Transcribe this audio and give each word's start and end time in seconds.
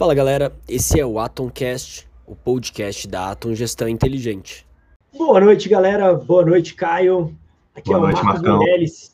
Fala 0.00 0.14
galera, 0.14 0.50
esse 0.66 0.98
é 0.98 1.04
o 1.04 1.18
Atomcast, 1.18 2.08
o 2.26 2.34
podcast 2.34 3.06
da 3.06 3.32
Atom 3.32 3.54
Gestão 3.54 3.86
Inteligente. 3.86 4.66
Boa 5.14 5.38
noite 5.38 5.68
galera, 5.68 6.14
boa 6.14 6.42
noite 6.42 6.74
Caio. 6.74 7.36
Aqui 7.74 7.90
boa 7.90 7.98
é 7.98 8.00
o 8.00 8.02
noite, 8.04 8.24
Marcos 8.24 8.40
Marcão. 8.40 8.58
Meirelles. 8.60 9.12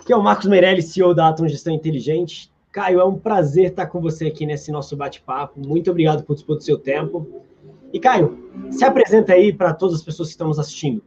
Aqui 0.00 0.12
é 0.12 0.16
o 0.16 0.20
Marcos 0.20 0.46
Meirelles, 0.46 0.86
CEO 0.86 1.14
da 1.14 1.28
Atom 1.28 1.46
Gestão 1.46 1.72
Inteligente. 1.72 2.50
Caio, 2.72 2.98
é 2.98 3.04
um 3.04 3.16
prazer 3.16 3.66
estar 3.66 3.86
com 3.86 4.00
você 4.00 4.26
aqui 4.26 4.44
nesse 4.46 4.72
nosso 4.72 4.96
bate-papo. 4.96 5.60
Muito 5.60 5.92
obrigado 5.92 6.24
por 6.24 6.34
dispor 6.34 6.56
do 6.56 6.64
seu 6.64 6.76
tempo. 6.76 7.44
E 7.92 8.00
Caio, 8.00 8.36
se 8.72 8.84
apresenta 8.84 9.34
aí 9.34 9.52
para 9.52 9.72
todas 9.72 9.94
as 9.94 10.02
pessoas 10.02 10.30
que 10.30 10.34
estão 10.34 10.48
nos 10.48 10.58
assistindo. 10.58 11.00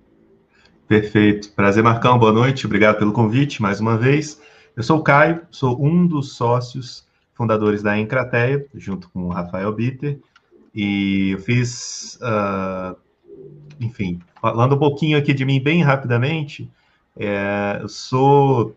Perfeito. 0.87 1.51
Prazer, 1.51 1.83
Marcão. 1.83 2.17
Boa 2.17 2.31
noite. 2.31 2.67
Obrigado 2.67 2.99
pelo 2.99 3.11
convite 3.11 3.61
mais 3.61 3.81
uma 3.81 3.97
vez. 3.97 4.41
Eu 4.77 4.83
sou 4.83 4.97
o 4.97 5.03
Caio, 5.03 5.41
sou 5.51 5.77
um 5.83 6.07
dos 6.07 6.37
sócios 6.37 7.05
fundadores 7.37 7.83
da 7.83 7.97
Encrateia, 7.97 8.65
junto 8.73 9.09
com 9.09 9.25
o 9.25 9.29
Rafael 9.29 9.71
Bitter. 9.71 10.19
E 10.73 11.31
eu 11.31 11.39
fiz, 11.39 12.19
uh, 12.21 12.97
enfim, 13.79 14.19
falando 14.41 14.75
um 14.75 14.79
pouquinho 14.79 15.17
aqui 15.17 15.33
de 15.33 15.45
mim 15.45 15.61
bem 15.61 15.81
rapidamente, 15.83 16.69
é, 17.15 17.79
eu 17.81 17.87
sou 17.87 18.75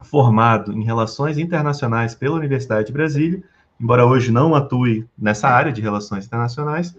formado 0.00 0.72
em 0.72 0.84
Relações 0.84 1.38
Internacionais 1.38 2.14
pela 2.14 2.36
Universidade 2.36 2.86
de 2.86 2.92
Brasília, 2.92 3.42
embora 3.80 4.06
hoje 4.06 4.30
não 4.30 4.54
atue 4.54 5.06
nessa 5.18 5.48
área 5.48 5.72
de 5.72 5.80
Relações 5.80 6.26
Internacionais, 6.26 6.94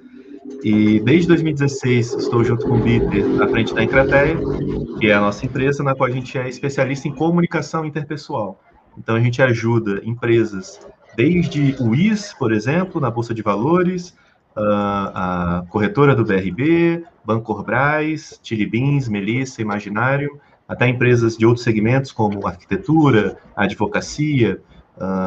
e 0.63 0.99
desde 0.99 1.27
2016 1.29 2.13
estou 2.13 2.43
junto 2.43 2.67
com 2.67 2.77
o 2.77 2.81
Bitter 2.81 3.41
à 3.41 3.47
frente 3.47 3.73
da 3.73 3.83
Encrateia, 3.83 4.37
que 4.99 5.07
é 5.07 5.13
a 5.13 5.21
nossa 5.21 5.45
empresa, 5.45 5.83
na 5.83 5.95
qual 5.95 6.09
a 6.09 6.13
gente 6.13 6.37
é 6.37 6.47
especialista 6.47 7.07
em 7.07 7.15
comunicação 7.15 7.85
interpessoal. 7.85 8.59
Então 8.97 9.15
a 9.15 9.19
gente 9.19 9.41
ajuda 9.41 10.01
empresas 10.03 10.79
desde 11.15 11.75
o 11.79 11.95
IS, 11.95 12.33
por 12.33 12.51
exemplo, 12.51 12.99
na 12.99 13.09
Bolsa 13.09 13.33
de 13.33 13.41
Valores, 13.41 14.15
a 14.55 15.63
corretora 15.69 16.15
do 16.15 16.23
BRB, 16.23 17.03
Bancorbras, 17.23 18.39
Tilibins, 18.41 19.07
Melissa, 19.09 19.61
Imaginário, 19.61 20.39
até 20.67 20.87
empresas 20.87 21.37
de 21.37 21.45
outros 21.45 21.63
segmentos 21.63 22.11
como 22.11 22.47
arquitetura, 22.47 23.37
advocacia, 23.55 24.61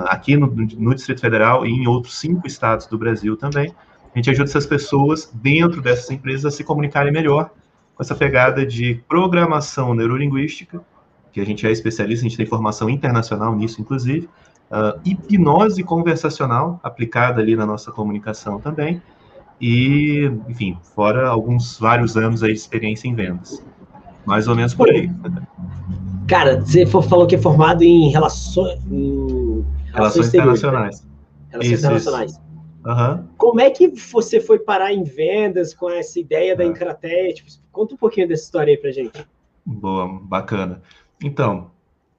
aqui 0.07 0.37
no, 0.37 0.47
no 0.47 0.95
Distrito 0.95 1.21
Federal 1.21 1.67
e 1.67 1.71
em 1.71 1.87
outros 1.87 2.19
cinco 2.19 2.47
estados 2.47 2.87
do 2.87 2.97
Brasil 2.97 3.37
também. 3.37 3.75
A 4.15 4.19
gente 4.19 4.31
ajuda 4.31 4.49
essas 4.49 4.67
pessoas 4.67 5.31
dentro 5.35 5.83
dessas 5.83 6.11
empresas 6.11 6.47
a 6.47 6.57
se 6.57 6.65
comunicarem 6.65 7.13
melhor 7.13 7.51
com 7.95 8.03
essa 8.03 8.15
pegada 8.15 8.65
de 8.65 9.03
programação 9.09 9.95
neurolinguística, 9.95 10.81
que 11.39 11.43
a 11.43 11.47
gente 11.47 11.65
é 11.65 11.71
especialista, 11.71 12.27
a 12.27 12.29
gente 12.29 12.37
tem 12.37 12.47
formação 12.47 12.91
internacional 12.91 13.55
nisso, 13.55 13.81
inclusive, 13.81 14.29
uh, 14.71 14.99
hipnose 15.05 15.85
conversacional 15.85 16.81
aplicada 16.83 17.41
ali 17.41 17.55
na 17.55 17.65
nossa 17.65 17.93
comunicação 17.93 18.61
também, 18.61 19.01
e, 19.61 20.31
enfim, 20.49 20.77
fora 20.97 21.29
alguns 21.29 21.79
vários 21.79 22.17
anos 22.17 22.43
aí 22.43 22.53
de 22.53 22.59
experiência 22.59 23.07
em 23.07 23.15
vendas. 23.15 23.63
Mais 24.27 24.49
ou 24.49 24.57
menos 24.57 24.75
por 24.75 24.91
aí. 24.91 25.09
Cara, 26.27 26.61
você 26.61 26.85
falou 26.85 27.27
que 27.27 27.37
é 27.37 27.39
formado 27.39 27.83
em 27.83 28.11
relações, 28.11 28.85
em 28.91 29.65
relações, 29.87 29.95
relações 29.95 30.29
internacionais. 30.29 31.03
Né? 31.03 31.09
Relações 31.51 31.73
isso, 31.73 31.87
internacionais. 31.87 32.31
Isso. 32.33 32.41
Uhum. 32.85 33.25
Como 33.37 33.61
é 33.61 33.71
que 33.71 33.89
você 33.89 34.41
foi 34.41 34.59
parar 34.59 34.93
em 34.93 35.05
vendas 35.05 35.73
com 35.73 35.89
essa 35.89 36.19
ideia 36.19 36.57
da 36.57 36.65
Encraté? 36.65 37.33
Tipo, 37.33 37.49
conta 37.73 37.95
um 37.95 37.99
pouquinho 37.99 38.29
dessa 38.29 38.45
história 38.45 38.73
aí 38.73 38.77
pra 38.77 38.91
gente. 38.91 39.25
Boa, 39.65 40.09
bacana. 40.23 40.83
Então, 41.23 41.71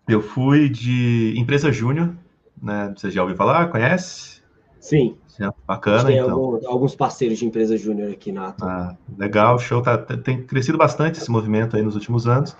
eu 0.08 0.22
fui 0.22 0.70
de 0.70 1.34
empresa 1.38 1.72
júnior, 1.72 2.16
né? 2.62 2.94
Você 2.96 3.10
já 3.12 3.22
ouviu 3.22 3.38
falar? 3.38 3.68
Conhece? 3.68 4.42
Sim. 4.80 5.18
É 5.40 5.50
bacana. 5.66 6.06
Tem 6.06 6.18
então. 6.18 6.32
algum, 6.32 6.68
alguns 6.68 6.96
parceiros 6.96 7.40
de 7.40 7.46
empresa 7.46 7.78
júnior 7.78 8.12
aqui 8.12 8.32
na 8.32 8.48
Atom. 8.48 8.66
Ah, 8.66 8.98
legal, 9.18 9.58
show. 9.58 9.82
Tá, 9.82 9.98
tem 9.98 10.44
crescido 10.44 10.78
bastante 10.78 11.20
esse 11.20 11.32
movimento 11.32 11.78
aí 11.78 11.82
nos 11.82 11.96
últimos 11.96 12.28
anos. 12.28 12.56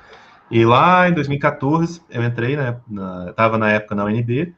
E 0.50 0.66
lá 0.66 1.10
em 1.10 1.14
2014, 1.14 2.02
eu 2.10 2.24
entrei, 2.24 2.56
né? 2.56 2.80
Na, 2.88 3.34
tava 3.34 3.58
na 3.58 3.72
época 3.72 3.96
na 3.96 4.06
UNB, 4.06 4.56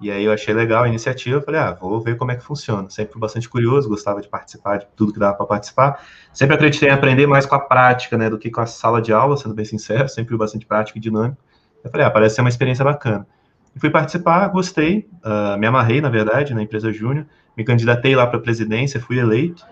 e 0.00 0.10
aí 0.10 0.24
eu 0.24 0.32
achei 0.32 0.52
legal 0.52 0.84
a 0.84 0.88
iniciativa, 0.88 1.40
falei, 1.40 1.60
ah, 1.60 1.72
vou 1.72 2.00
ver 2.00 2.16
como 2.16 2.32
é 2.32 2.36
que 2.36 2.42
funciona. 2.42 2.90
Sempre 2.90 3.18
bastante 3.18 3.48
curioso, 3.48 3.88
gostava 3.88 4.20
de 4.20 4.28
participar 4.28 4.78
de 4.78 4.86
tudo 4.96 5.12
que 5.12 5.18
dava 5.18 5.34
para 5.36 5.46
participar. 5.46 6.04
Sempre 6.32 6.56
acreditei 6.56 6.88
em 6.88 6.92
aprender 6.92 7.26
mais 7.26 7.46
com 7.46 7.54
a 7.54 7.60
prática, 7.60 8.18
né, 8.18 8.28
do 8.28 8.38
que 8.38 8.50
com 8.50 8.60
a 8.60 8.66
sala 8.66 9.00
de 9.00 9.12
aula, 9.12 9.36
sendo 9.36 9.54
bem 9.54 9.64
sincero, 9.64 10.08
sempre 10.08 10.36
bastante 10.36 10.66
prático 10.66 10.98
e 10.98 11.00
dinâmico. 11.00 11.38
Eu 11.82 11.90
falei, 11.90 12.06
ah, 12.06 12.10
parece 12.10 12.34
ser 12.34 12.40
uma 12.40 12.48
experiência 12.48 12.84
bacana. 12.84 13.26
E 13.74 13.80
fui 13.80 13.90
participar, 13.90 14.48
gostei, 14.48 15.08
uh, 15.24 15.58
me 15.58 15.66
amarrei, 15.66 16.00
na 16.00 16.08
verdade, 16.08 16.54
na 16.54 16.62
empresa 16.62 16.92
Júnior, 16.92 17.26
me 17.56 17.64
candidatei 17.64 18.14
lá 18.14 18.26
para 18.26 18.38
a 18.38 18.42
presidência, 18.42 19.00
fui 19.00 19.18
eleito. 19.18 19.64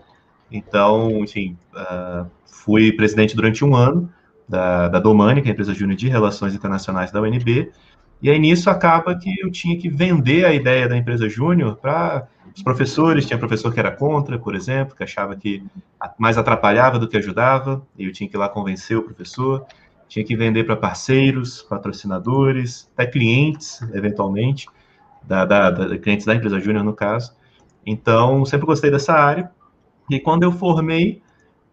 Então, 0.50 1.10
enfim, 1.22 1.56
uh, 1.74 2.26
fui 2.44 2.92
presidente 2.92 3.34
durante 3.34 3.64
um 3.64 3.74
ano 3.74 4.10
da, 4.48 4.88
da 4.88 4.98
Domani, 4.98 5.40
que 5.40 5.48
é 5.48 5.50
a 5.50 5.54
empresa 5.54 5.72
Júnior 5.72 5.96
de 5.96 6.08
Relações 6.08 6.54
Internacionais 6.54 7.10
da 7.10 7.20
UNB. 7.20 7.72
E 8.22 8.30
aí 8.30 8.38
nisso 8.38 8.70
acaba 8.70 9.18
que 9.18 9.34
eu 9.40 9.50
tinha 9.50 9.76
que 9.76 9.88
vender 9.88 10.44
a 10.44 10.54
ideia 10.54 10.88
da 10.88 10.96
empresa 10.96 11.28
Júnior 11.28 11.76
para 11.76 12.28
os 12.54 12.62
professores. 12.62 13.26
Tinha 13.26 13.38
professor 13.38 13.74
que 13.74 13.80
era 13.80 13.90
contra, 13.90 14.38
por 14.38 14.54
exemplo, 14.54 14.94
que 14.94 15.02
achava 15.02 15.34
que 15.34 15.62
mais 16.16 16.38
atrapalhava 16.38 16.98
do 16.98 17.08
que 17.08 17.16
ajudava, 17.16 17.84
e 17.98 18.04
eu 18.04 18.12
tinha 18.12 18.28
que 18.28 18.36
ir 18.36 18.38
lá 18.38 18.48
convencer 18.48 18.96
o 18.96 19.02
professor 19.02 19.66
tinha 20.12 20.26
que 20.26 20.36
vender 20.36 20.64
para 20.64 20.76
parceiros, 20.76 21.62
patrocinadores, 21.62 22.86
até 22.92 23.06
clientes, 23.06 23.80
eventualmente, 23.94 24.66
da, 25.22 25.46
da, 25.46 25.70
da 25.70 25.96
clientes 25.96 26.26
da 26.26 26.34
empresa 26.34 26.60
júnior, 26.60 26.84
no 26.84 26.92
caso. 26.92 27.32
Então, 27.86 28.44
sempre 28.44 28.66
gostei 28.66 28.90
dessa 28.90 29.14
área. 29.14 29.50
E 30.10 30.20
quando 30.20 30.42
eu 30.42 30.52
formei, 30.52 31.22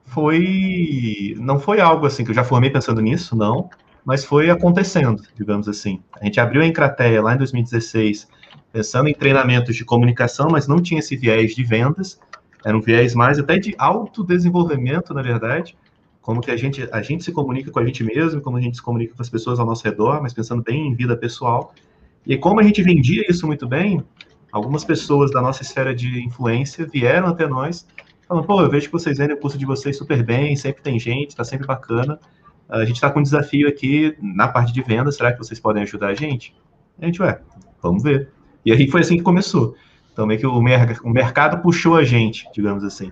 foi. 0.06 1.36
Não 1.38 1.60
foi 1.60 1.81
algo 1.81 2.06
assim 2.06 2.24
que 2.24 2.31
eu 2.31 2.36
já 2.36 2.46
formei 2.46 2.70
pensando 2.70 3.02
nisso, 3.02 3.36
não, 3.36 3.70
mas 4.09 4.25
foi 4.25 4.50
acontecendo, 4.50 5.22
digamos 5.36 5.70
assim. 5.70 6.02
A 6.20 6.25
gente 6.25 6.40
abriu 6.40 6.64
a 6.64 6.66
Encrateia 6.66 7.22
lá 7.22 7.36
em 7.36 7.38
2016, 7.38 8.28
pensando 8.72 9.08
em 9.08 9.14
treinamentos 9.14 9.75
de 9.75 9.86
comunicação, 9.86 10.47
mas 10.52 10.68
não 10.68 10.81
tinha 10.81 11.00
esse 11.00 11.16
viés 11.16 11.53
de 11.53 11.64
vendas, 11.64 12.19
era 12.66 12.75
um 12.75 12.81
viés 12.81 13.14
mais 13.14 13.38
até 13.38 13.59
de 13.59 13.75
autodesenvolvimento, 13.78 15.14
na 15.14 15.22
verdade 15.22 15.78
como 16.22 16.42
que 16.42 16.52
a 16.52 16.56
gente, 16.56 16.88
a 16.92 17.02
gente 17.02 17.24
se 17.24 17.31
comunica 17.31 17.72
com 17.72 17.80
a 17.80 17.86
gente 17.86 18.03
mesmo, 18.03 18.40
como 18.40 18.56
a 18.58 18.62
gente 18.62 18.78
se 18.78 18.84
comunica 18.84 19.16
com 19.16 19.22
as 19.22 19.30
pessoas 19.30 19.59
ao 19.59 19.66
nosso 19.66 19.84
redor, 19.84 20.22
mas 20.22 20.31
pensando 20.31 20.62
bem 20.62 20.88
em 20.88 20.94
vida 20.94 21.18
pessoal. 21.18 21.74
E 22.24 22.38
como 22.38 22.59
a 22.59 22.64
gente 22.64 22.84
vendia 22.84 23.25
isso 23.28 23.48
muito 23.48 23.68
bem, 23.68 24.03
algumas 24.52 24.86
pessoas 24.86 25.31
da 25.31 25.42
nossa 25.42 25.64
esfera 25.64 25.96
de 25.96 26.24
influência 26.24 26.86
vieram 26.86 27.30
até 27.30 27.48
nós, 27.48 27.88
falando, 28.28 28.46
pô, 28.46 28.62
eu 28.62 28.69
vejo 28.69 28.86
que 28.86 28.92
vocês 28.92 29.18
vendem 29.18 29.36
o 29.36 29.40
curso 29.40 29.58
de 29.58 29.66
vocês 29.66 29.98
super 29.98 30.22
bem, 30.22 30.56
sempre 30.56 30.84
tem 30.84 31.00
gente, 31.00 31.30
está 31.30 31.44
sempre 31.44 31.66
bacana. 31.66 32.19
A 32.69 32.85
gente 32.85 32.96
está 32.96 33.09
com 33.09 33.19
um 33.19 33.24
desafio 33.24 33.68
aqui 33.68 34.16
na 34.22 34.47
parte 34.47 34.72
de 34.72 34.81
venda, 34.84 35.12
será 35.12 35.31
que 35.31 35.40
vocês 35.40 35.59
podem 35.59 35.81
ajudar 35.81 36.09
a 36.09 36.13
gente? 36.13 36.56
A 37.02 37.06
gente, 37.06 37.19
ué, 37.19 37.41
vamos 37.81 38.03
ver. 38.03 38.30
E 38.63 38.72
aí 38.72 38.88
foi 38.88 39.02
assim 39.02 39.18
que 39.18 39.24
começou. 39.24 39.75
Então, 40.13 40.28
meio 40.28 40.40
que 40.40 40.46
o, 40.46 40.62
mer 40.62 41.00
o 41.03 41.09
mercado 41.09 41.62
puxou 41.63 41.96
a 41.96 42.03
gente, 42.03 42.47
digamos 42.53 42.84
assim. 42.84 43.12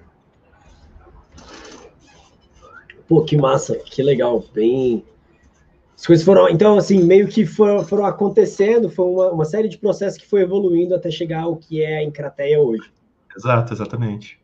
Pô, 3.07 3.23
que 3.23 3.35
massa, 3.35 3.75
que 3.77 4.03
legal, 4.03 4.43
bem. 4.53 5.03
As 5.95 6.05
coisas 6.05 6.23
foram, 6.23 6.47
então, 6.49 6.77
assim, 6.77 7.01
meio 7.03 7.27
que 7.27 7.43
foram, 7.45 7.83
foram 7.83 8.05
acontecendo, 8.05 8.89
foi 8.89 9.05
uma, 9.05 9.31
uma, 9.31 9.45
série 9.45 9.67
de 9.67 9.79
processos 9.79 10.19
que 10.19 10.27
foi 10.27 10.41
evoluindo 10.41 10.93
até 10.93 11.09
chegar 11.09 11.43
ao 11.43 11.55
que 11.55 11.81
é 11.81 11.97
a 11.97 12.03
Encrateia 12.03 12.59
hoje. 12.59 12.91
Exato, 13.35 13.73
exatamente. 13.73 14.39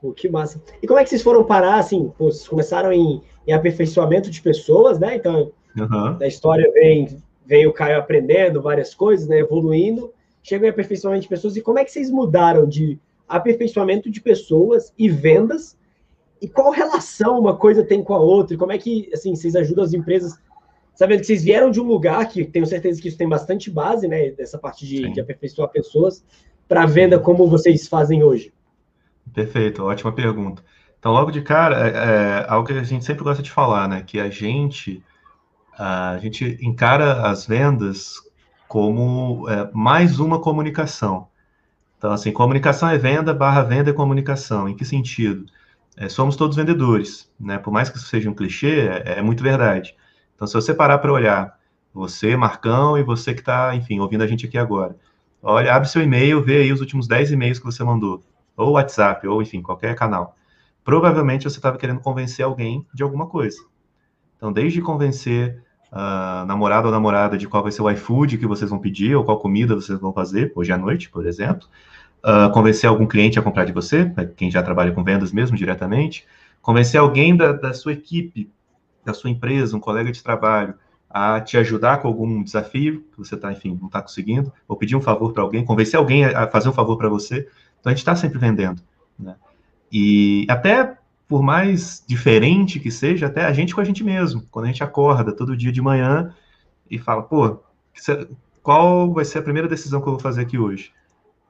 Pô, 0.00 0.12
que 0.12 0.28
massa. 0.28 0.60
E 0.82 0.86
como 0.86 0.98
é 0.98 1.04
que 1.04 1.10
vocês 1.10 1.22
foram 1.22 1.44
parar, 1.44 1.78
assim, 1.78 2.10
pô, 2.18 2.32
vocês 2.32 2.48
começaram 2.48 2.92
em, 2.92 3.22
em 3.46 3.52
aperfeiçoamento 3.52 4.30
de 4.30 4.40
pessoas, 4.40 4.98
né? 4.98 5.16
Então, 5.16 5.52
uhum. 5.76 6.18
da 6.18 6.26
história 6.26 6.70
vem, 6.72 7.18
vem 7.44 7.66
o 7.66 7.72
Caio 7.72 7.98
aprendendo 7.98 8.60
várias 8.60 8.94
coisas, 8.94 9.28
né? 9.28 9.38
Evoluindo, 9.38 10.12
chega 10.42 10.66
em 10.66 10.70
aperfeiçoamento 10.70 11.22
de 11.22 11.28
pessoas. 11.28 11.56
E 11.56 11.60
como 11.60 11.78
é 11.78 11.84
que 11.84 11.90
vocês 11.90 12.10
mudaram 12.10 12.66
de 12.66 12.98
aperfeiçoamento 13.28 14.10
de 14.10 14.20
pessoas 14.20 14.92
e 14.98 15.08
vendas 15.08 15.76
e 16.40 16.48
qual 16.48 16.70
relação 16.70 17.38
uma 17.38 17.56
coisa 17.56 17.84
tem 17.84 18.02
com 18.02 18.14
a 18.14 18.18
outra? 18.18 18.54
E 18.54 18.58
como 18.58 18.72
é 18.72 18.78
que 18.78 19.08
assim, 19.12 19.34
vocês 19.34 19.56
ajudam 19.56 19.84
as 19.84 19.92
empresas, 19.92 20.38
sabendo 20.94 21.20
que 21.20 21.26
vocês 21.26 21.42
vieram 21.42 21.70
de 21.70 21.80
um 21.80 21.84
lugar 21.84 22.28
que 22.28 22.44
tenho 22.44 22.66
certeza 22.66 23.00
que 23.00 23.08
isso 23.08 23.18
tem 23.18 23.28
bastante 23.28 23.70
base, 23.70 24.06
né? 24.06 24.30
Dessa 24.30 24.58
parte 24.58 24.86
de, 24.86 25.10
de 25.10 25.20
aperfeiçoar 25.20 25.70
pessoas, 25.70 26.24
para 26.68 26.82
a 26.82 26.86
venda 26.86 27.18
como 27.18 27.48
vocês 27.48 27.88
fazem 27.88 28.22
hoje? 28.22 28.52
Perfeito, 29.32 29.82
ótima 29.84 30.12
pergunta. 30.12 30.62
Então, 30.98 31.12
logo 31.12 31.30
de 31.30 31.42
cara, 31.42 31.88
é, 31.88 32.42
é 32.42 32.46
algo 32.48 32.66
que 32.66 32.72
a 32.72 32.82
gente 32.82 33.04
sempre 33.04 33.24
gosta 33.24 33.42
de 33.42 33.50
falar, 33.50 33.88
né? 33.88 34.02
Que 34.02 34.18
a 34.18 34.28
gente, 34.30 35.02
a 35.78 36.18
gente 36.18 36.58
encara 36.60 37.28
as 37.28 37.46
vendas 37.46 38.16
como 38.68 39.48
é, 39.48 39.70
mais 39.72 40.18
uma 40.18 40.40
comunicação. 40.40 41.28
Então, 41.98 42.12
assim, 42.12 42.32
comunicação 42.32 42.88
é 42.88 42.98
venda, 42.98 43.32
barra 43.32 43.62
venda 43.62 43.90
é 43.90 43.92
comunicação. 43.92 44.68
Em 44.68 44.76
que 44.76 44.84
sentido? 44.84 45.46
é, 45.96 46.08
somos 46.08 46.36
todos 46.36 46.56
vendedores, 46.56 47.30
né? 47.40 47.58
Por 47.58 47.72
mais 47.72 47.88
que 47.88 47.96
isso 47.96 48.06
seja 48.06 48.28
um 48.28 48.34
clichê, 48.34 48.88
é, 48.88 49.18
é 49.18 49.22
muito 49.22 49.42
verdade. 49.42 49.96
Então, 50.34 50.46
se 50.46 50.54
você 50.54 50.74
parar 50.74 50.98
para 50.98 51.12
olhar, 51.12 51.58
você, 51.92 52.36
Marcão, 52.36 52.98
e 52.98 53.02
você 53.02 53.32
que 53.32 53.40
está, 53.40 53.74
enfim, 53.74 53.98
ouvindo 53.98 54.22
a 54.22 54.26
gente 54.26 54.46
aqui 54.46 54.58
agora, 54.58 54.94
olha, 55.42 55.74
abre 55.74 55.88
seu 55.88 56.02
e-mail, 56.02 56.42
vê 56.42 56.58
aí 56.58 56.72
os 56.72 56.80
últimos 56.80 57.08
10 57.08 57.32
e-mails 57.32 57.58
que 57.58 57.64
você 57.64 57.82
mandou, 57.82 58.22
ou 58.56 58.72
WhatsApp, 58.72 59.26
ou 59.26 59.40
enfim, 59.40 59.62
qualquer 59.62 59.94
canal. 59.94 60.36
Provavelmente 60.86 61.42
você 61.42 61.58
estava 61.58 61.76
querendo 61.76 61.98
convencer 61.98 62.44
alguém 62.44 62.86
de 62.94 63.02
alguma 63.02 63.26
coisa. 63.26 63.58
Então, 64.36 64.52
desde 64.52 64.80
convencer 64.80 65.60
uh, 65.90 66.46
namorado 66.46 66.86
ou 66.86 66.92
namorada 66.92 67.36
de 67.36 67.48
qual 67.48 67.60
vai 67.60 67.72
ser 67.72 67.82
o 67.82 67.90
iFood 67.90 68.38
que 68.38 68.46
vocês 68.46 68.70
vão 68.70 68.78
pedir, 68.78 69.16
ou 69.16 69.24
qual 69.24 69.40
comida 69.40 69.74
vocês 69.74 69.98
vão 69.98 70.12
fazer 70.12 70.52
hoje 70.54 70.70
à 70.70 70.78
noite, 70.78 71.10
por 71.10 71.26
exemplo, 71.26 71.66
uh, 72.24 72.52
convencer 72.52 72.88
algum 72.88 73.04
cliente 73.04 73.36
a 73.36 73.42
comprar 73.42 73.64
de 73.64 73.72
você, 73.72 74.04
né, 74.16 74.30
quem 74.36 74.48
já 74.48 74.62
trabalha 74.62 74.92
com 74.92 75.02
vendas 75.02 75.32
mesmo 75.32 75.56
diretamente, 75.56 76.24
convencer 76.62 77.00
alguém 77.00 77.36
da, 77.36 77.50
da 77.50 77.74
sua 77.74 77.92
equipe, 77.92 78.48
da 79.04 79.12
sua 79.12 79.28
empresa, 79.28 79.76
um 79.76 79.80
colega 79.80 80.12
de 80.12 80.22
trabalho, 80.22 80.74
a 81.10 81.40
te 81.40 81.58
ajudar 81.58 81.96
com 81.96 82.06
algum 82.06 82.44
desafio 82.44 83.04
que 83.10 83.18
você 83.18 83.34
está, 83.34 83.50
enfim, 83.50 83.76
não 83.80 83.88
está 83.88 84.00
conseguindo, 84.00 84.52
ou 84.68 84.76
pedir 84.76 84.94
um 84.94 85.02
favor 85.02 85.32
para 85.32 85.42
alguém, 85.42 85.64
convencer 85.64 85.98
alguém 85.98 86.26
a 86.26 86.46
fazer 86.46 86.68
um 86.68 86.72
favor 86.72 86.96
para 86.96 87.08
você. 87.08 87.48
Então 87.80 87.90
a 87.90 87.92
gente 87.92 87.98
está 87.98 88.14
sempre 88.14 88.38
vendendo. 88.38 88.80
Né? 89.18 89.34
E 89.90 90.46
até 90.48 90.96
por 91.28 91.42
mais 91.42 92.04
diferente 92.06 92.78
que 92.78 92.90
seja, 92.90 93.26
até 93.26 93.44
a 93.44 93.52
gente 93.52 93.74
com 93.74 93.80
a 93.80 93.84
gente 93.84 94.04
mesmo, 94.04 94.42
quando 94.50 94.66
a 94.66 94.68
gente 94.68 94.84
acorda 94.84 95.32
todo 95.32 95.56
dia 95.56 95.72
de 95.72 95.82
manhã 95.82 96.32
e 96.90 96.98
fala, 96.98 97.22
pô, 97.22 97.58
qual 98.62 99.12
vai 99.12 99.24
ser 99.24 99.38
a 99.38 99.42
primeira 99.42 99.68
decisão 99.68 100.00
que 100.00 100.06
eu 100.06 100.12
vou 100.12 100.20
fazer 100.20 100.42
aqui 100.42 100.58
hoje? 100.58 100.92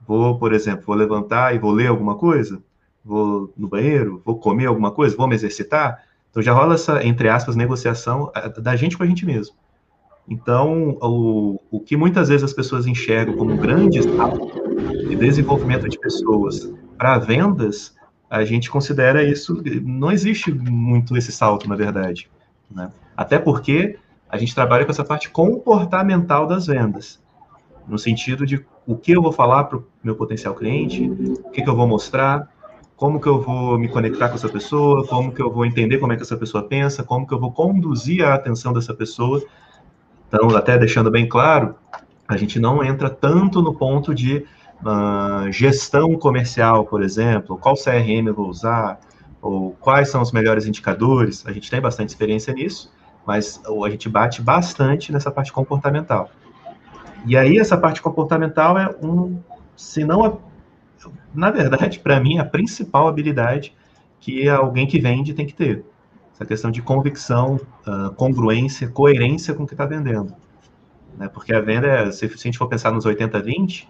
Vou, 0.07 0.39
por 0.39 0.53
exemplo, 0.53 0.87
vou 0.87 0.97
levantar 0.97 1.55
e 1.55 1.59
vou 1.59 1.73
ler 1.73 1.89
alguma 1.89 2.15
coisa? 2.15 2.63
Vou 3.05 3.53
no 3.57 3.69
banheiro? 3.69 4.23
Vou 4.25 4.39
comer 4.39 4.67
alguma 4.67 4.91
coisa? 4.91 5.17
Vou 5.17 5.29
me 5.29 5.35
exercitar? 5.35 6.03
Então 6.31 6.43
já 6.43 6.53
rola 6.53 6.75
essa, 6.75 7.05
entre 7.05 7.29
aspas, 7.29 7.57
negociação 7.57 8.31
da 8.59 8.77
gente 8.77 8.97
com 8.97 9.03
a 9.03 9.07
gente 9.07 9.27
mesmo. 9.27 9.57
Então, 10.29 10.99
o, 11.01 11.61
o 11.71 11.81
que 11.81 11.97
muitas 11.97 12.29
vezes 12.29 12.43
as 12.43 12.53
pessoas 12.53 12.87
enxergam 12.87 13.37
como 13.37 13.57
grande 13.57 14.03
salto 14.03 14.61
de 15.09 15.15
desenvolvimento 15.15 15.89
de 15.89 15.99
pessoas 15.99 16.73
para 16.99 17.19
vendas, 17.19 17.96
a 18.29 18.45
gente 18.45 18.71
considera 18.71 19.23
isso, 19.23 19.63
não 19.83 20.11
existe 20.11 20.53
muito 20.53 21.17
esse 21.17 21.31
salto, 21.31 21.69
na 21.69 21.77
verdade. 21.77 22.29
Né? 22.71 22.91
Até 23.17 23.39
porque 23.39 23.99
a 24.29 24.37
gente 24.37 24.55
trabalha 24.55 24.85
com 24.85 24.91
essa 24.91 25.05
parte 25.05 25.31
comportamental 25.31 26.47
das 26.47 26.67
vendas 26.67 27.21
no 27.87 27.99
sentido 27.99 28.45
de 28.45 28.65
o 28.87 28.97
que 28.97 29.13
eu 29.13 29.23
vou 29.23 29.33
falar 29.33 29.65
para 29.65 29.79
o 29.79 29.85
meu 30.03 30.17
potencial 30.17 30.55
cliente, 30.55 31.09
o 31.09 31.51
que, 31.51 31.63
que, 31.63 31.69
eu 31.69 31.77
vou 31.77 31.87
mostrar, 31.87 32.49
como 32.97 33.21
que 33.21 33.29
eu 33.29 33.41
vou 33.41 33.79
me 33.79 33.89
conectar 33.89 34.29
com 34.29 34.35
essa 34.35 34.49
pessoa, 34.49 35.07
como 35.07 35.33
que 35.33 35.41
eu 35.41 35.53
vou 35.53 35.65
entender 35.65 35.99
como 35.99 36.13
é 36.13 36.17
que 36.17 36.23
essa 36.23 36.37
pessoa 36.37 36.65
pensa, 36.65 37.05
como 37.05 37.27
que 37.27 37.35
eu 37.35 37.41
vou 37.41 37.53
conduzir 37.53 38.25
a 38.25 38.35
atenção 38.35 38.73
dessa 38.73 38.95
pessoa. 38.95 39.43
Então, 40.29 40.57
até 40.57 40.77
deixando 40.79 41.11
bem 41.11 41.29
claro, 41.29 41.75
a 42.27 42.37
gente 42.37 42.59
não 42.59 42.83
entra 42.83 43.09
tanto 43.09 43.63
no 43.63 43.75
ponto 43.75 44.15
de 44.15 44.45
uh, 44.83 45.51
gestão 45.51 46.15
comercial, 46.17 46.85
por 46.85 47.03
exemplo, 47.03 47.57
qual 47.59 47.75
CRM 47.75 48.27
eu 48.27 48.35
vou 48.35 48.49
usar, 48.49 49.01
ou 49.41 49.73
quais 49.81 50.09
são 50.09 50.21
os 50.21 50.33
melhores 50.33 50.67
indicadores. 50.67 51.45
A 51.47 51.53
gente 51.53 51.71
tem 51.71 51.81
bastante 51.81 52.09
experiência 52.11 52.53
nisso, 52.53 52.93
mas 53.27 53.61
a 53.85 53.91
gente 53.91 54.09
bate 54.09 54.43
bastante 54.43 55.13
nessa 55.13 55.31
parte 55.31 55.53
comportamental. 55.53 56.31
E 57.25 57.37
aí 57.37 57.59
essa 57.59 57.77
parte 57.77 58.01
comportamental 58.01 58.79
é 58.79 58.95
um, 59.03 59.39
se 59.77 60.05
não 60.05 60.25
a, 60.25 60.39
na 61.35 61.51
verdade, 61.51 61.99
para 61.99 62.21
mim, 62.21 62.39
a 62.39 62.45
principal 62.45 63.09
habilidade 63.09 63.75
que 64.21 64.49
alguém 64.49 64.87
que 64.87 64.99
vende 64.99 65.35
tem 65.35 65.47
que 65.47 65.55
ter. 65.55 65.85
Essa 66.33 66.45
questão 66.45 66.71
de 66.71 66.83
convicção, 66.83 67.61
uh, 67.87 68.13
congruência, 68.15 68.89
coerência 68.89 69.55
com 69.55 69.63
o 69.63 69.67
que 69.67 69.75
está 69.75 69.87
vendendo. 69.87 70.35
Né? 71.17 71.29
Porque 71.29 71.55
a 71.55 71.61
venda, 71.61 71.87
é, 71.87 72.11
se 72.11 72.27
a 72.27 72.29
gente 72.29 72.59
for 72.59 72.69
pensar 72.69 72.93
nos 72.93 73.07
80-20, 73.07 73.87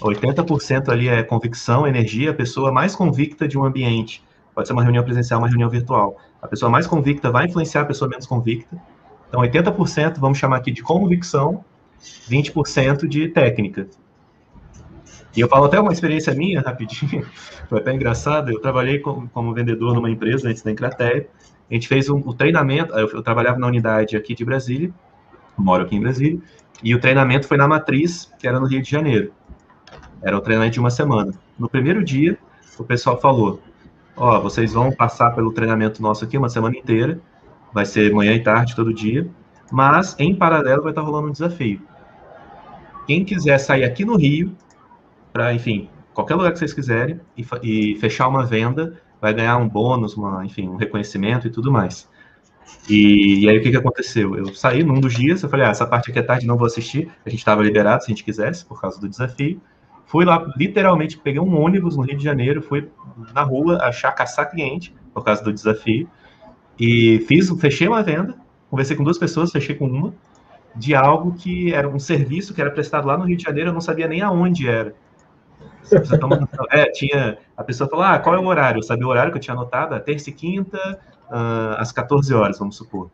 80% 0.00 0.88
ali 0.88 1.08
é 1.08 1.22
convicção, 1.22 1.86
energia, 1.86 2.30
a 2.30 2.34
pessoa 2.34 2.70
mais 2.70 2.94
convicta 2.94 3.48
de 3.48 3.58
um 3.58 3.64
ambiente. 3.64 4.22
Pode 4.54 4.68
ser 4.68 4.72
uma 4.72 4.82
reunião 4.82 5.04
presencial, 5.04 5.40
uma 5.40 5.48
reunião 5.48 5.68
virtual. 5.68 6.16
A 6.40 6.48
pessoa 6.48 6.70
mais 6.70 6.86
convicta 6.86 7.30
vai 7.30 7.46
influenciar 7.46 7.82
a 7.82 7.84
pessoa 7.84 8.08
menos 8.08 8.26
convicta. 8.26 8.76
Então, 9.28 9.40
80% 9.40 10.18
vamos 10.18 10.38
chamar 10.38 10.58
aqui 10.58 10.70
de 10.70 10.82
convicção 10.82 11.64
20% 12.28 13.06
de 13.06 13.28
técnica. 13.28 13.88
E 15.36 15.40
eu 15.40 15.48
falo 15.48 15.66
até 15.66 15.78
uma 15.78 15.92
experiência 15.92 16.32
minha, 16.34 16.60
rapidinho, 16.60 17.26
foi 17.68 17.78
até 17.78 17.92
engraçado, 17.92 18.50
eu 18.50 18.60
trabalhei 18.60 18.98
como, 18.98 19.28
como 19.28 19.52
vendedor 19.52 19.94
numa 19.94 20.10
empresa 20.10 20.48
antes 20.48 20.62
da 20.62 20.70
Encratéia, 20.70 21.28
a 21.70 21.74
gente 21.74 21.88
fez 21.88 22.08
um, 22.08 22.16
um 22.16 22.32
treinamento, 22.32 22.94
eu, 22.94 23.08
eu, 23.08 23.22
trabalhava 23.22 23.58
na 23.58 23.66
unidade 23.66 24.16
aqui 24.16 24.34
de 24.34 24.44
Brasília, 24.44 24.90
moro 25.58 25.82
aqui 25.82 25.96
em 25.96 26.00
Brasília, 26.00 26.40
e 26.82 26.94
o 26.94 27.00
treinamento 27.00 27.46
foi 27.46 27.56
na 27.56 27.66
Matriz, 27.66 28.32
que 28.38 28.46
era 28.46 28.58
no 28.58 28.66
Rio 28.66 28.80
de 28.80 28.90
Janeiro. 28.90 29.32
Era 30.22 30.36
um 30.36 30.40
treinamento 30.40 30.74
de 30.74 30.80
uma 30.80 30.90
semana. 30.90 31.32
No 31.58 31.68
primeiro 31.68 32.04
dia, 32.04 32.38
o 32.78 32.84
pessoal 32.84 33.20
falou, 33.20 33.60
ó, 34.16 34.38
oh, 34.38 34.42
vocês 34.42 34.72
vão 34.72 34.90
passar 34.92 35.30
pelo 35.34 35.52
treinamento 35.52 36.02
nosso 36.02 36.24
aqui 36.24 36.36
uma 36.36 36.48
semana 36.48 36.76
inteira, 36.76 37.20
vai 37.72 37.84
ser 37.84 38.12
manhã 38.12 38.32
e 38.34 38.42
tarde 38.42 38.74
todo 38.74 38.92
dia, 38.92 39.28
mas 39.70 40.16
em 40.18 40.34
paralelo 40.34 40.82
vai 40.82 40.92
estar 40.92 41.02
rolando 41.02 41.28
um 41.28 41.32
desafio. 41.32 41.80
Quem 43.06 43.24
quiser 43.24 43.58
sair 43.58 43.84
aqui 43.84 44.04
no 44.04 44.16
Rio, 44.16 44.56
para, 45.32 45.54
enfim, 45.54 45.88
qualquer 46.12 46.34
lugar 46.34 46.52
que 46.52 46.58
vocês 46.58 46.72
quiserem, 46.72 47.20
e, 47.36 47.46
e, 47.62 47.96
fechar 48.00 48.26
uma 48.28 48.44
venda, 48.44 49.00
vai 49.20 49.32
ganhar 49.32 49.56
um 49.58 49.68
bônus, 49.68 50.16
uma, 50.16 50.44
enfim, 50.44 50.68
um 50.68 50.76
reconhecimento 50.76 51.46
e 51.46 51.50
tudo 51.50 51.70
mais. 51.70 52.08
E, 52.88 53.44
e, 53.44 53.48
aí 53.48 53.58
o 53.58 53.62
que, 53.62 53.70
que 53.70 53.76
aconteceu? 53.76 54.34
Eu 54.34 54.54
saí 54.54 54.82
num 54.82 55.00
dos 55.00 55.14
dias, 55.14 55.42
eu 55.42 55.48
falei, 55.48 55.66
ah, 55.66 55.70
essa 55.70 55.86
parte 55.86 56.10
aqui 56.10 56.18
é 56.18 56.22
tarde, 56.22 56.46
não 56.46 56.56
vou 56.56 56.66
assistir. 56.66 57.10
A 57.24 57.30
gente 57.30 57.38
estava 57.38 57.62
liberado 57.62 58.02
se 58.02 58.10
a 58.10 58.14
gente 58.14 58.24
quisesse, 58.24 58.64
por 58.64 58.80
causa 58.80 59.00
do 59.00 59.08
desafio. 59.08 59.60
Fui 60.06 60.24
lá, 60.24 60.46
literalmente, 60.56 61.18
peguei 61.18 61.40
um 61.40 61.60
ônibus 61.60 61.96
no 61.96 62.02
Rio 62.02 62.16
de 62.16 62.24
Janeiro, 62.24 62.62
fui 62.62 62.88
na 63.34 63.42
rua 63.42 63.78
achar, 63.82 64.12
caçar 64.12 64.48
cliente, 64.48 64.94
por 65.12 65.24
causa 65.24 65.42
do 65.42 65.52
desafio. 65.52 66.08
E 66.78 67.24
fiz, 67.26 67.50
fechei 67.60 67.88
uma 67.88 68.02
venda, 68.02 68.36
conversei 68.70 68.96
com 68.96 69.02
duas 69.02 69.18
pessoas, 69.18 69.50
fechei 69.50 69.74
com 69.74 69.86
uma, 69.86 70.14
de 70.76 70.94
algo 70.94 71.34
que 71.34 71.74
era 71.74 71.88
um 71.88 71.98
serviço 71.98 72.54
que 72.54 72.60
era 72.60 72.70
prestado 72.70 73.06
lá 73.06 73.16
no 73.16 73.24
Rio 73.24 73.36
de 73.36 73.42
Janeiro, 73.42 73.70
eu 73.70 73.74
não 73.74 73.80
sabia 73.80 74.06
nem 74.06 74.22
aonde 74.22 74.68
era. 74.68 74.94
É, 76.70 76.90
tinha. 76.90 77.38
A 77.56 77.62
pessoa 77.62 77.88
falou: 77.88 78.04
ah, 78.04 78.18
qual 78.18 78.34
é 78.34 78.38
o 78.38 78.46
horário? 78.46 78.80
Eu 78.80 78.82
sabia 78.82 79.06
o 79.06 79.10
horário 79.10 79.30
que 79.30 79.38
eu 79.38 79.40
tinha 79.40 79.54
anotado, 79.54 79.94
a 79.94 80.00
terça 80.00 80.30
e 80.30 80.32
quinta, 80.32 81.00
uh, 81.30 81.78
às 81.78 81.92
14 81.92 82.34
horas, 82.34 82.58
vamos 82.58 82.76
supor. 82.76 83.08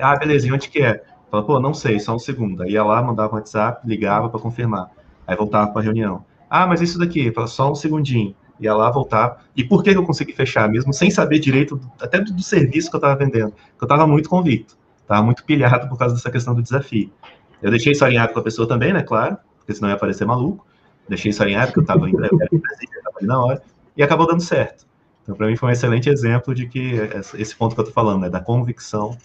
Ah, 0.00 0.16
beleza, 0.16 0.46
e 0.46 0.52
onde 0.52 0.68
que 0.68 0.80
é? 0.80 1.02
Falei, 1.28 1.44
pô, 1.44 1.58
não 1.58 1.74
sei, 1.74 1.98
só 1.98 2.14
um 2.14 2.18
segundo. 2.18 2.62
Aí 2.62 2.70
ia 2.70 2.84
lá, 2.84 3.02
mandava 3.02 3.32
um 3.32 3.36
WhatsApp, 3.36 3.86
ligava 3.86 4.28
para 4.28 4.38
confirmar. 4.38 4.90
Aí 5.26 5.36
voltava 5.36 5.70
para 5.70 5.80
a 5.80 5.84
reunião. 5.84 6.24
Ah, 6.48 6.66
mas 6.66 6.80
isso 6.80 6.98
daqui, 6.98 7.32
fala 7.32 7.46
só 7.46 7.70
um 7.70 7.74
segundinho. 7.74 8.34
Ia 8.60 8.74
lá, 8.74 8.90
voltar. 8.90 9.44
E 9.56 9.64
por 9.64 9.82
que 9.82 9.90
eu 9.90 10.04
consegui 10.04 10.32
fechar? 10.32 10.68
Mesmo 10.68 10.92
sem 10.92 11.10
saber 11.10 11.38
direito, 11.38 11.80
até 12.00 12.20
do, 12.20 12.32
do 12.32 12.42
serviço 12.42 12.88
que 12.88 12.96
eu 12.96 12.98
estava 12.98 13.16
vendendo. 13.16 13.50
Porque 13.50 13.82
eu 13.82 13.86
estava 13.86 14.06
muito 14.06 14.28
convicto. 14.28 14.76
Estava 15.02 15.22
muito 15.22 15.44
pilhado 15.44 15.88
por 15.88 15.98
causa 15.98 16.14
dessa 16.14 16.30
questão 16.30 16.54
do 16.54 16.62
desafio. 16.62 17.10
Eu 17.60 17.70
deixei 17.70 17.92
isso 17.92 18.04
alinhado 18.04 18.32
com 18.32 18.40
a 18.40 18.42
pessoa 18.42 18.68
também, 18.68 18.92
né? 18.92 19.02
Claro, 19.02 19.36
porque 19.58 19.74
senão 19.74 19.88
ia 19.88 19.96
parecer 19.96 20.24
maluco. 20.24 20.64
Deixei 21.08 21.30
isso 21.30 21.42
alinhado, 21.42 21.72
porque 21.72 21.80
eu 21.80 21.82
estava 21.82 22.08
em 22.08 22.12
estava 22.12 23.18
ali 23.18 23.26
na 23.26 23.44
hora. 23.44 23.62
E 23.96 24.02
acabou 24.02 24.26
dando 24.26 24.42
certo. 24.42 24.86
Então, 25.22 25.34
para 25.34 25.46
mim, 25.46 25.56
foi 25.56 25.70
um 25.70 25.72
excelente 25.72 26.08
exemplo 26.08 26.54
de 26.54 26.66
que 26.66 26.92
esse 27.38 27.56
ponto 27.56 27.74
que 27.74 27.80
eu 27.80 27.84
estou 27.84 27.94
falando, 27.94 28.22
né, 28.22 28.30
da 28.30 28.40
convicção, 28.40 29.16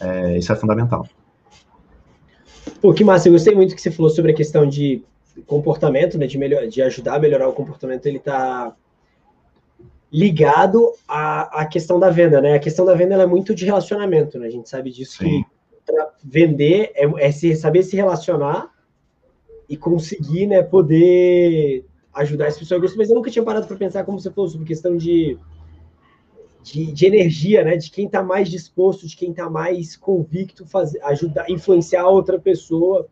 é, 0.00 0.38
isso 0.38 0.52
é 0.52 0.56
fundamental. 0.56 1.06
Pô, 2.80 2.92
que 2.92 3.04
massa. 3.04 3.28
Eu 3.28 3.32
gostei 3.32 3.54
muito 3.54 3.74
que 3.74 3.80
você 3.80 3.90
falou 3.90 4.10
sobre 4.10 4.32
a 4.32 4.34
questão 4.34 4.68
de 4.68 5.02
comportamento, 5.44 6.18
né, 6.18 6.26
de, 6.26 6.38
melhor, 6.38 6.66
de 6.66 6.80
ajudar 6.82 7.16
a 7.16 7.18
melhorar 7.18 7.48
o 7.48 7.52
comportamento. 7.52 8.06
Ele 8.06 8.18
está 8.18 8.74
ligado 10.10 10.92
à, 11.06 11.62
à 11.62 11.66
questão 11.66 11.98
da 11.98 12.10
venda, 12.10 12.40
né? 12.40 12.54
A 12.54 12.58
questão 12.58 12.84
da 12.84 12.94
venda 12.94 13.14
é 13.14 13.26
muito 13.26 13.54
de 13.54 13.64
relacionamento, 13.64 14.38
né? 14.38 14.46
A 14.46 14.50
gente 14.50 14.68
sabe 14.68 14.90
disso 14.90 15.18
Sim. 15.18 15.42
que 15.42 15.56
vender 16.24 16.92
é, 16.94 17.26
é 17.26 17.32
se, 17.32 17.54
saber 17.54 17.82
se 17.82 17.96
relacionar 17.96 18.70
e 19.68 19.76
conseguir, 19.76 20.46
né, 20.46 20.62
poder 20.62 21.84
ajudar 22.14 22.46
as 22.46 22.58
pessoas. 22.58 22.96
Mas 22.96 23.10
eu 23.10 23.14
nunca 23.14 23.30
tinha 23.30 23.44
parado 23.44 23.66
para 23.66 23.76
pensar 23.76 24.04
como 24.04 24.18
você 24.18 24.30
falou 24.30 24.48
sobre 24.48 24.66
questão 24.66 24.96
de, 24.96 25.38
de, 26.62 26.92
de 26.92 27.06
energia, 27.06 27.64
né? 27.64 27.76
De 27.76 27.90
quem 27.90 28.06
está 28.06 28.22
mais 28.22 28.48
disposto, 28.48 29.06
de 29.06 29.16
quem 29.16 29.30
está 29.30 29.50
mais 29.50 29.96
convicto, 29.96 30.66
fazer, 30.66 31.02
ajudar, 31.02 31.50
influenciar 31.50 32.06
outra 32.06 32.38
pessoa. 32.38 33.08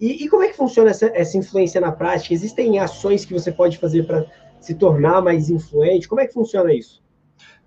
E, 0.00 0.24
e, 0.24 0.28
como 0.28 0.42
é 0.42 0.48
que 0.48 0.56
funciona 0.56 0.90
essa, 0.90 1.06
essa 1.14 1.36
influência 1.36 1.80
na 1.80 1.92
prática? 1.92 2.34
Existem 2.34 2.78
ações 2.78 3.24
que 3.24 3.32
você 3.32 3.52
pode 3.52 3.78
fazer 3.78 4.04
para 4.06 4.26
se 4.60 4.74
tornar 4.74 5.22
mais 5.22 5.50
influente? 5.50 6.08
Como 6.08 6.20
é 6.20 6.26
que 6.26 6.32
funciona 6.32 6.72
isso? 6.72 7.02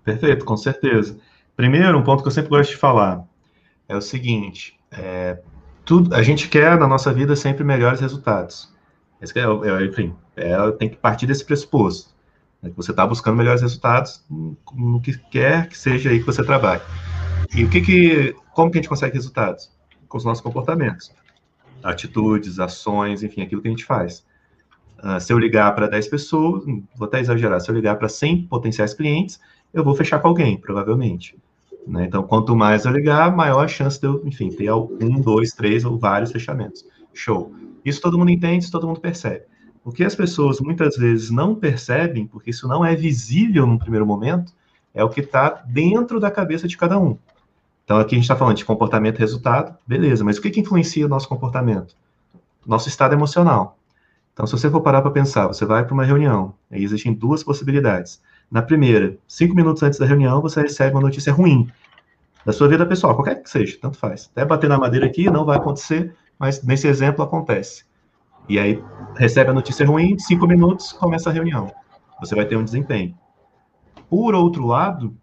Perfeito, 0.04 0.44
com 0.44 0.56
certeza. 0.56 1.18
Primeiro, 1.56 1.98
um 1.98 2.04
ponto 2.04 2.22
que 2.22 2.28
eu 2.28 2.32
sempre 2.32 2.50
gosto 2.50 2.70
de 2.70 2.76
falar 2.76 3.24
é 3.88 3.96
o 3.96 4.00
seguinte: 4.00 4.78
é, 4.92 5.38
tudo, 5.84 6.14
a 6.14 6.22
gente 6.22 6.48
quer 6.48 6.78
na 6.78 6.86
nossa 6.86 7.12
vida 7.12 7.34
sempre 7.34 7.64
melhores 7.64 8.00
resultados. 8.00 8.72
Esse 9.20 9.38
é, 9.38 9.42
é, 9.42 9.84
enfim, 9.84 10.14
é, 10.36 10.70
tem 10.72 10.88
que 10.88 10.96
partir 10.96 11.26
desse 11.26 11.44
pressuposto. 11.44 12.16
Né, 12.62 12.70
que 12.70 12.76
você 12.76 12.90
está 12.90 13.06
buscando 13.06 13.36
melhores 13.36 13.62
resultados 13.62 14.24
no 14.28 15.00
que 15.00 15.16
quer 15.30 15.68
que 15.68 15.78
seja 15.78 16.10
aí 16.10 16.18
que 16.20 16.26
você 16.26 16.44
trabalhe. 16.44 16.82
E 17.54 17.64
o 17.64 17.70
que 17.70 17.80
que, 17.80 18.36
como 18.52 18.70
que 18.70 18.78
a 18.78 18.80
gente 18.80 18.88
consegue 18.88 19.14
resultados? 19.14 19.70
Com 20.08 20.18
os 20.18 20.24
nossos 20.24 20.42
comportamentos, 20.42 21.12
atitudes, 21.82 22.58
ações, 22.58 23.22
enfim, 23.22 23.42
aquilo 23.42 23.62
que 23.62 23.68
a 23.68 23.70
gente 23.70 23.84
faz. 23.84 24.24
Uh, 24.98 25.20
se 25.20 25.32
eu 25.32 25.38
ligar 25.38 25.74
para 25.74 25.86
10 25.86 26.08
pessoas, 26.08 26.64
vou 26.96 27.06
até 27.06 27.20
exagerar, 27.20 27.60
se 27.60 27.70
eu 27.70 27.74
ligar 27.74 27.96
para 27.96 28.08
100 28.08 28.48
potenciais 28.48 28.94
clientes, 28.94 29.40
eu 29.72 29.84
vou 29.84 29.94
fechar 29.94 30.18
com 30.18 30.28
alguém, 30.28 30.56
provavelmente. 30.56 31.36
Né? 31.86 32.04
Então, 32.04 32.22
quanto 32.22 32.54
mais 32.56 32.84
eu 32.84 32.92
ligar, 32.92 33.34
maior 33.34 33.64
a 33.64 33.68
chance 33.68 34.00
de 34.00 34.06
eu, 34.06 34.22
enfim, 34.26 34.50
ter 34.50 34.70
um, 34.72 35.20
dois, 35.20 35.52
três 35.52 35.84
ou 35.84 35.98
vários 35.98 36.32
fechamentos. 36.32 36.84
Show. 37.14 37.52
Isso 37.84 38.00
todo 38.00 38.18
mundo 38.18 38.30
entende, 38.30 38.64
isso 38.64 38.72
todo 38.72 38.86
mundo 38.86 39.00
percebe. 39.00 39.44
O 39.84 39.92
que 39.92 40.04
as 40.04 40.14
pessoas 40.14 40.60
muitas 40.60 40.96
vezes 40.96 41.30
não 41.30 41.54
percebem, 41.54 42.26
porque 42.26 42.50
isso 42.50 42.68
não 42.68 42.84
é 42.84 42.94
visível 42.94 43.66
no 43.66 43.78
primeiro 43.78 44.06
momento, 44.06 44.52
é 44.92 45.02
o 45.02 45.08
que 45.08 45.20
está 45.20 45.48
dentro 45.66 46.20
da 46.20 46.30
cabeça 46.30 46.68
de 46.68 46.76
cada 46.76 46.98
um. 46.98 47.16
Então, 47.88 47.98
aqui 47.98 48.14
a 48.14 48.18
gente 48.18 48.24
está 48.24 48.36
falando 48.36 48.58
de 48.58 48.66
comportamento 48.66 49.16
e 49.16 49.20
resultado, 49.20 49.74
beleza, 49.86 50.22
mas 50.22 50.36
o 50.36 50.42
que, 50.42 50.50
que 50.50 50.60
influencia 50.60 51.06
o 51.06 51.08
nosso 51.08 51.26
comportamento? 51.26 51.96
Nosso 52.66 52.86
estado 52.86 53.14
emocional. 53.14 53.78
Então, 54.34 54.46
se 54.46 54.52
você 54.52 54.70
for 54.70 54.82
parar 54.82 55.00
para 55.00 55.10
pensar, 55.10 55.46
você 55.46 55.64
vai 55.64 55.82
para 55.82 55.94
uma 55.94 56.04
reunião, 56.04 56.52
aí 56.70 56.84
existem 56.84 57.14
duas 57.14 57.42
possibilidades. 57.42 58.20
Na 58.50 58.60
primeira, 58.60 59.16
cinco 59.26 59.54
minutos 59.54 59.82
antes 59.82 59.98
da 59.98 60.04
reunião, 60.04 60.42
você 60.42 60.60
recebe 60.60 60.96
uma 60.96 61.00
notícia 61.00 61.32
ruim 61.32 61.66
da 62.44 62.52
sua 62.52 62.68
vida 62.68 62.84
pessoal, 62.84 63.14
qualquer 63.14 63.42
que 63.42 63.48
seja, 63.48 63.78
tanto 63.80 63.96
faz. 63.96 64.28
Até 64.32 64.44
bater 64.44 64.68
na 64.68 64.76
madeira 64.76 65.06
aqui 65.06 65.30
não 65.30 65.46
vai 65.46 65.56
acontecer, 65.56 66.14
mas 66.38 66.62
nesse 66.62 66.86
exemplo 66.86 67.24
acontece. 67.24 67.86
E 68.50 68.58
aí 68.58 68.84
recebe 69.16 69.48
a 69.48 69.54
notícia 69.54 69.86
ruim, 69.86 70.18
cinco 70.18 70.46
minutos, 70.46 70.92
começa 70.92 71.30
a 71.30 71.32
reunião. 71.32 71.72
Você 72.20 72.34
vai 72.34 72.44
ter 72.44 72.56
um 72.56 72.64
desempenho. 72.64 73.16
Por 74.10 74.34
outro 74.34 74.66
lado, 74.66 75.16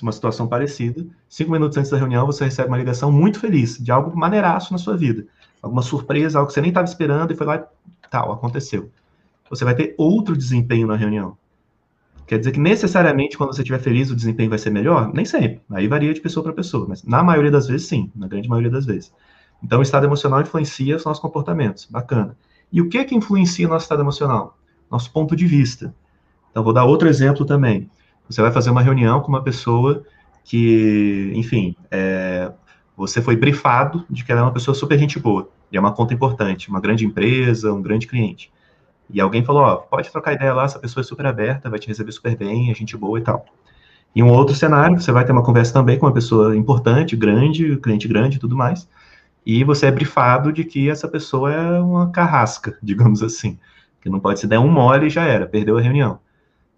uma 0.00 0.12
situação 0.12 0.46
parecida, 0.46 1.04
cinco 1.28 1.50
minutos 1.50 1.76
antes 1.76 1.90
da 1.90 1.98
reunião, 1.98 2.24
você 2.24 2.44
recebe 2.44 2.68
uma 2.68 2.78
ligação 2.78 3.12
muito 3.12 3.38
feliz, 3.38 3.76
de 3.76 3.92
algo 3.92 4.16
maneiraço 4.16 4.72
na 4.72 4.78
sua 4.78 4.96
vida. 4.96 5.26
Alguma 5.60 5.82
surpresa, 5.82 6.38
algo 6.38 6.48
que 6.48 6.54
você 6.54 6.62
nem 6.62 6.70
estava 6.70 6.86
esperando 6.86 7.32
e 7.32 7.36
foi 7.36 7.46
lá 7.46 7.56
e 7.56 8.08
tal, 8.08 8.32
aconteceu. 8.32 8.90
Você 9.50 9.64
vai 9.64 9.74
ter 9.74 9.94
outro 9.98 10.34
desempenho 10.34 10.86
na 10.86 10.96
reunião. 10.96 11.36
Quer 12.26 12.38
dizer 12.38 12.52
que 12.52 12.60
necessariamente 12.60 13.36
quando 13.36 13.52
você 13.52 13.60
estiver 13.60 13.80
feliz 13.80 14.10
o 14.10 14.16
desempenho 14.16 14.48
vai 14.48 14.58
ser 14.58 14.70
melhor? 14.70 15.12
Nem 15.12 15.26
sempre. 15.26 15.60
Aí 15.70 15.86
varia 15.86 16.14
de 16.14 16.20
pessoa 16.20 16.42
para 16.42 16.54
pessoa, 16.54 16.86
mas 16.88 17.02
na 17.02 17.22
maioria 17.22 17.50
das 17.50 17.66
vezes 17.66 17.86
sim, 17.86 18.10
na 18.16 18.26
grande 18.26 18.48
maioria 18.48 18.70
das 18.70 18.86
vezes. 18.86 19.12
Então 19.62 19.80
o 19.80 19.82
estado 19.82 20.06
emocional 20.06 20.40
influencia 20.40 20.96
os 20.96 21.04
nossos 21.04 21.20
comportamentos. 21.20 21.86
Bacana. 21.90 22.36
E 22.72 22.80
o 22.80 22.88
que 22.88 23.04
que 23.04 23.14
influencia 23.14 23.66
o 23.66 23.70
nosso 23.70 23.84
estado 23.84 24.00
emocional? 24.00 24.56
Nosso 24.90 25.12
ponto 25.12 25.36
de 25.36 25.46
vista. 25.46 25.94
Então 26.50 26.64
vou 26.64 26.72
dar 26.72 26.84
outro 26.84 27.08
exemplo 27.08 27.44
também. 27.44 27.90
Você 28.28 28.40
vai 28.40 28.52
fazer 28.52 28.70
uma 28.70 28.82
reunião 28.82 29.20
com 29.20 29.28
uma 29.28 29.42
pessoa 29.42 30.04
que, 30.44 31.32
enfim, 31.34 31.76
é, 31.90 32.50
você 32.96 33.20
foi 33.20 33.36
brifado 33.36 34.04
de 34.08 34.24
que 34.24 34.32
ela 34.32 34.40
é 34.40 34.44
uma 34.44 34.52
pessoa 34.52 34.74
super 34.74 34.98
gente 34.98 35.18
boa. 35.18 35.48
E 35.70 35.76
é 35.76 35.80
uma 35.80 35.92
conta 35.92 36.12
importante, 36.12 36.68
uma 36.68 36.80
grande 36.80 37.06
empresa, 37.06 37.72
um 37.72 37.80
grande 37.80 38.06
cliente. 38.06 38.52
E 39.08 39.20
alguém 39.20 39.44
falou, 39.44 39.62
ó, 39.62 39.76
pode 39.76 40.10
trocar 40.10 40.32
ideia 40.32 40.54
lá, 40.54 40.64
essa 40.64 40.78
pessoa 40.78 41.02
é 41.02 41.04
super 41.04 41.26
aberta, 41.26 41.68
vai 41.68 41.78
te 41.78 41.88
receber 41.88 42.12
super 42.12 42.36
bem, 42.36 42.70
é 42.70 42.74
gente 42.74 42.96
boa 42.96 43.18
e 43.18 43.22
tal. 43.22 43.44
E 44.14 44.22
um 44.22 44.30
outro 44.30 44.54
cenário, 44.54 45.00
você 45.00 45.10
vai 45.10 45.24
ter 45.24 45.32
uma 45.32 45.42
conversa 45.42 45.72
também 45.72 45.98
com 45.98 46.06
uma 46.06 46.12
pessoa 46.12 46.56
importante, 46.56 47.16
grande, 47.16 47.76
cliente 47.78 48.06
grande 48.06 48.36
e 48.36 48.40
tudo 48.40 48.54
mais, 48.54 48.88
e 49.44 49.64
você 49.64 49.86
é 49.86 49.90
brifado 49.90 50.52
de 50.52 50.64
que 50.64 50.88
essa 50.88 51.08
pessoa 51.08 51.52
é 51.52 51.80
uma 51.80 52.10
carrasca, 52.10 52.78
digamos 52.82 53.22
assim, 53.22 53.58
que 54.00 54.10
não 54.10 54.20
pode 54.20 54.40
se 54.40 54.46
der 54.46 54.58
um 54.58 54.68
mole 54.68 55.06
e 55.06 55.10
já 55.10 55.24
era, 55.24 55.46
perdeu 55.46 55.78
a 55.78 55.80
reunião. 55.80 56.20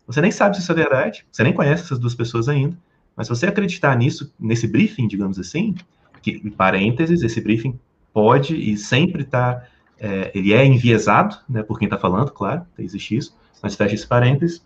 Você 0.06 0.20
nem 0.20 0.30
sabe 0.30 0.56
se 0.56 0.62
isso 0.62 0.72
é 0.72 0.74
verdade, 0.74 1.26
você 1.30 1.42
nem 1.42 1.52
conhece 1.52 1.84
essas 1.84 1.98
duas 1.98 2.14
pessoas 2.14 2.48
ainda, 2.48 2.76
mas 3.16 3.26
se 3.26 3.34
você 3.34 3.46
acreditar 3.46 3.96
nisso, 3.96 4.32
nesse 4.38 4.66
briefing, 4.66 5.06
digamos 5.06 5.38
assim, 5.38 5.74
que, 6.20 6.42
em 6.44 6.50
parênteses, 6.50 7.22
esse 7.22 7.40
briefing 7.40 7.78
pode 8.12 8.56
e 8.56 8.76
sempre 8.76 9.22
está 9.22 9.64
é, 9.98 10.30
ele 10.34 10.52
é 10.52 10.64
enviesado, 10.64 11.36
né, 11.48 11.62
por 11.62 11.78
quem 11.78 11.86
está 11.86 11.98
falando, 11.98 12.30
claro, 12.30 12.62
existe 12.78 13.16
isso, 13.16 13.36
mas 13.62 13.74
fecha 13.74 13.94
esse 13.94 14.06
parênteses. 14.06 14.62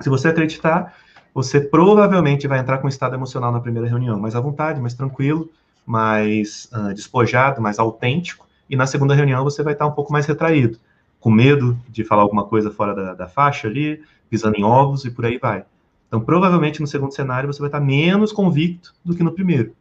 Se 0.00 0.08
você 0.08 0.28
acreditar, 0.28 0.96
você 1.34 1.60
provavelmente 1.60 2.48
vai 2.48 2.58
entrar 2.58 2.78
com 2.78 2.88
estado 2.88 3.14
emocional 3.14 3.52
na 3.52 3.60
primeira 3.60 3.88
reunião, 3.88 4.18
mais 4.18 4.34
à 4.34 4.40
vontade, 4.40 4.80
mais 4.80 4.94
tranquilo, 4.94 5.50
mais 5.86 6.68
uh, 6.72 6.92
despojado, 6.94 7.60
mais 7.60 7.78
autêntico, 7.78 8.46
e 8.68 8.76
na 8.76 8.86
segunda 8.86 9.14
reunião 9.14 9.44
você 9.44 9.62
vai 9.62 9.74
estar 9.74 9.86
um 9.86 9.92
pouco 9.92 10.12
mais 10.12 10.26
retraído, 10.26 10.78
com 11.18 11.30
medo 11.30 11.78
de 11.88 12.04
falar 12.04 12.22
alguma 12.22 12.44
coisa 12.44 12.70
fora 12.70 12.94
da, 12.94 13.14
da 13.14 13.28
faixa 13.28 13.68
ali, 13.68 14.02
pisando 14.30 14.56
em 14.56 14.64
ovos 14.64 15.04
e 15.04 15.10
por 15.10 15.26
aí 15.26 15.36
vai. 15.36 15.64
Então, 16.08 16.20
provavelmente 16.20 16.80
no 16.80 16.86
segundo 16.86 17.12
cenário 17.12 17.52
você 17.52 17.58
vai 17.60 17.68
estar 17.68 17.80
menos 17.80 18.32
convicto 18.32 18.94
do 19.04 19.14
que 19.14 19.22
no 19.22 19.32
primeiro, 19.32 19.74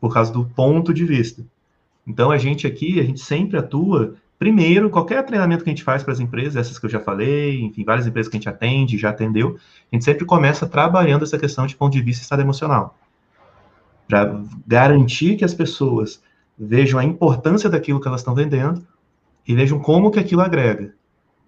por 0.00 0.12
causa 0.12 0.32
do 0.32 0.44
ponto 0.44 0.92
de 0.92 1.04
vista. 1.04 1.44
Então, 2.06 2.30
a 2.30 2.38
gente 2.38 2.66
aqui, 2.66 2.98
a 2.98 3.02
gente 3.04 3.20
sempre 3.20 3.56
atua 3.56 4.16
Primeiro, 4.38 4.90
qualquer 4.90 5.24
treinamento 5.24 5.62
que 5.62 5.70
a 5.70 5.72
gente 5.72 5.84
faz 5.84 6.02
para 6.02 6.12
as 6.12 6.20
empresas, 6.20 6.56
essas 6.56 6.78
que 6.78 6.86
eu 6.86 6.90
já 6.90 7.00
falei, 7.00 7.62
enfim, 7.62 7.84
várias 7.84 8.06
empresas 8.06 8.28
que 8.28 8.36
a 8.36 8.38
gente 8.38 8.48
atende, 8.48 8.98
já 8.98 9.10
atendeu, 9.10 9.56
a 9.90 9.96
gente 9.96 10.04
sempre 10.04 10.24
começa 10.26 10.66
trabalhando 10.66 11.22
essa 11.22 11.38
questão 11.38 11.66
de 11.66 11.76
ponto 11.76 11.92
de 11.92 12.02
vista 12.02 12.22
e 12.22 12.24
estado 12.24 12.42
emocional. 12.42 12.98
Para 14.08 14.42
garantir 14.66 15.36
que 15.36 15.44
as 15.44 15.54
pessoas 15.54 16.22
vejam 16.58 16.98
a 16.98 17.04
importância 17.04 17.70
daquilo 17.70 18.00
que 18.00 18.08
elas 18.08 18.20
estão 18.20 18.34
vendendo 18.34 18.86
e 19.46 19.54
vejam 19.54 19.78
como 19.78 20.10
que 20.10 20.18
aquilo 20.18 20.42
agrega. 20.42 20.92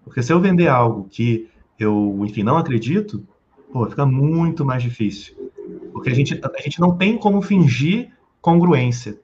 Porque 0.03 0.23
se 0.23 0.31
eu 0.31 0.39
vender 0.39 0.67
algo 0.67 1.07
que 1.11 1.47
eu, 1.79 2.19
enfim, 2.23 2.43
não 2.43 2.57
acredito, 2.57 3.23
pô, 3.71 3.85
fica 3.89 4.05
muito 4.05 4.65
mais 4.65 4.81
difícil. 4.81 5.51
Porque 5.91 6.09
a 6.09 6.13
gente, 6.13 6.39
a 6.41 6.61
gente 6.61 6.79
não 6.79 6.95
tem 6.95 7.17
como 7.17 7.41
fingir 7.41 8.11
congruência. 8.41 9.19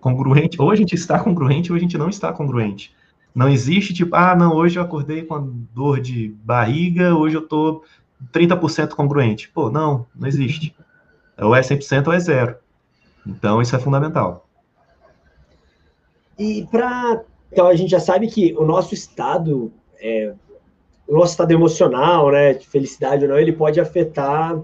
Congruente, 0.00 0.60
ou 0.60 0.70
a 0.70 0.76
gente 0.76 0.94
está 0.94 1.18
congruente 1.18 1.72
ou 1.72 1.76
a 1.76 1.80
gente 1.80 1.98
não 1.98 2.08
está 2.08 2.32
congruente. 2.32 2.94
Não 3.34 3.48
existe 3.48 3.92
tipo, 3.94 4.14
ah, 4.14 4.34
não, 4.34 4.54
hoje 4.54 4.78
eu 4.78 4.82
acordei 4.82 5.22
com 5.22 5.40
dor 5.72 6.00
de 6.00 6.28
barriga, 6.42 7.14
hoje 7.14 7.36
eu 7.36 7.46
tô 7.46 7.82
30% 8.32 8.90
congruente. 8.90 9.48
Pô, 9.48 9.70
não, 9.70 10.06
não 10.14 10.26
existe. 10.26 10.74
Ou 11.38 11.54
é 11.54 11.60
100% 11.60 12.06
ou 12.06 12.12
é 12.12 12.18
zero. 12.18 12.56
Então, 13.26 13.60
isso 13.60 13.76
é 13.76 13.78
fundamental. 13.78 14.48
E 16.38 16.66
para. 16.70 17.22
Então, 17.50 17.66
a 17.66 17.74
gente 17.74 17.90
já 17.90 18.00
sabe 18.00 18.28
que 18.28 18.54
o 18.56 18.64
nosso 18.64 18.94
estado, 18.94 19.72
é, 20.00 20.34
nosso 21.14 21.32
estado 21.32 21.52
emocional, 21.52 22.30
né, 22.30 22.54
de 22.54 22.66
felicidade 22.66 23.24
ou 23.24 23.30
não, 23.30 23.38
ele 23.38 23.52
pode 23.52 23.80
afetar 23.80 24.62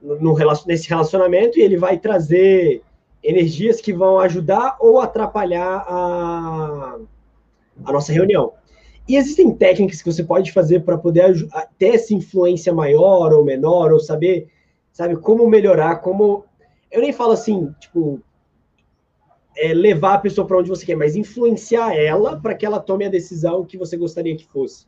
no, 0.00 0.36
nesse 0.66 0.88
relacionamento 0.88 1.58
e 1.58 1.62
ele 1.62 1.76
vai 1.76 1.98
trazer 1.98 2.82
energias 3.22 3.80
que 3.80 3.92
vão 3.92 4.18
ajudar 4.18 4.76
ou 4.80 5.00
atrapalhar 5.00 5.84
a, 5.88 6.98
a 7.84 7.92
nossa 7.92 8.12
reunião. 8.12 8.52
E 9.08 9.16
existem 9.16 9.52
técnicas 9.54 10.00
que 10.00 10.12
você 10.12 10.22
pode 10.22 10.52
fazer 10.52 10.80
para 10.80 10.96
poder 10.96 11.34
ter 11.78 11.94
essa 11.94 12.14
influência 12.14 12.72
maior 12.72 13.32
ou 13.32 13.44
menor, 13.44 13.92
ou 13.92 14.00
saber, 14.00 14.48
sabe, 14.92 15.16
como 15.16 15.46
melhorar, 15.46 15.96
como. 15.96 16.44
Eu 16.90 17.02
nem 17.02 17.12
falo 17.12 17.32
assim, 17.32 17.70
tipo, 17.78 18.20
é, 19.56 19.74
levar 19.74 20.14
a 20.14 20.18
pessoa 20.18 20.46
para 20.46 20.58
onde 20.58 20.70
você 20.70 20.86
quer, 20.86 20.96
mas 20.96 21.16
influenciar 21.16 21.94
ela 21.94 22.40
para 22.40 22.54
que 22.54 22.64
ela 22.64 22.80
tome 22.80 23.04
a 23.04 23.10
decisão 23.10 23.64
que 23.64 23.76
você 23.76 23.96
gostaria 23.96 24.36
que 24.36 24.46
fosse. 24.46 24.86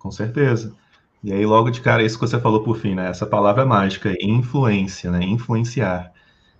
Com 0.00 0.10
certeza. 0.10 0.74
E 1.22 1.32
aí, 1.32 1.46
logo 1.46 1.70
de 1.70 1.80
cara, 1.80 2.02
isso 2.02 2.18
que 2.18 2.26
você 2.26 2.40
falou 2.40 2.64
por 2.64 2.76
fim, 2.76 2.94
né? 2.96 3.08
Essa 3.08 3.26
palavra 3.26 3.64
mágica, 3.64 4.12
influência, 4.20 5.10
né? 5.10 5.22
Influenciar. 5.22 6.12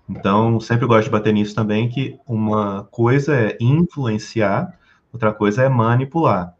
Então, 0.09 0.61
sempre 0.61 0.87
gosto 0.87 1.05
de 1.05 1.11
bater 1.11 1.33
nisso 1.33 1.55
também, 1.55 1.89
que 1.89 2.17
uma 2.29 2.85
coisa 2.93 3.35
é 3.35 3.57
influenciar 3.61 4.79
outra 5.13 5.33
coisa 5.33 5.63
é 5.63 5.69
manipular. 5.69 6.55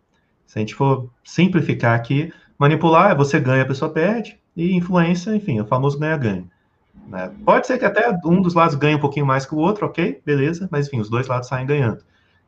Se 0.47 0.59
a 0.59 0.61
gente 0.61 0.75
for 0.75 1.09
simplificar 1.23 1.95
aqui, 1.95 2.33
manipular 2.59 3.13
é 3.13 3.15
você 3.15 3.39
ganha, 3.39 3.63
a 3.63 3.67
pessoa 3.67 3.93
perde, 3.93 4.39
e 4.57 4.75
influência, 4.75 5.35
enfim, 5.35 5.59
é 5.59 5.63
o 5.63 5.67
famoso 5.67 5.99
ganha-ganha. 5.99 6.45
Né? 7.07 7.31
Pode 7.45 7.67
ser 7.67 7.79
que 7.79 7.85
até 7.85 8.11
um 8.25 8.43
dos 8.43 8.55
lados 8.55 8.75
ganhe 8.75 8.97
um 8.97 9.01
pouquinho 9.01 9.27
mais 9.27 9.47
que 9.47 9.55
o 9.55 9.59
outro, 9.59 9.87
ok, 9.87 10.21
beleza, 10.25 10.69
mas 10.71 10.87
enfim, 10.87 11.01
os 11.01 11.09
dois 11.09 11.29
lados 11.29 11.49
saem 11.49 11.67
ganhando. 11.67 12.03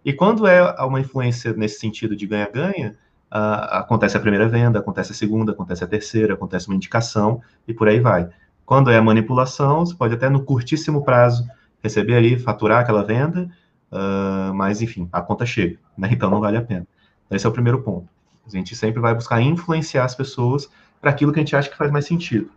E 0.05 0.13
quando 0.13 0.47
é 0.47 0.63
uma 0.83 1.01
influência 1.01 1.53
nesse 1.53 1.79
sentido 1.79 2.17
de 2.17 2.27
ganha-ganha, 2.27 2.97
uh, 3.33 3.79
acontece 3.79 4.17
a 4.17 4.21
primeira 4.21 4.49
venda, 4.49 4.79
acontece 4.79 5.13
a 5.13 5.15
segunda, 5.15 5.53
acontece 5.53 5.83
a 5.83 5.87
terceira, 5.87 6.35
acontece 6.35 6.69
uma 6.69 6.77
indicação 6.77 7.41
e 7.67 7.75
por 7.75 7.89
aí 7.89 7.99
vai. 7.99 8.29
Quando 8.65 8.91
é 8.91 9.01
manipulação, 9.01 9.85
você 9.85 9.95
pode 9.95 10.15
até 10.15 10.29
no 10.29 10.45
curtíssimo 10.45 11.05
prazo 11.05 11.47
receber 11.83 12.15
ali, 12.15 12.39
faturar 12.39 12.81
aquela 12.81 13.03
venda, 13.03 13.51
Uh, 13.93 14.55
mas, 14.55 14.81
enfim, 14.81 15.07
a 15.13 15.21
conta 15.21 15.45
chega, 15.45 15.79
né? 15.97 16.09
Então 16.11 16.31
não 16.31 16.41
vale 16.41 16.57
a 16.57 16.63
pena. 16.63 16.87
Esse 17.31 17.45
é 17.47 17.49
o 17.49 17.53
primeiro 17.53 17.83
ponto. 17.83 18.09
A 18.47 18.51
gente 18.51 18.75
sempre 18.75 19.01
vai 19.01 19.15
buscar 19.15 19.41
influenciar 19.41 20.05
as 20.05 20.15
pessoas 20.15 20.69
para 21.01 21.11
aquilo 21.11 21.31
que 21.31 21.39
a 21.39 21.43
gente 21.43 21.55
acha 21.55 21.69
que 21.69 21.77
faz 21.77 21.91
mais 21.91 22.07
sentido. 22.07 22.51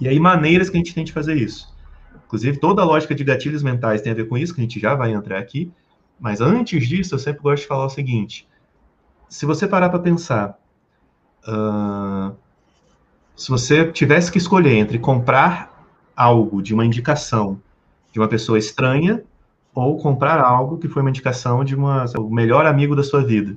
E 0.00 0.08
aí, 0.08 0.18
maneiras 0.18 0.68
que 0.68 0.76
a 0.76 0.78
gente 0.78 0.92
tem 0.92 1.04
de 1.04 1.12
fazer 1.12 1.36
isso. 1.36 1.72
Inclusive, 2.26 2.58
toda 2.58 2.82
a 2.82 2.84
lógica 2.84 3.14
de 3.14 3.22
gatilhos 3.22 3.62
mentais 3.62 4.02
tem 4.02 4.10
a 4.10 4.14
ver 4.14 4.28
com 4.28 4.36
isso, 4.36 4.52
que 4.52 4.60
a 4.60 4.64
gente 4.64 4.80
já 4.80 4.96
vai 4.96 5.12
entrar 5.12 5.38
aqui. 5.38 5.70
Mas 6.18 6.40
antes 6.40 6.88
disso, 6.88 7.14
eu 7.14 7.18
sempre 7.20 7.42
gosto 7.42 7.62
de 7.62 7.68
falar 7.68 7.86
o 7.86 7.90
seguinte: 7.90 8.48
se 9.28 9.46
você 9.46 9.66
parar 9.66 9.88
para 9.88 9.98
pensar, 9.98 10.58
uh, 11.48 12.34
se 13.36 13.50
você 13.50 13.90
tivesse 13.90 14.30
que 14.30 14.38
escolher 14.38 14.74
entre 14.74 14.98
comprar 14.98 15.86
algo 16.16 16.62
de 16.62 16.72
uma 16.72 16.84
indicação 16.84 17.60
de 18.14 18.20
uma 18.20 18.28
pessoa 18.28 18.56
estranha 18.56 19.24
ou 19.74 19.98
comprar 19.98 20.40
algo 20.40 20.78
que 20.78 20.88
foi 20.88 21.02
uma 21.02 21.10
indicação 21.10 21.64
de 21.64 21.74
uma, 21.74 22.04
o 22.16 22.30
melhor 22.30 22.64
amigo 22.64 22.94
da 22.94 23.02
sua 23.02 23.24
vida. 23.24 23.56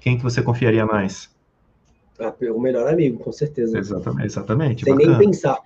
Quem 0.00 0.16
que 0.16 0.22
você 0.22 0.40
confiaria 0.40 0.86
mais? 0.86 1.28
Ah, 2.18 2.32
o 2.54 2.58
melhor 2.58 2.88
amigo, 2.90 3.18
com 3.18 3.30
certeza. 3.30 3.78
Exatamente, 3.78 4.26
exatamente. 4.26 4.84
Sem 4.84 4.94
bacana. 4.94 5.18
nem 5.18 5.26
pensar. 5.28 5.58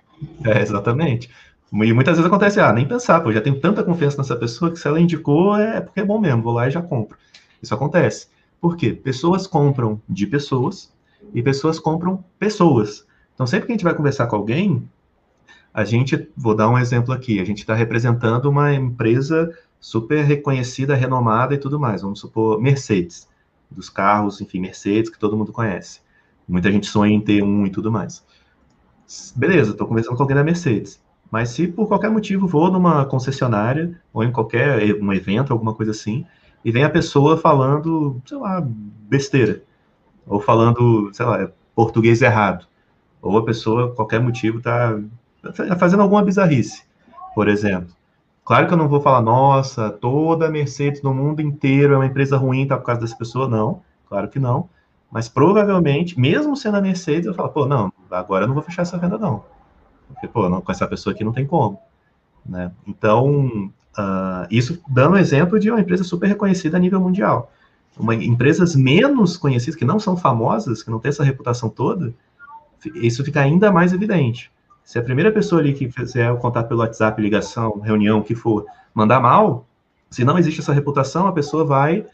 É, 0.43 0.61
exatamente. 0.61 1.29
E 1.71 1.93
muitas 1.93 2.17
vezes 2.17 2.25
acontece, 2.25 2.59
ah, 2.59 2.73
nem 2.73 2.85
pensar, 2.85 3.21
pô, 3.21 3.31
já 3.31 3.39
tenho 3.39 3.59
tanta 3.59 3.83
confiança 3.83 4.17
nessa 4.17 4.35
pessoa 4.35 4.69
que 4.69 4.77
se 4.77 4.87
ela 4.87 4.99
indicou 4.99 5.57
é 5.57 5.79
porque 5.79 6.01
é 6.01 6.05
bom 6.05 6.19
mesmo, 6.19 6.41
vou 6.41 6.53
lá 6.53 6.67
e 6.67 6.71
já 6.71 6.81
compro. 6.81 7.17
Isso 7.61 7.73
acontece. 7.73 8.27
Por 8.65 8.75
quê? 8.75 8.93
Pessoas 8.93 9.45
compram 9.45 10.01
de 10.09 10.25
pessoas 10.25 10.91
e 11.35 11.43
pessoas 11.43 11.77
compram 11.77 12.25
pessoas. 12.39 13.05
Então, 13.35 13.45
sempre 13.45 13.67
que 13.67 13.73
a 13.73 13.75
gente 13.75 13.83
vai 13.83 13.93
conversar 13.93 14.25
com 14.25 14.35
alguém, 14.35 14.89
a 15.71 15.85
gente, 15.85 16.31
vou 16.35 16.55
dar 16.55 16.67
um 16.67 16.75
exemplo 16.75 17.13
aqui, 17.13 17.39
a 17.39 17.45
gente 17.45 17.59
está 17.59 17.75
representando 17.75 18.49
uma 18.49 18.73
empresa 18.73 19.55
super 19.79 20.25
reconhecida, 20.25 20.95
renomada 20.95 21.53
e 21.53 21.59
tudo 21.59 21.79
mais. 21.79 22.01
Vamos 22.01 22.19
supor 22.19 22.59
Mercedes, 22.59 23.29
dos 23.69 23.87
carros, 23.87 24.41
enfim, 24.41 24.59
Mercedes, 24.59 25.11
que 25.11 25.19
todo 25.19 25.37
mundo 25.37 25.53
conhece. 25.53 26.01
Muita 26.47 26.71
gente 26.71 26.87
sonha 26.87 27.13
em 27.13 27.21
ter 27.21 27.43
um 27.43 27.67
e 27.67 27.69
tudo 27.69 27.91
mais. 27.91 28.25
Beleza, 29.35 29.73
estou 29.73 29.85
conversando 29.85 30.17
com 30.17 30.23
alguém 30.23 30.37
da 30.37 30.43
Mercedes. 30.43 30.99
Mas 31.29 31.49
se 31.49 31.67
por 31.67 31.87
qualquer 31.87 32.09
motivo 32.09 32.47
vou 32.47 32.71
numa 32.71 33.05
concessionária 33.05 33.95
ou 34.11 34.23
em 34.23 34.31
qualquer 34.31 34.95
um 34.99 35.13
evento, 35.13 35.53
alguma 35.53 35.75
coisa 35.75 35.91
assim, 35.91 36.25
e 36.65 36.71
vem 36.71 36.83
a 36.83 36.89
pessoa 36.89 37.37
falando, 37.37 38.19
sei 38.25 38.37
lá, 38.37 38.59
besteira, 39.07 39.61
ou 40.25 40.39
falando, 40.39 41.11
sei 41.13 41.23
lá, 41.23 41.47
português 41.75 42.23
errado, 42.23 42.65
ou 43.21 43.37
a 43.37 43.45
pessoa, 43.45 43.89
por 43.89 43.97
qualquer 43.97 44.19
motivo, 44.19 44.57
está 44.57 44.99
fazendo 45.77 46.01
alguma 46.01 46.23
bizarrice, 46.23 46.83
por 47.35 47.47
exemplo. 47.47 47.93
Claro 48.43 48.67
que 48.67 48.73
eu 48.73 48.77
não 48.77 48.87
vou 48.87 48.99
falar, 48.99 49.21
nossa, 49.21 49.91
toda 49.91 50.47
a 50.47 50.51
Mercedes 50.51 51.03
no 51.03 51.13
mundo 51.13 51.39
inteiro 51.39 51.93
é 51.93 51.97
uma 51.97 52.05
empresa 52.07 52.35
ruim, 52.35 52.67
tá 52.67 52.77
por 52.77 52.85
causa 52.85 53.01
dessa 53.01 53.15
pessoa, 53.15 53.47
não, 53.47 53.83
claro 54.09 54.27
que 54.27 54.39
não. 54.39 54.67
Mas 55.11 55.29
provavelmente, 55.29 56.19
mesmo 56.19 56.57
sendo 56.57 56.77
a 56.77 56.81
Mercedes, 56.81 57.27
eu 57.27 57.33
falo, 57.35 57.49
pô, 57.49 57.67
não, 57.67 57.93
agora 58.09 58.43
eu 58.43 58.47
não 58.47 58.55
vou 58.55 58.63
fechar 58.63 58.81
essa 58.81 58.97
venda, 58.97 59.19
não. 59.19 59.43
Porque, 60.07 60.27
pô, 60.27 60.49
não, 60.49 60.61
com 60.61 60.71
essa 60.71 60.87
pessoa 60.87 61.13
aqui 61.13 61.23
não 61.23 61.31
tem 61.31 61.45
como. 61.45 61.79
Né? 62.43 62.71
Então, 62.87 63.71
uh, 63.97 64.47
isso 64.49 64.81
dando 64.87 65.17
exemplo 65.17 65.59
de 65.59 65.69
uma 65.69 65.79
empresa 65.79 66.03
super 66.03 66.27
reconhecida 66.27 66.77
a 66.77 66.79
nível 66.79 66.99
mundial. 66.99 67.51
Uma, 67.97 68.13
empresas 68.13 68.75
menos 68.75 69.37
conhecidas, 69.37 69.75
que 69.75 69.85
não 69.85 69.99
são 69.99 70.17
famosas, 70.17 70.83
que 70.83 70.91
não 70.91 70.99
tem 70.99 71.09
essa 71.09 71.23
reputação 71.23 71.69
toda, 71.69 72.13
isso 72.95 73.23
fica 73.23 73.41
ainda 73.41 73.71
mais 73.71 73.93
evidente. 73.93 74.51
Se 74.83 74.99
a 74.99 75.01
primeira 75.01 75.31
pessoa 75.31 75.61
ali 75.61 75.73
que 75.73 75.89
fizer 75.89 76.29
o 76.31 76.37
contato 76.37 76.67
pelo 76.67 76.81
WhatsApp, 76.81 77.19
ligação, 77.21 77.79
reunião, 77.79 78.19
o 78.19 78.23
que 78.23 78.35
for, 78.35 78.65
mandar 78.93 79.19
mal, 79.19 79.65
se 80.11 80.23
não 80.23 80.37
existe 80.37 80.59
essa 80.59 80.73
reputação, 80.73 81.25
a 81.25 81.31
pessoa 81.31 81.65
vai 81.65 82.05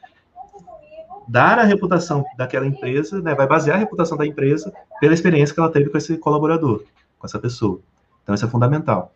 dar 1.27 1.59
a 1.59 1.63
reputação 1.63 2.23
daquela 2.37 2.65
empresa, 2.65 3.21
né, 3.21 3.35
vai 3.35 3.47
basear 3.47 3.75
a 3.75 3.79
reputação 3.79 4.17
da 4.17 4.25
empresa 4.25 4.71
pela 4.99 5.13
experiência 5.13 5.53
que 5.53 5.59
ela 5.59 5.71
teve 5.71 5.89
com 5.89 5.97
esse 5.97 6.17
colaborador, 6.17 6.83
com 7.19 7.27
essa 7.27 7.39
pessoa. 7.39 7.79
Então, 8.23 8.35
isso 8.35 8.45
é 8.45 8.49
fundamental. 8.49 9.13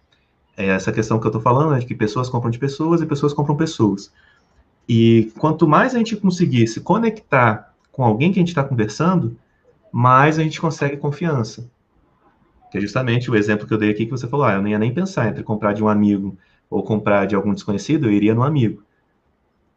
É 0.57 0.67
essa 0.67 0.91
questão 0.91 1.19
que 1.19 1.25
eu 1.25 1.29
estou 1.29 1.41
falando 1.41 1.75
é 1.75 1.79
de 1.79 1.85
que 1.85 1.95
pessoas 1.95 2.29
compram 2.29 2.49
de 2.49 2.59
pessoas 2.59 3.01
e 3.01 3.05
pessoas 3.05 3.33
compram 3.33 3.55
pessoas. 3.55 4.11
E 4.87 5.31
quanto 5.37 5.67
mais 5.67 5.95
a 5.95 5.97
gente 5.97 6.15
conseguir 6.15 6.67
se 6.67 6.79
conectar 6.81 7.73
com 7.91 8.03
alguém 8.03 8.31
que 8.31 8.39
a 8.39 8.41
gente 8.41 8.49
está 8.49 8.63
conversando, 8.63 9.37
mais 9.91 10.37
a 10.37 10.43
gente 10.43 10.61
consegue 10.61 10.97
confiança. 10.97 11.69
Que 12.71 12.77
é 12.77 12.81
justamente 12.81 13.29
o 13.29 13.35
exemplo 13.35 13.67
que 13.67 13.73
eu 13.73 13.77
dei 13.77 13.89
aqui 13.89 14.05
que 14.05 14.11
você 14.11 14.27
falou, 14.27 14.45
ah, 14.45 14.53
eu 14.53 14.61
não 14.61 14.67
ia 14.67 14.79
nem 14.79 14.93
pensar 14.93 15.27
entre 15.27 15.43
comprar 15.43 15.73
de 15.73 15.83
um 15.83 15.87
amigo 15.87 16.37
ou 16.69 16.83
comprar 16.83 17.25
de 17.25 17.35
algum 17.35 17.53
desconhecido, 17.53 18.07
eu 18.07 18.11
iria 18.11 18.35
no 18.35 18.43
amigo. 18.43 18.83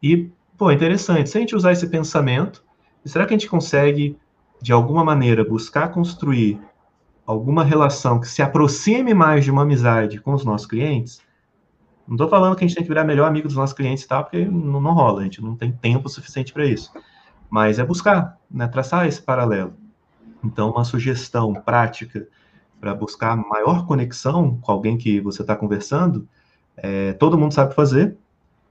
E, 0.01 0.29
pô, 0.57 0.71
interessante, 0.71 1.29
se 1.29 1.37
a 1.37 1.41
gente 1.41 1.55
usar 1.55 1.71
esse 1.71 1.87
pensamento, 1.87 2.63
será 3.05 3.25
que 3.25 3.33
a 3.33 3.37
gente 3.37 3.49
consegue, 3.49 4.17
de 4.61 4.71
alguma 4.71 5.03
maneira, 5.03 5.43
buscar 5.43 5.89
construir 5.89 6.59
alguma 7.29 7.63
relação 7.63 8.19
que 8.19 8.27
se 8.27 8.41
aproxime 8.41 9.13
mais 9.13 9.45
de 9.45 9.51
uma 9.51 9.61
amizade 9.61 10.19
com 10.19 10.33
os 10.33 10.43
nossos 10.43 10.65
clientes? 10.65 11.21
Não 12.07 12.15
estou 12.15 12.27
falando 12.27 12.55
que 12.55 12.65
a 12.65 12.67
gente 12.67 12.75
tem 12.75 12.83
que 12.83 12.89
virar 12.89 13.03
melhor 13.03 13.27
amigo 13.27 13.47
dos 13.47 13.55
nossos 13.55 13.75
clientes 13.75 14.03
e 14.03 14.07
tal, 14.07 14.23
porque 14.23 14.45
não, 14.45 14.81
não 14.81 14.93
rola, 14.93 15.21
a 15.21 15.23
gente 15.25 15.39
não 15.39 15.55
tem 15.55 15.71
tempo 15.71 16.09
suficiente 16.09 16.51
para 16.51 16.65
isso. 16.65 16.91
Mas 17.47 17.77
é 17.77 17.85
buscar, 17.85 18.35
né, 18.49 18.67
traçar 18.67 19.07
esse 19.07 19.21
paralelo. 19.21 19.75
Então, 20.43 20.71
uma 20.71 20.83
sugestão 20.83 21.53
prática 21.53 22.27
para 22.81 22.95
buscar 22.95 23.35
maior 23.35 23.85
conexão 23.85 24.57
com 24.59 24.71
alguém 24.71 24.97
que 24.97 25.21
você 25.21 25.43
está 25.43 25.55
conversando, 25.55 26.27
é, 26.77 27.13
todo 27.13 27.37
mundo 27.37 27.53
sabe 27.53 27.75
fazer. 27.75 28.17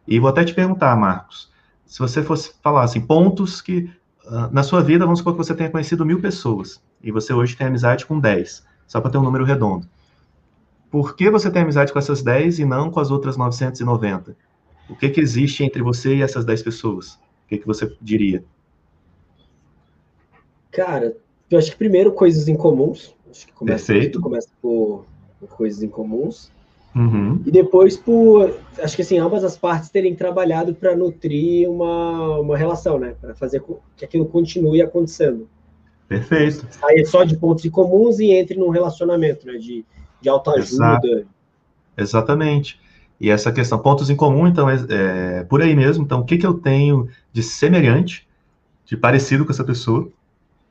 E 0.05 0.19
vou 0.19 0.31
até 0.31 0.45
te 0.45 0.53
perguntar, 0.53 0.97
Marcos, 0.97 1.53
se 1.87 2.01
você 2.01 2.25
fosse 2.25 2.55
falar 2.61 2.83
assim, 2.83 3.01
pontos 3.01 3.61
que 3.61 3.89
uh, 4.25 4.53
na 4.53 4.65
sua 4.65 4.83
vida, 4.83 5.05
vamos 5.05 5.21
supor 5.21 5.35
que 5.35 5.39
você 5.39 5.55
tenha 5.55 5.71
conhecido 5.71 6.05
mil 6.05 6.21
pessoas 6.21 6.83
e 7.03 7.11
você 7.11 7.33
hoje 7.33 7.57
tem 7.57 7.67
amizade 7.67 8.07
com 8.07 8.19
10, 8.19 8.65
só 8.87 9.01
para 9.01 9.11
ter 9.11 9.19
um 9.19 9.23
número 9.23 9.45
redondo. 9.45 9.89
Por 10.91 11.15
que 11.15 11.31
você 11.31 11.51
tem 11.51 11.63
amizade 11.63 11.93
com 11.93 11.99
essas 11.99 12.23
10 12.23 12.61
e 12.61 12.65
não 12.65 12.91
com 12.91 13.01
as 13.01 13.11
outras 13.11 13.37
990? 13.37 14.37
O 14.89 14.97
que, 14.97 15.11
que 15.11 15.21
existe 15.21 15.63
entre 15.63 15.83
você 15.83 16.17
e 16.17 16.23
essas 16.23 16.45
10 16.45 16.63
pessoas? 16.63 17.15
O 17.15 17.49
que, 17.49 17.59
que 17.59 17.67
você 17.67 17.95
diria? 18.01 18.43
Cara, 20.71 21.17
eu 21.51 21.59
acho 21.59 21.71
que 21.71 21.77
primeiro 21.77 22.13
coisas 22.13 22.49
em 22.49 22.57
comuns. 22.57 23.15
Acho 23.31 23.47
que 23.47 23.53
começa, 23.53 23.93
Perfeito. 23.93 24.21
começa 24.21 24.49
por, 24.63 25.05
por 25.39 25.49
coisas 25.51 25.83
em 25.83 25.89
comuns. 25.89 26.51
Uhum. 26.97 27.43
E 27.45 27.51
depois 27.51 27.97
por, 27.97 28.59
acho 28.83 28.97
que 28.97 29.03
assim, 29.03 29.19
ambas 29.19 29.45
as 29.45 29.59
partes 29.59 29.91
terem 29.91 30.15
trabalhado 30.17 30.75
para 30.75 30.97
nutrir 30.97 31.71
uma, 31.71 32.39
uma 32.41 32.57
relação, 32.57 32.99
né? 32.99 33.15
Para 33.21 33.35
fazer 33.35 33.63
que 33.95 34.05
aquilo 34.07 34.25
continue 34.27 34.81
acontecendo. 34.81 35.49
Perfeito. 36.09 36.67
Sair 36.71 37.05
só 37.05 37.23
de 37.23 37.37
pontos 37.37 37.65
em 37.65 37.71
comuns 37.71 38.19
e 38.19 38.31
entre 38.33 38.59
num 38.59 38.71
relacionamento, 38.71 39.47
né? 39.47 39.59
De, 39.59 39.85
de 40.21 40.29
autoajuda. 40.29 41.27
Exatamente. 41.97 42.81
E 43.21 43.31
essa 43.31 43.53
questão, 43.53 43.79
pontos 43.79 44.09
em 44.09 44.17
comum, 44.17 44.47
então, 44.47 44.71
é, 44.71 44.77
é, 44.89 45.45
por 45.45 45.61
aí 45.61 45.75
mesmo. 45.75 46.05
Então, 46.05 46.21
o 46.21 46.25
que, 46.25 46.39
que 46.39 46.47
eu 46.47 46.55
tenho 46.55 47.09
de 47.33 47.43
semelhante, 47.43 48.27
de 48.87 48.97
parecido 48.97 49.45
com 49.45 49.51
essa 49.51 49.65
pessoa? 49.65 50.09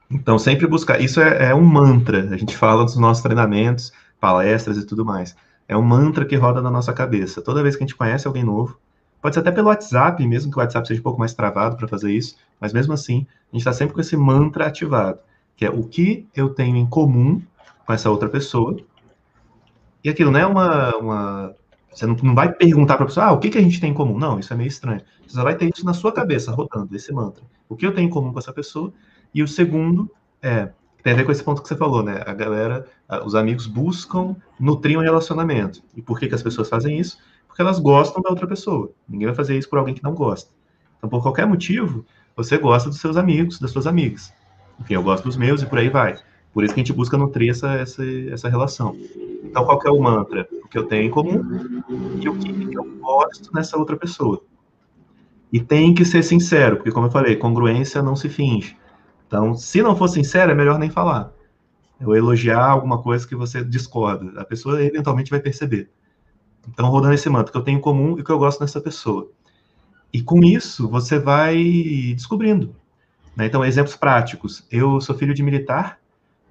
Então, 0.09 0.39
sempre 0.39 0.65
buscar. 0.65 1.01
Isso 1.01 1.19
é, 1.19 1.49
é, 1.49 1.55
um 1.55 1.63
mantra. 1.63 2.29
A 2.31 2.37
gente 2.37 2.55
fala 2.55 2.83
nos 2.83 2.95
nossos 2.95 3.21
treinamentos, 3.21 3.91
palestras 4.19 4.77
e 4.77 4.85
tudo 4.85 5.05
mais. 5.05 5.35
É 5.67 5.75
um 5.75 5.81
mantra 5.81 6.25
que 6.25 6.35
roda 6.35 6.61
na 6.61 6.71
nossa 6.71 6.93
cabeça. 6.93 7.41
Toda 7.41 7.61
vez 7.61 7.75
que 7.75 7.83
a 7.83 7.85
gente 7.85 7.95
conhece 7.95 8.25
alguém 8.25 8.43
novo, 8.43 8.79
pode 9.21 9.35
ser 9.35 9.41
até 9.41 9.51
pelo 9.51 9.67
WhatsApp, 9.67 10.25
mesmo 10.25 10.49
que 10.49 10.57
o 10.57 10.61
WhatsApp 10.61 10.87
seja 10.87 11.01
um 11.01 11.03
pouco 11.03 11.19
mais 11.19 11.33
travado 11.33 11.75
para 11.75 11.87
fazer 11.87 12.11
isso, 12.11 12.37
mas 12.59 12.71
mesmo 12.71 12.93
assim, 12.93 13.27
a 13.51 13.55
gente 13.55 13.61
está 13.61 13.73
sempre 13.73 13.93
com 13.93 13.99
esse 13.99 14.15
mantra 14.15 14.67
ativado, 14.67 15.19
que 15.57 15.65
é 15.65 15.69
o 15.69 15.83
que 15.83 16.27
eu 16.35 16.49
tenho 16.49 16.77
em 16.77 16.85
comum 16.85 17.41
com 17.85 17.91
essa 17.91 18.09
outra 18.09 18.29
pessoa. 18.29 18.77
E 20.03 20.09
aquilo 20.09 20.31
não 20.31 20.39
é 20.39 20.45
uma. 20.45 20.95
uma 20.95 21.55
você 21.91 22.05
não, 22.05 22.15
não 22.15 22.35
vai 22.35 22.53
perguntar 22.53 22.95
para 22.95 23.05
a 23.05 23.07
pessoa, 23.07 23.25
ah, 23.25 23.31
o 23.31 23.39
que, 23.39 23.49
que 23.49 23.57
a 23.57 23.61
gente 23.61 23.81
tem 23.81 23.89
em 23.89 23.93
comum? 23.93 24.19
Não, 24.19 24.39
isso 24.39 24.53
é 24.53 24.55
meio 24.55 24.67
estranho. 24.67 25.01
Você 25.25 25.35
só 25.35 25.43
vai 25.43 25.55
ter 25.55 25.69
isso 25.73 25.83
na 25.83 25.95
sua 25.95 26.11
cabeça, 26.11 26.51
rodando, 26.51 26.95
esse 26.95 27.11
mantra. 27.11 27.43
O 27.67 27.75
que 27.75 27.87
eu 27.87 27.93
tenho 27.93 28.05
em 28.07 28.09
comum 28.09 28.31
com 28.31 28.37
essa 28.37 28.53
pessoa 28.53 28.93
e 29.33 29.41
o 29.41 29.47
segundo 29.47 30.09
é 30.41 30.69
tem 31.03 31.13
a 31.13 31.15
ver 31.15 31.23
com 31.23 31.31
esse 31.31 31.43
ponto 31.43 31.61
que 31.61 31.67
você 31.67 31.75
falou, 31.75 32.03
né? 32.03 32.21
A 32.25 32.33
galera, 32.33 32.85
os 33.25 33.33
amigos 33.33 33.65
buscam 33.65 34.35
nutrir 34.59 34.97
um 34.97 35.01
relacionamento. 35.01 35.81
E 35.95 36.01
por 36.01 36.19
que, 36.19 36.27
que 36.27 36.35
as 36.35 36.43
pessoas 36.43 36.67
fazem 36.67 36.99
isso? 36.99 37.17
Porque 37.47 37.61
elas 37.61 37.79
gostam 37.79 38.21
da 38.21 38.29
outra 38.29 38.45
pessoa. 38.45 38.91
Ninguém 39.07 39.27
vai 39.27 39.35
fazer 39.35 39.57
isso 39.57 39.69
por 39.69 39.79
alguém 39.79 39.95
que 39.95 40.03
não 40.03 40.13
gosta. 40.13 40.51
Então, 40.97 41.09
por 41.09 41.21
qualquer 41.21 41.47
motivo, 41.47 42.05
você 42.35 42.57
gosta 42.57 42.89
dos 42.89 42.99
seus 42.99 43.15
amigos, 43.15 43.57
das 43.57 43.71
suas 43.71 43.87
amigas. 43.87 44.33
Enfim, 44.79 44.93
eu 44.93 45.03
gosto 45.03 45.23
dos 45.23 45.37
meus 45.37 45.61
e 45.61 45.65
por 45.65 45.79
aí 45.79 45.89
vai. 45.89 46.17
Por 46.53 46.63
isso 46.63 46.73
que 46.73 46.79
a 46.79 46.83
gente 46.83 46.93
busca 46.93 47.17
nutrir 47.17 47.51
essa, 47.51 47.73
essa, 47.73 48.03
essa 48.31 48.49
relação. 48.49 48.95
Então, 49.43 49.63
qual 49.63 49.79
é 49.85 49.91
o 49.91 50.01
mantra? 50.01 50.47
O 50.63 50.67
que 50.67 50.77
eu 50.77 50.85
tenho 50.85 51.03
em 51.03 51.09
comum 51.09 51.83
e 52.19 52.27
o 52.27 52.37
que 52.37 52.77
eu 52.77 52.83
gosto 52.99 53.53
nessa 53.53 53.77
outra 53.77 53.95
pessoa. 53.95 54.41
E 55.51 55.59
tem 55.59 55.93
que 55.93 56.03
ser 56.03 56.23
sincero, 56.23 56.77
porque, 56.77 56.91
como 56.91 57.07
eu 57.07 57.11
falei, 57.11 57.35
congruência 57.35 58.01
não 58.01 58.15
se 58.15 58.27
finge. 58.27 58.75
Então, 59.27 59.53
se 59.53 59.81
não 59.81 59.95
for 59.95 60.07
sincero, 60.07 60.51
é 60.51 60.55
melhor 60.55 60.79
nem 60.79 60.89
falar. 60.89 61.31
Ou 62.03 62.15
elogiar 62.15 62.65
alguma 62.65 63.01
coisa 63.01 63.27
que 63.27 63.35
você 63.35 63.63
discorda. 63.63 64.39
A 64.39 64.45
pessoa 64.45 64.81
eventualmente 64.83 65.31
vai 65.31 65.39
perceber. 65.39 65.89
Então, 66.67 66.89
rodando 66.89 67.13
esse 67.13 67.29
manto 67.29 67.51
que 67.51 67.57
eu 67.57 67.63
tenho 67.63 67.77
em 67.77 67.81
comum 67.81 68.17
e 68.17 68.23
que 68.23 68.29
eu 68.29 68.37
gosto 68.37 68.59
dessa 68.59 68.81
pessoa. 68.81 69.29
E 70.11 70.21
com 70.21 70.43
isso, 70.43 70.89
você 70.89 71.19
vai 71.19 71.55
descobrindo. 72.15 72.75
Né? 73.37 73.45
Então, 73.45 73.63
exemplos 73.63 73.95
práticos. 73.95 74.65
Eu 74.71 74.99
sou 74.99 75.15
filho 75.15 75.33
de 75.33 75.43
militar, 75.43 75.99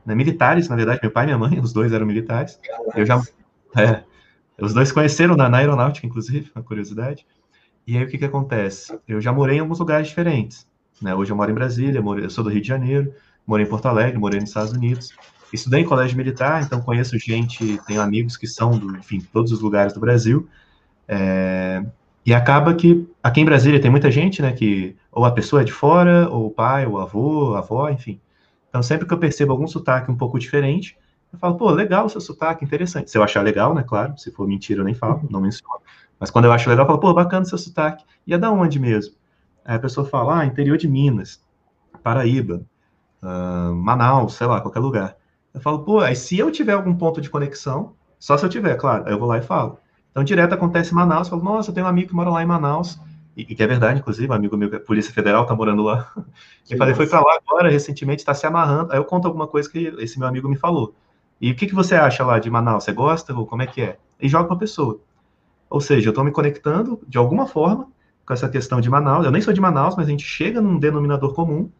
né? 0.05 0.14
militares, 0.14 0.68
na 0.68 0.77
verdade, 0.77 1.01
meu 1.03 1.11
pai 1.11 1.25
e 1.25 1.27
minha 1.27 1.38
mãe, 1.38 1.59
os 1.61 1.72
dois 1.72 1.92
eram 1.92 2.07
militares. 2.07 2.61
Eu 2.94 3.05
já. 3.05 3.20
É, 3.77 4.05
os 4.59 4.72
dois 4.72 4.92
conheceram 4.92 5.37
na, 5.37 5.49
na 5.49 5.59
aeronáutica, 5.59 6.07
inclusive, 6.07 6.51
uma 6.55 6.62
curiosidade. 6.62 7.27
E 7.87 7.96
aí, 7.96 8.05
o 8.05 8.09
que, 8.09 8.16
que 8.16 8.25
acontece? 8.25 8.96
Eu 9.07 9.20
já 9.20 9.33
morei 9.33 9.57
em 9.57 9.61
alguns 9.61 9.81
lugares 9.81 10.09
diferentes. 10.09 10.66
Né? 11.03 11.14
Hoje 11.14 11.33
eu 11.33 11.37
moro 11.37 11.51
em 11.51 11.55
Brasília, 11.55 12.01
eu 12.01 12.31
sou 12.31 12.42
do 12.42 12.51
Rio 12.51 12.62
de 12.62 12.68
Janeiro, 12.68 13.12
morei 13.46 13.66
em 13.66 13.68
Porto 13.68 13.87
Alegre, 13.87 14.18
morei 14.18 14.40
nos 14.40 14.49
Estados 14.49 14.72
Unidos. 14.72 15.11
Estudei 15.53 15.81
em 15.81 15.85
colégio 15.85 16.16
militar, 16.16 16.62
então 16.62 16.81
conheço 16.81 17.18
gente, 17.18 17.79
tenho 17.87 18.01
amigos 18.01 18.37
que 18.37 18.46
são 18.46 18.79
do, 18.79 18.96
enfim, 18.96 19.20
todos 19.33 19.53
os 19.53 19.61
lugares 19.61 19.92
do 19.92 20.01
Brasil. 20.01 20.49
É, 21.07 21.85
e 22.25 22.35
acaba 22.35 22.75
que 22.75 23.07
aqui 23.22 23.40
em 23.40 23.44
Brasília 23.44 23.81
tem 23.81 23.90
muita 23.90 24.11
gente, 24.11 24.42
né, 24.42 24.53
que 24.53 24.96
ou 25.16 25.24
a 25.24 25.31
pessoa 25.31 25.62
é 25.62 25.64
de 25.64 25.72
fora, 25.72 26.29
ou 26.29 26.48
o 26.48 26.50
pai, 26.50 26.85
ou 26.85 26.92
o 26.92 26.98
avô, 26.98 27.55
a 27.55 27.61
avó, 27.61 27.88
enfim. 27.88 28.20
Então, 28.68 28.83
sempre 28.83 29.07
que 29.07 29.14
eu 29.14 29.18
percebo 29.18 29.50
algum 29.50 29.66
sotaque 29.66 30.11
um 30.11 30.14
pouco 30.14 30.38
diferente, 30.38 30.94
eu 31.33 31.38
falo, 31.38 31.57
pô, 31.57 31.70
legal 31.70 32.05
o 32.05 32.09
seu 32.11 32.20
sotaque, 32.20 32.62
interessante. 32.66 33.11
Se 33.11 33.16
eu 33.16 33.22
achar 33.22 33.40
legal, 33.40 33.74
né, 33.74 33.83
claro, 33.83 34.16
se 34.18 34.31
for 34.31 34.46
mentira 34.46 34.83
eu 34.83 34.85
nem 34.85 34.92
falo, 34.92 35.26
não 35.31 35.40
menciono. 35.40 35.81
Mas 36.20 36.31
quando 36.31 36.44
eu 36.44 36.52
acho 36.52 36.68
legal, 36.68 36.85
eu 36.85 36.88
falo, 36.88 37.00
pô, 37.00 37.14
bacana 37.14 37.46
o 37.46 37.48
seu 37.48 37.57
sotaque. 37.57 38.05
E 38.26 38.35
é 38.35 38.38
da 38.38 38.50
onde 38.50 38.79
mesmo? 38.79 39.14
Aí 39.64 39.76
a 39.76 39.79
pessoa 39.79 40.07
fala, 40.07 40.40
ah, 40.40 40.44
interior 40.44 40.76
de 40.76 40.87
Minas, 40.87 41.42
Paraíba, 42.02 42.61
uh, 43.22 43.74
Manaus, 43.74 44.35
sei 44.35 44.46
lá, 44.46 44.61
qualquer 44.61 44.81
lugar. 44.81 45.16
Eu 45.55 45.62
falo, 45.62 45.79
pô, 45.79 46.00
aí 46.00 46.14
se 46.14 46.38
eu 46.38 46.50
tiver 46.50 46.74
algum 46.74 46.94
ponto 46.94 47.22
de 47.22 47.31
conexão, 47.31 47.94
só 48.18 48.37
se 48.37 48.44
eu 48.44 48.50
tiver, 48.50 48.76
claro, 48.76 49.07
aí 49.07 49.14
eu 49.14 49.18
vou 49.18 49.29
lá 49.29 49.38
e 49.38 49.42
falo. 49.42 49.79
Então, 50.11 50.22
direto 50.22 50.52
acontece 50.52 50.92
em 50.92 50.94
Manaus, 50.94 51.26
eu 51.29 51.31
falo, 51.31 51.42
nossa, 51.42 51.70
eu 51.70 51.74
tenho 51.74 51.87
um 51.87 51.88
amigo 51.88 52.11
que 52.11 52.14
mora 52.14 52.29
lá 52.29 52.42
em 52.42 52.46
Manaus, 52.46 53.00
e, 53.37 53.44
que 53.44 53.62
é 53.62 53.66
verdade, 53.66 54.01
inclusive, 54.01 54.31
um 54.31 54.35
amigo 54.35 54.57
meu, 54.57 54.81
Polícia 54.81 55.12
Federal, 55.12 55.44
tá 55.44 55.55
morando 55.55 55.83
lá. 55.83 56.11
Eu 56.70 56.79
falei, 56.79 56.94
foi 56.94 57.07
para 57.07 57.20
lá 57.20 57.38
agora, 57.46 57.68
recentemente, 57.68 58.22
está 58.22 58.33
se 58.33 58.46
amarrando. 58.46 58.92
Aí 58.92 58.99
eu 58.99 59.05
conto 59.05 59.27
alguma 59.29 59.46
coisa 59.46 59.70
que 59.70 59.94
esse 59.99 60.18
meu 60.18 60.27
amigo 60.27 60.49
me 60.49 60.57
falou. 60.57 60.94
E 61.40 61.53
o 61.53 61.55
que, 61.55 61.66
que 61.66 61.75
você 61.75 61.94
acha 61.94 62.25
lá 62.25 62.38
de 62.38 62.51
Manaus? 62.51 62.83
Você 62.85 62.92
gosta? 62.92 63.33
Ou 63.35 63.46
como 63.46 63.62
é 63.62 63.66
que 63.66 63.83
é? 63.83 63.99
E 64.18 64.29
joga 64.29 64.46
para 64.46 64.57
a 64.57 64.59
pessoa. 64.59 64.99
Ou 65.68 65.81
seja, 65.81 66.09
eu 66.09 66.11
estou 66.11 66.25
me 66.25 66.33
conectando 66.33 66.99
de 67.07 67.18
alguma 67.18 67.46
forma 67.46 67.88
com 68.25 68.33
essa 68.33 68.49
questão 68.49 68.81
de 68.81 68.90
Manaus. 68.90 69.25
Eu 69.25 69.31
nem 69.31 69.42
sou 69.42 69.53
de 69.53 69.61
Manaus, 69.61 69.94
mas 69.96 70.07
a 70.07 70.11
gente 70.11 70.25
chega 70.25 70.61
num 70.61 70.79
denominador 70.79 71.35
comum 71.35 71.70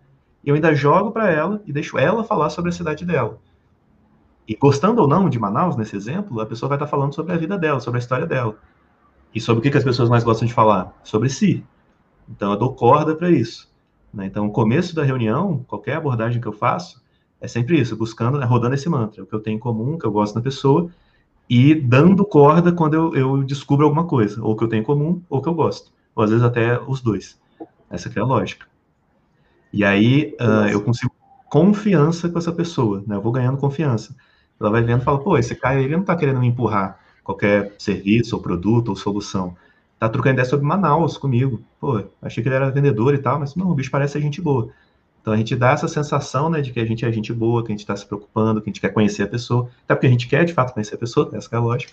e 0.45 0.51
eu 0.51 0.55
ainda 0.55 0.75
jogo 0.75 1.11
para 1.11 1.31
ela 1.31 1.61
e 1.66 1.73
deixo 1.73 1.99
ela 1.99 2.23
falar 2.23 2.51
sobre 2.51 2.71
a 2.71 2.73
cidade 2.73 3.05
dela. 3.05 3.40
E 4.47 4.55
gostando 4.55 5.03
ou 5.03 5.09
não 5.09 5.29
de 5.29 5.38
Manaus, 5.38 5.77
nesse 5.77 5.97
exemplo, 5.97 6.40
a 6.40 6.47
pessoa 6.47 6.69
vai 6.69 6.77
estar 6.77 6.87
falando 6.87 7.14
sobre 7.14 7.33
a 7.33 7.37
vida 7.37 7.59
dela, 7.59 7.81
sobre 7.81 7.99
a 7.99 8.01
história 8.01 8.27
dela. 8.27 8.57
E 9.35 9.41
sobre 9.41 9.61
o 9.61 9.62
que, 9.62 9.71
que 9.71 9.79
as 9.79 9.85
pessoas 9.85 10.09
mais 10.09 10.25
gostam 10.25 10.47
de 10.47 10.55
falar? 10.55 10.99
Sobre 11.05 11.29
si. 11.29 11.65
Então 12.29 12.53
eu 12.53 12.59
dou 12.59 12.75
corda 12.75 13.15
para 13.15 13.31
isso. 13.31 13.71
Né? 14.12 14.27
Então, 14.27 14.47
o 14.47 14.51
começo 14.51 14.95
da 14.95 15.05
reunião, 15.05 15.65
qualquer 15.69 15.97
abordagem 15.97 16.41
que 16.41 16.49
eu 16.49 16.53
faço, 16.53 17.03
é 17.41 17.47
sempre 17.47 17.79
isso, 17.79 17.95
buscando, 17.95 18.39
né, 18.39 18.47
rodando 18.47 18.75
esse 18.75 18.89
mantra, 18.89 19.23
o 19.23 19.27
que 19.27 19.35
eu 19.35 19.41
tenho 19.41 19.57
em 19.57 19.61
comum, 19.61 19.99
que 19.99 20.07
eu 20.07 20.11
gosto 20.11 20.35
da 20.35 20.41
pessoa, 20.41 20.91
e 21.49 21.75
dando 21.75 22.25
corda 22.25 22.73
quando 22.73 22.95
eu, 22.95 23.15
eu 23.15 23.45
descubro 23.45 23.85
alguma 23.85 24.07
coisa, 24.07 24.43
ou 24.43 24.57
que 24.57 24.65
eu 24.65 24.69
tenho 24.69 24.81
em 24.81 24.85
comum, 24.85 25.23
ou 25.29 25.43
que 25.43 25.49
eu 25.49 25.55
gosto. 25.55 25.93
Ou 26.15 26.25
às 26.25 26.31
vezes 26.31 26.45
até 26.45 26.81
os 26.81 27.03
dois. 27.03 27.39
Essa 27.91 28.09
é 28.09 28.21
a 28.21 28.25
lógica. 28.25 28.67
E 29.73 29.85
aí 29.85 30.35
uh, 30.41 30.69
eu 30.71 30.83
consigo 30.83 31.12
confiança 31.51 32.29
com 32.29 32.39
essa 32.39 32.51
pessoa, 32.51 33.05
né? 33.07 33.17
Eu 33.17 33.21
vou 33.21 33.31
ganhando 33.31 33.59
confiança. 33.59 34.17
Ela 34.59 34.71
vai 34.71 34.83
vendo 34.83 35.03
e 35.03 35.05
fala, 35.05 35.21
pô, 35.21 35.37
esse 35.37 35.55
cara 35.55 35.81
ele 35.81 35.95
não 35.95 36.03
tá 36.03 36.17
querendo 36.17 36.41
me 36.41 36.49
empurrar 36.49 36.99
qualquer 37.27 37.75
serviço 37.77 38.37
ou 38.37 38.41
produto 38.41 38.89
ou 38.91 38.97
solução. 38.97 39.57
Tá 39.99 40.09
trocando 40.09 40.35
ideia 40.35 40.49
sobre 40.49 40.65
Manaus 40.65 41.19
comigo. 41.19 41.61
Pô, 41.81 42.05
achei 42.23 42.41
que 42.41 42.49
ele 42.49 42.55
era 42.55 42.71
vendedor 42.71 43.15
e 43.15 43.19
tal, 43.19 43.41
mas 43.41 43.57
não, 43.57 43.69
o 43.69 43.75
bicho 43.75 43.91
parece 43.91 44.21
gente 44.21 44.41
boa. 44.41 44.71
Então 45.21 45.35
a 45.35 45.37
gente 45.37 45.57
dá 45.57 45.73
essa 45.73 45.89
sensação, 45.89 46.49
né, 46.49 46.61
de 46.61 46.73
que 46.73 46.79
a 46.79 46.85
gente 46.85 47.05
é 47.05 47.11
gente 47.11 47.33
boa, 47.33 47.65
que 47.65 47.73
a 47.73 47.73
gente 47.73 47.81
está 47.81 47.97
se 47.97 48.07
preocupando, 48.07 48.61
que 48.62 48.71
a 48.71 48.73
gente 48.73 48.81
quer 48.81 48.91
conhecer 48.91 49.25
a 49.25 49.27
pessoa, 49.27 49.69
até 49.85 49.95
porque 49.95 50.07
a 50.07 50.11
gente 50.11 50.29
quer 50.29 50.45
de 50.45 50.55
fato 50.55 50.73
conhecer 50.73 50.95
a 50.95 50.99
pessoa, 50.99 51.29
essa 51.33 51.49
é 51.53 51.57
a 51.57 51.61
lógica. 51.61 51.93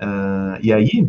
Uh, 0.00 0.58
e 0.60 0.72
aí, 0.72 1.08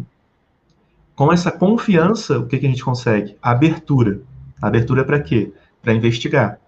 com 1.16 1.34
essa 1.34 1.52
confiança, 1.52 2.38
o 2.38 2.46
que, 2.46 2.60
que 2.60 2.68
a 2.68 2.70
gente 2.70 2.86
consegue? 2.86 3.36
abertura. 3.42 4.22
A 4.62 4.68
abertura 4.68 5.04
para 5.04 5.20
quê? 5.20 5.52
Para 5.82 5.94
investigar. 5.94 6.60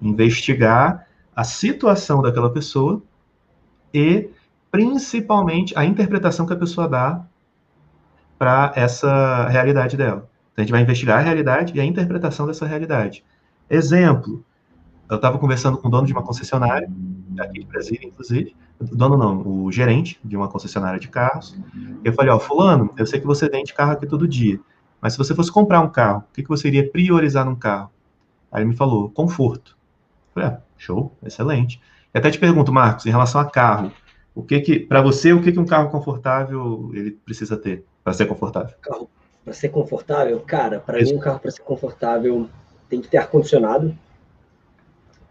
Investigar 0.00 1.06
a 1.34 1.42
situação 1.42 2.20
daquela 2.20 2.50
pessoa 2.50 3.00
e, 3.94 4.28
principalmente, 4.72 5.78
a 5.78 5.84
interpretação 5.84 6.46
que 6.46 6.54
a 6.54 6.56
pessoa 6.56 6.88
dá 6.88 7.22
para 8.38 8.72
essa 8.74 9.46
realidade 9.48 9.96
dela. 9.98 10.28
Então, 10.52 10.56
a 10.56 10.60
gente 10.62 10.72
vai 10.72 10.80
investigar 10.80 11.18
a 11.18 11.22
realidade 11.22 11.76
e 11.76 11.80
a 11.80 11.84
interpretação 11.84 12.46
dessa 12.46 12.66
realidade. 12.66 13.22
Exemplo, 13.68 14.42
eu 15.10 15.16
estava 15.16 15.38
conversando 15.38 15.76
com 15.76 15.88
o 15.88 15.90
dono 15.90 16.06
de 16.06 16.12
uma 16.14 16.22
concessionária, 16.22 16.90
aqui 17.38 17.60
de 17.60 17.66
Brasília, 17.66 18.08
inclusive, 18.08 18.56
o 18.80 18.96
dono 18.96 19.16
não, 19.16 19.46
o 19.46 19.70
gerente 19.70 20.18
de 20.24 20.36
uma 20.36 20.48
concessionária 20.48 20.98
de 20.98 21.08
carros. 21.08 21.54
Eu 22.02 22.14
falei, 22.14 22.32
ó, 22.32 22.38
fulano, 22.38 22.92
eu 22.96 23.06
sei 23.06 23.20
que 23.20 23.26
você 23.26 23.48
vende 23.50 23.74
carro 23.74 23.92
aqui 23.92 24.06
todo 24.06 24.26
dia, 24.26 24.58
mas 25.02 25.12
se 25.12 25.18
você 25.18 25.34
fosse 25.34 25.52
comprar 25.52 25.80
um 25.82 25.88
carro, 25.88 26.20
o 26.20 26.34
que, 26.34 26.42
que 26.42 26.48
você 26.48 26.68
iria 26.68 26.90
priorizar 26.90 27.44
num 27.44 27.54
carro? 27.54 27.90
Aí 28.50 28.62
ele 28.62 28.70
me 28.70 28.76
falou, 28.76 29.10
conforto. 29.10 29.76
Eu 30.34 30.42
falei, 30.42 30.48
ah, 30.48 30.60
show, 30.78 31.14
excelente. 31.22 31.80
E 32.14 32.18
até 32.18 32.30
te 32.30 32.38
pergunto, 32.38 32.72
Marcos, 32.72 33.04
em 33.04 33.10
relação 33.10 33.40
a 33.40 33.44
carro, 33.44 33.92
o 34.34 34.42
que 34.42 34.60
que, 34.60 34.80
para 34.80 35.02
você, 35.02 35.32
o 35.32 35.42
que 35.42 35.52
que 35.52 35.58
um 35.58 35.66
carro 35.66 35.90
confortável 35.90 36.90
ele 36.94 37.10
precisa 37.10 37.56
ter 37.56 37.84
para 38.02 38.12
ser 38.12 38.26
confortável? 38.26 38.74
Carro 38.80 39.08
para 39.44 39.52
ser 39.52 39.70
confortável, 39.70 40.38
cara, 40.40 40.78
para 40.78 41.02
mim 41.02 41.14
um 41.14 41.18
carro 41.18 41.40
para 41.40 41.50
ser 41.50 41.62
confortável 41.62 42.48
tem 42.88 43.00
que 43.00 43.08
ter 43.08 43.16
ar 43.16 43.28
condicionado, 43.28 43.96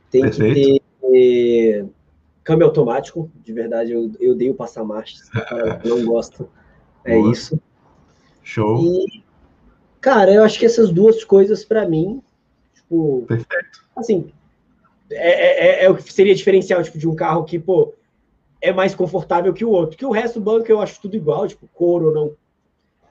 tem 0.09 0.21
Perfeito. 0.21 0.53
que 0.53 0.81
ter 1.01 1.85
câmbio 2.43 2.67
automático, 2.67 3.31
de 3.43 3.53
verdade, 3.53 3.91
eu, 3.91 4.11
eu 4.19 4.33
odeio 4.33 4.53
passar 4.53 4.83
marcha, 4.83 5.17
não 5.85 6.05
gosto. 6.05 6.49
É 7.03 7.15
Boa. 7.15 7.31
isso. 7.31 7.59
Show. 8.43 8.79
E, 8.79 9.23
cara, 9.99 10.31
eu 10.31 10.43
acho 10.43 10.59
que 10.59 10.67
essas 10.67 10.91
duas 10.91 11.23
coisas, 11.23 11.65
para 11.65 11.87
mim, 11.89 12.21
tipo. 12.75 13.25
Perfeito. 13.27 13.83
Assim, 13.95 14.31
é, 15.09 15.81
é, 15.81 15.85
é, 15.85 15.89
o 15.89 15.95
que 15.95 16.13
seria 16.13 16.35
diferencial 16.35 16.83
tipo, 16.83 16.99
de 16.99 17.07
um 17.07 17.15
carro 17.15 17.43
que, 17.43 17.57
pô, 17.57 17.95
é 18.62 18.71
mais 18.71 18.93
confortável 18.93 19.54
que 19.54 19.65
o 19.65 19.69
outro. 19.69 19.97
Que 19.97 20.06
o 20.06 20.12
resto 20.12 20.39
do 20.39 20.45
banco 20.45 20.71
eu 20.71 20.80
acho 20.80 21.02
tudo 21.02 21.15
igual, 21.15 21.47
tipo, 21.47 21.67
couro 21.74 22.13
não, 22.13 22.32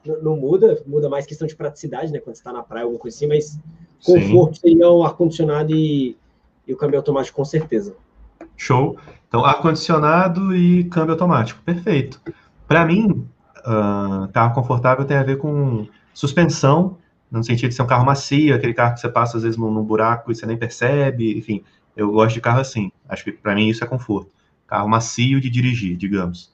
não, 0.05 0.21
não 0.21 0.37
muda, 0.37 0.81
muda 0.87 1.09
mais 1.09 1.25
questão 1.25 1.47
de 1.47 1.55
praticidade, 1.55 2.11
né? 2.11 2.19
Quando 2.19 2.35
você 2.35 2.43
tá 2.43 2.53
na 2.53 2.63
praia, 2.63 2.83
alguma 2.83 2.99
coisa 2.99 3.15
assim, 3.15 3.27
mas 3.27 3.59
conforto 4.03 4.55
Sim. 4.55 4.61
seria 4.61 4.89
o 4.89 5.03
ar-condicionado 5.03 5.75
e, 5.75 6.17
e 6.65 6.73
o 6.73 6.77
câmbio 6.77 6.97
automático, 6.97 7.35
com 7.35 7.45
certeza. 7.45 7.95
Show. 8.55 8.97
Então, 9.27 9.43
ar-condicionado 9.45 10.55
e 10.55 10.85
câmbio 10.85 11.13
automático. 11.13 11.61
Perfeito. 11.63 12.21
Para 12.67 12.85
mim, 12.85 13.27
uh, 13.59 14.31
carro 14.31 14.53
confortável 14.53 15.05
tem 15.05 15.17
a 15.17 15.23
ver 15.23 15.37
com 15.37 15.87
suspensão, 16.13 16.97
no 17.29 17.43
sentido 17.43 17.69
de 17.69 17.75
ser 17.75 17.81
um 17.81 17.87
carro 17.87 18.05
macio, 18.05 18.55
aquele 18.55 18.73
carro 18.73 18.93
que 18.93 18.99
você 18.99 19.09
passa 19.09 19.37
às 19.37 19.43
vezes 19.43 19.57
num, 19.57 19.71
num 19.71 19.83
buraco 19.83 20.31
e 20.31 20.35
você 20.35 20.45
nem 20.45 20.57
percebe, 20.57 21.37
enfim. 21.37 21.63
Eu 21.95 22.11
gosto 22.11 22.35
de 22.35 22.41
carro 22.41 22.59
assim. 22.59 22.91
Acho 23.07 23.23
que 23.23 23.31
para 23.31 23.55
mim 23.55 23.67
isso 23.67 23.83
é 23.83 23.87
conforto. 23.87 24.31
Carro 24.71 24.87
macio 24.87 25.41
de 25.41 25.49
dirigir, 25.49 25.97
digamos. 25.97 26.45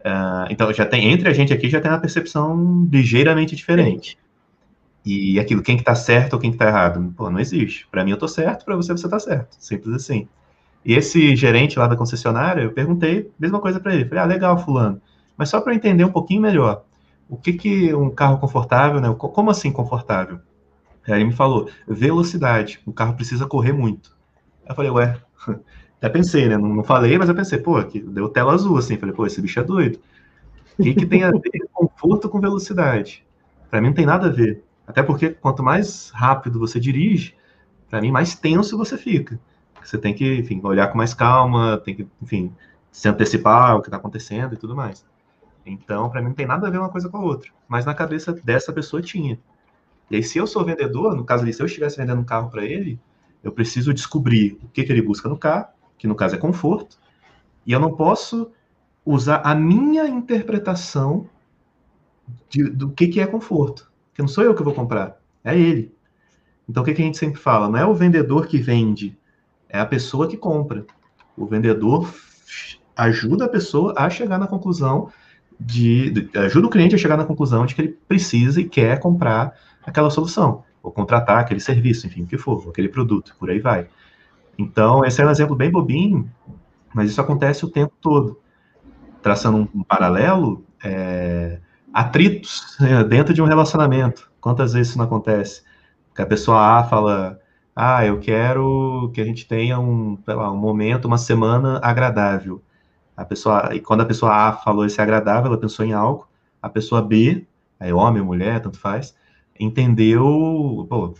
Uh, 0.00 0.44
então 0.50 0.70
já 0.74 0.84
tem 0.84 1.10
entre 1.10 1.26
a 1.26 1.32
gente 1.32 1.54
aqui 1.54 1.70
já 1.70 1.80
tem 1.80 1.90
uma 1.90 1.98
percepção 1.98 2.86
ligeiramente 2.92 3.56
diferente. 3.56 4.18
E 5.02 5.40
aquilo, 5.40 5.62
quem 5.62 5.74
que 5.74 5.82
tá 5.82 5.94
certo 5.94 6.34
ou 6.34 6.38
quem 6.38 6.50
que 6.52 6.58
tá 6.58 6.66
errado? 6.66 7.14
Pô, 7.16 7.30
não 7.30 7.40
existe. 7.40 7.88
Para 7.90 8.04
mim 8.04 8.10
eu 8.10 8.18
tô 8.18 8.28
certo, 8.28 8.66
para 8.66 8.76
você 8.76 8.92
você 8.92 9.08
tá 9.08 9.18
certo. 9.18 9.56
Simples 9.58 9.94
assim. 9.94 10.28
E 10.84 10.92
esse 10.92 11.34
gerente 11.34 11.78
lá 11.78 11.86
da 11.86 11.96
concessionária, 11.96 12.60
eu 12.60 12.72
perguntei, 12.72 13.30
mesma 13.38 13.58
coisa 13.58 13.80
para 13.80 13.94
ele. 13.94 14.04
Falei, 14.04 14.22
ah, 14.22 14.26
legal, 14.26 14.58
fulano. 14.58 15.00
Mas 15.34 15.48
só 15.48 15.62
para 15.62 15.74
entender 15.74 16.04
um 16.04 16.12
pouquinho 16.12 16.42
melhor, 16.42 16.84
o 17.26 17.38
que 17.38 17.54
que 17.54 17.94
um 17.94 18.10
carro 18.10 18.38
confortável, 18.38 19.00
né? 19.00 19.14
Como 19.16 19.50
assim 19.50 19.72
confortável? 19.72 20.40
Aí 21.08 21.14
ele 21.14 21.24
me 21.24 21.32
falou, 21.32 21.70
velocidade. 21.88 22.80
O 22.84 22.92
carro 22.92 23.14
precisa 23.14 23.46
correr 23.46 23.72
muito. 23.72 24.14
Aí 24.64 24.72
eu 24.72 24.74
falei, 24.74 24.90
ué, 24.90 25.16
até 26.06 26.08
pensei, 26.08 26.48
né? 26.48 26.56
Não, 26.56 26.68
não 26.68 26.84
falei, 26.84 27.18
mas 27.18 27.28
eu 27.28 27.34
pensei, 27.34 27.58
pô, 27.58 27.76
aqui 27.76 28.00
deu 28.00 28.28
tela 28.28 28.54
azul 28.54 28.78
assim. 28.78 28.96
Falei, 28.96 29.14
pô, 29.14 29.26
esse 29.26 29.40
bicho 29.40 29.58
é 29.58 29.64
doido. 29.64 29.98
O 30.78 30.82
que, 30.82 30.94
que 30.94 31.06
tem 31.06 31.24
a 31.24 31.30
ver 31.30 31.68
conforto 31.72 32.28
com 32.28 32.40
velocidade? 32.40 33.24
Para 33.70 33.80
mim 33.80 33.88
não 33.88 33.94
tem 33.94 34.06
nada 34.06 34.26
a 34.26 34.30
ver. 34.30 34.62
Até 34.86 35.02
porque 35.02 35.30
quanto 35.30 35.62
mais 35.62 36.10
rápido 36.10 36.58
você 36.58 36.78
dirige, 36.78 37.34
para 37.90 38.00
mim 38.00 38.10
mais 38.10 38.34
tenso 38.34 38.76
você 38.76 38.96
fica. 38.96 39.38
Você 39.82 39.98
tem 39.98 40.14
que, 40.14 40.38
enfim, 40.38 40.60
olhar 40.62 40.88
com 40.88 40.98
mais 40.98 41.14
calma, 41.14 41.78
tem 41.78 41.94
que, 41.94 42.08
enfim, 42.20 42.52
se 42.90 43.08
antecipar 43.08 43.70
ao 43.70 43.80
que 43.80 43.88
está 43.88 43.96
acontecendo 43.96 44.54
e 44.54 44.56
tudo 44.56 44.76
mais. 44.76 45.04
Então, 45.64 46.08
para 46.10 46.20
mim 46.20 46.28
não 46.28 46.34
tem 46.34 46.46
nada 46.46 46.68
a 46.68 46.70
ver 46.70 46.78
uma 46.78 46.88
coisa 46.88 47.08
com 47.08 47.16
a 47.16 47.22
outra. 47.22 47.50
Mas 47.66 47.84
na 47.84 47.94
cabeça 47.94 48.32
dessa 48.32 48.72
pessoa 48.72 49.02
tinha. 49.02 49.38
E 50.10 50.16
aí, 50.16 50.22
se 50.22 50.38
eu 50.38 50.46
sou 50.46 50.64
vendedor, 50.64 51.16
no 51.16 51.24
caso 51.24 51.42
ali, 51.42 51.52
se 51.52 51.60
eu 51.60 51.66
estivesse 51.66 51.96
vendendo 51.96 52.20
um 52.20 52.24
carro 52.24 52.48
para 52.48 52.64
ele, 52.64 52.98
eu 53.42 53.50
preciso 53.50 53.92
descobrir 53.92 54.58
o 54.62 54.68
que, 54.68 54.84
que 54.84 54.92
ele 54.92 55.02
busca 55.02 55.28
no 55.28 55.36
carro, 55.36 55.66
que 55.98 56.06
no 56.06 56.14
caso 56.14 56.34
é 56.34 56.38
conforto, 56.38 56.98
e 57.66 57.72
eu 57.72 57.80
não 57.80 57.94
posso 57.94 58.50
usar 59.04 59.40
a 59.44 59.54
minha 59.54 60.06
interpretação 60.06 61.28
de, 62.48 62.64
do 62.64 62.90
que, 62.90 63.08
que 63.08 63.20
é 63.20 63.26
conforto. 63.26 63.90
Porque 64.08 64.22
não 64.22 64.28
sou 64.28 64.44
eu 64.44 64.54
que 64.54 64.62
vou 64.62 64.74
comprar, 64.74 65.20
é 65.44 65.58
ele. 65.58 65.94
Então, 66.68 66.82
o 66.82 66.86
que, 66.86 66.94
que 66.94 67.02
a 67.02 67.04
gente 67.04 67.18
sempre 67.18 67.40
fala? 67.40 67.68
Não 67.68 67.78
é 67.78 67.86
o 67.86 67.94
vendedor 67.94 68.46
que 68.46 68.58
vende, 68.58 69.16
é 69.68 69.78
a 69.78 69.86
pessoa 69.86 70.26
que 70.26 70.36
compra. 70.36 70.84
O 71.36 71.46
vendedor 71.46 72.12
ajuda 72.96 73.44
a 73.44 73.48
pessoa 73.48 73.94
a 73.96 74.08
chegar 74.08 74.38
na 74.38 74.46
conclusão 74.46 75.10
de, 75.58 76.10
de, 76.10 76.38
ajuda 76.38 76.66
o 76.66 76.70
cliente 76.70 76.94
a 76.94 76.98
chegar 76.98 77.16
na 77.16 77.24
conclusão 77.24 77.66
de 77.66 77.74
que 77.74 77.82
ele 77.82 77.98
precisa 78.08 78.60
e 78.60 78.68
quer 78.68 78.98
comprar 78.98 79.54
aquela 79.84 80.10
solução, 80.10 80.64
ou 80.82 80.90
contratar 80.90 81.38
aquele 81.38 81.60
serviço, 81.60 82.06
enfim, 82.06 82.22
o 82.22 82.26
que 82.26 82.36
for, 82.36 82.68
aquele 82.68 82.88
produto, 82.88 83.34
por 83.38 83.50
aí 83.50 83.58
vai. 83.58 83.86
Então, 84.58 85.04
esse 85.04 85.20
é 85.20 85.26
um 85.26 85.30
exemplo 85.30 85.54
bem 85.54 85.70
bobinho, 85.70 86.30
mas 86.94 87.10
isso 87.10 87.20
acontece 87.20 87.64
o 87.64 87.70
tempo 87.70 87.94
todo. 88.00 88.40
Traçando 89.22 89.68
um, 89.74 89.82
paralelo, 89.82 90.64
é, 90.82 91.60
atritos 91.92 92.76
né, 92.80 93.04
dentro 93.04 93.34
de 93.34 93.42
um 93.42 93.46
relacionamento. 93.46 94.30
Quantas 94.40 94.72
vezes 94.72 94.90
isso 94.90 94.98
não 94.98 95.04
acontece? 95.04 95.62
Que 96.14 96.22
a 96.22 96.26
pessoa 96.26 96.78
A 96.78 96.84
fala, 96.84 97.38
Ah, 97.74 98.04
eu 98.06 98.18
quero 98.20 99.10
que 99.14 99.20
a 99.20 99.24
gente 99.24 99.46
tenha 99.46 99.78
um, 99.78 100.18
lá, 100.26 100.50
um 100.50 100.56
momento, 100.56 101.06
uma 101.06 101.18
semana 101.18 101.80
agradável. 101.82 102.62
A 103.16 103.24
pessoa, 103.24 103.74
e 103.74 103.80
quando 103.80 104.02
a 104.02 104.06
pessoa 104.06 104.32
A 104.32 104.52
falou 104.52 104.84
esse 104.86 105.00
agradável, 105.00 105.46
ela 105.46 105.60
pensou 105.60 105.84
em 105.84 105.92
algo. 105.92 106.28
A 106.62 106.68
pessoa 106.68 107.02
B, 107.02 107.46
aí 107.78 107.92
homem, 107.92 108.22
mulher, 108.22 108.60
tanto 108.60 108.78
faz, 108.78 109.14
entendeu, 109.58 110.86
pô, 110.88 111.14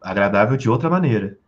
agradável 0.00 0.56
de 0.56 0.68
outra 0.70 0.90
maneira. 0.90 1.38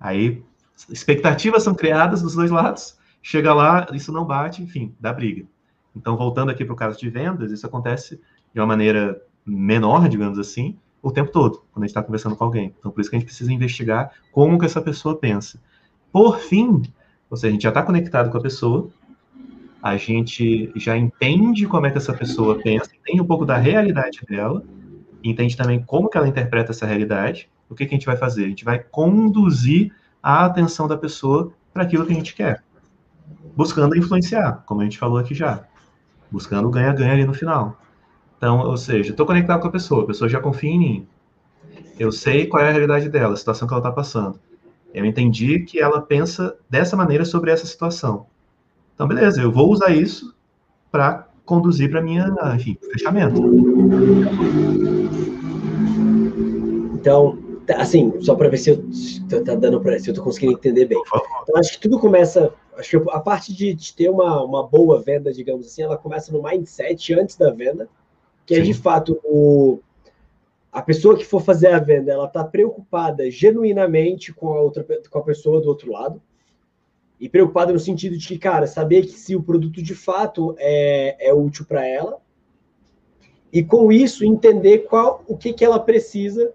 Aí 0.00 0.42
expectativas 0.90 1.62
são 1.62 1.74
criadas 1.74 2.22
dos 2.22 2.34
dois 2.34 2.50
lados, 2.50 2.98
chega 3.22 3.52
lá, 3.54 3.86
isso 3.92 4.12
não 4.12 4.24
bate, 4.24 4.62
enfim, 4.62 4.94
dá 5.00 5.12
briga. 5.12 5.46
Então, 5.94 6.16
voltando 6.16 6.50
aqui 6.50 6.64
para 6.64 6.72
o 6.72 6.76
caso 6.76 6.98
de 6.98 7.08
vendas, 7.08 7.52
isso 7.52 7.66
acontece 7.66 8.20
de 8.52 8.60
uma 8.60 8.66
maneira 8.66 9.20
menor, 9.44 10.08
digamos 10.08 10.38
assim, 10.38 10.78
o 11.02 11.10
tempo 11.10 11.30
todo, 11.30 11.62
quando 11.72 11.84
a 11.84 11.86
gente 11.86 11.90
está 11.90 12.02
conversando 12.02 12.36
com 12.36 12.44
alguém. 12.44 12.74
Então, 12.78 12.90
por 12.90 13.00
isso 13.00 13.10
que 13.10 13.16
a 13.16 13.18
gente 13.18 13.26
precisa 13.26 13.52
investigar 13.52 14.12
como 14.30 14.58
que 14.58 14.64
essa 14.64 14.80
pessoa 14.80 15.16
pensa. 15.16 15.60
Por 16.12 16.38
fim, 16.38 16.82
ou 17.28 17.36
seja, 17.36 17.48
a 17.48 17.52
gente 17.52 17.62
já 17.62 17.68
está 17.70 17.82
conectado 17.82 18.30
com 18.30 18.38
a 18.38 18.40
pessoa, 18.40 18.88
a 19.82 19.96
gente 19.96 20.72
já 20.76 20.96
entende 20.96 21.66
como 21.66 21.86
é 21.86 21.90
que 21.90 21.98
essa 21.98 22.12
pessoa 22.12 22.56
pensa, 22.62 22.90
entende 22.94 23.20
um 23.20 23.26
pouco 23.26 23.44
da 23.44 23.56
realidade 23.56 24.20
dela, 24.28 24.62
entende 25.24 25.56
também 25.56 25.82
como 25.82 26.08
que 26.08 26.16
ela 26.16 26.28
interpreta 26.28 26.70
essa 26.70 26.86
realidade, 26.86 27.50
o 27.68 27.74
que, 27.74 27.86
que 27.86 27.94
a 27.94 27.96
gente 27.96 28.06
vai 28.06 28.16
fazer? 28.16 28.44
A 28.44 28.48
gente 28.48 28.64
vai 28.64 28.78
conduzir 28.78 29.92
a 30.22 30.44
atenção 30.44 30.86
da 30.86 30.96
pessoa 30.96 31.52
para 31.72 31.82
aquilo 31.82 32.06
que 32.06 32.12
a 32.12 32.16
gente 32.16 32.34
quer, 32.34 32.62
buscando 33.56 33.96
influenciar, 33.96 34.62
como 34.66 34.80
a 34.80 34.84
gente 34.84 34.98
falou 34.98 35.18
aqui 35.18 35.34
já, 35.34 35.64
buscando 36.30 36.70
ganha-ganha 36.70 37.12
ali 37.12 37.24
no 37.24 37.34
final. 37.34 37.78
Então, 38.36 38.60
ou 38.60 38.76
seja, 38.76 39.10
estou 39.10 39.26
conectado 39.26 39.60
com 39.60 39.68
a 39.68 39.72
pessoa, 39.72 40.04
a 40.04 40.06
pessoa 40.06 40.28
já 40.28 40.40
confia 40.40 40.70
em 40.70 40.78
mim, 40.78 41.08
eu 41.98 42.10
sei 42.10 42.46
qual 42.46 42.62
é 42.62 42.68
a 42.68 42.72
realidade 42.72 43.08
dela, 43.08 43.34
a 43.34 43.36
situação 43.36 43.66
que 43.66 43.74
ela 43.74 43.80
está 43.80 43.92
passando. 43.92 44.38
Eu 44.92 45.04
entendi 45.06 45.60
que 45.60 45.80
ela 45.80 46.02
pensa 46.02 46.56
dessa 46.68 46.96
maneira 46.96 47.24
sobre 47.24 47.50
essa 47.50 47.66
situação. 47.66 48.26
Então, 48.94 49.08
beleza, 49.08 49.40
eu 49.40 49.50
vou 49.50 49.70
usar 49.70 49.90
isso 49.90 50.34
para 50.90 51.26
conduzir 51.44 51.90
para 51.90 52.02
minha, 52.02 52.34
enfim, 52.54 52.76
fechamento. 52.92 53.40
Então, 56.94 57.38
assim, 57.70 58.20
só 58.20 58.34
para 58.34 58.48
ver 58.48 58.58
se 58.58 58.70
eu 58.70 59.44
tá 59.44 59.54
dando 59.54 59.80
para 59.80 59.98
se 59.98 60.10
eu 60.10 60.14
tô 60.14 60.22
conseguindo 60.22 60.54
entender 60.54 60.86
bem. 60.86 61.00
Então, 61.42 61.56
acho 61.56 61.72
que 61.72 61.80
tudo 61.80 61.98
começa, 61.98 62.52
acho 62.76 63.00
que 63.00 63.10
a 63.10 63.20
parte 63.20 63.54
de, 63.54 63.74
de, 63.74 63.94
ter 63.94 64.10
uma, 64.10 64.42
uma 64.42 64.66
boa 64.66 65.00
venda, 65.00 65.32
digamos 65.32 65.66
assim, 65.66 65.82
ela 65.82 65.96
começa 65.96 66.32
no 66.32 66.42
mindset 66.42 67.14
antes 67.14 67.36
da 67.36 67.50
venda, 67.50 67.88
que 68.46 68.54
Sim. 68.54 68.60
é 68.60 68.64
de 68.64 68.74
fato 68.74 69.20
o 69.24 69.80
a 70.72 70.80
pessoa 70.80 71.18
que 71.18 71.24
for 71.24 71.42
fazer 71.42 71.66
a 71.66 71.78
venda, 71.78 72.12
ela 72.12 72.24
está 72.24 72.42
preocupada 72.42 73.30
genuinamente 73.30 74.32
com 74.32 74.54
a 74.54 74.60
outra 74.62 74.86
com 75.10 75.18
a 75.18 75.22
pessoa 75.22 75.60
do 75.60 75.68
outro 75.68 75.92
lado 75.92 76.20
e 77.20 77.28
preocupada 77.28 77.72
no 77.72 77.78
sentido 77.78 78.16
de 78.16 78.26
que, 78.26 78.38
cara, 78.38 78.66
saber 78.66 79.02
que 79.02 79.12
se 79.12 79.36
o 79.36 79.42
produto 79.42 79.82
de 79.82 79.94
fato 79.94 80.56
é, 80.58 81.28
é 81.28 81.32
útil 81.32 81.64
para 81.66 81.86
ela, 81.86 82.18
e 83.52 83.62
com 83.62 83.92
isso 83.92 84.24
entender 84.24 84.78
qual 84.78 85.22
o 85.28 85.36
que, 85.36 85.52
que 85.52 85.64
ela 85.64 85.78
precisa 85.78 86.52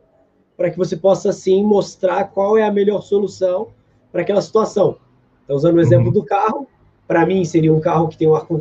para 0.58 0.72
que 0.72 0.78
você 0.78 0.98
possa, 0.98 1.30
assim, 1.30 1.64
mostrar 1.64 2.26
qual 2.26 2.58
é 2.58 2.64
a 2.64 2.72
melhor 2.72 3.02
solução 3.02 3.68
para 4.12 4.22
aquela 4.22 4.42
situação. 4.42 4.98
Então, 5.44 5.56
usando 5.56 5.76
o 5.76 5.82
exemplo 5.82 6.08
uhum. 6.08 6.14
do 6.14 6.26
carro, 6.26 6.68
para 7.08 7.26
mim 7.26 7.46
seria 7.46 7.74
um 7.74 7.80
carro 7.80 8.10
que 8.10 8.18
tem 8.18 8.28
um 8.28 8.36
ar 8.36 8.46
com, 8.46 8.60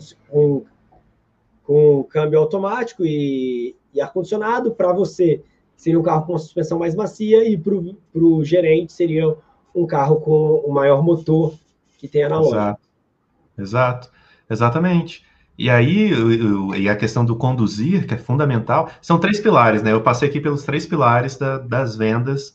com 1.64 2.04
câmbio 2.04 2.38
automático 2.38 3.04
e, 3.04 3.74
e 3.92 4.00
ar-condicionado, 4.00 4.70
para 4.72 4.92
você 4.92 5.42
seria 5.74 5.98
um 5.98 6.02
carro 6.02 6.26
com 6.26 6.32
uma 6.32 6.38
suspensão 6.38 6.78
mais 6.78 6.94
macia, 6.94 7.48
e 7.48 7.56
para 7.56 7.74
o 7.74 8.44
gerente 8.44 8.92
seria 8.92 9.36
um 9.74 9.86
carro 9.86 10.20
com 10.20 10.62
o 10.64 10.72
maior 10.72 11.02
motor 11.02 11.54
que 11.98 12.06
tenha 12.06 12.28
na 12.28 12.38
loja. 12.38 12.56
Exato, 12.56 12.80
Exato. 13.58 14.10
exatamente. 14.48 15.24
E 15.58 15.70
aí, 15.70 16.10
e 16.76 16.88
a 16.88 16.96
questão 16.96 17.24
do 17.24 17.34
conduzir, 17.34 18.06
que 18.06 18.14
é 18.14 18.18
fundamental, 18.18 18.90
são 19.00 19.18
três 19.18 19.40
pilares, 19.40 19.82
né? 19.82 19.92
Eu 19.92 20.02
passei 20.02 20.28
aqui 20.28 20.40
pelos 20.40 20.64
três 20.64 20.86
pilares 20.86 21.36
da, 21.36 21.58
das 21.58 21.96
vendas 21.96 22.54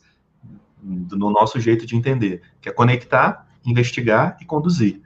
no 0.82 1.30
nosso 1.30 1.60
jeito 1.60 1.86
de 1.86 1.96
entender, 1.96 2.42
que 2.60 2.68
é 2.68 2.72
conectar, 2.72 3.46
investigar 3.64 4.36
e 4.40 4.44
conduzir. 4.44 5.00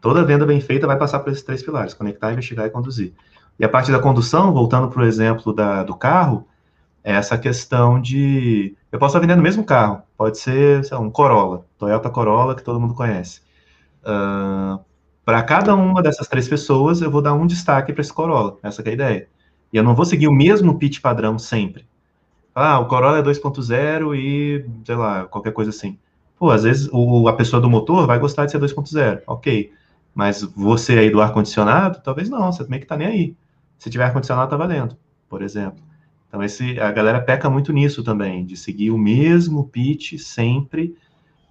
Toda 0.00 0.24
venda 0.24 0.46
bem 0.46 0.60
feita 0.60 0.86
vai 0.86 0.96
passar 0.96 1.20
por 1.20 1.30
esses 1.30 1.44
três 1.44 1.62
pilares, 1.62 1.94
conectar, 1.94 2.32
investigar 2.32 2.66
e 2.66 2.70
conduzir. 2.70 3.12
E 3.58 3.64
a 3.64 3.68
parte 3.68 3.92
da 3.92 3.98
condução, 3.98 4.52
voltando 4.52 4.88
para 4.88 5.02
o 5.02 5.04
exemplo 5.04 5.52
da, 5.52 5.82
do 5.82 5.94
carro, 5.94 6.46
é 7.04 7.12
essa 7.12 7.36
questão 7.36 8.00
de... 8.00 8.74
Eu 8.90 8.98
posso 8.98 9.12
estar 9.12 9.20
vendendo 9.20 9.40
o 9.40 9.42
mesmo 9.42 9.64
carro, 9.64 10.02
pode 10.16 10.38
ser 10.38 10.82
lá, 10.90 10.98
um 10.98 11.10
Corolla, 11.10 11.64
Toyota 11.78 12.08
Corolla, 12.10 12.54
que 12.54 12.62
todo 12.62 12.80
mundo 12.80 12.94
conhece. 12.94 13.42
Uh, 14.02 14.80
para 15.30 15.44
cada 15.44 15.76
uma 15.76 16.02
dessas 16.02 16.26
três 16.26 16.48
pessoas, 16.48 17.00
eu 17.00 17.08
vou 17.08 17.22
dar 17.22 17.34
um 17.34 17.46
destaque 17.46 17.92
para 17.92 18.00
esse 18.00 18.12
Corolla. 18.12 18.58
Essa 18.64 18.82
é 18.82 18.88
a 18.88 18.92
ideia. 18.92 19.28
E 19.72 19.76
eu 19.76 19.84
não 19.84 19.94
vou 19.94 20.04
seguir 20.04 20.26
o 20.26 20.32
mesmo 20.32 20.76
pitch 20.76 21.00
padrão 21.00 21.38
sempre. 21.38 21.86
Ah, 22.52 22.80
o 22.80 22.86
Corolla 22.86 23.18
é 23.18 23.22
2.0 23.22 24.16
e, 24.16 24.66
sei 24.84 24.96
lá, 24.96 25.26
qualquer 25.26 25.52
coisa 25.52 25.70
assim. 25.70 25.96
Pô, 26.36 26.50
às 26.50 26.64
vezes 26.64 26.88
o, 26.92 27.28
a 27.28 27.32
pessoa 27.32 27.62
do 27.62 27.70
motor 27.70 28.08
vai 28.08 28.18
gostar 28.18 28.44
de 28.44 28.50
ser 28.50 28.58
2.0, 28.58 29.22
ok. 29.24 29.72
Mas 30.12 30.42
você 30.42 30.98
aí 30.98 31.10
do 31.10 31.20
ar-condicionado, 31.20 32.00
talvez 32.02 32.28
não, 32.28 32.50
você 32.50 32.64
também 32.64 32.80
que 32.80 32.86
tá 32.86 32.96
nem 32.96 33.06
aí. 33.06 33.36
Se 33.78 33.88
tiver 33.88 34.06
ar-condicionado, 34.06 34.50
tá 34.50 34.56
valendo, 34.56 34.96
por 35.28 35.42
exemplo. 35.42 35.80
Então, 36.26 36.42
esse, 36.42 36.80
a 36.80 36.90
galera 36.90 37.20
peca 37.20 37.48
muito 37.48 37.72
nisso 37.72 38.02
também, 38.02 38.44
de 38.44 38.56
seguir 38.56 38.90
o 38.90 38.98
mesmo 38.98 39.68
pitch 39.68 40.18
sempre, 40.18 40.96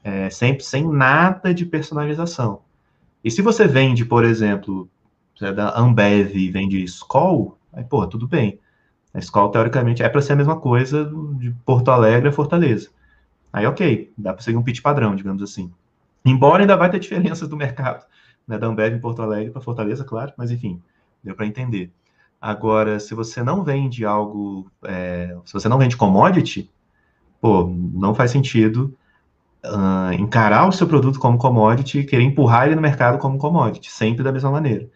é, 0.04 0.30
sempre 0.30 0.66
sem 0.66 0.86
nada 0.86 1.54
de 1.54 1.66
personalização. 1.66 2.68
E 3.24 3.30
se 3.30 3.42
você 3.42 3.68
vende, 3.68 4.06
por 4.06 4.24
exemplo, 4.24 4.90
é 5.42 5.52
da 5.52 5.78
Ambev 5.78 6.36
e 6.36 6.50
vende 6.50 6.84
Skol, 6.84 7.58
aí, 7.74 7.84
pô, 7.84 8.06
tudo 8.08 8.28
bem. 8.28 8.60
A 9.14 9.20
Skol, 9.20 9.50
teoricamente, 9.50 10.04
é 10.04 10.10
para 10.10 10.22
ser 10.22 10.34
a 10.34 10.36
mesma 10.36 10.60
coisa 10.60 11.12
de 11.38 11.52
Porto 11.66 11.90
Alegre 11.92 12.30
a 12.30 12.32
Fortaleza. 12.32 12.90
Aí, 13.52 13.66
ok, 13.66 14.12
dá 14.18 14.34
para 14.34 14.44
seguir 14.44 14.58
um 14.58 14.64
pitch 14.64 14.82
padrão, 14.82 15.16
digamos 15.16 15.42
assim. 15.42 15.72
Embora 16.24 16.64
ainda 16.64 16.78
vai 16.78 16.90
ter 16.90 17.00
diferenças 17.00 17.48
do 17.48 17.58
mercado, 17.58 18.06
né, 18.48 18.58
da 18.58 18.68
Ambev 18.68 18.96
em 18.96 19.00
Porto 19.00 19.22
Alegre 19.22 19.52
para 19.52 19.62
Fortaleza, 19.62 20.04
claro, 20.04 20.34
mas 20.38 20.52
enfim, 20.52 20.82
deu 21.24 21.36
para 21.36 21.46
entender. 21.46 21.92
Agora, 22.42 23.00
se 23.00 23.14
você 23.14 23.44
não 23.44 23.64
vende 23.64 24.06
algo, 24.06 24.70
é, 24.84 25.36
se 25.46 25.54
você 25.54 25.68
não 25.68 25.78
vende 25.78 25.98
commodity, 25.98 26.70
pô, 27.42 27.68
não 27.68 28.14
faz 28.14 28.32
sentido 28.32 28.96
uh, 29.66 30.14
encarar 30.14 30.68
o 30.68 30.72
seu 30.72 30.88
produto 30.88 31.20
como 31.20 31.38
commodity 31.38 32.00
e 32.00 32.06
querer 32.06 32.24
empurrar 32.24 32.66
ele 32.66 32.76
no 32.76 32.82
mercado 32.82 33.18
como 33.18 33.38
commodity, 33.38 33.92
sempre 33.92 34.24
da 34.24 34.32
mesma 34.32 34.52
maneira. 34.52 34.90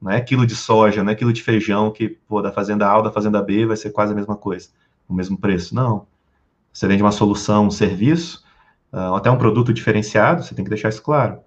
Não 0.00 0.10
é 0.10 0.16
aquilo 0.16 0.46
de 0.46 0.54
soja, 0.54 1.02
não 1.02 1.10
é 1.10 1.14
aquilo 1.14 1.32
de 1.32 1.42
feijão 1.42 1.90
que, 1.90 2.08
pô, 2.08 2.42
da 2.42 2.52
fazenda 2.52 2.86
A 2.86 2.96
ou 2.96 3.02
da 3.02 3.10
fazenda 3.10 3.42
B 3.42 3.66
vai 3.66 3.76
ser 3.76 3.90
quase 3.90 4.12
a 4.12 4.16
mesma 4.16 4.36
coisa, 4.36 4.68
o 5.08 5.14
mesmo 5.14 5.38
preço. 5.38 5.74
Não. 5.74 6.06
Você 6.72 6.86
vende 6.86 7.02
uma 7.02 7.12
solução, 7.12 7.66
um 7.66 7.70
serviço, 7.70 8.44
uh, 8.92 9.14
até 9.14 9.30
um 9.30 9.38
produto 9.38 9.72
diferenciado, 9.72 10.42
você 10.42 10.54
tem 10.54 10.64
que 10.64 10.70
deixar 10.70 10.90
isso 10.90 11.02
claro. 11.02 11.40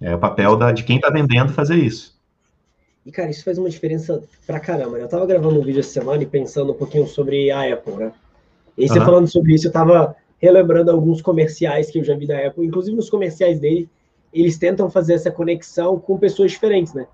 É 0.00 0.14
o 0.14 0.18
papel 0.18 0.56
da, 0.56 0.72
de 0.72 0.84
quem 0.84 0.96
está 0.96 1.10
vendendo 1.10 1.52
fazer 1.52 1.76
isso. 1.76 2.20
E, 3.04 3.10
cara, 3.10 3.30
isso 3.30 3.44
faz 3.44 3.58
uma 3.58 3.68
diferença 3.68 4.22
pra 4.46 4.60
caramba. 4.60 4.98
Né? 4.98 5.04
Eu 5.04 5.08
tava 5.08 5.26
gravando 5.26 5.58
um 5.58 5.64
vídeo 5.64 5.80
essa 5.80 5.90
semana 5.90 6.22
e 6.22 6.26
pensando 6.26 6.72
um 6.72 6.76
pouquinho 6.76 7.06
sobre 7.06 7.50
a 7.50 7.72
Apple, 7.72 7.94
né? 7.94 8.12
E 8.78 8.88
você 8.88 8.98
uhum. 8.98 9.04
falando 9.04 9.28
sobre 9.28 9.54
isso, 9.54 9.66
eu 9.66 9.72
tava 9.72 10.16
relembrando 10.42 10.90
alguns 10.90 11.22
comerciais 11.22 11.88
que 11.88 12.00
eu 12.00 12.04
já 12.04 12.16
vi 12.16 12.26
da 12.26 12.46
Apple, 12.46 12.66
inclusive 12.66 12.96
nos 12.96 13.08
comerciais 13.08 13.60
dele, 13.60 13.88
eles 14.34 14.58
tentam 14.58 14.90
fazer 14.90 15.14
essa 15.14 15.30
conexão 15.30 16.00
com 16.00 16.18
pessoas 16.18 16.50
diferentes, 16.50 16.92
né? 16.92 17.06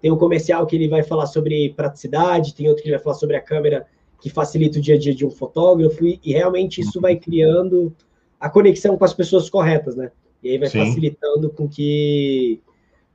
Tem 0.00 0.12
um 0.12 0.16
comercial 0.16 0.64
que 0.66 0.76
ele 0.76 0.88
vai 0.88 1.02
falar 1.02 1.26
sobre 1.26 1.70
praticidade, 1.70 2.54
tem 2.54 2.68
outro 2.68 2.82
que 2.82 2.88
ele 2.88 2.96
vai 2.96 3.02
falar 3.02 3.16
sobre 3.16 3.34
a 3.34 3.40
câmera 3.40 3.86
que 4.20 4.30
facilita 4.30 4.78
o 4.78 4.80
dia 4.80 4.94
a 4.94 4.98
dia 4.98 5.14
de 5.14 5.26
um 5.26 5.30
fotógrafo, 5.30 6.06
e, 6.06 6.20
e 6.22 6.32
realmente 6.32 6.80
isso 6.80 7.00
vai 7.00 7.16
criando 7.16 7.92
a 8.38 8.48
conexão 8.48 8.96
com 8.96 9.04
as 9.04 9.12
pessoas 9.12 9.50
corretas, 9.50 9.96
né? 9.96 10.12
E 10.42 10.50
aí 10.50 10.58
vai 10.58 10.68
Sim. 10.68 10.78
facilitando 10.78 11.50
com 11.50 11.68
que 11.68 12.60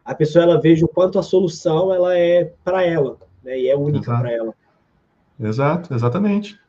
a 0.03 0.13
pessoa 0.13 0.43
ela 0.43 0.59
veja 0.59 0.83
o 0.83 0.89
quanto 0.89 1.17
a 1.17 1.23
solução 1.23 1.93
ela 1.93 2.17
é 2.17 2.51
para 2.63 2.83
ela, 2.83 3.17
né? 3.41 3.57
E 3.57 3.69
é 3.69 3.77
única 3.77 4.17
para 4.17 4.31
ela. 4.31 4.53
Exato, 5.39 5.93
exatamente. 5.93 6.59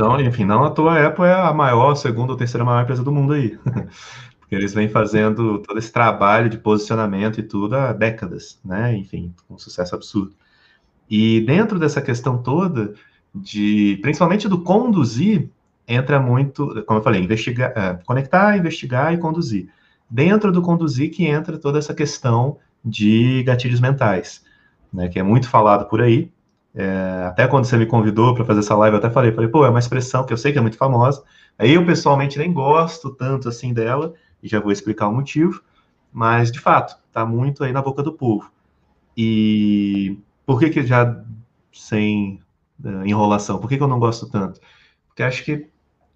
Então, 0.00 0.18
enfim, 0.18 0.46
não 0.46 0.64
à 0.64 0.70
toa 0.70 0.94
a 0.94 1.08
Apple 1.08 1.26
é 1.26 1.34
a 1.34 1.52
maior, 1.52 1.94
segunda 1.94 2.32
ou 2.32 2.38
terceira 2.38 2.64
maior 2.64 2.84
empresa 2.84 3.04
do 3.04 3.12
mundo 3.12 3.34
aí. 3.34 3.58
Porque 4.40 4.54
eles 4.54 4.72
vêm 4.72 4.88
fazendo 4.88 5.58
todo 5.58 5.78
esse 5.78 5.92
trabalho 5.92 6.48
de 6.48 6.56
posicionamento 6.56 7.38
e 7.38 7.42
tudo 7.42 7.76
há 7.76 7.92
décadas, 7.92 8.58
né? 8.64 8.96
Enfim, 8.96 9.34
um 9.50 9.58
sucesso 9.58 9.94
absurdo. 9.94 10.32
E 11.08 11.42
dentro 11.42 11.78
dessa 11.78 12.00
questão 12.00 12.42
toda, 12.42 12.94
de 13.34 13.98
principalmente 14.00 14.48
do 14.48 14.62
conduzir, 14.62 15.50
entra 15.86 16.18
muito, 16.18 16.82
como 16.86 17.00
eu 17.00 17.04
falei, 17.04 17.22
investigar, 17.22 17.70
é, 17.76 18.00
conectar, 18.06 18.56
investigar 18.56 19.12
e 19.12 19.18
conduzir. 19.18 19.68
Dentro 20.08 20.50
do 20.50 20.62
conduzir 20.62 21.10
que 21.10 21.26
entra 21.26 21.58
toda 21.58 21.78
essa 21.78 21.92
questão 21.92 22.56
de 22.82 23.42
gatilhos 23.42 23.80
mentais, 23.80 24.42
né, 24.90 25.10
que 25.10 25.18
é 25.18 25.22
muito 25.22 25.46
falado 25.46 25.90
por 25.90 26.00
aí, 26.00 26.32
é, 26.74 27.24
até 27.26 27.46
quando 27.48 27.64
você 27.64 27.76
me 27.76 27.86
convidou 27.86 28.34
para 28.34 28.44
fazer 28.44 28.60
essa 28.60 28.76
live, 28.76 28.94
eu 28.94 28.98
até 28.98 29.10
falei, 29.10 29.32
falei, 29.32 29.48
pô, 29.48 29.64
é 29.64 29.70
uma 29.70 29.78
expressão 29.78 30.24
que 30.24 30.32
eu 30.32 30.36
sei 30.36 30.52
que 30.52 30.58
é 30.58 30.62
muito 30.62 30.76
famosa, 30.76 31.22
Aí 31.60 31.74
eu 31.74 31.84
pessoalmente 31.84 32.38
nem 32.38 32.50
gosto 32.50 33.10
tanto 33.10 33.46
assim 33.46 33.74
dela, 33.74 34.14
e 34.42 34.48
já 34.48 34.58
vou 34.58 34.72
explicar 34.72 35.08
o 35.08 35.14
motivo, 35.14 35.62
mas 36.10 36.50
de 36.50 36.58
fato, 36.58 36.98
está 37.06 37.26
muito 37.26 37.62
aí 37.62 37.70
na 37.70 37.82
boca 37.82 38.02
do 38.02 38.14
povo. 38.14 38.50
E 39.14 40.18
por 40.46 40.58
que 40.58 40.70
que 40.70 40.82
já 40.86 41.22
sem 41.70 42.40
uh, 42.82 43.04
enrolação, 43.04 43.58
por 43.58 43.68
que, 43.68 43.76
que 43.76 43.82
eu 43.82 43.88
não 43.88 43.98
gosto 43.98 44.30
tanto? 44.30 44.58
Porque 45.06 45.22
acho 45.22 45.44
que 45.44 45.68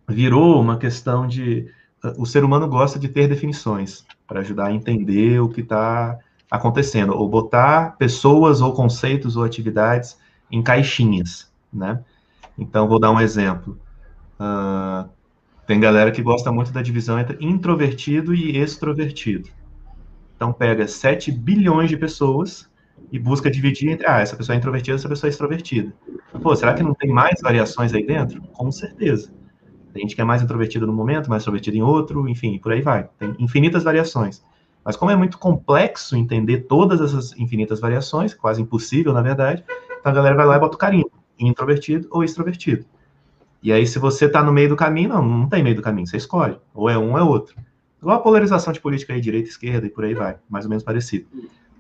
virou 0.09 0.59
uma 0.59 0.79
questão 0.79 1.27
de 1.27 1.71
uh, 2.03 2.19
o 2.19 2.25
ser 2.25 2.43
humano 2.43 2.67
gosta 2.67 2.99
de 2.99 3.11
ter 3.11 3.29
definições 3.29 4.03
para 4.27 4.41
ajudar 4.41 4.69
a 4.69 4.73
entender 4.73 5.41
o 5.41 5.51
que 5.51 5.61
está 5.61 6.19
acontecendo, 6.51 7.13
ou 7.15 7.29
botar 7.29 7.99
pessoas 7.99 8.63
ou 8.63 8.73
conceitos 8.73 9.37
ou 9.37 9.45
atividades 9.45 10.17
em 10.55 10.63
caixinhas, 10.63 11.53
né? 11.73 12.01
Então, 12.57 12.87
vou 12.87 13.01
dar 13.01 13.11
um 13.11 13.21
exemplo. 13.21 13.77
Uh, 14.39 15.09
tem 15.67 15.81
galera 15.81 16.13
que 16.13 16.23
gosta 16.23 16.53
muito 16.53 16.73
da 16.73 16.81
divisão 16.81 17.19
entre 17.19 17.37
introvertido 17.45 18.33
e 18.33 18.57
extrovertido. 18.57 19.49
Então, 20.37 20.53
pega 20.53 20.87
7 20.87 21.33
bilhões 21.33 21.91
de 21.91 21.97
pessoas 21.97 22.71
e 23.11 23.19
busca 23.19 23.51
dividir 23.51 23.91
entre, 23.91 24.07
ah, 24.07 24.21
essa 24.21 24.37
pessoa 24.37 24.55
é 24.55 24.59
introvertida, 24.59 24.95
essa 24.95 25.09
pessoa 25.09 25.29
é 25.29 25.33
extrovertida. 25.33 25.93
Pô, 26.41 26.55
será 26.55 26.73
que 26.73 26.83
não 26.83 26.95
tem 26.95 27.11
mais 27.11 27.41
variações 27.41 27.93
aí 27.93 28.07
dentro? 28.07 28.41
Com 28.53 28.71
certeza. 28.71 29.33
Tem 29.93 30.03
gente 30.03 30.15
que 30.15 30.21
é 30.21 30.25
mais 30.25 30.41
introvertida 30.41 30.87
no 30.87 30.93
momento, 30.93 31.29
mais 31.29 31.43
extrovertida 31.43 31.77
em 31.77 31.83
outro, 31.83 32.29
enfim, 32.29 32.59
por 32.59 32.73
aí 32.73 32.81
vai. 32.81 33.09
Tem 33.19 33.35
infinitas 33.41 33.83
variações. 33.83 34.43
Mas 34.85 34.97
como 34.97 35.11
é 35.11 35.17
muito 35.17 35.39
complexo 35.39 36.15
entender 36.15 36.67
todas 36.69 37.01
essas 37.01 37.37
infinitas 37.39 37.81
variações, 37.81 38.35
quase 38.35 38.61
impossível, 38.61 39.13
na 39.13 39.23
verdade, 39.23 39.65
então 40.05 40.13
a 40.13 40.15
galera 40.15 40.37
vai 40.37 40.45
lá 40.45 40.57
e 40.57 40.61
bota 40.61 40.77
o 40.77 40.79
carinho, 40.79 41.11
introvertido 41.39 42.07
ou 42.11 42.23
extrovertido. 42.23 42.85
E 43.63 43.73
aí, 43.73 43.87
se 43.87 43.99
você 43.99 44.27
está 44.27 44.43
no 44.43 44.53
meio 44.53 44.69
do 44.69 44.77
caminho, 44.77 45.09
não, 45.09 45.27
não 45.27 45.49
tem 45.49 45.63
meio 45.63 45.75
do 45.75 45.81
caminho, 45.81 46.07
você 46.07 46.19
escolhe. 46.19 46.59
Ou 46.75 46.91
é 46.91 46.99
um 46.99 47.13
ou 47.13 47.19
é 47.19 47.23
outro. 47.23 47.57
Igual 48.03 48.19
a 48.19 48.21
polarização 48.21 48.71
de 48.71 48.81
política 48.81 49.15
aí, 49.15 49.21
direita, 49.23 49.49
esquerda 49.49 49.87
e 49.87 49.89
por 49.89 50.05
aí 50.05 50.13
vai, 50.13 50.37
mais 50.47 50.67
ou 50.67 50.69
menos 50.69 50.85
parecido. 50.85 51.27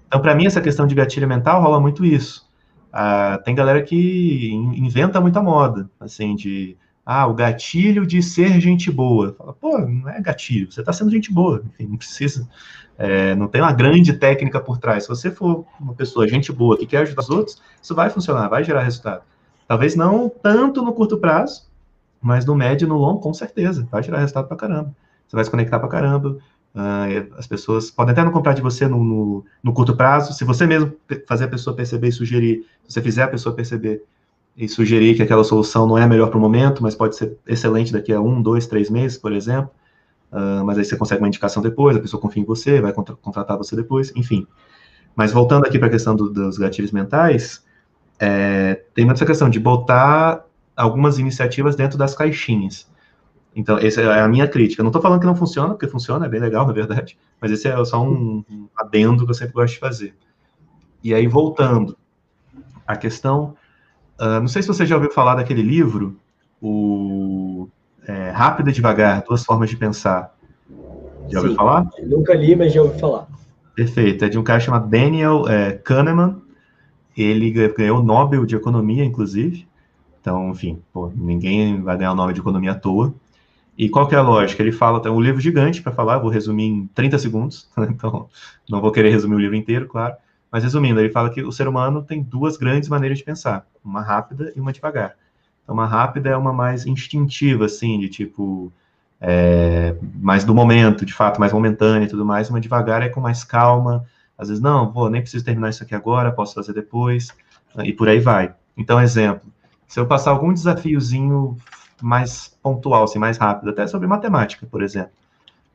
Então, 0.07 0.23
para 0.23 0.35
mim, 0.35 0.47
essa 0.47 0.63
questão 0.63 0.87
de 0.87 0.95
gatilho 0.95 1.29
mental 1.29 1.61
rola 1.61 1.79
muito 1.79 2.03
isso. 2.03 2.49
Ah, 2.91 3.39
tem 3.45 3.55
galera 3.55 3.83
que 3.83 4.51
inventa 4.55 5.21
muita 5.21 5.43
moda, 5.43 5.91
assim, 6.01 6.35
de 6.35 6.79
ah, 7.05 7.27
o 7.27 7.35
gatilho 7.35 8.07
de 8.07 8.23
ser 8.23 8.59
gente 8.59 8.91
boa. 8.91 9.35
Fala, 9.37 9.53
pô, 9.53 9.79
não 9.81 10.09
é 10.09 10.19
gatilho, 10.23 10.73
você 10.73 10.81
está 10.81 10.95
sendo 10.95 11.11
gente 11.11 11.31
boa, 11.31 11.63
enfim, 11.67 11.89
não 11.89 11.99
precisa, 11.99 12.49
é, 12.97 13.35
não 13.35 13.49
tem 13.49 13.61
uma 13.61 13.73
grande 13.73 14.13
técnica 14.13 14.61
por 14.61 14.79
trás. 14.79 15.05
Se 15.05 15.09
você 15.09 15.31
for 15.31 15.65
uma 15.81 15.95
pessoa 15.95 16.29
gente 16.29 16.53
boa 16.53 16.77
que 16.77 16.87
quer 16.87 16.99
ajudar 16.99 17.23
os 17.23 17.31
outros, 17.31 17.63
isso 17.83 17.95
vai 17.95 18.09
funcionar, 18.11 18.49
vai 18.49 18.63
gerar 18.63 18.83
resultado. 18.83 19.23
Talvez 19.67 19.97
não 19.97 20.29
tanto 20.29 20.83
no 20.83 20.93
curto 20.93 21.19
prazo, 21.19 21.69
mas 22.21 22.45
no 22.45 22.55
médio 22.55 22.87
e 22.87 22.89
no 22.89 22.97
longo, 22.97 23.21
com 23.21 23.35
certeza, 23.35 23.87
vai 23.91 24.03
gerar 24.03 24.19
resultado 24.19 24.47
pra 24.47 24.57
caramba. 24.57 24.95
Você 25.27 25.37
vai 25.37 25.45
se 25.45 25.51
conectar 25.51 25.79
pra 25.79 25.89
caramba. 25.89 26.39
Uh, 26.75 27.33
as 27.39 27.47
pessoas 27.47 27.91
podem 27.91 28.13
até 28.13 28.25
não 28.25 28.33
comprar 28.33 28.53
de 28.53 28.63
você 28.63 28.89
no, 28.89 29.03
no, 29.03 29.45
no, 29.63 29.73
curto 29.73 29.97
prazo. 29.97 30.33
Se 30.33 30.45
você 30.45 30.67
mesmo 30.67 30.93
fazer 31.27 31.45
a 31.45 31.49
pessoa 31.49 31.75
perceber 31.75 32.09
e 32.09 32.13
sugerir, 32.13 32.67
se 32.85 32.95
você 32.95 33.03
fizer 33.03 33.23
a 33.23 33.29
pessoa 33.29 33.55
perceber 33.55 34.03
e 34.57 34.69
sugerir 34.69 35.15
que 35.15 35.23
aquela 35.23 35.45
solução 35.45 35.87
não 35.87 35.99
é 35.99 36.03
a 36.03 36.07
melhor 36.07 36.29
para 36.29 36.39
o 36.39 36.41
momento, 36.41 36.83
mas 36.83 36.95
pode 36.95 37.17
ser 37.17 37.37
excelente 37.47 37.93
daqui 37.93 38.13
a 38.13 38.21
um, 38.21 38.41
dois, 38.41 38.67
três 38.67 38.91
meses, 38.91 39.19
por 39.19 39.33
exemplo. 39.33 39.71
Uh, 40.35 40.65
mas 40.65 40.77
aí 40.77 40.85
você 40.85 40.97
consegue 40.97 41.23
uma 41.23 41.29
indicação 41.29 41.63
depois, 41.63 41.97
a 41.97 42.01
pessoa 42.01 42.21
confia 42.21 42.43
em 42.43 42.45
você, 42.45 42.81
vai 42.81 42.93
contra 42.93 43.15
contratar 43.15 43.57
você 43.57 43.77
depois, 43.77 44.13
enfim. 44.17 44.45
Mas 45.15 45.31
voltando 45.31 45.65
aqui 45.65 45.79
para 45.79 45.87
a 45.87 45.91
questão 45.91 46.17
do, 46.17 46.29
dos 46.29 46.59
gatilhos 46.59 46.91
mentais, 46.91 47.65
é, 48.19 48.83
tem 48.93 49.05
muita 49.05 49.19
essa 49.19 49.27
questão 49.27 49.49
de 49.49 49.61
botar 49.61 50.45
algumas 50.77 51.21
iniciativas 51.21 51.77
dentro 51.77 51.97
das 51.97 52.17
caixinhas. 52.17 52.91
Então, 53.55 53.79
essa 53.79 54.01
é 54.01 54.21
a 54.21 54.27
minha 54.27 54.49
crítica. 54.49 54.83
Não 54.83 54.91
estou 54.91 55.01
falando 55.01 55.21
que 55.21 55.27
não 55.27 55.37
funciona, 55.37 55.71
porque 55.71 55.87
funciona, 55.87 56.27
é 56.27 56.29
bem 56.29 56.41
legal, 56.41 56.67
na 56.67 56.73
verdade, 56.73 57.17
mas 57.41 57.53
esse 57.53 57.69
é 57.69 57.85
só 57.85 58.03
um, 58.03 58.45
um 58.51 58.69
adendo 58.77 59.25
que 59.25 59.31
eu 59.31 59.35
sempre 59.35 59.55
gosto 59.55 59.75
de 59.75 59.79
fazer. 59.79 60.17
E 61.01 61.15
aí, 61.15 61.29
voltando, 61.29 61.97
a 62.85 62.97
questão. 62.97 63.57
Uh, 64.21 64.41
não 64.41 64.49
sei 64.49 64.63
se 64.63 64.69
você 64.69 64.85
já 64.85 64.97
ouviu 64.97 65.11
falar 65.11 65.37
daquele 65.37 65.63
livro, 65.63 66.19
o 66.61 67.69
é, 68.07 68.31
Rápido 68.31 68.71
e 68.71 68.73
Devagar, 68.73 69.23
Duas 69.25 69.45
Formas 69.45 69.71
de 69.71 69.77
Pensar. 69.77 70.35
Já 71.29 71.41
Sim, 71.41 71.47
ouviu 71.47 71.55
falar? 71.55 71.87
Nunca 72.03 72.35
li, 72.35 72.55
mas 72.55 72.73
já 72.73 72.83
ouvi 72.83 72.99
falar. 72.99 73.27
Perfeito. 73.75 74.25
É 74.25 74.29
de 74.29 74.39
um 74.39 74.43
cara 74.43 74.61
chamado 74.61 74.89
Daniel 74.89 75.49
é, 75.49 75.73
Kahneman. 75.73 76.43
Ele 77.17 77.51
ganhou 77.51 78.01
o 78.01 78.03
Nobel 78.03 78.45
de 78.45 78.57
Economia, 78.57 79.05
inclusive. 79.05 79.67
Então, 80.21 80.51
enfim, 80.51 80.81
pô, 80.93 81.13
ninguém 81.15 81.81
vai 81.83 81.97
ganhar 81.97 82.13
o 82.13 82.15
Nobel 82.15 82.33
de 82.33 82.41
Economia 82.41 82.73
à 82.73 82.75
toa. 82.75 83.15
E 83.77 83.89
qual 83.89 84.07
que 84.07 84.15
é 84.15 84.19
a 84.19 84.23
lógica? 84.23 84.63
Ele 84.63 84.73
fala, 84.73 85.01
tem 85.01 85.11
um 85.11 85.21
livro 85.21 85.41
gigante 85.41 85.83
para 85.83 85.93
falar, 85.93 86.19
vou 86.19 86.31
resumir 86.31 86.65
em 86.65 86.87
30 86.95 87.19
segundos, 87.19 87.69
então 87.91 88.29
não 88.69 88.81
vou 88.81 88.93
querer 88.93 89.11
resumir 89.11 89.35
o 89.35 89.41
livro 89.41 89.57
inteiro, 89.57 89.87
claro. 89.87 90.15
Mas 90.51 90.63
resumindo, 90.63 91.01
ele 91.01 91.11
fala 91.11 91.31
que 91.31 91.43
o 91.43 91.51
ser 91.51 91.67
humano 91.67 92.03
tem 92.03 92.23
duas 92.23 92.57
grandes 92.57 92.89
maneiras 92.89 93.19
de 93.19 93.25
pensar, 93.25 93.67
uma 93.85 94.01
rápida 94.01 94.53
e 94.55 94.61
uma 94.61 94.73
devagar. 94.73 95.17
Então, 95.65 95.75
uma 95.75 95.87
rápida 95.87 96.29
é 96.29 96.37
uma 96.37 96.53
mais 96.53 96.87
instintiva, 96.87 97.65
assim, 97.65 97.99
de 97.99 98.09
tipo, 98.09 98.71
é, 99.21 99.97
mais 100.17 100.45
do 100.45 100.55
momento, 100.55 101.05
de 101.05 101.13
fato, 101.13 101.41
mais 101.41 101.53
momentânea 101.53 102.05
e 102.05 102.09
tudo 102.09 102.25
mais. 102.25 102.51
Uma 102.51 102.61
devagar 102.61 103.03
é 103.03 103.09
com 103.09 103.21
mais 103.21 103.43
calma, 103.43 104.05
às 104.37 104.49
vezes, 104.49 104.63
não, 104.63 104.93
vou, 104.93 105.09
nem 105.09 105.23
preciso 105.23 105.45
terminar 105.45 105.71
isso 105.71 105.83
aqui 105.83 105.95
agora, 105.95 106.31
posso 106.31 106.55
fazer 106.55 106.75
depois, 106.75 107.29
e 107.83 107.93
por 107.93 108.09
aí 108.09 108.21
vai. 108.21 108.55
Então, 108.77 109.01
exemplo, 109.01 109.49
se 109.89 109.99
eu 109.99 110.07
passar 110.07 110.31
algum 110.33 110.53
desafiozinho 110.53 111.57
mais 112.03 112.55
pontual, 112.63 113.05
assim, 113.05 113.19
mais 113.19 113.39
rápido, 113.39 113.71
até 113.71 113.87
sobre 113.87 114.07
matemática, 114.07 114.67
por 114.71 114.83
exemplo. 114.83 115.13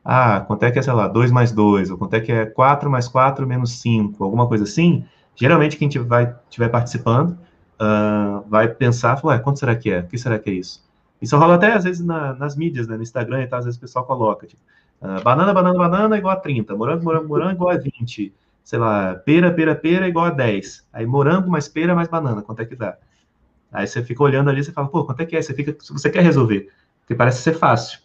Ah, 0.04 0.40
quanto 0.46 0.62
é 0.62 0.70
que 0.70 0.78
é, 0.78 0.82
sei 0.82 0.92
lá, 0.92 1.08
2 1.08 1.30
mais 1.30 1.52
2, 1.52 1.90
ou 1.90 1.98
quanto 1.98 2.14
é 2.14 2.20
que 2.20 2.32
é 2.32 2.46
4 2.46 2.90
mais 2.90 3.08
4 3.08 3.46
menos 3.46 3.80
5, 3.80 4.22
alguma 4.22 4.46
coisa 4.46 4.64
assim, 4.64 5.04
geralmente 5.34 5.76
quem 5.76 5.88
estiver 5.88 6.40
tiver 6.48 6.68
participando 6.68 7.36
uh, 7.80 8.48
vai 8.48 8.68
pensar, 8.68 9.20
ué, 9.24 9.38
quanto 9.38 9.58
será 9.58 9.74
que 9.74 9.90
é? 9.90 10.00
O 10.00 10.06
que 10.06 10.18
será 10.18 10.38
que 10.38 10.50
é 10.50 10.54
isso? 10.54 10.82
Isso 11.20 11.36
rola 11.36 11.56
até, 11.56 11.72
às 11.72 11.84
vezes, 11.84 12.04
na, 12.04 12.34
nas 12.34 12.56
mídias, 12.56 12.86
né, 12.86 12.96
no 12.96 13.02
Instagram 13.02 13.42
e 13.42 13.46
tal, 13.46 13.58
às 13.58 13.64
vezes 13.64 13.78
o 13.78 13.80
pessoal 13.80 14.04
coloca, 14.04 14.46
tipo, 14.46 14.60
uh, 15.02 15.22
banana, 15.22 15.52
banana, 15.52 15.78
banana 15.78 16.18
igual 16.18 16.34
a 16.34 16.40
30, 16.40 16.74
morango, 16.76 17.04
morango, 17.04 17.28
morango 17.28 17.52
igual 17.52 17.70
a 17.70 17.76
20, 17.76 18.32
sei 18.62 18.78
lá, 18.78 19.14
pera, 19.14 19.50
pera, 19.52 19.74
pera 19.74 20.08
igual 20.08 20.26
a 20.26 20.30
10, 20.30 20.86
aí 20.92 21.06
morango 21.06 21.50
mais 21.50 21.68
pera 21.68 21.94
mais 21.94 22.08
banana, 22.08 22.42
quanto 22.42 22.60
é 22.60 22.64
que 22.64 22.76
dá? 22.76 22.96
Aí 23.72 23.86
você 23.86 24.02
fica 24.02 24.22
olhando 24.22 24.50
ali, 24.50 24.62
você 24.64 24.72
fala, 24.72 24.88
pô, 24.88 25.04
quanto 25.04 25.20
é 25.20 25.26
que 25.26 25.36
é? 25.36 25.42
Você 25.42 25.54
fica, 25.54 25.76
você 25.88 26.10
quer 26.10 26.22
resolver, 26.22 26.70
porque 27.00 27.14
parece 27.14 27.42
ser 27.42 27.54
fácil 27.54 28.00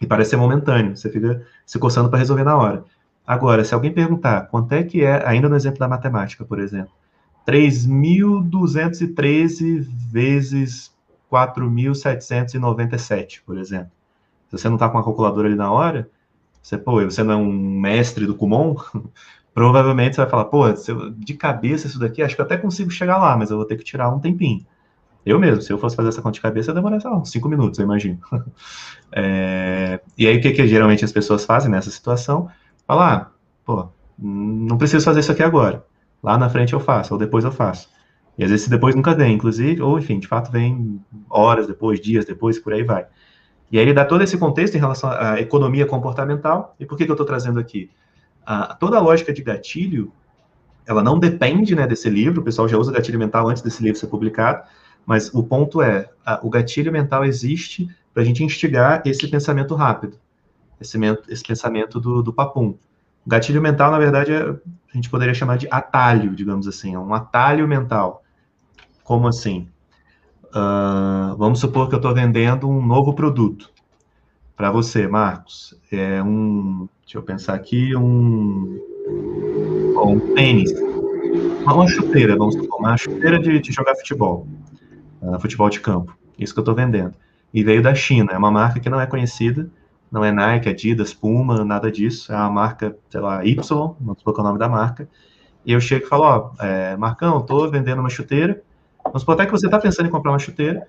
e 0.00 0.06
parece 0.06 0.30
ser 0.30 0.36
momentâneo. 0.36 0.96
Você 0.96 1.10
fica 1.10 1.46
se 1.66 1.78
coçando 1.78 2.08
para 2.08 2.18
resolver 2.18 2.44
na 2.44 2.56
hora. 2.56 2.84
Agora, 3.26 3.64
se 3.64 3.74
alguém 3.74 3.92
perguntar 3.92 4.48
quanto 4.48 4.72
é 4.72 4.82
que 4.82 5.04
é, 5.04 5.26
ainda 5.26 5.48
no 5.48 5.56
exemplo 5.56 5.78
da 5.78 5.86
matemática, 5.86 6.44
por 6.44 6.58
exemplo, 6.58 6.92
3.213 7.46 9.86
vezes 10.10 10.92
4.797, 11.30 13.42
por 13.44 13.58
exemplo. 13.58 13.92
Se 14.48 14.58
você 14.58 14.68
não 14.68 14.76
está 14.76 14.88
com 14.88 14.98
a 14.98 15.04
calculadora 15.04 15.48
ali 15.48 15.56
na 15.56 15.72
hora, 15.72 16.08
você, 16.62 16.76
pô, 16.76 17.02
você 17.02 17.22
não 17.22 17.32
é 17.32 17.36
um 17.36 17.52
mestre 17.52 18.26
do 18.26 18.34
Kumon, 18.34 18.76
provavelmente 19.54 20.14
você 20.14 20.22
vai 20.22 20.30
falar, 20.30 20.44
pô, 20.44 20.64
de 21.16 21.34
cabeça 21.34 21.86
isso 21.86 21.98
daqui, 21.98 22.22
acho 22.22 22.34
que 22.34 22.40
eu 22.40 22.44
até 22.44 22.56
consigo 22.56 22.90
chegar 22.90 23.18
lá, 23.18 23.36
mas 23.36 23.50
eu 23.50 23.56
vou 23.56 23.66
ter 23.66 23.76
que 23.76 23.84
tirar 23.84 24.10
um 24.10 24.20
tempinho. 24.20 24.64
Eu 25.24 25.38
mesmo, 25.38 25.62
se 25.62 25.72
eu 25.72 25.78
fosse 25.78 25.94
fazer 25.94 26.08
essa 26.08 26.20
conta 26.20 26.34
de 26.34 26.40
cabeça, 26.40 26.70
eu 26.70 26.74
demoraria, 26.74 27.00
sei 27.00 27.10
lá, 27.10 27.16
uns 27.16 27.30
cinco 27.30 27.48
minutos, 27.48 27.78
eu 27.78 27.84
imagino. 27.84 28.18
é, 29.12 30.00
e 30.18 30.26
aí, 30.26 30.36
o 30.36 30.40
que, 30.40 30.50
que 30.50 30.66
geralmente 30.66 31.04
as 31.04 31.12
pessoas 31.12 31.44
fazem 31.44 31.70
nessa 31.70 31.90
situação? 31.90 32.48
Falar, 32.86 33.14
ah, 33.14 33.30
pô, 33.64 33.88
não 34.18 34.76
preciso 34.76 35.04
fazer 35.04 35.20
isso 35.20 35.30
aqui 35.30 35.42
agora. 35.42 35.84
Lá 36.22 36.38
na 36.38 36.48
frente 36.48 36.72
eu 36.72 36.80
faço, 36.80 37.14
ou 37.14 37.18
depois 37.18 37.44
eu 37.44 37.52
faço. 37.52 37.90
E 38.38 38.44
às 38.44 38.50
vezes 38.50 38.68
depois 38.68 38.94
nunca 38.94 39.14
vem, 39.14 39.34
inclusive, 39.34 39.82
ou 39.82 39.98
enfim, 39.98 40.18
de 40.18 40.28
fato 40.28 40.50
vem 40.50 41.00
horas 41.28 41.66
depois, 41.66 42.00
dias 42.00 42.24
depois, 42.24 42.58
por 42.58 42.72
aí 42.72 42.82
vai. 42.82 43.06
E 43.70 43.78
aí 43.78 43.84
ele 43.84 43.94
dá 43.94 44.04
todo 44.04 44.22
esse 44.22 44.36
contexto 44.38 44.74
em 44.74 44.78
relação 44.78 45.10
à 45.10 45.40
economia 45.40 45.86
comportamental. 45.86 46.76
E 46.78 46.86
por 46.86 46.96
que, 46.96 47.04
que 47.04 47.10
eu 47.10 47.14
estou 47.14 47.26
trazendo 47.26 47.58
aqui? 47.58 47.90
A, 48.44 48.74
toda 48.74 48.96
a 48.96 49.00
lógica 49.00 49.32
de 49.32 49.42
gatilho, 49.42 50.12
ela 50.86 51.02
não 51.02 51.18
depende 51.18 51.74
né, 51.74 51.86
desse 51.86 52.08
livro, 52.10 52.40
o 52.40 52.44
pessoal 52.44 52.68
já 52.68 52.76
usa 52.76 52.92
gatilho 52.92 53.18
mental 53.18 53.48
antes 53.48 53.62
desse 53.62 53.82
livro 53.82 53.98
ser 53.98 54.08
publicado, 54.08 54.62
mas 55.06 55.32
o 55.32 55.42
ponto 55.42 55.80
é, 55.80 56.08
o 56.42 56.50
gatilho 56.50 56.92
mental 56.92 57.24
existe 57.24 57.88
para 58.12 58.22
a 58.22 58.26
gente 58.26 58.44
instigar 58.44 59.02
esse 59.06 59.26
pensamento 59.28 59.74
rápido, 59.74 60.18
esse, 60.80 60.98
esse 61.28 61.42
pensamento 61.42 62.00
do, 62.00 62.22
do 62.22 62.32
papum. 62.32 62.76
Gatilho 63.26 63.62
mental, 63.62 63.90
na 63.90 63.98
verdade, 63.98 64.32
é, 64.32 64.42
a 64.42 64.94
gente 64.94 65.08
poderia 65.08 65.34
chamar 65.34 65.56
de 65.56 65.68
atalho, 65.70 66.34
digamos 66.34 66.66
assim, 66.66 66.94
é 66.94 66.98
um 66.98 67.14
atalho 67.14 67.66
mental. 67.66 68.22
Como 69.04 69.28
assim? 69.28 69.68
Uh, 70.46 71.36
vamos 71.36 71.60
supor 71.60 71.88
que 71.88 71.94
eu 71.94 71.98
estou 71.98 72.14
vendendo 72.14 72.68
um 72.68 72.84
novo 72.84 73.14
produto 73.14 73.70
para 74.56 74.70
você, 74.70 75.06
Marcos. 75.08 75.74
É 75.90 76.22
um, 76.22 76.88
deixa 77.04 77.18
eu 77.18 77.22
pensar 77.22 77.54
aqui, 77.54 77.96
um, 77.96 78.78
um 79.96 80.34
tênis, 80.34 80.70
uma 81.64 81.88
chuteira, 81.88 82.36
vamos 82.36 82.54
supor, 82.54 82.78
uma 82.80 82.96
chuteira 82.96 83.38
de, 83.38 83.58
de 83.60 83.72
jogar 83.72 83.96
futebol 83.96 84.46
uh, 85.22 85.40
futebol 85.40 85.70
de 85.70 85.80
campo. 85.80 86.16
Isso 86.38 86.52
que 86.52 86.58
eu 86.58 86.62
estou 86.62 86.74
vendendo. 86.74 87.14
e 87.54 87.62
veio 87.62 87.82
da 87.82 87.94
China. 87.94 88.32
É 88.32 88.38
uma 88.38 88.50
marca 88.50 88.80
que 88.80 88.90
não 88.90 89.00
é 89.00 89.06
conhecida, 89.06 89.70
não 90.12 90.22
é 90.22 90.30
Nike, 90.30 90.68
Adidas, 90.68 91.14
Puma, 91.14 91.64
nada 91.64 91.90
disso. 91.90 92.30
É 92.30 92.36
uma 92.36 92.50
marca, 92.50 92.94
sei 93.08 93.20
lá, 93.20 93.42
Y, 93.44 93.56
não 93.98 94.14
sei 94.14 94.22
qual 94.22 94.36
é 94.36 94.40
o 94.40 94.42
nome 94.44 94.58
da 94.58 94.68
marca. 94.68 95.08
E 95.64 95.72
eu 95.72 95.80
chego 95.80 96.04
e 96.04 96.08
falo, 96.08 96.24
ó, 96.24 96.50
é, 96.62 96.94
Marcão, 96.98 97.40
tô 97.40 97.66
vendendo 97.70 98.00
uma 98.00 98.10
chuteira. 98.10 98.62
Vamos 99.02 99.22
supor 99.22 99.34
até 99.34 99.46
que 99.46 99.52
você 99.52 99.70
tá 99.70 99.78
pensando 99.78 100.06
em 100.06 100.10
comprar 100.10 100.32
uma 100.32 100.38
chuteira. 100.38 100.86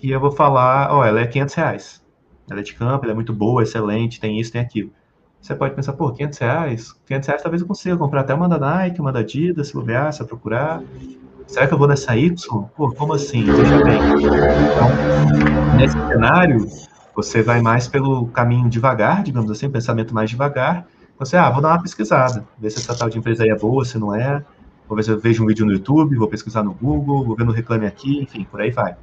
E 0.00 0.10
eu 0.10 0.20
vou 0.20 0.30
falar, 0.30 0.94
ó, 0.94 1.04
ela 1.04 1.20
é 1.20 1.26
500 1.26 1.54
reais. 1.54 2.02
Ela 2.48 2.60
é 2.60 2.62
de 2.62 2.74
campo, 2.74 3.04
ela 3.04 3.12
é 3.12 3.14
muito 3.14 3.32
boa, 3.32 3.62
excelente, 3.62 4.20
tem 4.20 4.38
isso, 4.38 4.52
tem 4.52 4.60
aquilo. 4.60 4.92
Você 5.40 5.54
pode 5.54 5.74
pensar, 5.74 5.94
pô, 5.94 6.12
500 6.12 6.38
reais? 6.38 6.92
500 7.06 7.26
reais 7.26 7.42
talvez 7.42 7.62
eu 7.62 7.68
consiga 7.68 7.96
comprar 7.96 8.20
até 8.20 8.34
uma 8.34 8.48
da 8.48 8.58
Nike, 8.58 9.00
uma 9.00 9.10
da 9.10 9.20
Adidas, 9.20 9.68
se 9.68 9.74
bobear, 9.74 10.12
se 10.12 10.22
eu 10.22 10.26
procurar. 10.26 10.80
Será 11.46 11.66
que 11.66 11.74
eu 11.74 11.78
vou 11.78 11.88
nessa 11.88 12.16
Y? 12.16 12.36
Pô, 12.76 12.92
como 12.92 13.14
assim? 13.14 13.42
Veja 13.44 13.82
bem. 13.82 13.98
Então, 13.98 15.76
nesse 15.76 15.98
cenário, 16.08 16.68
você 17.14 17.42
vai 17.42 17.60
mais 17.60 17.88
pelo 17.88 18.26
caminho 18.28 18.68
devagar, 18.68 19.22
digamos 19.22 19.50
assim, 19.50 19.70
pensamento 19.70 20.14
mais 20.14 20.30
devagar. 20.30 20.86
Você, 21.18 21.36
ah, 21.36 21.50
vou 21.50 21.60
dar 21.60 21.70
uma 21.70 21.82
pesquisada, 21.82 22.44
ver 22.58 22.70
se 22.70 22.78
essa 22.78 22.96
tal 22.96 23.10
de 23.10 23.18
empresa 23.18 23.44
aí 23.44 23.50
é 23.50 23.56
boa, 23.56 23.84
se 23.84 23.98
não 23.98 24.14
é. 24.14 24.42
Vou 24.88 24.96
ver 24.96 25.02
se 25.02 25.10
eu 25.10 25.20
vejo 25.20 25.44
um 25.44 25.46
vídeo 25.46 25.66
no 25.66 25.72
YouTube, 25.72 26.16
vou 26.16 26.28
pesquisar 26.28 26.62
no 26.62 26.72
Google, 26.72 27.24
vou 27.24 27.36
ver 27.36 27.44
no 27.44 27.52
Reclame 27.52 27.86
Aqui, 27.86 28.22
enfim, 28.22 28.44
por 28.44 28.60
aí 28.60 28.70
vai. 28.70 28.96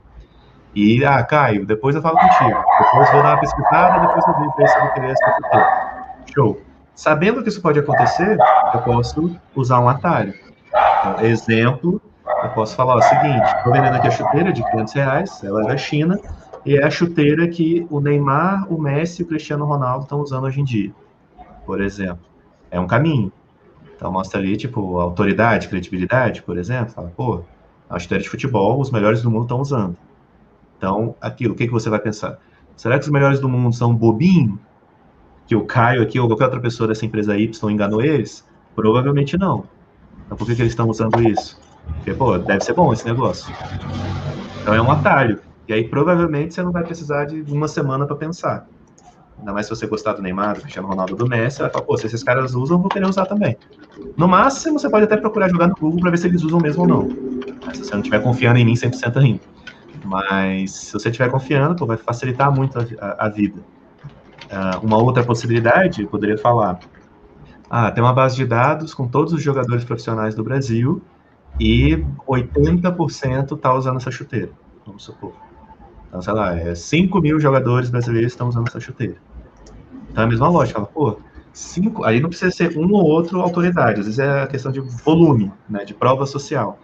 E, 0.75 1.03
ah, 1.05 1.23
Caio, 1.23 1.65
depois 1.65 1.95
eu 1.95 2.01
falo 2.01 2.17
contigo. 2.17 2.63
Depois 2.79 3.11
vou 3.11 3.23
dar 3.23 3.33
uma 3.33 3.39
pesquisada, 3.39 3.99
depois 3.99 4.27
eu 4.27 4.33
vejo 4.33 4.53
ver 4.57 4.67
se 4.67 4.79
eu 4.79 4.93
querer 4.93 5.11
essa 5.11 5.35
chuteira. 5.35 5.87
Show. 6.33 6.61
Sabendo 6.93 7.43
que 7.43 7.49
isso 7.49 7.61
pode 7.61 7.79
acontecer, 7.79 8.37
eu 8.73 8.81
posso 8.81 9.35
usar 9.55 9.79
um 9.79 9.87
atalho. 9.87 10.33
Então, 10.99 11.25
exemplo, 11.25 12.01
eu 12.43 12.49
posso 12.49 12.75
falar 12.75 12.95
o 12.95 13.01
seguinte, 13.01 13.45
estou 13.57 13.71
vendendo 13.71 13.95
aqui 13.95 14.07
a 14.07 14.11
chuteira 14.11 14.51
de 14.51 14.63
500 14.71 14.93
reais, 14.93 15.43
ela 15.43 15.63
é 15.63 15.67
da 15.67 15.77
China, 15.77 16.19
e 16.67 16.75
é 16.75 16.83
a 16.83 16.89
chuteira 16.89 17.47
que 17.47 17.87
o 17.89 18.01
Neymar, 18.01 18.71
o 18.71 18.77
Messi 18.77 19.21
e 19.21 19.25
o 19.25 19.27
Cristiano 19.27 19.63
Ronaldo 19.63 20.03
estão 20.03 20.19
usando 20.19 20.43
hoje 20.43 20.59
em 20.59 20.65
dia, 20.65 20.91
por 21.65 21.79
exemplo. 21.79 22.25
É 22.69 22.77
um 22.77 22.85
caminho. 22.85 23.31
Então 23.95 24.11
mostra 24.11 24.37
ali, 24.37 24.57
tipo, 24.57 24.99
autoridade, 24.99 25.69
credibilidade, 25.69 26.43
por 26.43 26.57
exemplo. 26.57 26.93
Fala, 26.93 27.09
pô, 27.15 27.41
a 27.89 27.97
chuteira 27.97 28.21
de 28.21 28.29
futebol, 28.29 28.81
os 28.81 28.91
melhores 28.91 29.21
do 29.21 29.31
mundo 29.31 29.43
estão 29.43 29.61
usando. 29.61 29.95
Então, 30.77 31.15
aquilo, 31.21 31.53
o 31.53 31.55
que, 31.55 31.67
que 31.67 31.71
você 31.71 31.89
vai 31.89 31.99
pensar? 31.99 32.37
Será 32.75 32.99
que 32.99 33.05
os 33.05 33.11
melhores 33.11 33.39
do 33.39 33.47
mundo 33.47 33.73
são 33.73 33.95
bobinho? 33.95 34.59
Que 35.47 35.55
o 35.55 35.63
Caio 35.63 36.01
aqui 36.01 36.19
ou 36.19 36.27
qualquer 36.27 36.45
outra 36.45 36.59
pessoa 36.59 36.89
dessa 36.89 37.05
empresa 37.05 37.37
Y 37.37 37.71
enganou 37.71 38.01
eles? 38.01 38.45
Provavelmente 38.75 39.37
não. 39.37 39.63
Então, 40.25 40.37
por 40.37 40.45
que, 40.45 40.53
que 40.53 40.61
eles 40.63 40.73
estão 40.73 40.89
usando 40.89 41.21
isso? 41.23 41.57
Porque, 41.95 42.13
pô, 42.13 42.37
deve 42.37 42.61
ser 42.65 42.73
bom 42.73 42.91
esse 42.91 43.05
negócio. 43.05 43.55
Então 44.61 44.73
é 44.73 44.81
um 44.81 44.91
atalho. 44.91 45.46
E 45.67 45.73
aí 45.73 45.87
provavelmente 45.87 46.53
você 46.53 46.63
não 46.63 46.71
vai 46.71 46.83
precisar 46.83 47.25
de 47.25 47.51
uma 47.51 47.67
semana 47.67 48.05
para 48.05 48.15
pensar. 48.15 48.67
Ainda 49.37 49.53
mais 49.53 49.67
se 49.67 49.69
você 49.69 49.85
gostar 49.85 50.13
do 50.13 50.21
Neymar, 50.21 50.55
do 50.55 50.61
Cristiano 50.61 50.87
Ronaldo, 50.87 51.15
do 51.15 51.27
Messi, 51.27 51.59
vai 51.59 51.69
falar, 51.69 51.85
pô, 51.85 51.95
se 51.97 52.07
esses 52.07 52.23
caras 52.23 52.55
usam, 52.55 52.77
eu 52.77 52.81
vou 52.81 52.89
querer 52.89 53.05
usar 53.05 53.25
também. 53.25 53.55
No 54.15 54.27
máximo, 54.27 54.79
você 54.79 54.89
pode 54.89 55.05
até 55.05 55.17
procurar 55.17 55.49
jogar 55.49 55.67
no 55.67 55.75
Google 55.75 55.99
para 55.99 56.11
ver 56.11 56.17
se 56.17 56.27
eles 56.27 56.41
usam 56.41 56.59
mesmo 56.59 56.83
ou 56.83 56.87
não. 56.87 57.09
Mas 57.65 57.77
se 57.77 57.85
você 57.85 57.93
não 57.93 58.01
estiver 58.01 58.23
confiando 58.23 58.57
em 58.57 58.65
mim 58.65 58.73
100% 58.73 59.17
ainda. 59.17 59.41
Mas 60.03 60.71
se 60.71 60.93
você 60.93 61.09
estiver 61.09 61.29
confiando, 61.29 61.75
pô, 61.75 61.85
vai 61.85 61.97
facilitar 61.97 62.51
muito 62.51 62.79
a, 62.79 62.85
a, 62.99 63.25
a 63.25 63.29
vida. 63.29 63.59
Uh, 64.45 64.85
uma 64.85 64.97
outra 64.97 65.23
possibilidade, 65.23 66.01
eu 66.01 66.07
poderia 66.07 66.37
falar, 66.37 66.79
ah, 67.69 67.91
tem 67.91 68.01
uma 68.03 68.13
base 68.13 68.35
de 68.37 68.45
dados 68.45 68.93
com 68.93 69.07
todos 69.07 69.33
os 69.33 69.41
jogadores 69.41 69.83
profissionais 69.83 70.33
do 70.33 70.43
Brasil, 70.43 71.01
e 71.59 72.03
80% 72.27 73.55
está 73.55 73.73
usando 73.73 73.97
essa 73.97 74.09
chuteira, 74.11 74.51
vamos 74.85 75.03
supor. 75.03 75.33
Então, 76.07 76.21
sei 76.21 76.33
lá, 76.33 76.55
é 76.55 76.73
5 76.73 77.19
mil 77.21 77.39
jogadores 77.39 77.89
brasileiros 77.89 78.31
estão 78.31 78.47
usando 78.47 78.67
essa 78.67 78.79
chuteira. 78.79 79.17
Então 80.09 80.23
é 80.23 80.25
a 80.25 80.29
mesma 80.29 80.47
lógica, 80.49 80.79
fala, 80.79 80.91
pô, 80.91 81.19
cinco, 81.53 82.03
aí 82.03 82.19
não 82.19 82.29
precisa 82.29 82.51
ser 82.51 82.77
um 82.77 82.91
ou 82.93 83.03
outro 83.03 83.41
autoridade, 83.41 83.99
às 83.99 84.05
vezes 84.05 84.19
é 84.19 84.41
a 84.41 84.47
questão 84.47 84.71
de 84.71 84.79
volume, 84.79 85.51
né, 85.69 85.83
de 85.83 85.93
prova 85.93 86.25
social. 86.25 86.79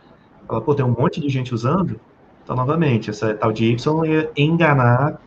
Fala, 0.47 0.61
pô, 0.61 0.75
tem 0.75 0.85
um 0.85 0.95
monte 0.97 1.21
de 1.21 1.29
gente 1.29 1.53
usando, 1.53 1.99
então, 2.43 2.55
novamente, 2.55 3.09
essa 3.09 3.33
tal 3.33 3.53
de 3.53 3.65
Y 3.65 4.05
ia 4.05 4.29
enganar 4.35 5.19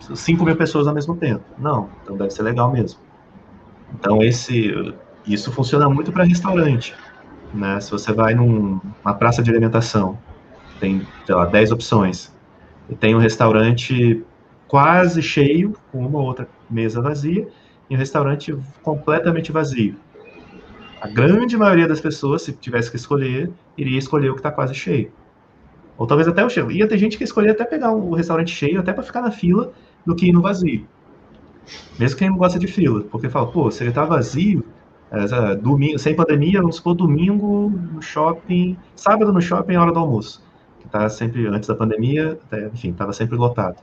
5 0.00 0.44
mil 0.44 0.56
pessoas 0.56 0.86
ao 0.86 0.94
mesmo 0.94 1.16
tempo. 1.16 1.42
Não, 1.58 1.88
então 2.02 2.16
deve 2.16 2.30
ser 2.30 2.42
legal 2.42 2.70
mesmo. 2.70 3.00
Então, 3.92 4.22
esse, 4.22 4.72
isso 5.26 5.50
funciona 5.50 5.88
muito 5.88 6.12
para 6.12 6.24
restaurante. 6.24 6.94
Né? 7.52 7.80
Se 7.80 7.90
você 7.90 8.12
vai 8.12 8.34
numa 8.34 9.14
praça 9.18 9.42
de 9.42 9.50
alimentação, 9.50 10.18
tem, 10.78 11.06
sei 11.26 11.34
lá, 11.34 11.46
10 11.46 11.72
opções, 11.72 12.33
e 12.88 12.94
tem 12.94 13.14
um 13.14 13.18
restaurante 13.18 14.22
quase 14.68 15.22
cheio, 15.22 15.74
com 15.90 16.06
uma 16.06 16.18
ou 16.18 16.26
outra 16.26 16.48
mesa 16.68 17.00
vazia, 17.00 17.48
e 17.88 17.94
um 17.94 17.98
restaurante 17.98 18.56
completamente 18.82 19.52
vazio. 19.52 19.96
A 21.00 21.08
grande 21.08 21.56
maioria 21.56 21.86
das 21.86 22.00
pessoas, 22.00 22.42
se 22.42 22.52
tivesse 22.52 22.90
que 22.90 22.96
escolher, 22.96 23.50
iria 23.76 23.98
escolher 23.98 24.30
o 24.30 24.34
que 24.34 24.40
está 24.40 24.50
quase 24.50 24.74
cheio. 24.74 25.12
Ou 25.96 26.06
talvez 26.06 26.26
até 26.26 26.44
o 26.44 26.48
cheio. 26.48 26.70
Ia 26.70 26.88
ter 26.88 26.98
gente 26.98 27.16
que 27.16 27.24
escolher 27.24 27.50
até 27.50 27.64
pegar 27.64 27.92
um 27.92 28.12
restaurante 28.12 28.50
cheio, 28.50 28.80
até 28.80 28.92
para 28.92 29.02
ficar 29.02 29.20
na 29.20 29.30
fila, 29.30 29.72
do 30.04 30.14
que 30.16 30.26
ir 30.26 30.32
no 30.32 30.42
vazio. 30.42 30.86
Mesmo 31.98 32.18
quem 32.18 32.28
não 32.28 32.36
gosta 32.36 32.58
de 32.58 32.66
fila, 32.66 33.02
porque 33.04 33.28
fala, 33.28 33.46
pô, 33.50 33.70
se 33.70 33.82
ele 33.82 33.90
está 33.90 34.04
vazio, 34.04 34.64
domingo, 35.62 35.98
sem 35.98 36.14
pandemia, 36.14 36.60
vamos 36.60 36.76
supor, 36.76 36.94
domingo 36.94 37.70
no 37.92 38.02
shopping, 38.02 38.76
sábado 38.94 39.32
no 39.32 39.40
shopping, 39.40 39.76
hora 39.76 39.92
do 39.92 39.98
almoço. 39.98 40.43
Tá 40.94 41.08
sempre, 41.08 41.44
antes 41.48 41.68
da 41.68 41.74
pandemia, 41.74 42.38
enfim, 42.72 42.92
tava 42.92 43.12
sempre 43.12 43.36
lotado. 43.36 43.82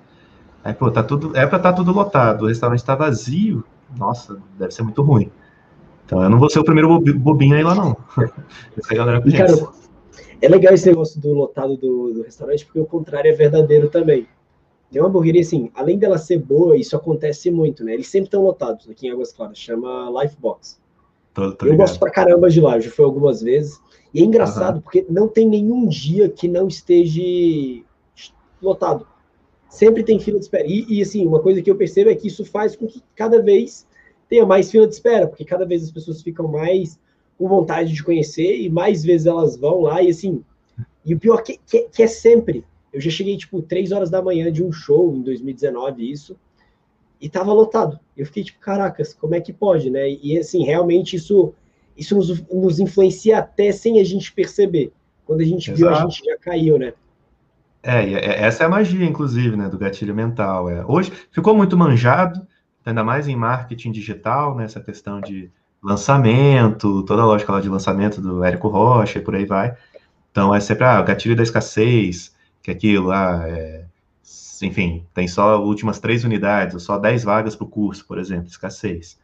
Aí, 0.64 0.74
pô, 0.74 0.90
tá 0.90 1.04
tudo, 1.04 1.36
é 1.36 1.46
para 1.46 1.58
estar 1.58 1.72
tá 1.72 1.74
tudo 1.74 1.92
lotado, 1.92 2.44
o 2.44 2.48
restaurante 2.48 2.86
tá 2.86 2.96
vazio, 2.96 3.66
nossa, 3.98 4.42
deve 4.58 4.74
ser 4.74 4.84
muito 4.84 5.02
ruim. 5.02 5.30
Então 6.06 6.24
eu 6.24 6.30
não 6.30 6.40
vou 6.40 6.50
ser 6.50 6.60
o 6.60 6.64
primeiro 6.64 6.88
bobinho 7.20 7.58
aí 7.58 7.64
lá, 7.64 7.76
não. 7.76 7.98
Essa 8.80 8.96
galera 8.96 9.22
e, 9.26 9.32
cara, 9.34 9.52
é 10.42 10.48
legal 10.48 10.74
esse 10.74 10.88
negócio 10.88 11.20
do 11.20 11.34
lotado 11.34 11.76
do, 11.76 12.14
do 12.14 12.24
restaurante, 12.24 12.66
porque 12.66 12.80
o 12.80 12.86
contrário 12.86 13.30
é 13.30 13.34
verdadeiro 13.34 13.90
também. 13.90 14.26
Tem 14.90 15.02
uma 15.02 15.10
hamburgueria, 15.10 15.42
assim, 15.42 15.70
além 15.76 15.98
dela 15.98 16.18
ser 16.18 16.38
boa, 16.38 16.78
isso 16.78 16.96
acontece 16.96 17.52
muito, 17.52 17.84
né? 17.84 17.94
Eles 17.94 18.08
sempre 18.08 18.28
estão 18.28 18.42
lotados 18.42 18.90
aqui 18.90 19.08
em 19.08 19.12
Águas 19.12 19.34
Claras, 19.34 19.58
chama 19.58 20.10
Lifebox. 20.22 20.80
Tô, 21.34 21.52
tô 21.52 21.66
eu 21.66 21.76
gosto 21.76 22.00
pra 22.00 22.10
caramba 22.10 22.50
de 22.50 22.62
lá, 22.62 22.80
já 22.80 22.90
fui 22.90 23.04
algumas 23.04 23.42
vezes. 23.42 23.82
E 24.14 24.22
é 24.22 24.26
engraçado, 24.26 24.76
uhum. 24.76 24.82
porque 24.82 25.06
não 25.10 25.28
tem 25.28 25.48
nenhum 25.48 25.88
dia 25.88 26.30
que 26.30 26.48
não 26.48 26.68
esteja 26.68 27.22
lotado. 28.62 29.08
Sempre 29.70 30.04
tem 30.04 30.20
fila 30.20 30.38
de 30.38 30.46
espera. 30.46 30.68
E, 30.68 30.86
e, 30.90 31.02
assim, 31.02 31.26
uma 31.26 31.40
coisa 31.40 31.62
que 31.62 31.72
eu 31.72 31.76
percebo 31.76 32.10
é 32.10 32.16
que 32.16 32.28
isso 32.28 32.44
faz 32.44 32.76
com 32.76 32.88
que 32.88 33.02
cada 33.16 33.42
vez 33.42 33.88
tenha 34.28 34.46
mais 34.46 34.70
fila 34.70 34.86
de 34.86 34.94
espera, 34.94 35.28
porque 35.28 35.46
cada 35.46 35.66
vez 35.66 35.84
as 35.84 35.92
pessoas 35.92 36.22
ficam 36.22 36.48
mais 36.48 37.00
com 37.38 37.48
vontade 37.48 37.94
de 37.94 38.04
conhecer 38.04 38.60
e 38.62 38.70
mais 38.70 39.04
vezes 39.04 39.28
elas 39.28 39.56
vão 39.56 39.82
lá. 39.82 40.02
E 40.04 40.10
assim, 40.10 40.44
e 41.06 41.14
o 41.14 41.20
pior 41.20 41.40
é 41.40 41.44
que, 41.44 41.60
que, 41.66 41.90
que 41.90 42.04
é 42.04 42.08
sempre. 42.08 42.66
Eu 42.92 43.00
já 43.00 43.10
cheguei, 43.10 43.38
tipo, 43.38 43.62
três 43.62 43.94
horas 43.94 44.10
da 44.10 44.22
manhã 44.22 44.52
de 44.52 44.62
um 44.62 44.72
show 44.72 45.16
em 45.16 45.22
2019, 45.22 46.12
isso 46.12 46.36
e 47.22 47.30
tava 47.30 47.54
lotado. 47.54 48.00
Eu 48.18 48.26
fiquei 48.26 48.44
tipo, 48.44 48.60
caracas, 48.60 49.14
como 49.14 49.36
é 49.36 49.40
que 49.40 49.54
pode, 49.54 49.92
né? 49.92 50.10
E 50.10 50.40
assim, 50.40 50.66
realmente 50.66 51.16
isso, 51.16 51.54
isso 52.02 52.16
nos, 52.16 52.42
nos 52.50 52.80
influencia 52.80 53.40
até 53.40 53.72
sem 53.72 54.00
a 54.00 54.04
gente 54.04 54.32
perceber. 54.34 54.92
Quando 55.26 55.42
a 55.42 55.46
gente 55.46 55.72
Exato. 55.72 55.78
viu, 55.78 55.90
a 55.90 56.10
gente 56.10 56.26
já 56.26 56.38
caiu, 56.38 56.78
né? 56.78 56.94
É, 57.84 58.04
é, 58.04 58.44
essa 58.44 58.64
é 58.64 58.66
a 58.66 58.70
magia, 58.70 59.06
inclusive, 59.06 59.56
né, 59.56 59.70
do 59.70 59.78
gatilho 59.78 60.14
mental. 60.14 60.70
É. 60.70 60.84
Hoje 60.86 61.12
ficou 61.32 61.56
muito 61.56 61.78
manjado, 61.78 62.46
ainda 62.86 63.04
mais 63.04 63.28
em 63.28 63.36
marketing 63.36 63.92
digital, 63.92 64.56
né, 64.56 64.66
essa 64.66 64.80
questão 64.80 65.22
de 65.22 65.50
lançamento, 65.82 67.04
toda 67.04 67.22
a 67.22 67.26
lógica 67.26 67.52
lá 67.52 67.62
de 67.62 67.70
lançamento 67.70 68.20
do 68.20 68.44
Érico 68.44 68.68
Rocha 68.68 69.20
e 69.20 69.22
por 69.22 69.36
aí 69.36 69.46
vai. 69.46 69.76
Então 70.32 70.54
é 70.54 70.60
sempre 70.60 70.86
ah, 70.86 71.00
o 71.00 71.04
gatilho 71.04 71.36
da 71.36 71.44
escassez, 71.44 72.36
que 72.62 72.72
é 72.72 72.74
aquilo 72.74 73.08
lá, 73.08 73.48
é, 73.48 73.86
enfim, 74.62 75.06
tem 75.14 75.28
só 75.28 75.64
últimas 75.64 76.00
três 76.00 76.24
unidades, 76.24 76.74
ou 76.74 76.80
só 76.80 76.98
dez 76.98 77.24
vagas 77.24 77.56
para 77.56 77.66
o 77.66 77.70
curso, 77.70 78.06
por 78.06 78.18
exemplo, 78.18 78.48
escassez. 78.48 79.20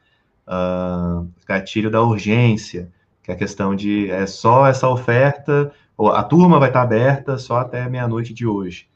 Uh, 0.48 1.28
gatilho 1.46 1.92
da 1.92 2.02
urgência, 2.02 2.90
que 3.22 3.32
é 3.32 3.34
a 3.34 3.38
questão 3.38 3.76
de 3.76 4.10
é 4.10 4.26
só 4.26 4.66
essa 4.66 4.88
oferta, 4.88 5.72
ou 5.98 6.10
a 6.10 6.24
turma 6.24 6.60
vai 6.60 6.70
estar 6.70 6.82
aberta 6.82 7.38
só 7.38 7.58
até 7.58 7.90
meia-noite 7.90 8.34
de 8.34 8.48
hoje. 8.48 8.88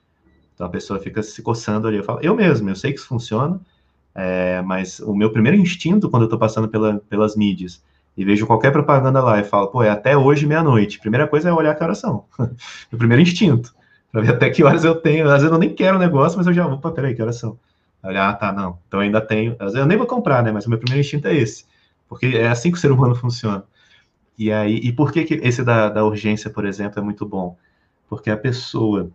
Então 0.54 0.66
a 0.66 0.70
pessoa 0.70 1.00
fica 1.00 1.22
se 1.22 1.42
coçando 1.42 1.88
ali. 1.88 1.98
Eu 1.98 2.04
falo, 2.04 2.20
eu 2.22 2.36
mesmo, 2.36 2.70
eu 2.70 2.76
sei 2.76 2.94
que 2.94 3.00
isso 3.00 3.08
funciona, 3.08 3.60
é, 4.16 4.62
mas 4.62 5.00
o 5.00 5.14
meu 5.14 5.32
primeiro 5.32 5.58
instinto 5.58 6.10
quando 6.10 6.24
eu 6.24 6.28
estou 6.28 6.40
passando 6.40 6.68
pela, 6.68 7.00
pelas 7.10 7.36
mídias 7.36 7.84
e 8.16 8.24
vejo 8.24 8.46
qualquer 8.46 8.72
propaganda 8.72 9.22
lá 9.22 9.40
e 9.40 9.44
falo, 9.44 9.68
pô, 9.68 9.84
é 9.84 9.90
até 9.90 10.16
hoje 10.16 10.46
meia-noite. 10.46 11.00
Primeira 11.00 11.28
coisa 11.28 11.50
é 11.50 11.54
olhar 11.54 11.76
que 11.76 11.84
horas 11.84 11.98
são. 11.98 12.26
o 12.92 12.98
primeiro 12.98 13.22
instinto 13.22 13.74
para 14.12 14.22
ver 14.22 14.32
até 14.32 14.50
que 14.50 14.64
horas 14.64 14.84
eu 14.84 14.96
tenho. 14.96 15.26
Às 15.26 15.42
vezes 15.42 15.52
eu 15.52 15.58
nem 15.58 15.74
quero 15.74 15.96
o 15.98 16.00
negócio, 16.00 16.38
mas 16.38 16.46
eu 16.46 16.54
já 16.54 16.68
vou, 16.68 16.78
peraí, 16.92 17.16
que 17.16 17.22
horas 17.22 17.38
são? 17.38 17.58
Olha, 18.04 18.30
ah, 18.30 18.34
tá, 18.34 18.52
não. 18.52 18.80
Então 18.88 19.00
ainda 19.00 19.22
tenho. 19.22 19.56
Eu 19.60 19.86
nem 19.86 19.98
vou 19.98 20.08
comprar, 20.08 20.44
né? 20.44 20.52
Mas 20.52 20.66
o 20.66 20.70
meu 20.70 20.80
primeiro 20.80 21.02
instinto 21.02 21.28
é 21.28 21.36
esse. 21.36 21.66
Porque 22.08 22.26
é 22.28 22.48
assim 22.48 22.72
que 22.72 22.78
o 22.78 22.82
ser 22.82 22.92
humano 22.92 23.16
funciona. 23.16 23.64
E 24.38 24.52
aí, 24.52 24.78
e 24.78 24.92
por 24.92 25.12
que, 25.12 25.24
que 25.24 25.36
esse 25.36 25.64
da, 25.64 25.90
da 25.90 26.04
urgência, 26.04 26.50
por 26.50 26.66
exemplo, 26.66 27.00
é 27.00 27.04
muito 27.04 27.26
bom? 27.26 27.58
Porque 28.10 28.30
a 28.30 28.38
pessoa 28.38 29.12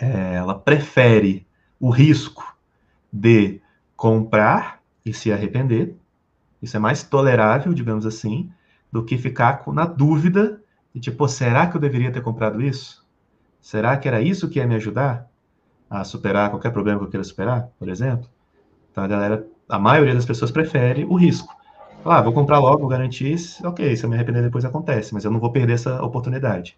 é, 0.00 0.34
ela 0.34 0.58
prefere 0.58 1.46
o 1.78 1.90
risco 1.90 2.56
de 3.12 3.60
comprar 3.96 4.80
e 5.04 5.12
se 5.12 5.32
arrepender. 5.32 5.96
Isso 6.62 6.76
é 6.76 6.80
mais 6.80 7.02
tolerável, 7.02 7.72
digamos 7.72 8.06
assim, 8.06 8.50
do 8.90 9.04
que 9.04 9.18
ficar 9.18 9.62
na 9.68 9.84
dúvida 9.84 10.60
de 10.94 11.00
tipo, 11.00 11.28
será 11.28 11.66
que 11.66 11.76
eu 11.76 11.80
deveria 11.80 12.10
ter 12.10 12.22
comprado 12.22 12.62
isso? 12.62 13.06
Será 13.60 13.96
que 13.96 14.08
era 14.08 14.20
isso 14.20 14.48
que 14.48 14.58
ia 14.58 14.66
me 14.66 14.74
ajudar 14.76 15.28
a 15.88 16.04
superar 16.04 16.50
qualquer 16.50 16.70
problema 16.70 16.98
que 16.98 17.06
eu 17.06 17.10
queira 17.10 17.24
superar, 17.24 17.68
por 17.78 17.88
exemplo? 17.88 18.28
Então 18.90 19.04
a 19.04 19.06
galera, 19.06 19.46
a 19.68 19.78
maioria 19.78 20.14
das 20.14 20.26
pessoas 20.26 20.50
prefere 20.50 21.04
o 21.04 21.14
risco. 21.14 21.56
Ah, 22.04 22.22
vou 22.22 22.32
comprar 22.32 22.58
logo, 22.58 22.78
vou 22.78 22.88
garantir, 22.88 23.36
ok, 23.64 23.96
se 23.96 24.04
eu 24.04 24.08
me 24.08 24.16
arrepender 24.16 24.42
depois 24.42 24.64
acontece, 24.64 25.12
mas 25.12 25.24
eu 25.24 25.30
não 25.30 25.40
vou 25.40 25.52
perder 25.52 25.74
essa 25.74 26.02
oportunidade. 26.02 26.76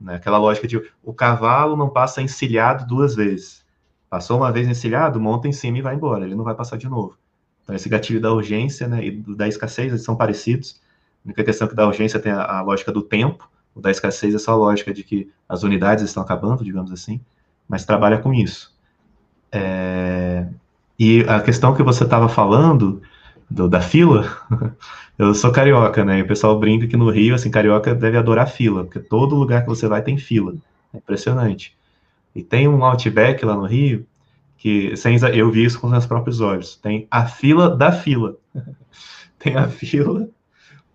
Né? 0.00 0.16
Aquela 0.16 0.38
lógica 0.38 0.66
de 0.66 0.82
o 1.02 1.12
cavalo 1.12 1.76
não 1.76 1.88
passa 1.88 2.20
encilhado 2.20 2.86
duas 2.86 3.14
vezes. 3.14 3.64
Passou 4.08 4.38
uma 4.38 4.50
vez 4.50 4.68
encilhado, 4.68 5.20
monta 5.20 5.46
em 5.46 5.52
cima 5.52 5.78
e 5.78 5.82
vai 5.82 5.94
embora, 5.94 6.24
ele 6.24 6.34
não 6.34 6.44
vai 6.44 6.54
passar 6.54 6.76
de 6.76 6.88
novo. 6.88 7.16
Então 7.62 7.74
esse 7.74 7.88
gatilho 7.88 8.20
da 8.20 8.32
urgência 8.32 8.88
né, 8.88 9.04
e 9.04 9.10
da 9.34 9.46
escassez 9.46 9.92
eles 9.92 10.02
são 10.02 10.16
parecidos. 10.16 10.80
A 11.24 11.28
única 11.28 11.44
questão 11.44 11.66
é 11.66 11.70
que 11.70 11.76
da 11.76 11.86
urgência 11.86 12.18
tem 12.18 12.32
a, 12.32 12.58
a 12.58 12.62
lógica 12.62 12.90
do 12.90 13.02
tempo, 13.02 13.48
o 13.74 13.80
da 13.80 13.90
escassez 13.90 14.34
é 14.34 14.38
só 14.38 14.52
a 14.52 14.56
lógica 14.56 14.92
de 14.92 15.04
que 15.04 15.30
as 15.48 15.62
unidades 15.62 16.04
estão 16.04 16.22
acabando, 16.22 16.64
digamos 16.64 16.90
assim, 16.90 17.20
mas 17.70 17.84
trabalha 17.84 18.18
com 18.18 18.34
isso. 18.34 18.74
É... 19.52 20.44
E 20.98 21.20
a 21.28 21.40
questão 21.40 21.72
que 21.72 21.82
você 21.84 22.02
estava 22.02 22.28
falando 22.28 23.00
do, 23.48 23.68
da 23.68 23.80
fila, 23.80 24.28
eu 25.16 25.32
sou 25.34 25.52
carioca, 25.52 26.04
né? 26.04 26.18
E 26.18 26.22
o 26.22 26.26
pessoal 26.26 26.58
brinca 26.58 26.88
que 26.88 26.96
no 26.96 27.08
Rio, 27.08 27.34
assim, 27.34 27.48
carioca 27.48 27.94
deve 27.94 28.18
adorar 28.18 28.48
fila, 28.48 28.84
porque 28.84 28.98
todo 28.98 29.36
lugar 29.36 29.62
que 29.62 29.68
você 29.68 29.86
vai 29.86 30.02
tem 30.02 30.18
fila. 30.18 30.54
É 30.92 30.98
impressionante. 30.98 31.76
E 32.34 32.42
tem 32.42 32.66
um 32.66 32.84
Outback 32.84 33.44
lá 33.44 33.54
no 33.54 33.66
Rio, 33.66 34.04
que 34.58 34.96
sem, 34.96 35.16
eu 35.32 35.50
vi 35.50 35.64
isso 35.64 35.80
com 35.80 35.86
os 35.86 35.92
meus 35.92 36.06
próprios 36.06 36.40
olhos. 36.40 36.76
Tem 36.76 37.06
a 37.08 37.24
fila 37.26 37.74
da 37.74 37.92
fila. 37.92 38.36
tem 39.38 39.56
a 39.56 39.68
fila 39.68 40.28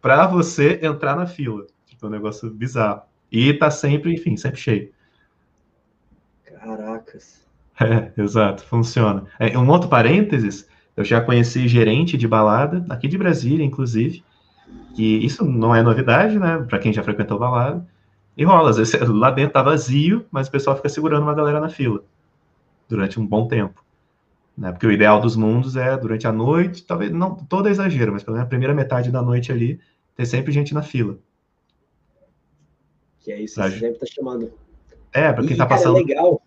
para 0.02 0.28
você 0.28 0.80
entrar 0.84 1.16
na 1.16 1.26
fila. 1.26 1.66
Tipo, 1.88 2.08
um 2.08 2.10
negócio 2.10 2.50
bizarro. 2.52 3.02
E 3.32 3.54
tá 3.54 3.72
sempre, 3.72 4.14
enfim, 4.14 4.36
sempre 4.38 4.60
cheio. 4.60 4.95
Caracas. 6.66 7.46
É, 7.80 8.12
exato, 8.20 8.64
funciona. 8.64 9.26
É, 9.38 9.56
um 9.58 9.70
outro 9.70 9.88
parênteses, 9.88 10.68
eu 10.98 11.04
já 11.04 11.22
conheci 11.22 11.68
gerente 11.68 12.18
de 12.18 12.28
balada, 12.28 12.84
aqui 12.90 13.08
de 13.08 13.18
Brasília, 13.18 13.64
inclusive, 13.64 14.24
que 14.96 15.18
isso 15.18 15.46
não 15.46 15.76
é 15.76 15.84
novidade, 15.84 16.40
né, 16.40 16.66
para 16.68 16.80
quem 16.80 16.92
já 16.92 17.04
frequentou 17.04 17.38
balada, 17.38 17.86
e 18.36 18.44
rola, 18.44 18.72
às 18.72 18.78
vezes 18.78 19.00
lá 19.08 19.30
dentro 19.30 19.54
tá 19.54 19.62
vazio, 19.62 20.26
mas 20.32 20.48
o 20.48 20.52
pessoal 20.52 20.76
fica 20.76 20.90
segurando 20.90 21.24
uma 21.24 21.36
galera 21.36 21.60
na 21.60 21.70
fila, 21.70 22.04
durante 22.90 23.20
um 23.20 23.28
bom 23.28 23.48
tempo. 23.48 23.84
Né, 24.58 24.72
porque 24.72 24.88
o 24.88 24.92
ideal 24.92 25.20
dos 25.20 25.36
mundos 25.36 25.76
é, 25.76 25.96
durante 25.98 26.26
a 26.26 26.32
noite, 26.32 26.84
talvez, 26.84 27.12
não 27.12 27.36
todo 27.36 27.68
é 27.68 27.72
exagero, 27.72 28.14
mas 28.14 28.24
pelo 28.24 28.36
menos 28.36 28.48
a 28.48 28.50
primeira 28.50 28.74
metade 28.74 29.12
da 29.12 29.22
noite 29.22 29.52
ali, 29.52 29.80
ter 30.16 30.26
sempre 30.26 30.52
gente 30.52 30.74
na 30.74 30.82
fila. 30.82 31.20
Que 33.20 33.34
é 33.34 33.42
isso, 33.42 33.56
você 33.56 33.80
sempre 33.80 34.00
tá 34.00 34.06
chamando. 34.06 34.52
É, 35.12 35.32
para 35.32 35.44
quem 35.44 35.54
e, 35.54 35.58
tá 35.58 35.66
passando... 35.66 35.98
é 35.98 36.00
legal 36.00 36.42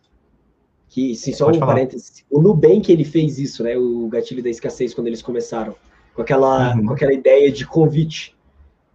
que, 0.89 1.15
sim, 1.15 1.33
só 1.33 1.47
Pode 1.47 1.59
um 1.59 1.61
falar. 1.61 1.75
parênteses, 1.75 2.25
o 2.31 2.41
Nubank 2.41 2.91
ele 2.91 3.05
fez 3.05 3.39
isso, 3.39 3.63
né? 3.63 3.77
O 3.77 4.09
gatilho 4.09 4.43
da 4.43 4.49
escassez 4.49 4.95
quando 4.95 5.07
eles 5.07 5.23
começaram, 5.23 5.75
com 6.15 6.23
aquela, 6.23 6.75
uhum. 6.75 6.87
com 6.87 6.93
aquela 6.95 7.13
ideia 7.13 7.53
de 7.53 7.67
convite. 7.67 8.37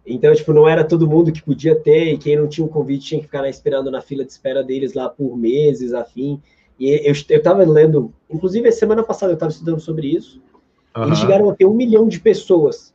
Então, 0.06 0.34
tipo, 0.34 0.52
não 0.52 0.68
era 0.68 0.84
todo 0.84 1.08
mundo 1.08 1.32
que 1.32 1.42
podia 1.42 1.74
ter, 1.74 2.12
e 2.12 2.18
quem 2.18 2.36
não 2.36 2.46
tinha 2.46 2.64
um 2.64 2.68
convite 2.68 3.06
tinha 3.06 3.20
que 3.20 3.26
ficar 3.26 3.48
esperando 3.48 3.90
na 3.90 4.02
fila 4.02 4.24
de 4.24 4.32
espera 4.32 4.62
deles 4.62 4.92
lá 4.92 5.08
por 5.08 5.36
meses, 5.36 5.94
afim. 5.94 6.42
E 6.78 6.90
eu, 6.90 7.14
eu 7.30 7.42
tava 7.42 7.64
lendo, 7.64 8.12
inclusive, 8.28 8.70
semana 8.72 9.02
passada 9.02 9.32
eu 9.32 9.34
estava 9.34 9.52
estudando 9.52 9.80
sobre 9.80 10.08
isso. 10.08 10.42
Uhum. 10.96 11.04
Eles 11.04 11.18
chegaram 11.18 11.48
a 11.48 11.54
ter 11.54 11.64
um 11.64 11.74
milhão 11.74 12.06
de 12.06 12.20
pessoas 12.20 12.92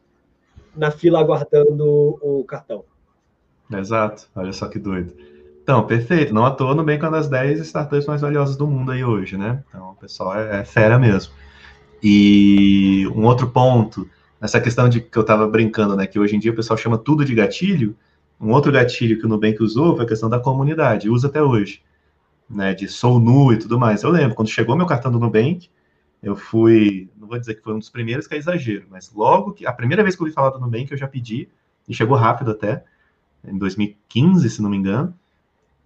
na 0.75 0.91
fila 0.91 1.19
aguardando 1.19 2.19
o 2.21 2.43
cartão. 2.43 2.83
Exato, 3.71 4.29
olha 4.35 4.53
só 4.53 4.67
que 4.67 4.77
doido. 4.77 5.13
Então, 5.69 5.85
perfeito. 5.85 6.33
Não 6.33 6.47
à 6.47 6.49
toa, 6.49 6.73
no 6.73 6.83
com 6.83 6.91
uma 6.91 7.11
das 7.11 7.29
10 7.29 7.59
startups 7.59 8.07
mais 8.07 8.21
valiosas 8.21 8.57
do 8.57 8.65
mundo 8.65 8.91
aí 8.91 9.03
hoje, 9.03 9.37
né? 9.37 9.63
Então, 9.69 9.91
o 9.91 9.95
pessoal 9.95 10.35
é, 10.35 10.61
é 10.61 10.65
fera 10.65 10.97
mesmo. 10.97 11.31
E 12.01 13.05
um 13.15 13.23
outro 13.25 13.51
ponto, 13.51 14.09
nessa 14.41 14.59
questão 14.59 14.89
de 14.89 14.99
que 14.99 15.15
eu 15.15 15.21
estava 15.21 15.47
brincando, 15.47 15.95
né? 15.95 16.07
Que 16.07 16.17
hoje 16.17 16.35
em 16.35 16.39
dia 16.39 16.51
o 16.51 16.55
pessoal 16.55 16.75
chama 16.75 16.97
tudo 16.97 17.23
de 17.23 17.35
gatilho. 17.35 17.95
Um 18.41 18.49
outro 18.49 18.71
gatilho 18.71 19.19
que 19.19 19.27
o 19.27 19.29
Nubank 19.29 19.61
usou 19.61 19.95
foi 19.95 20.05
a 20.05 20.07
questão 20.07 20.27
da 20.27 20.39
comunidade, 20.39 21.07
usa 21.07 21.27
até 21.27 21.43
hoje, 21.43 21.83
né? 22.49 22.73
De 22.73 22.87
sou 22.87 23.19
nu 23.19 23.53
e 23.53 23.57
tudo 23.57 23.77
mais. 23.77 24.01
Eu 24.01 24.09
lembro, 24.09 24.33
quando 24.33 24.49
chegou 24.49 24.75
meu 24.75 24.87
cartão 24.87 25.11
do 25.11 25.19
Nubank, 25.19 25.69
eu 26.23 26.35
fui, 26.35 27.11
não 27.15 27.27
vou 27.27 27.37
dizer 27.37 27.53
que 27.53 27.61
foi 27.61 27.75
um 27.75 27.79
dos 27.79 27.91
primeiros, 27.91 28.25
que 28.25 28.33
é 28.33 28.39
exagero, 28.39 28.87
mas 28.89 29.13
logo 29.13 29.53
que, 29.53 29.67
a 29.67 29.71
primeira 29.71 30.01
vez 30.01 30.15
que 30.15 30.21
eu 30.23 30.25
ouvi 30.25 30.33
falar 30.33 30.49
do 30.49 30.59
Nubank, 30.59 30.91
eu 30.91 30.97
já 30.97 31.07
pedi, 31.07 31.47
e 31.87 31.93
chegou 31.93 32.17
rápido 32.17 32.49
até, 32.49 32.83
em 33.47 33.55
2015, 33.55 34.49
se 34.49 34.63
não 34.63 34.69
me 34.71 34.75
engano, 34.77 35.13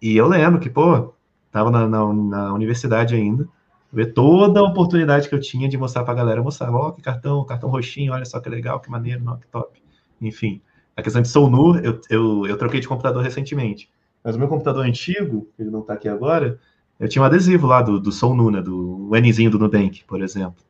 e 0.04 0.18
eu 0.18 0.28
lembro 0.28 0.60
que, 0.60 0.70
pô, 0.70 1.14
tava 1.50 1.72
na, 1.72 1.88
na, 1.88 2.14
na 2.14 2.54
universidade 2.54 3.16
ainda, 3.16 3.48
ver 3.90 4.08
toda 4.12 4.60
a 4.60 4.64
oportunidade 4.64 5.30
que 5.30 5.34
eu 5.34 5.40
tinha 5.40 5.70
de 5.70 5.78
mostrar 5.78 6.04
pra 6.04 6.14
galera, 6.14 6.44
mostrar, 6.44 6.70
ó, 6.74 6.90
oh, 6.90 6.92
que 6.92 7.02
cartão, 7.02 7.46
cartão 7.46 7.70
roxinho, 7.70 8.12
olha 8.12 8.26
só 8.26 8.42
que 8.42 8.50
legal, 8.50 8.82
que 8.82 8.92
maneiro, 8.92 9.24
não, 9.24 9.38
que 9.38 9.48
top. 9.48 9.82
Enfim, 10.20 10.62
a 10.94 11.02
questão 11.02 11.22
de 11.22 11.30
sou 11.30 11.50
nu, 11.50 11.78
eu, 11.78 12.02
eu, 12.10 12.46
eu 12.46 12.58
troquei 12.58 12.82
de 12.82 12.88
computador 12.88 13.24
recentemente. 13.24 13.90
Mas 14.22 14.36
o 14.36 14.40
meu 14.40 14.50
computador 14.50 14.86
antigo, 14.86 15.48
ele 15.58 15.70
não 15.70 15.82
tá 15.82 15.94
aqui 15.94 16.10
agora, 16.10 16.60
eu 17.00 17.08
tinha 17.08 17.22
um 17.22 17.26
adesivo 17.26 17.66
lá 17.66 17.82
do, 17.82 17.98
do 17.98 18.12
Sou 18.12 18.36
Nu, 18.36 18.52
né, 18.52 18.62
do 18.62 19.10
Nzinho 19.10 19.52
do 19.52 19.58
Nubank, 19.58 20.04
por 20.04 20.22
exemplo. 20.22 20.62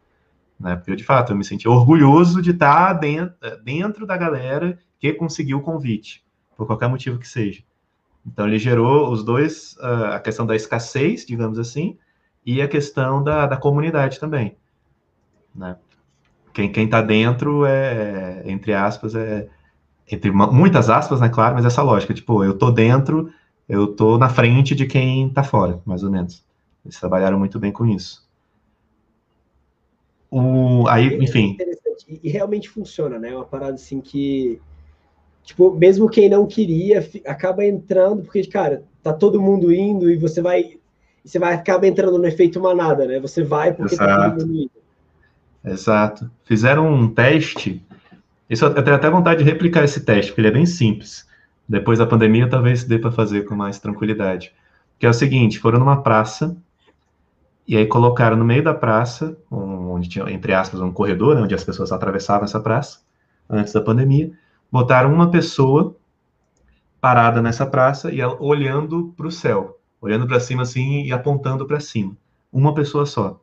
Né, 0.59 0.75
porque, 0.75 0.91
eu, 0.91 0.95
de 0.95 1.03
fato, 1.03 1.31
eu 1.31 1.35
me 1.35 1.43
senti 1.43 1.67
orgulhoso 1.67 2.39
de 2.39 2.51
estar 2.51 2.93
dentro, 2.93 3.35
dentro 3.63 4.05
da 4.05 4.15
galera 4.15 4.77
que 4.99 5.11
conseguiu 5.11 5.57
o 5.57 5.61
convite, 5.61 6.23
por 6.55 6.67
qualquer 6.67 6.87
motivo 6.87 7.17
que 7.17 7.27
seja. 7.27 7.63
Então 8.25 8.47
ele 8.47 8.57
gerou 8.57 9.11
os 9.11 9.23
dois, 9.23 9.75
a 9.79 10.19
questão 10.19 10.45
da 10.45 10.55
escassez, 10.55 11.25
digamos 11.25 11.59
assim, 11.59 11.97
e 12.45 12.61
a 12.61 12.67
questão 12.67 13.23
da, 13.23 13.45
da 13.45 13.57
comunidade 13.57 14.19
também. 14.19 14.55
Né? 15.53 15.77
Quem 16.53 16.69
está 16.85 17.01
dentro 17.01 17.65
é, 17.65 18.43
entre 18.45 18.73
aspas, 18.73 19.15
é 19.15 19.49
entre 20.11 20.31
muitas 20.31 20.89
aspas, 20.89 21.21
né, 21.21 21.29
claro, 21.29 21.55
mas 21.55 21.65
essa 21.65 21.81
lógica, 21.81 22.13
tipo, 22.13 22.43
eu 22.43 22.57
tô 22.57 22.69
dentro, 22.71 23.31
eu 23.67 23.87
tô 23.87 24.17
na 24.17 24.29
frente 24.29 24.75
de 24.75 24.85
quem 24.85 25.27
está 25.27 25.43
fora, 25.43 25.81
mais 25.85 26.03
ou 26.03 26.11
menos. 26.11 26.45
Eles 26.83 26.99
trabalharam 26.99 27.39
muito 27.39 27.57
bem 27.57 27.71
com 27.71 27.85
isso. 27.85 28.27
O, 30.29 30.85
aí, 30.87 31.13
é 31.13 31.23
enfim. 31.23 31.57
E 32.21 32.29
realmente 32.29 32.69
funciona, 32.69 33.17
né? 33.17 33.29
É 33.29 33.35
uma 33.35 33.45
parada 33.45 33.75
assim 33.75 34.01
que 34.01 34.61
tipo, 35.43 35.73
mesmo 35.73 36.09
quem 36.09 36.29
não 36.29 36.45
queria, 36.45 37.07
acaba 37.25 37.65
entrando, 37.65 38.23
porque, 38.23 38.45
cara, 38.45 38.83
tá 39.01 39.13
todo 39.13 39.41
mundo 39.41 39.73
indo 39.73 40.09
e 40.09 40.17
você 40.17 40.41
vai. 40.41 40.77
Você 41.23 41.39
vai 41.39 41.53
acabar 41.53 41.87
entrando 41.87 42.17
no 42.17 42.25
efeito 42.25 42.59
manada, 42.59 43.05
né? 43.05 43.19
Você 43.19 43.43
vai 43.43 43.71
porque 43.73 43.95
Exato. 43.95 44.09
tá 44.09 44.29
todo 44.29 44.45
mundo 44.45 44.59
indo. 44.59 44.71
Exato. 45.63 46.29
Fizeram 46.43 46.93
um 46.93 47.07
teste. 47.07 47.81
Isso 48.49 48.65
eu 48.65 48.83
tenho 48.83 48.95
até 48.95 49.09
vontade 49.09 49.41
de 49.41 49.49
replicar 49.49 49.85
esse 49.85 50.01
teste, 50.01 50.31
porque 50.31 50.41
ele 50.41 50.49
é 50.49 50.51
bem 50.51 50.65
simples. 50.65 51.25
Depois 51.67 51.99
da 51.99 52.05
pandemia, 52.05 52.49
talvez 52.49 52.83
dê 52.83 52.99
para 52.99 53.11
fazer 53.11 53.45
com 53.45 53.55
mais 53.55 53.79
tranquilidade. 53.79 54.53
Que 54.99 55.05
é 55.05 55.09
o 55.09 55.13
seguinte: 55.13 55.59
foram 55.59 55.79
numa 55.79 56.03
praça, 56.03 56.57
e 57.65 57.77
aí 57.77 57.85
colocaram 57.85 58.35
no 58.35 58.43
meio 58.43 58.63
da 58.63 58.73
praça, 58.73 59.37
onde 59.49 60.09
tinha, 60.09 60.29
entre 60.29 60.53
aspas, 60.53 60.81
um 60.81 60.91
corredor, 60.91 61.35
né, 61.35 61.41
onde 61.41 61.55
as 61.55 61.63
pessoas 61.63 61.91
atravessavam 61.91 62.43
essa 62.43 62.59
praça, 62.59 62.99
antes 63.49 63.71
da 63.71 63.81
pandemia, 63.81 64.31
botaram 64.73 65.13
uma 65.13 65.29
pessoa 65.29 65.95
parada 66.99 67.43
nessa 67.43 67.63
praça 67.63 68.11
e 68.11 68.19
ela 68.19 68.35
olhando 68.41 69.13
para 69.15 69.27
o 69.27 69.31
céu, 69.31 69.77
olhando 70.01 70.25
para 70.25 70.39
cima 70.39 70.63
assim 70.63 71.03
e 71.03 71.13
apontando 71.13 71.67
para 71.67 71.79
cima. 71.79 72.17
Uma 72.51 72.73
pessoa 72.73 73.05
só. 73.05 73.39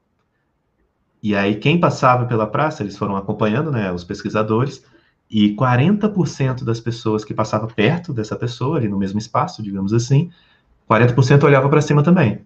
E 1.22 1.36
aí 1.36 1.54
quem 1.54 1.78
passava 1.78 2.26
pela 2.26 2.48
praça, 2.48 2.82
eles 2.82 2.98
foram 2.98 3.14
acompanhando, 3.14 3.70
né, 3.70 3.92
os 3.92 4.02
pesquisadores, 4.02 4.84
e 5.30 5.54
40% 5.54 6.64
das 6.64 6.80
pessoas 6.80 7.24
que 7.24 7.32
passavam 7.32 7.68
perto 7.68 8.12
dessa 8.12 8.34
pessoa, 8.34 8.78
ali 8.78 8.88
no 8.88 8.98
mesmo 8.98 9.20
espaço, 9.20 9.62
digamos 9.62 9.92
assim, 9.92 10.32
40% 10.90 11.44
olhava 11.44 11.68
para 11.68 11.80
cima 11.80 12.02
também. 12.02 12.44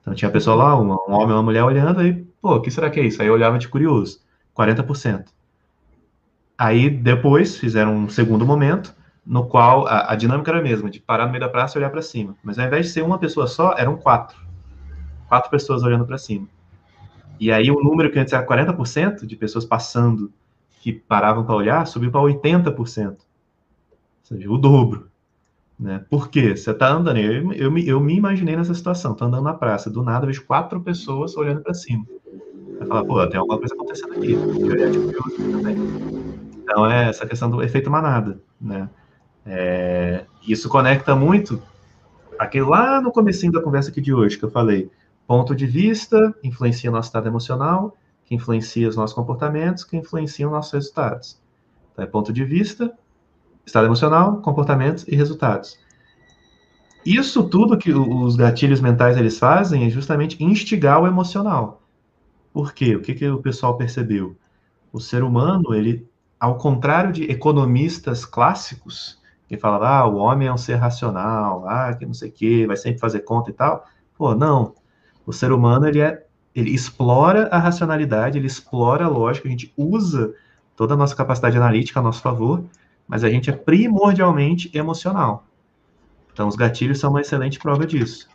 Então 0.00 0.14
tinha 0.14 0.28
a 0.28 0.32
pessoa 0.32 0.56
lá, 0.56 0.76
um, 0.76 0.90
homem 1.12 1.28
e 1.28 1.32
uma 1.32 1.44
mulher 1.44 1.62
olhando, 1.62 2.00
aí, 2.00 2.26
pô, 2.42 2.56
o 2.56 2.60
que 2.60 2.72
será 2.72 2.90
que 2.90 2.98
é 2.98 3.06
isso? 3.06 3.22
Aí 3.22 3.30
olhava 3.30 3.56
de 3.56 3.68
curioso, 3.68 4.20
40%. 4.58 5.26
Aí 6.60 6.90
depois 6.90 7.56
fizeram 7.56 7.96
um 7.96 8.08
segundo 8.10 8.44
momento, 8.44 8.94
no 9.24 9.46
qual 9.46 9.86
a, 9.86 10.12
a, 10.12 10.14
dinâmica 10.14 10.50
era 10.50 10.60
a 10.60 10.62
mesma, 10.62 10.90
de 10.90 11.00
parar 11.00 11.24
no 11.24 11.30
meio 11.30 11.40
da 11.40 11.48
praça 11.48 11.78
e 11.78 11.80
olhar 11.80 11.88
para 11.88 12.02
cima. 12.02 12.36
Mas 12.42 12.58
ao 12.58 12.66
invés 12.66 12.84
de 12.84 12.92
ser 12.92 13.00
uma 13.02 13.18
pessoa 13.18 13.46
só, 13.46 13.74
eram 13.78 13.96
quatro. 13.96 14.36
Quatro 15.26 15.50
pessoas 15.50 15.82
olhando 15.82 16.04
para 16.04 16.18
cima. 16.18 16.46
E 17.40 17.50
aí 17.50 17.70
o 17.70 17.82
número 17.82 18.12
que 18.12 18.18
antes 18.18 18.34
era 18.34 18.46
40% 18.46 19.24
de 19.24 19.36
pessoas 19.36 19.64
passando 19.64 20.30
que 20.82 20.92
paravam 20.92 21.46
para 21.46 21.54
olhar, 21.54 21.86
subiu 21.86 22.10
para 22.10 22.20
80%. 22.20 23.08
Ou 23.08 23.16
seja, 24.22 24.50
o 24.50 24.58
dobro. 24.58 25.08
Né? 25.78 26.04
Por 26.10 26.28
quê? 26.28 26.54
Você 26.54 26.72
está 26.72 26.90
andando, 26.90 27.16
eu, 27.16 27.54
eu, 27.54 27.78
eu, 27.78 28.00
me 28.00 28.14
imaginei 28.14 28.54
nessa 28.54 28.74
situação, 28.74 29.14
tô 29.14 29.24
andando 29.24 29.44
na 29.44 29.54
praça, 29.54 29.88
do 29.88 30.02
nada 30.02 30.26
vejo 30.26 30.44
quatro 30.44 30.78
pessoas 30.82 31.34
olhando 31.38 31.62
para 31.62 31.72
cima. 31.72 32.04
Vai 32.78 32.86
falar, 32.86 33.04
pô, 33.04 33.26
tem 33.26 33.40
alguma 33.40 33.58
coisa 33.58 33.74
acontecendo 33.74 34.12
aqui. 34.12 34.36
Então 36.70 36.88
é 36.88 37.08
essa 37.08 37.26
questão 37.26 37.50
do 37.50 37.60
efeito 37.64 37.90
manada, 37.90 38.40
né? 38.60 38.88
É, 39.44 40.24
isso 40.46 40.68
conecta 40.68 41.16
muito 41.16 41.60
aquele 42.38 42.64
lá 42.64 43.00
no 43.00 43.10
comecinho 43.10 43.50
da 43.50 43.60
conversa 43.60 43.90
aqui 43.90 44.00
de 44.00 44.14
hoje 44.14 44.38
que 44.38 44.44
eu 44.44 44.50
falei. 44.50 44.88
Ponto 45.26 45.52
de 45.52 45.66
vista 45.66 46.32
influencia 46.44 46.88
nosso 46.88 47.08
estado 47.08 47.26
emocional, 47.26 47.96
que 48.24 48.36
influencia 48.36 48.88
os 48.88 48.94
nossos 48.94 49.16
comportamentos, 49.16 49.82
que 49.82 49.96
influenciam 49.96 50.52
nossos 50.52 50.72
resultados. 50.72 51.40
Então, 51.92 52.04
é 52.04 52.06
ponto 52.06 52.32
de 52.32 52.44
vista, 52.44 52.92
estado 53.66 53.86
emocional, 53.86 54.40
comportamentos 54.40 55.04
e 55.08 55.16
resultados. 55.16 55.76
Isso 57.04 57.48
tudo 57.48 57.78
que 57.78 57.92
os 57.92 58.36
gatilhos 58.36 58.80
mentais 58.80 59.16
eles 59.16 59.40
fazem 59.40 59.86
é 59.86 59.90
justamente 59.90 60.40
instigar 60.42 61.02
o 61.02 61.06
emocional. 61.06 61.82
Por 62.52 62.72
quê? 62.72 62.94
O 62.94 63.00
que, 63.00 63.14
que 63.14 63.28
o 63.28 63.42
pessoal 63.42 63.76
percebeu? 63.76 64.36
O 64.92 65.00
ser 65.00 65.24
humano, 65.24 65.74
ele, 65.74 66.08
ao 66.40 66.56
contrário 66.56 67.12
de 67.12 67.30
economistas 67.30 68.24
clássicos, 68.24 69.20
que 69.46 69.58
falavam, 69.58 69.88
ah, 69.88 70.06
o 70.06 70.16
homem 70.16 70.48
é 70.48 70.52
um 70.52 70.56
ser 70.56 70.76
racional, 70.76 71.68
ah, 71.68 71.92
que 71.92 72.06
não 72.06 72.14
sei 72.14 72.30
o 72.30 72.32
quê, 72.32 72.64
vai 72.66 72.76
sempre 72.76 72.98
fazer 72.98 73.20
conta 73.20 73.50
e 73.50 73.52
tal. 73.52 73.84
Pô, 74.16 74.34
não. 74.34 74.74
O 75.26 75.32
ser 75.32 75.52
humano, 75.52 75.86
ele 75.86 76.00
é 76.00 76.24
ele 76.54 76.70
explora 76.70 77.48
a 77.52 77.58
racionalidade, 77.58 78.36
ele 78.36 78.46
explora 78.46 79.04
a 79.04 79.08
lógica, 79.08 79.46
a 79.46 79.50
gente 79.50 79.72
usa 79.76 80.34
toda 80.74 80.94
a 80.94 80.96
nossa 80.96 81.14
capacidade 81.14 81.56
analítica 81.56 82.00
a 82.00 82.02
nosso 82.02 82.20
favor, 82.20 82.64
mas 83.06 83.22
a 83.22 83.30
gente 83.30 83.50
é 83.50 83.52
primordialmente 83.52 84.70
emocional. 84.76 85.44
Então, 86.32 86.48
os 86.48 86.56
gatilhos 86.56 86.98
são 86.98 87.10
uma 87.10 87.20
excelente 87.20 87.58
prova 87.58 87.86
disso. 87.86 88.28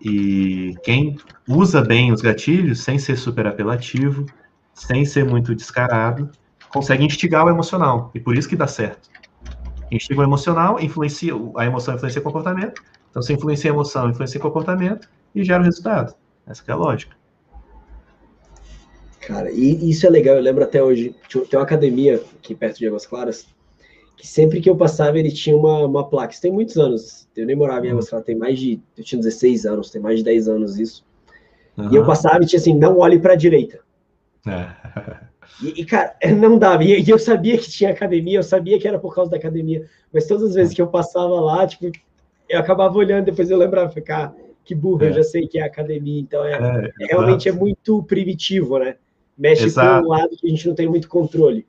E 0.00 0.74
quem 0.82 1.16
usa 1.46 1.82
bem 1.82 2.12
os 2.12 2.20
gatilhos, 2.20 2.80
sem 2.82 2.98
ser 2.98 3.16
super 3.16 3.46
apelativo, 3.46 4.26
sem 4.74 5.04
ser 5.04 5.24
muito 5.24 5.54
descarado, 5.54 6.30
consegue 6.72 7.04
instigar 7.04 7.46
o 7.46 7.50
emocional. 7.50 8.10
E 8.14 8.20
por 8.20 8.36
isso 8.36 8.48
que 8.48 8.56
dá 8.56 8.66
certo. 8.66 9.10
Instiga 9.90 10.20
o 10.20 10.24
emocional, 10.24 10.80
influencia, 10.80 11.34
a 11.56 11.66
emoção 11.66 11.94
influencia 11.94 12.20
o 12.20 12.24
comportamento. 12.24 12.82
Então, 13.10 13.20
se 13.20 13.32
influencia 13.32 13.70
a 13.70 13.74
emoção, 13.74 14.08
influencia 14.08 14.38
o 14.38 14.42
comportamento 14.42 15.08
e 15.34 15.44
gera 15.44 15.60
o 15.60 15.64
resultado. 15.64 16.14
Essa 16.46 16.62
é 16.66 16.72
a 16.72 16.76
lógica. 16.76 17.14
Cara, 19.20 19.52
e 19.52 19.88
isso 19.88 20.06
é 20.06 20.10
legal, 20.10 20.34
eu 20.34 20.42
lembro 20.42 20.64
até 20.64 20.82
hoje, 20.82 21.14
tem 21.30 21.58
uma 21.58 21.62
academia 21.62 22.16
aqui 22.38 22.56
perto 22.56 22.78
de 22.78 22.88
Águas 22.88 23.06
Claras, 23.06 23.46
que 24.16 24.26
sempre 24.26 24.60
que 24.60 24.68
eu 24.68 24.74
passava 24.74 25.16
ele 25.16 25.30
tinha 25.30 25.56
uma, 25.56 25.86
uma 25.86 26.08
placa, 26.08 26.32
isso 26.32 26.42
tem 26.42 26.50
muitos 26.50 26.76
anos, 26.76 27.28
eu 27.36 27.46
nem 27.46 27.54
morava 27.54 27.86
em 27.86 27.90
Águas 27.90 28.10
Claras, 28.10 28.26
tem 28.26 28.34
mais 28.34 28.58
de, 28.58 28.80
eu 28.98 29.04
tinha 29.04 29.20
16 29.20 29.64
anos, 29.64 29.90
tem 29.90 30.02
mais 30.02 30.18
de 30.18 30.24
10 30.24 30.48
anos 30.48 30.76
isso, 30.76 31.04
uhum. 31.76 31.92
e 31.92 31.94
eu 31.94 32.04
passava 32.04 32.42
e 32.42 32.46
tinha 32.46 32.58
assim, 32.58 32.76
não 32.76 32.98
olhe 32.98 33.20
para 33.20 33.34
a 33.34 33.36
direita. 33.36 33.78
É. 34.44 35.22
E, 35.60 35.80
e, 35.80 35.84
cara, 35.84 36.14
não 36.38 36.58
dava, 36.58 36.84
e, 36.84 37.08
eu 37.08 37.18
sabia 37.18 37.58
que 37.58 37.68
tinha 37.68 37.90
academia, 37.90 38.38
eu 38.38 38.42
sabia 38.42 38.78
que 38.78 38.86
era 38.86 38.98
por 38.98 39.14
causa 39.14 39.30
da 39.30 39.36
academia, 39.36 39.86
mas 40.12 40.26
todas 40.26 40.50
as 40.50 40.54
vezes 40.54 40.74
que 40.74 40.82
eu 40.82 40.86
passava 40.86 41.40
lá, 41.40 41.66
tipo, 41.66 41.90
eu 42.48 42.60
acabava 42.60 42.96
olhando, 42.96 43.24
depois 43.24 43.50
eu 43.50 43.58
lembrava, 43.58 44.00
cara, 44.00 44.34
que 44.64 44.74
burro, 44.74 45.04
é. 45.04 45.08
eu 45.08 45.12
já 45.14 45.24
sei 45.24 45.46
que 45.46 45.58
é 45.58 45.64
academia, 45.64 46.20
então 46.20 46.44
é, 46.44 46.92
é 47.00 47.06
realmente 47.06 47.48
é 47.48 47.52
muito 47.52 48.02
primitivo, 48.04 48.78
né? 48.78 48.96
Mexe 49.36 49.64
Exato. 49.64 50.02
com 50.02 50.08
um 50.08 50.10
lado 50.10 50.36
que 50.36 50.46
a 50.46 50.50
gente 50.50 50.68
não 50.68 50.74
tem 50.74 50.88
muito 50.88 51.08
controle. 51.08 51.66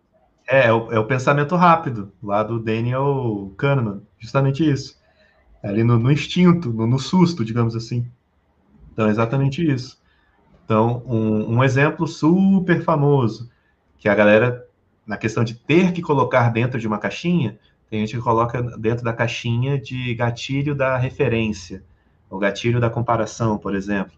É, 0.47 0.67
é 0.67 0.73
o, 0.73 0.91
é 0.91 0.99
o 0.99 1.05
pensamento 1.05 1.55
rápido, 1.55 2.11
lá 2.21 2.43
do 2.43 2.59
Daniel 2.59 3.51
Kahneman, 3.57 4.01
justamente 4.19 4.69
isso. 4.69 5.01
É 5.63 5.69
ali 5.69 5.83
no, 5.83 5.97
no 5.97 6.11
instinto, 6.11 6.71
no, 6.71 6.85
no, 6.85 6.99
susto, 6.99 7.45
digamos 7.45 7.75
assim. 7.75 8.05
Então, 8.91 9.07
é 9.07 9.09
exatamente 9.09 9.65
isso. 9.65 10.01
Então, 10.65 11.01
um, 11.05 11.57
um 11.57 11.63
exemplo 11.63 12.05
super 12.05 12.83
famoso, 12.83 13.49
que 13.97 14.09
a 14.09 14.15
galera, 14.15 14.67
na 15.05 15.17
questão 15.17 15.43
de 15.43 15.55
ter 15.55 15.91
que 15.91 16.01
colocar 16.01 16.49
dentro 16.49 16.79
de 16.79 16.87
uma 16.87 16.97
caixinha, 16.97 17.57
tem 17.89 17.99
gente 18.01 18.15
que 18.15 18.21
coloca 18.21 18.61
dentro 18.77 19.03
da 19.03 19.13
caixinha 19.13 19.79
de 19.79 20.13
gatilho 20.15 20.75
da 20.75 20.97
referência 20.97 21.83
o 22.33 22.39
gatilho 22.39 22.79
da 22.79 22.89
comparação, 22.89 23.57
por 23.57 23.75
exemplo, 23.75 24.13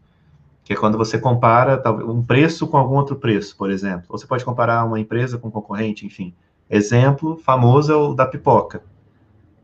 que 0.64 0.74
é 0.74 0.76
quando 0.76 0.98
você 0.98 1.20
compara 1.20 1.82
um 2.06 2.24
preço 2.24 2.66
com 2.66 2.78
algum 2.78 2.96
outro 2.96 3.18
preço, 3.18 3.56
por 3.58 3.70
exemplo. 3.70 4.06
Ou 4.10 4.18
você 4.18 4.26
pode 4.26 4.46
comparar 4.46 4.86
uma 4.86 5.00
empresa 5.00 5.38
com 5.38 5.50
um 5.50 5.52
concorrente, 5.52 6.06
enfim. 6.06 6.34
Exemplo 6.70 7.38
famoso 7.38 7.92
é 7.92 7.96
o 7.96 8.14
da 8.14 8.26
pipoca, 8.26 8.82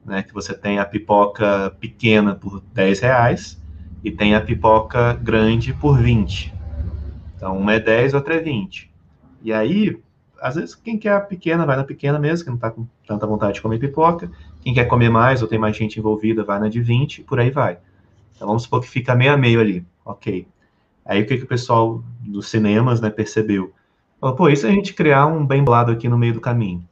né? 0.05 0.21
Que 0.21 0.33
você 0.33 0.53
tem 0.53 0.79
a 0.79 0.85
pipoca 0.85 1.71
pequena 1.79 2.35
por 2.35 2.61
10 2.73 2.99
reais 2.99 3.59
e 4.03 4.11
tem 4.11 4.35
a 4.35 4.41
pipoca 4.41 5.13
grande 5.13 5.73
por 5.73 5.97
20. 5.97 6.53
Então, 7.35 7.57
uma 7.57 7.73
é 7.73 7.79
10, 7.79 8.13
outra 8.13 8.35
é 8.35 8.39
20. 8.39 8.90
E 9.43 9.51
aí, 9.51 9.99
às 10.39 10.55
vezes, 10.55 10.75
quem 10.75 10.97
quer 10.97 11.13
a 11.13 11.21
pequena 11.21 11.65
vai 11.65 11.75
na 11.75 11.83
pequena 11.83 12.17
mesmo, 12.17 12.43
que 12.43 12.49
não 12.49 12.55
está 12.55 12.71
com 12.71 12.87
tanta 13.07 13.27
vontade 13.27 13.53
de 13.53 13.61
comer 13.61 13.79
pipoca. 13.79 14.29
Quem 14.61 14.73
quer 14.73 14.85
comer 14.85 15.09
mais 15.09 15.41
ou 15.41 15.47
tem 15.47 15.59
mais 15.59 15.75
gente 15.75 15.99
envolvida 15.99 16.43
vai 16.43 16.59
na 16.59 16.67
de 16.67 16.81
20, 16.81 17.23
por 17.23 17.39
aí 17.39 17.51
vai. 17.51 17.77
Então 18.35 18.47
vamos 18.47 18.63
supor 18.63 18.81
que 18.81 18.89
fica 18.89 19.15
meio 19.15 19.33
a 19.33 19.37
meio 19.37 19.59
ali, 19.59 19.85
ok. 20.03 20.47
Aí 21.05 21.21
o 21.21 21.25
que, 21.25 21.37
que 21.37 21.43
o 21.43 21.47
pessoal 21.47 22.03
dos 22.21 22.49
cinemas 22.49 22.99
né, 23.01 23.09
percebeu? 23.09 23.71
Falou, 24.19 24.35
pô, 24.35 24.55
se 24.55 24.65
a 24.65 24.71
gente 24.71 24.93
criar 24.93 25.27
um 25.27 25.45
bem 25.45 25.63
bolado 25.63 25.91
aqui 25.91 26.07
no 26.07 26.17
meio 26.17 26.33
do 26.33 26.41
caminho? 26.41 26.87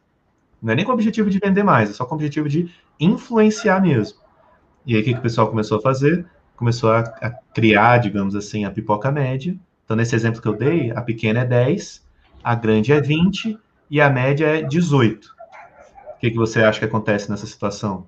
Não 0.61 0.73
é 0.73 0.75
nem 0.75 0.85
com 0.85 0.91
o 0.91 0.93
objetivo 0.93 1.29
de 1.29 1.39
vender 1.39 1.63
mais, 1.63 1.89
é 1.89 1.93
só 1.93 2.05
com 2.05 2.13
o 2.13 2.17
objetivo 2.17 2.49
de 2.49 2.69
influenciar 2.99 3.81
mesmo. 3.81 4.19
E 4.85 4.95
aí 4.95 5.01
o 5.01 5.03
que, 5.03 5.13
que 5.13 5.19
o 5.19 5.21
pessoal 5.21 5.47
começou 5.47 5.77
a 5.77 5.81
fazer? 5.81 6.25
Começou 6.55 6.91
a, 6.91 6.99
a 6.99 7.31
criar, 7.53 7.99
digamos 7.99 8.35
assim, 8.35 8.65
a 8.65 8.71
pipoca 8.71 9.11
média. 9.11 9.55
Então, 9.85 9.95
nesse 9.95 10.15
exemplo 10.15 10.41
que 10.41 10.47
eu 10.47 10.55
dei, 10.55 10.91
a 10.91 11.01
pequena 11.01 11.39
é 11.41 11.45
10, 11.45 12.03
a 12.49 12.55
grande 12.55 12.91
é 12.91 12.99
20 12.99 13.59
e 13.91 14.01
a 14.01 14.09
média 14.09 14.47
é 14.47 14.63
18. 14.63 15.27
O 16.15 16.19
que, 16.19 16.31
que 16.31 16.35
você 16.35 16.63
acha 16.63 16.79
que 16.79 16.85
acontece 16.85 17.29
nessa 17.29 17.45
situação? 17.45 18.07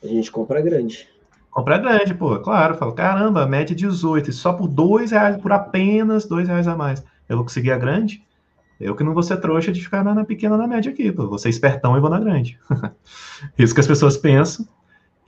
A 0.00 0.06
gente 0.06 0.30
compra 0.30 0.60
grande. 0.60 1.08
Comprar 1.50 1.78
grande, 1.78 2.14
pô, 2.14 2.38
claro. 2.38 2.76
Falo, 2.76 2.92
caramba, 2.92 3.44
média 3.44 3.74
18, 3.74 4.30
e 4.30 4.32
só 4.32 4.52
por 4.52 4.68
dois 4.68 5.10
reais, 5.10 5.36
por 5.38 5.50
apenas 5.50 6.24
dois 6.24 6.46
reais 6.46 6.68
a 6.68 6.76
mais. 6.76 7.04
Eu 7.28 7.36
vou 7.36 7.44
conseguir 7.44 7.72
a 7.72 7.78
grande? 7.78 8.24
Eu 8.78 8.94
que 8.94 9.02
não 9.02 9.12
vou 9.12 9.24
ser 9.24 9.38
trouxa 9.38 9.72
de 9.72 9.82
ficar 9.82 10.04
na, 10.04 10.14
na 10.14 10.24
pequena 10.24 10.56
na 10.56 10.68
média 10.68 10.92
aqui, 10.92 11.10
pô. 11.10 11.28
Vou 11.28 11.38
ser 11.38 11.48
espertão 11.48 11.96
e 11.96 12.00
vou 12.00 12.10
na 12.10 12.20
grande. 12.20 12.60
Isso 13.58 13.74
que 13.74 13.80
as 13.80 13.88
pessoas 13.88 14.16
pensam. 14.16 14.64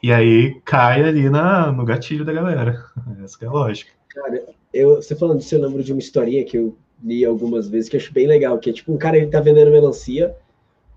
E 0.00 0.12
aí 0.12 0.60
cai 0.64 1.02
ali 1.02 1.28
na, 1.28 1.72
no 1.72 1.84
gatilho 1.84 2.24
da 2.24 2.32
galera. 2.32 2.80
Essa 3.24 3.44
é 3.44 3.48
a 3.48 3.50
lógica. 3.50 3.90
Cara, 4.08 4.40
eu, 4.72 5.02
você 5.02 5.16
falando 5.16 5.40
disso, 5.40 5.56
eu 5.56 5.62
lembro 5.62 5.82
de 5.82 5.92
uma 5.92 5.98
historinha 5.98 6.44
que 6.44 6.56
eu 6.56 6.78
li 7.02 7.24
algumas 7.24 7.68
vezes 7.68 7.88
que 7.88 7.96
acho 7.96 8.12
bem 8.12 8.26
legal, 8.26 8.58
que 8.58 8.70
é 8.70 8.72
tipo 8.72 8.92
um 8.92 8.98
cara 8.98 9.16
ele 9.16 9.26
tá 9.26 9.40
vendendo 9.40 9.70
melancia, 9.70 10.34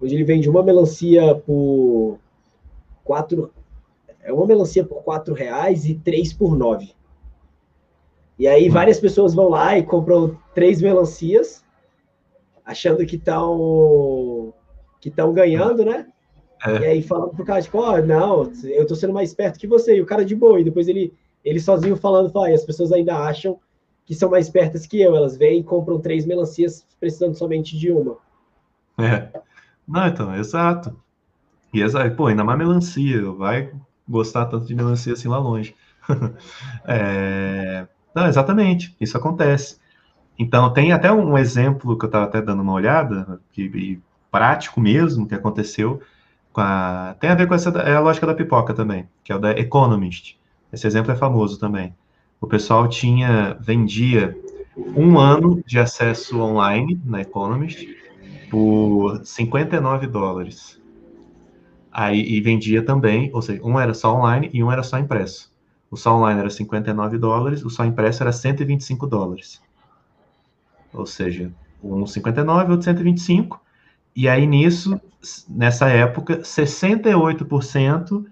onde 0.02 0.14
ele 0.14 0.24
vende 0.24 0.50
uma 0.50 0.64
melancia 0.64 1.36
por 1.36 2.20
quatro, 3.04 3.52
é 4.22 4.32
uma 4.32 4.46
melancia 4.46 4.84
por 4.84 5.04
quatro 5.04 5.34
reais 5.34 5.86
e 5.86 5.96
três 5.96 6.34
por 6.34 6.58
nove. 6.58 6.94
E 8.38 8.48
aí 8.48 8.70
hum. 8.70 8.72
várias 8.72 9.00
pessoas 9.00 9.34
vão 9.34 9.50
lá 9.50 9.78
e 9.78 9.84
compram 9.84 10.38
três 10.54 10.82
melancias, 10.82 11.64
achando 12.66 13.06
que 13.06 13.16
estão 13.16 14.54
que 15.00 15.10
estão 15.10 15.34
ganhando, 15.34 15.86
né? 15.86 16.08
É. 16.66 16.80
E 16.80 16.86
aí 16.86 17.02
falam 17.02 17.30
pro 17.30 17.46
cara, 17.46 17.62
tipo, 17.62 17.78
ó, 17.78 17.96
oh, 17.96 18.02
não, 18.02 18.52
eu 18.64 18.86
tô 18.86 18.96
sendo 18.96 19.14
mais 19.14 19.30
esperto 19.30 19.60
que 19.60 19.68
você, 19.68 19.96
e 19.96 20.02
o 20.02 20.06
cara 20.06 20.26
de 20.26 20.36
boa, 20.36 20.60
e 20.60 20.64
depois 20.64 20.88
ele, 20.88 21.14
ele 21.46 21.60
sozinho 21.60 21.96
falando, 21.96 22.32
fala, 22.32 22.50
e 22.50 22.54
as 22.54 22.66
pessoas 22.66 22.92
ainda 22.92 23.16
acham 23.16 23.60
que 24.08 24.16
são 24.16 24.30
mais 24.32 24.46
espertas 24.46 24.88
que 24.88 25.02
eu, 25.02 25.16
elas 25.16 25.38
vêm 25.38 25.60
e 25.60 25.64
compram 25.64 26.00
três 26.00 26.26
melancias 26.26 26.88
precisando 26.98 27.36
somente 27.36 27.78
de 27.78 27.92
uma. 27.92 28.16
É. 28.98 29.30
Não, 29.86 30.08
então, 30.08 30.34
exato. 30.34 30.98
E 31.74 31.82
exato, 31.82 32.16
pô, 32.16 32.28
ainda 32.28 32.44
mais 32.44 32.58
melancia, 32.58 33.30
vai 33.34 33.70
gostar 34.08 34.46
tanto 34.46 34.66
de 34.66 34.74
melancia 34.74 35.12
assim 35.12 35.28
lá 35.28 35.38
longe. 35.38 35.76
é... 36.88 37.86
Não, 38.16 38.28
exatamente, 38.28 38.96
isso 39.00 39.18
acontece. 39.18 39.78
Então, 40.40 40.72
tem 40.72 40.94
até 40.94 41.12
um 41.12 41.38
exemplo 41.38 41.98
que 41.98 42.06
eu 42.06 42.08
estava 42.08 42.26
até 42.26 42.42
dando 42.42 42.62
uma 42.62 42.74
olhada, 42.74 43.42
que, 43.52 44.02
prático 44.32 44.80
mesmo, 44.80 45.28
que 45.28 45.36
aconteceu, 45.36 46.02
a... 46.56 47.14
tem 47.20 47.30
a 47.30 47.36
ver 47.36 47.46
com 47.46 47.54
essa 47.54 47.70
é 47.82 47.96
a 47.96 48.00
lógica 48.00 48.26
da 48.26 48.34
pipoca 48.34 48.74
também, 48.74 49.08
que 49.22 49.34
é 49.34 49.36
o 49.36 49.40
da 49.40 49.52
Economist. 49.52 50.40
Esse 50.72 50.88
exemplo 50.88 51.12
é 51.12 51.16
famoso 51.16 51.60
também. 51.60 51.94
O 52.40 52.48
pessoal 52.48 52.88
tinha, 52.88 53.58
vendia 53.60 54.38
um 54.96 55.18
ano 55.18 55.64
de 55.66 55.80
acesso 55.80 56.40
online 56.40 57.02
na 57.04 57.22
Economist 57.22 57.88
por 58.50 59.26
59 59.26 60.08
dólares. 60.08 60.80
Aí, 61.92 62.22
e 62.22 62.40
vendia 62.42 62.84
também, 62.84 63.32
ou 63.34 63.42
seja, 63.42 63.62
um 63.64 63.80
era 63.80 63.94
só 63.94 64.16
online 64.16 64.52
e 64.54 64.64
um 64.64 64.72
era 64.72 64.84
só 64.84 65.00
impresso. 65.00 65.52
O 65.90 65.98
só 65.98 66.16
online 66.16 66.40
era 66.40 66.50
59 66.50 67.18
dólares, 67.18 67.66
o 67.66 67.70
só 67.70 67.84
impresso 67.84 68.22
era 68.22 68.32
125 68.32 69.08
dólares. 69.08 69.62
Ou 70.94 71.06
seja, 71.06 71.52
um 71.84 72.06
59, 72.06 72.72
outro 72.72 72.86
125. 72.86 73.60
E 74.16 74.30
aí 74.30 74.46
nisso 74.46 75.00
nessa 75.50 75.90
época, 75.90 76.42
68% 76.42 78.26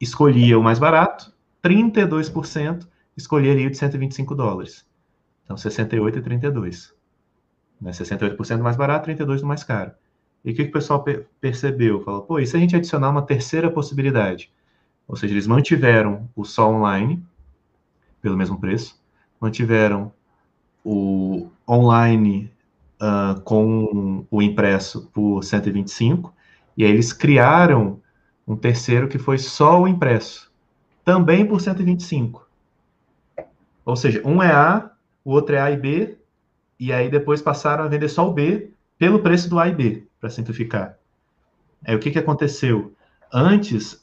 escolhia 0.00 0.58
o 0.58 0.62
mais 0.62 0.78
barato, 0.78 1.32
32% 1.62 2.86
escolheria 3.18 3.66
o 3.66 3.70
de 3.70 3.76
125 3.76 4.34
dólares. 4.34 4.86
Então, 5.44 5.56
68 5.56 6.18
e 6.18 6.22
32. 6.22 6.94
Né? 7.80 7.90
68% 7.90 8.60
mais 8.60 8.76
barato, 8.76 9.10
32% 9.10 9.42
mais 9.42 9.64
caro. 9.64 9.92
E 10.44 10.52
o 10.52 10.54
que, 10.54 10.64
que 10.64 10.70
o 10.70 10.72
pessoal 10.72 11.04
percebeu? 11.40 12.02
Falou, 12.04 12.22
pô, 12.22 12.38
e 12.38 12.46
se 12.46 12.56
a 12.56 12.60
gente 12.60 12.76
adicionar 12.76 13.10
uma 13.10 13.22
terceira 13.22 13.70
possibilidade? 13.70 14.52
Ou 15.06 15.16
seja, 15.16 15.34
eles 15.34 15.46
mantiveram 15.46 16.28
o 16.36 16.44
só 16.44 16.70
online 16.70 17.22
pelo 18.20 18.36
mesmo 18.36 18.58
preço, 18.58 19.00
mantiveram 19.40 20.12
o 20.84 21.48
online 21.68 22.50
uh, 23.00 23.40
com 23.42 24.24
o 24.30 24.42
impresso 24.42 25.08
por 25.12 25.42
125, 25.42 26.32
e 26.76 26.84
aí 26.84 26.90
eles 26.90 27.12
criaram 27.12 28.00
um 28.46 28.56
terceiro 28.56 29.08
que 29.08 29.18
foi 29.18 29.38
só 29.38 29.80
o 29.80 29.88
impresso, 29.88 30.50
também 31.04 31.46
por 31.46 31.60
125. 31.60 32.47
Ou 33.88 33.96
seja, 33.96 34.20
um 34.22 34.42
é 34.42 34.52
A, 34.52 34.90
o 35.24 35.30
outro 35.30 35.56
é 35.56 35.60
A 35.62 35.70
e 35.70 35.76
B, 35.78 36.18
e 36.78 36.92
aí 36.92 37.08
depois 37.08 37.40
passaram 37.40 37.84
a 37.84 37.88
vender 37.88 38.10
só 38.10 38.28
o 38.28 38.34
B 38.34 38.70
pelo 38.98 39.20
preço 39.20 39.48
do 39.48 39.58
A 39.58 39.66
e 39.66 39.74
B, 39.74 40.06
para 40.20 40.28
simplificar. 40.28 40.98
Aí 41.82 41.96
o 41.96 41.98
que, 41.98 42.10
que 42.10 42.18
aconteceu? 42.18 42.94
Antes, 43.32 43.94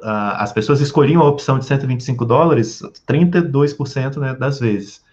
uh, 0.00 0.34
as 0.34 0.52
pessoas 0.52 0.80
escolhiam 0.80 1.22
a 1.22 1.28
opção 1.28 1.60
de 1.60 1.64
125 1.64 2.24
dólares 2.24 2.82
32% 3.06 4.16
né, 4.16 4.34
das 4.34 4.58
vezes. 4.58 5.04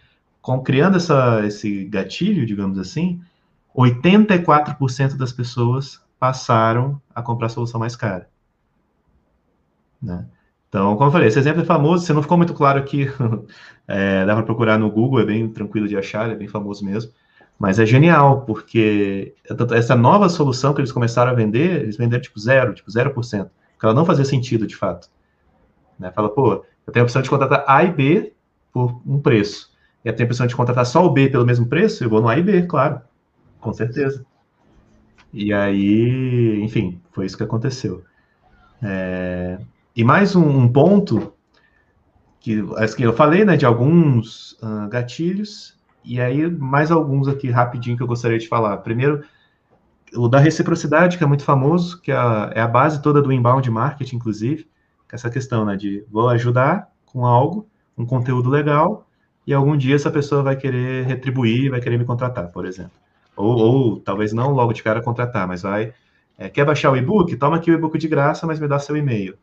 Com, 0.42 0.64
criando 0.64 0.98
essa, 0.98 1.46
esse 1.46 1.86
gatilho, 1.86 2.44
digamos 2.44 2.80
assim, 2.80 3.22
84% 3.78 5.16
das 5.16 5.32
pessoas 5.32 6.02
passaram 6.20 7.00
a 7.14 7.22
comprar 7.22 7.46
a 7.46 7.50
solução 7.50 7.80
mais 7.80 7.96
cara. 7.96 8.28
Né? 10.02 10.26
Então, 10.72 10.96
como 10.96 11.10
eu 11.10 11.12
falei, 11.12 11.28
esse 11.28 11.38
exemplo 11.38 11.64
é 11.64 11.66
famoso, 11.66 12.06
se 12.06 12.14
não 12.14 12.22
ficou 12.22 12.38
muito 12.38 12.54
claro 12.54 12.80
aqui, 12.80 13.06
é, 13.86 14.26
dá 14.26 14.34
para 14.36 14.46
procurar 14.46 14.80
no 14.80 14.90
Google, 14.90 15.20
é 15.20 15.26
bem 15.26 15.50
tranquilo 15.50 15.86
de 15.86 15.98
achar, 15.98 16.30
é 16.30 16.36
bem 16.36 16.48
famoso 16.48 16.86
mesmo. 16.86 17.12
Mas 17.60 17.78
é 17.78 17.86
genial, 17.86 18.46
porque 18.46 19.36
essa 19.76 19.98
nova 19.98 20.30
solução 20.30 20.74
que 20.74 20.80
eles 20.80 20.94
começaram 20.94 21.30
a 21.30 21.34
vender, 21.34 21.82
eles 21.82 21.98
venderam 21.98 22.22
tipo 22.22 22.40
zero, 22.40 22.74
tipo 22.74 22.90
0%, 22.90 23.14
porque 23.14 23.86
ela 23.86 23.94
não 23.94 24.06
fazia 24.06 24.24
sentido 24.24 24.66
de 24.66 24.78
fato. 24.78 25.10
Né? 26.00 26.10
Fala, 26.10 26.30
pô, 26.30 26.64
eu 26.88 26.94
tenho 26.94 27.04
a 27.04 27.06
opção 27.06 27.22
de 27.22 27.30
contratar 27.30 27.66
A 27.68 27.84
e 27.84 27.92
B 27.92 28.34
por 28.72 29.02
um 29.06 29.20
preço. 29.20 29.72
E 30.06 30.08
eu 30.08 30.16
tenho 30.16 30.30
a 30.30 30.32
opção 30.32 30.48
de 30.48 30.56
contratar 30.56 30.86
só 30.86 31.06
o 31.06 31.10
B 31.10 31.30
pelo 31.30 31.46
mesmo 31.46 31.66
preço, 31.68 32.02
eu 32.02 32.10
vou 32.10 32.22
no 32.22 32.30
A 32.30 32.38
e 32.38 32.42
B, 32.42 32.62
claro, 32.62 33.02
com 33.60 33.74
certeza. 33.74 34.26
E 35.34 35.52
aí, 35.52 36.62
enfim, 36.64 37.02
foi 37.12 37.26
isso 37.26 37.36
que 37.36 37.44
aconteceu. 37.44 38.06
É... 38.82 39.60
E 39.96 40.04
mais 40.04 40.36
um, 40.36 40.48
um 40.48 40.68
ponto 40.72 41.34
que, 42.40 42.64
que 42.96 43.04
eu 43.04 43.14
falei, 43.14 43.44
né, 43.46 43.58
de 43.58 43.66
alguns 43.66 44.54
uh, 44.54 44.88
gatilhos, 44.90 45.78
e 46.04 46.20
aí, 46.20 46.50
mais 46.50 46.92
alguns 46.92 47.28
aqui 47.28 47.50
rapidinho 47.50 47.96
que 47.96 48.02
eu 48.02 48.08
gostaria 48.08 48.40
de 48.40 48.48
falar. 48.48 48.78
Primeiro, 48.78 49.24
o 50.16 50.28
da 50.28 50.40
reciprocidade, 50.40 51.18
que 51.18 51.24
é 51.24 51.28
muito 51.28 51.44
famoso, 51.44 52.02
que 52.02 52.12
é 52.12 52.16
a, 52.16 52.52
é 52.56 52.62
a 52.62 52.68
base 52.68 53.02
toda 53.02 53.22
do 53.22 53.32
inbound 53.32 53.70
marketing, 53.70 54.16
inclusive, 54.16 54.64
que 55.08 55.14
é 55.14 55.16
essa 55.16 55.30
questão, 55.30 55.66
né, 55.66 55.76
de 55.76 56.04
vou 56.10 56.30
ajudar 56.30 56.90
com 57.06 57.26
algo, 57.26 57.68
um 57.98 58.06
conteúdo 58.06 58.50
legal, 58.50 59.06
e 59.46 59.54
algum 59.54 59.76
dia 59.76 59.96
essa 59.96 60.10
pessoa 60.10 60.42
vai 60.42 60.56
querer 60.56 61.06
retribuir, 61.06 61.70
vai 61.70 61.82
querer 61.82 61.98
me 61.98 62.06
contratar, 62.06 62.48
por 62.48 62.66
exemplo. 62.66 62.92
Ou, 63.36 63.58
ou 63.58 64.00
talvez 64.00 64.34
não 64.34 64.52
logo 64.52 64.74
de 64.74 64.84
cara 64.84 65.02
contratar, 65.02 65.48
mas 65.48 65.62
vai, 65.62 65.94
é, 66.38 66.50
quer 66.50 66.66
baixar 66.66 66.92
o 66.92 66.98
e-book? 66.98 67.36
Toma 67.36 67.58
aqui 67.58 67.70
o 67.70 67.74
e-book 67.74 67.98
de 67.98 68.08
graça, 68.08 68.48
mas 68.48 68.60
me 68.60 68.68
dá 68.68 68.80
seu 68.80 68.96
e-mail. 68.96 69.38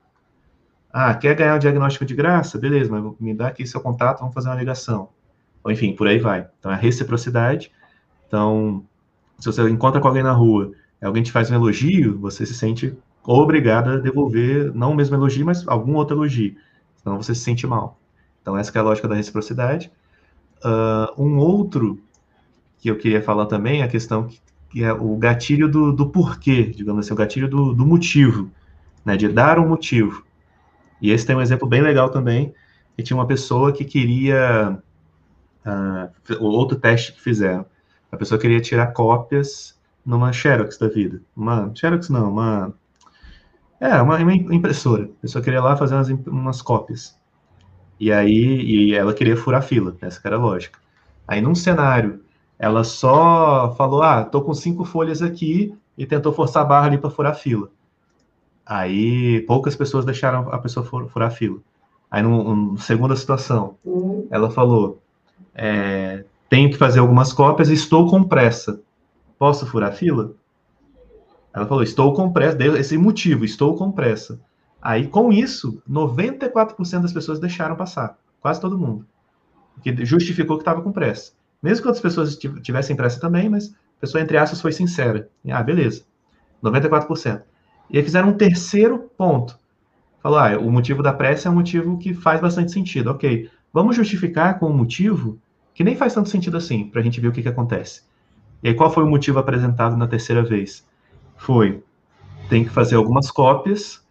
Ah, 0.92 1.14
quer 1.14 1.34
ganhar 1.34 1.56
o 1.56 1.58
diagnóstico 1.58 2.04
de 2.04 2.14
graça? 2.14 2.58
Beleza, 2.58 2.90
mas 2.90 3.14
me 3.20 3.34
dá 3.34 3.48
aqui 3.48 3.66
seu 3.66 3.80
contato, 3.80 4.20
vamos 4.20 4.34
fazer 4.34 4.48
uma 4.48 4.56
ligação 4.56 5.10
enfim, 5.70 5.92
por 5.92 6.06
aí 6.06 6.18
vai. 6.18 6.46
Então, 6.58 6.70
é 6.72 6.76
reciprocidade. 6.76 7.70
Então, 8.26 8.84
se 9.38 9.46
você 9.46 9.68
encontra 9.68 10.00
com 10.00 10.08
alguém 10.08 10.22
na 10.22 10.32
rua, 10.32 10.72
alguém 11.02 11.22
te 11.22 11.32
faz 11.32 11.50
um 11.50 11.54
elogio, 11.54 12.18
você 12.18 12.44
se 12.44 12.54
sente 12.54 12.96
obrigado 13.24 13.90
a 13.90 13.96
devolver, 13.96 14.72
não 14.74 14.92
o 14.92 14.94
mesmo 14.94 15.16
elogio, 15.16 15.44
mas 15.44 15.66
algum 15.66 15.94
outro 15.94 16.16
elogio. 16.16 16.56
Senão 16.96 17.16
você 17.16 17.34
se 17.34 17.42
sente 17.42 17.66
mal. 17.66 17.98
Então, 18.42 18.56
essa 18.56 18.76
é 18.76 18.80
a 18.80 18.84
lógica 18.84 19.08
da 19.08 19.14
reciprocidade. 19.14 19.90
Uh, 20.64 21.22
um 21.22 21.38
outro 21.38 22.00
que 22.78 22.90
eu 22.90 22.96
queria 22.96 23.22
falar 23.22 23.46
também 23.46 23.80
é 23.80 23.84
a 23.84 23.88
questão 23.88 24.26
que, 24.26 24.40
que 24.70 24.84
é 24.84 24.92
o 24.92 25.16
gatilho 25.16 25.68
do, 25.68 25.92
do, 25.92 26.08
porquê, 26.08 26.64
digamos 26.64 27.04
assim, 27.04 27.14
o 27.14 27.16
gatilho 27.16 27.48
do, 27.48 27.74
do 27.74 27.86
motivo, 27.86 28.50
né, 29.04 29.16
de 29.16 29.28
dar 29.28 29.58
um 29.58 29.68
motivo. 29.68 30.24
E 31.00 31.10
esse 31.10 31.26
tem 31.26 31.36
um 31.36 31.40
exemplo 31.40 31.68
bem 31.68 31.80
legal 31.80 32.10
também, 32.10 32.54
que 32.96 33.02
tinha 33.02 33.16
uma 33.16 33.26
pessoa 33.26 33.72
que 33.72 33.84
queria 33.84 34.78
uh, 35.64 36.44
outro 36.44 36.78
teste 36.78 37.12
que 37.12 37.20
fizeram. 37.20 37.64
A 38.10 38.16
pessoa 38.16 38.40
queria 38.40 38.60
tirar 38.60 38.88
cópias 38.88 39.78
numa 40.04 40.32
Xerox 40.32 40.78
da 40.78 40.88
vida. 40.88 41.20
Uma 41.36 41.70
Xerox 41.74 42.08
não, 42.08 42.30
uma 42.30 42.74
é, 43.80 44.00
uma, 44.02 44.16
uma 44.16 44.34
impressora. 44.34 45.04
A 45.04 45.22
pessoa 45.22 45.42
queria 45.42 45.62
lá 45.62 45.76
fazer 45.76 45.94
umas, 45.94 46.08
umas 46.08 46.62
cópias. 46.62 47.16
E 48.00 48.12
aí 48.12 48.62
e 48.62 48.94
ela 48.94 49.14
queria 49.14 49.36
furar 49.36 49.62
fila, 49.62 49.96
essa 50.00 50.20
era 50.24 50.36
a 50.36 50.38
lógica. 50.38 50.78
Aí 51.26 51.40
num 51.40 51.54
cenário, 51.54 52.20
ela 52.58 52.84
só 52.84 53.74
falou: 53.76 54.02
"Ah, 54.02 54.24
tô 54.24 54.42
com 54.42 54.54
cinco 54.54 54.84
folhas 54.84 55.22
aqui" 55.22 55.76
e 55.96 56.06
tentou 56.06 56.32
forçar 56.32 56.62
a 56.62 56.66
barra 56.66 56.86
ali 56.86 56.98
para 56.98 57.10
furar 57.10 57.34
fila. 57.34 57.70
Aí 58.68 59.40
poucas 59.46 59.74
pessoas 59.74 60.04
deixaram 60.04 60.52
a 60.52 60.58
pessoa 60.58 60.84
furar 60.84 61.30
fila. 61.30 61.58
Aí, 62.10 62.22
numa 62.22 62.78
segunda 62.78 63.16
situação, 63.16 63.76
uhum. 63.82 64.26
ela 64.30 64.50
falou: 64.50 65.00
é, 65.54 66.24
tenho 66.50 66.70
que 66.70 66.76
fazer 66.76 67.00
algumas 67.00 67.32
cópias, 67.32 67.70
estou 67.70 68.08
com 68.10 68.22
pressa. 68.22 68.80
Posso 69.38 69.66
furar 69.66 69.90
a 69.90 69.92
fila? 69.92 70.32
Ela 71.54 71.66
falou, 71.66 71.82
estou 71.82 72.12
com 72.12 72.30
pressa, 72.30 72.56
deu 72.56 72.76
esse 72.76 72.96
motivo, 72.98 73.44
estou 73.44 73.74
com 73.74 73.90
pressa. 73.90 74.38
Aí, 74.82 75.06
com 75.06 75.32
isso, 75.32 75.82
94% 75.88 77.00
das 77.00 77.12
pessoas 77.12 77.40
deixaram 77.40 77.74
passar, 77.74 78.18
quase 78.40 78.60
todo 78.60 78.78
mundo. 78.78 79.06
Que 79.82 80.04
justificou 80.04 80.56
que 80.56 80.62
estava 80.62 80.82
com 80.82 80.92
pressa. 80.92 81.32
Mesmo 81.62 81.82
que 81.82 81.88
outras 81.88 82.02
pessoas 82.02 82.36
tivessem 82.36 82.94
pressa 82.94 83.20
também, 83.20 83.48
mas 83.48 83.70
a 83.70 84.00
pessoa, 84.00 84.22
entre 84.22 84.36
aspas, 84.36 84.60
foi 84.60 84.72
sincera. 84.72 85.28
ah, 85.50 85.62
beleza. 85.62 86.04
94%. 86.62 87.42
E 87.90 87.98
aí 87.98 88.04
fizeram 88.04 88.30
um 88.30 88.36
terceiro 88.36 89.10
ponto. 89.16 89.58
Falou, 90.22 90.38
ah, 90.38 90.58
o 90.58 90.70
motivo 90.70 91.02
da 91.02 91.12
pressa 91.12 91.48
é 91.48 91.50
um 91.50 91.54
motivo 91.54 91.96
que 91.98 92.12
faz 92.12 92.40
bastante 92.40 92.72
sentido. 92.72 93.10
Ok, 93.10 93.48
vamos 93.72 93.96
justificar 93.96 94.58
com 94.58 94.66
um 94.66 94.76
motivo 94.76 95.38
que 95.74 95.84
nem 95.84 95.94
faz 95.94 96.12
tanto 96.12 96.28
sentido 96.28 96.56
assim, 96.56 96.88
para 96.88 97.00
a 97.00 97.04
gente 97.04 97.20
ver 97.20 97.28
o 97.28 97.32
que, 97.32 97.40
que 97.40 97.48
acontece. 97.48 98.02
E 98.62 98.68
aí, 98.68 98.74
qual 98.74 98.90
foi 98.90 99.04
o 99.04 99.06
motivo 99.06 99.38
apresentado 99.38 99.96
na 99.96 100.08
terceira 100.08 100.42
vez? 100.42 100.84
Foi, 101.36 101.82
tem 102.48 102.64
que 102.64 102.70
fazer 102.70 102.96
algumas 102.96 103.30
cópias, 103.30 104.04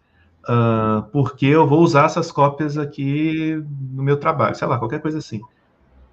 uh, 0.48 1.02
porque 1.12 1.44
eu 1.44 1.66
vou 1.66 1.82
usar 1.82 2.06
essas 2.06 2.32
cópias 2.32 2.78
aqui 2.78 3.62
no 3.92 4.02
meu 4.02 4.16
trabalho, 4.16 4.54
sei 4.54 4.66
lá, 4.66 4.78
qualquer 4.78 5.02
coisa 5.02 5.18
assim. 5.18 5.42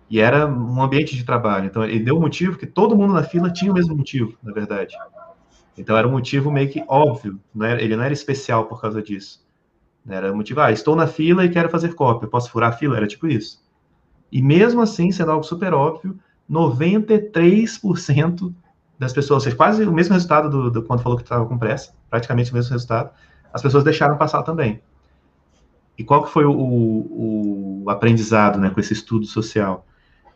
E 0.09 0.20
era 0.20 0.45
um 0.45 0.82
ambiente 0.82 1.16
de 1.16 1.24
trabalho, 1.24 1.68
então 1.68 1.84
ele 1.84 1.99
deu 1.99 2.18
um 2.18 2.22
motivo 2.22 2.57
que 2.57 2.68
todo 2.68 2.95
mundo 2.95 3.13
na 3.13 3.24
fila 3.24 3.49
tinha 3.49 3.72
o 3.72 3.74
mesmo 3.74 3.95
motivo, 3.95 4.38
na 4.43 4.51
verdade. 4.51 4.93
Então 5.78 5.97
era 5.97 6.07
um 6.07 6.11
motivo 6.11 6.51
meio 6.51 6.69
que 6.69 6.84
óbvio, 6.88 7.39
não 7.53 7.65
era, 7.65 7.82
ele 7.82 7.95
não 7.95 8.03
era 8.03 8.13
especial 8.13 8.65
por 8.65 8.82
causa 8.82 9.01
disso. 9.01 9.43
Era 10.07 10.32
um 10.32 10.38
motivo, 10.38 10.61
ah, 10.61 10.71
estou 10.71 10.95
na 10.95 11.07
fila 11.07 11.43
e 11.43 11.49
quero 11.49 11.69
fazer 11.69 11.95
cópia, 11.95 12.30
posso 12.30 12.51
furar 12.51 12.69
a 12.69 12.73
fila? 12.73 12.95
Era 12.95 13.07
tipo 13.07 13.28
isso. 13.28 13.65
E 14.32 14.41
mesmo 14.41 14.82
assim, 14.82 15.11
sendo 15.11 15.32
algo 15.32 15.43
super 15.43 15.73
óbvio, 15.73 16.17
93% 16.49 18.53
das 18.97 19.11
pessoas, 19.11 19.38
ou 19.38 19.41
seja, 19.41 19.55
quase 19.55 19.84
o 19.84 19.91
mesmo 19.91 20.13
resultado 20.13 20.49
do, 20.49 20.71
do 20.71 20.84
quando 20.84 21.01
falou 21.01 21.17
que 21.17 21.23
estava 21.23 21.45
com 21.45 21.57
pressa, 21.57 21.93
praticamente 22.09 22.51
o 22.51 22.53
mesmo 22.53 22.71
resultado, 22.71 23.09
as 23.51 23.61
pessoas 23.61 23.84
deixaram 23.84 24.17
passar 24.17 24.43
também. 24.43 24.82
E 25.97 26.03
qual 26.03 26.23
que 26.23 26.32
foi 26.32 26.45
o, 26.45 26.51
o, 26.51 27.84
o 27.84 27.89
aprendizado 27.89 28.59
né, 28.59 28.69
com 28.69 28.80
esse 28.80 28.93
estudo 28.93 29.26
social? 29.26 29.86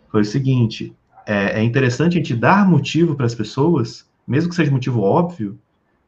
Foi 0.09 0.21
o 0.21 0.25
seguinte, 0.25 0.95
é, 1.25 1.59
é 1.59 1.63
interessante 1.63 2.13
a 2.13 2.17
gente 2.17 2.35
dar 2.35 2.67
motivo 2.67 3.15
para 3.15 3.25
as 3.25 3.35
pessoas, 3.35 4.08
mesmo 4.29 4.49
que 4.49 4.55
seja 4.55 4.71
motivo 4.71 5.01
óbvio, 5.01 5.59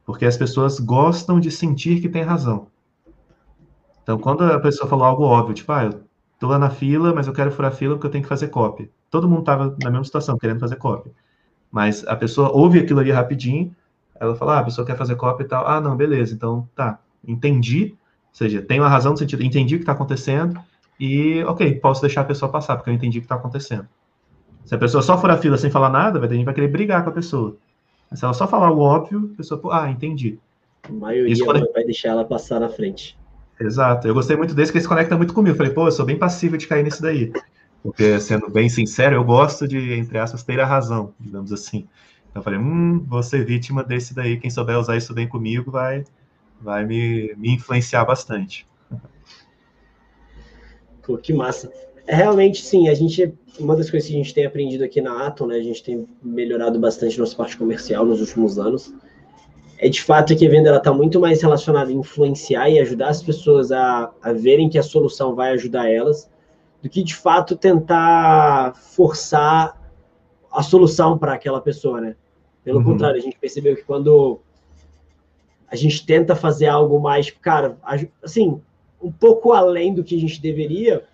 porque 0.04 0.24
as 0.24 0.36
pessoas 0.36 0.80
gostam 0.80 1.38
de 1.38 1.50
sentir 1.50 2.00
que 2.00 2.08
tem 2.08 2.22
razão. 2.22 2.68
Então, 4.02 4.18
quando 4.18 4.44
a 4.44 4.58
pessoa 4.58 4.88
falou 4.88 5.04
algo 5.04 5.24
óbvio, 5.24 5.54
tipo, 5.54 5.70
ah, 5.72 5.84
eu 5.84 6.02
Estou 6.42 6.50
lá 6.50 6.58
na 6.58 6.70
fila, 6.70 7.14
mas 7.14 7.28
eu 7.28 7.32
quero 7.32 7.52
furar 7.52 7.70
a 7.70 7.74
fila 7.74 7.94
porque 7.94 8.08
eu 8.08 8.10
tenho 8.10 8.24
que 8.24 8.28
fazer 8.28 8.48
cópia. 8.48 8.90
Todo 9.08 9.28
mundo 9.28 9.42
estava 9.42 9.76
na 9.80 9.90
mesma 9.90 10.02
situação, 10.02 10.36
querendo 10.36 10.58
fazer 10.58 10.74
cópia. 10.74 11.12
Mas 11.70 12.04
a 12.08 12.16
pessoa 12.16 12.50
ouve 12.50 12.80
aquilo 12.80 12.98
ali 12.98 13.12
rapidinho, 13.12 13.72
ela 14.18 14.34
fala, 14.34 14.56
ah, 14.56 14.58
a 14.58 14.64
pessoa 14.64 14.84
quer 14.84 14.96
fazer 14.96 15.14
cópia 15.14 15.44
e 15.44 15.46
tal. 15.46 15.64
Ah, 15.68 15.80
não, 15.80 15.96
beleza, 15.96 16.34
então 16.34 16.68
tá, 16.74 16.98
entendi. 17.24 17.92
Ou 17.92 18.34
seja, 18.34 18.60
tenho 18.60 18.82
a 18.82 18.88
razão 18.88 19.12
no 19.12 19.18
sentido, 19.18 19.40
entendi 19.40 19.76
o 19.76 19.78
que 19.78 19.84
está 19.84 19.92
acontecendo 19.92 20.60
e, 20.98 21.44
ok, 21.44 21.76
posso 21.76 22.00
deixar 22.00 22.22
a 22.22 22.24
pessoa 22.24 22.50
passar, 22.50 22.74
porque 22.74 22.90
eu 22.90 22.94
entendi 22.94 23.18
o 23.18 23.20
que 23.20 23.26
está 23.26 23.36
acontecendo. 23.36 23.86
Se 24.64 24.74
a 24.74 24.78
pessoa 24.78 25.00
só 25.00 25.16
for 25.16 25.30
a 25.30 25.38
fila 25.38 25.56
sem 25.56 25.70
falar 25.70 25.90
nada, 25.90 26.18
ter 26.18 26.34
gente 26.34 26.44
vai 26.44 26.54
querer 26.54 26.72
brigar 26.72 27.04
com 27.04 27.10
a 27.10 27.12
pessoa. 27.12 27.56
Se 28.14 28.24
ela 28.24 28.34
só 28.34 28.46
falar 28.46 28.70
o 28.70 28.78
óbvio, 28.78 29.30
a 29.32 29.36
pessoa, 29.36 29.60
ah, 29.72 29.90
entendi. 29.90 30.38
A 30.88 30.92
maioria 30.92 31.32
Isso 31.32 31.44
vai, 31.44 31.60
vai 31.60 31.84
deixar 31.84 32.10
ela 32.10 32.24
passar 32.24 32.60
na 32.60 32.68
frente. 32.68 33.18
Exato. 33.58 34.06
Eu 34.08 34.14
gostei 34.14 34.36
muito 34.36 34.54
desse, 34.54 34.72
que 34.72 34.78
ele 34.78 34.82
se 34.82 34.88
conecta 34.88 35.16
muito 35.16 35.32
comigo. 35.32 35.54
Eu 35.54 35.56
falei, 35.56 35.72
pô, 35.72 35.86
eu 35.86 35.92
sou 35.92 36.04
bem 36.04 36.18
passivo 36.18 36.58
de 36.58 36.66
cair 36.66 36.82
nisso 36.82 37.00
daí. 37.00 37.32
Porque, 37.82 38.18
sendo 38.20 38.48
bem 38.48 38.68
sincero, 38.68 39.16
eu 39.16 39.24
gosto 39.24 39.66
de, 39.66 39.92
entre 39.94 40.18
aspas, 40.18 40.42
ter 40.42 40.60
a 40.60 40.66
razão, 40.66 41.12
digamos 41.18 41.52
assim. 41.52 41.88
Então 42.30 42.40
eu 42.40 42.42
falei, 42.42 42.58
hum, 42.58 43.04
vou 43.06 43.22
ser 43.22 43.44
vítima 43.44 43.84
desse 43.84 44.14
daí. 44.14 44.38
Quem 44.38 44.50
souber 44.50 44.78
usar 44.78 44.96
isso 44.96 45.12
bem 45.12 45.28
comigo 45.28 45.70
vai, 45.70 46.04
vai 46.60 46.84
me, 46.84 47.34
me 47.36 47.54
influenciar 47.54 48.04
bastante. 48.04 48.66
Pô, 51.02 51.18
que 51.18 51.32
massa. 51.32 51.70
Realmente, 52.06 52.62
sim, 52.62 52.88
a 52.88 52.94
gente, 52.94 53.32
uma 53.58 53.76
das 53.76 53.90
coisas 53.90 54.08
que 54.08 54.14
a 54.14 54.18
gente 54.18 54.34
tem 54.34 54.44
aprendido 54.44 54.82
aqui 54.84 55.00
na 55.00 55.26
Atom, 55.26 55.46
né, 55.46 55.56
a 55.56 55.62
gente 55.62 55.82
tem 55.82 56.08
melhorado 56.22 56.78
bastante 56.78 57.18
nossa 57.18 57.36
parte 57.36 57.56
comercial 57.56 58.04
nos 58.04 58.20
últimos 58.20 58.58
anos, 58.58 58.92
é 59.78 59.88
de 59.88 60.02
fato 60.02 60.36
que 60.36 60.46
a 60.46 60.50
venda 60.50 60.76
está 60.76 60.92
muito 60.92 61.20
mais 61.20 61.42
relacionada 61.42 61.90
a 61.90 61.92
influenciar 61.92 62.70
e 62.70 62.78
ajudar 62.78 63.08
as 63.08 63.22
pessoas 63.22 63.72
a, 63.72 64.12
a 64.22 64.32
verem 64.32 64.68
que 64.68 64.78
a 64.78 64.82
solução 64.82 65.34
vai 65.34 65.52
ajudar 65.52 65.90
elas, 65.90 66.30
do 66.82 66.88
que 66.88 67.02
de 67.02 67.14
fato 67.14 67.56
tentar 67.56 68.74
forçar 68.74 69.80
a 70.52 70.62
solução 70.62 71.16
para 71.16 71.32
aquela 71.32 71.60
pessoa, 71.60 72.00
né? 72.00 72.16
Pelo 72.64 72.78
uhum. 72.78 72.84
contrário, 72.84 73.18
a 73.18 73.22
gente 73.22 73.38
percebeu 73.38 73.74
que 73.74 73.82
quando 73.82 74.40
a 75.68 75.76
gente 75.76 76.04
tenta 76.04 76.36
fazer 76.36 76.66
algo 76.66 77.00
mais, 77.00 77.30
cara, 77.30 77.76
assim, 78.22 78.60
um 79.02 79.10
pouco 79.10 79.52
além 79.52 79.94
do 79.94 80.04
que 80.04 80.16
a 80.16 80.20
gente 80.20 80.40
deveria, 80.40 81.04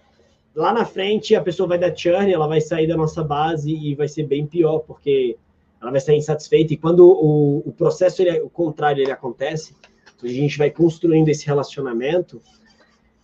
lá 0.58 0.72
na 0.72 0.84
frente 0.84 1.36
a 1.36 1.40
pessoa 1.40 1.68
vai 1.68 1.78
dar 1.78 1.96
churn, 1.96 2.32
ela 2.32 2.48
vai 2.48 2.60
sair 2.60 2.88
da 2.88 2.96
nossa 2.96 3.22
base 3.22 3.72
e 3.72 3.94
vai 3.94 4.08
ser 4.08 4.24
bem 4.24 4.44
pior, 4.44 4.80
porque 4.80 5.36
ela 5.80 5.92
vai 5.92 6.00
sair 6.00 6.16
insatisfeita. 6.16 6.74
E 6.74 6.76
quando 6.76 7.06
o, 7.08 7.58
o 7.58 7.72
processo, 7.72 8.20
ele, 8.20 8.40
o 8.40 8.50
contrário, 8.50 9.00
ele 9.00 9.12
acontece, 9.12 9.72
a 10.20 10.26
gente 10.26 10.58
vai 10.58 10.68
construindo 10.68 11.28
esse 11.28 11.46
relacionamento, 11.46 12.42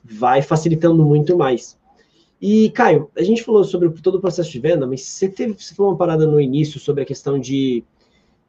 vai 0.05 0.43
facilitando 0.43 1.05
muito 1.05 1.37
mais. 1.37 1.77
E, 2.41 2.71
Caio, 2.71 3.11
a 3.17 3.23
gente 3.23 3.43
falou 3.43 3.65
sobre 3.65 3.89
todo 3.91 4.17
o 4.17 4.21
processo 4.21 4.53
de 4.53 4.61
venda, 4.61 4.87
mas 4.87 5.03
você 5.03 5.29
teve, 5.29 5.55
você 5.55 5.75
falou 5.75 5.91
uma 5.91 5.99
parada 5.99 6.27
no 6.29 6.41
início 6.41 6.79
sobre 6.79 7.03
a 7.03 7.07
questão 7.07 7.37
de, 7.37 7.83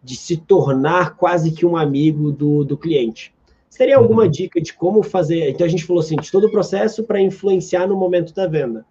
de 0.03 0.15
se 0.15 0.37
tornar 0.37 1.15
quase 1.15 1.51
que 1.51 1.65
um 1.65 1.75
amigo 1.75 2.31
do, 2.31 2.63
do 2.63 2.77
cliente. 2.77 3.33
Você 3.75 3.79
teria 3.79 3.97
alguma 3.97 4.29
dica 4.29 4.61
de 4.61 4.73
como 4.73 5.03
fazer? 5.03 5.49
Então 5.49 5.67
a 5.67 5.69
gente 5.69 5.83
falou 5.83 6.01
assim, 6.01 6.15
de 6.15 6.31
todo 6.31 6.47
o 6.47 6.49
processo 6.49 7.03
para 7.03 7.19
influenciar 7.19 7.85
no 7.85 7.97
momento 7.97 8.33
da 8.33 8.47
venda. 8.47 8.85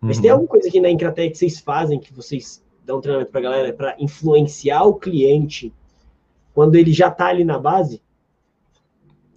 Mas 0.00 0.16
uhum. 0.16 0.22
tem 0.22 0.30
alguma 0.30 0.48
coisa 0.48 0.68
aqui 0.68 0.80
na 0.80 0.88
Encratec 0.88 1.32
que 1.32 1.36
vocês 1.36 1.60
fazem, 1.60 2.00
que 2.00 2.14
vocês 2.14 2.64
dão 2.82 2.98
treinamento 2.98 3.30
para 3.30 3.40
a 3.40 3.42
galera, 3.42 3.72
para 3.74 3.94
influenciar 3.98 4.84
o 4.84 4.94
cliente 4.94 5.70
quando 6.54 6.76
ele 6.76 6.94
já 6.94 7.08
está 7.08 7.26
ali 7.26 7.44
na 7.44 7.58
base? 7.58 8.00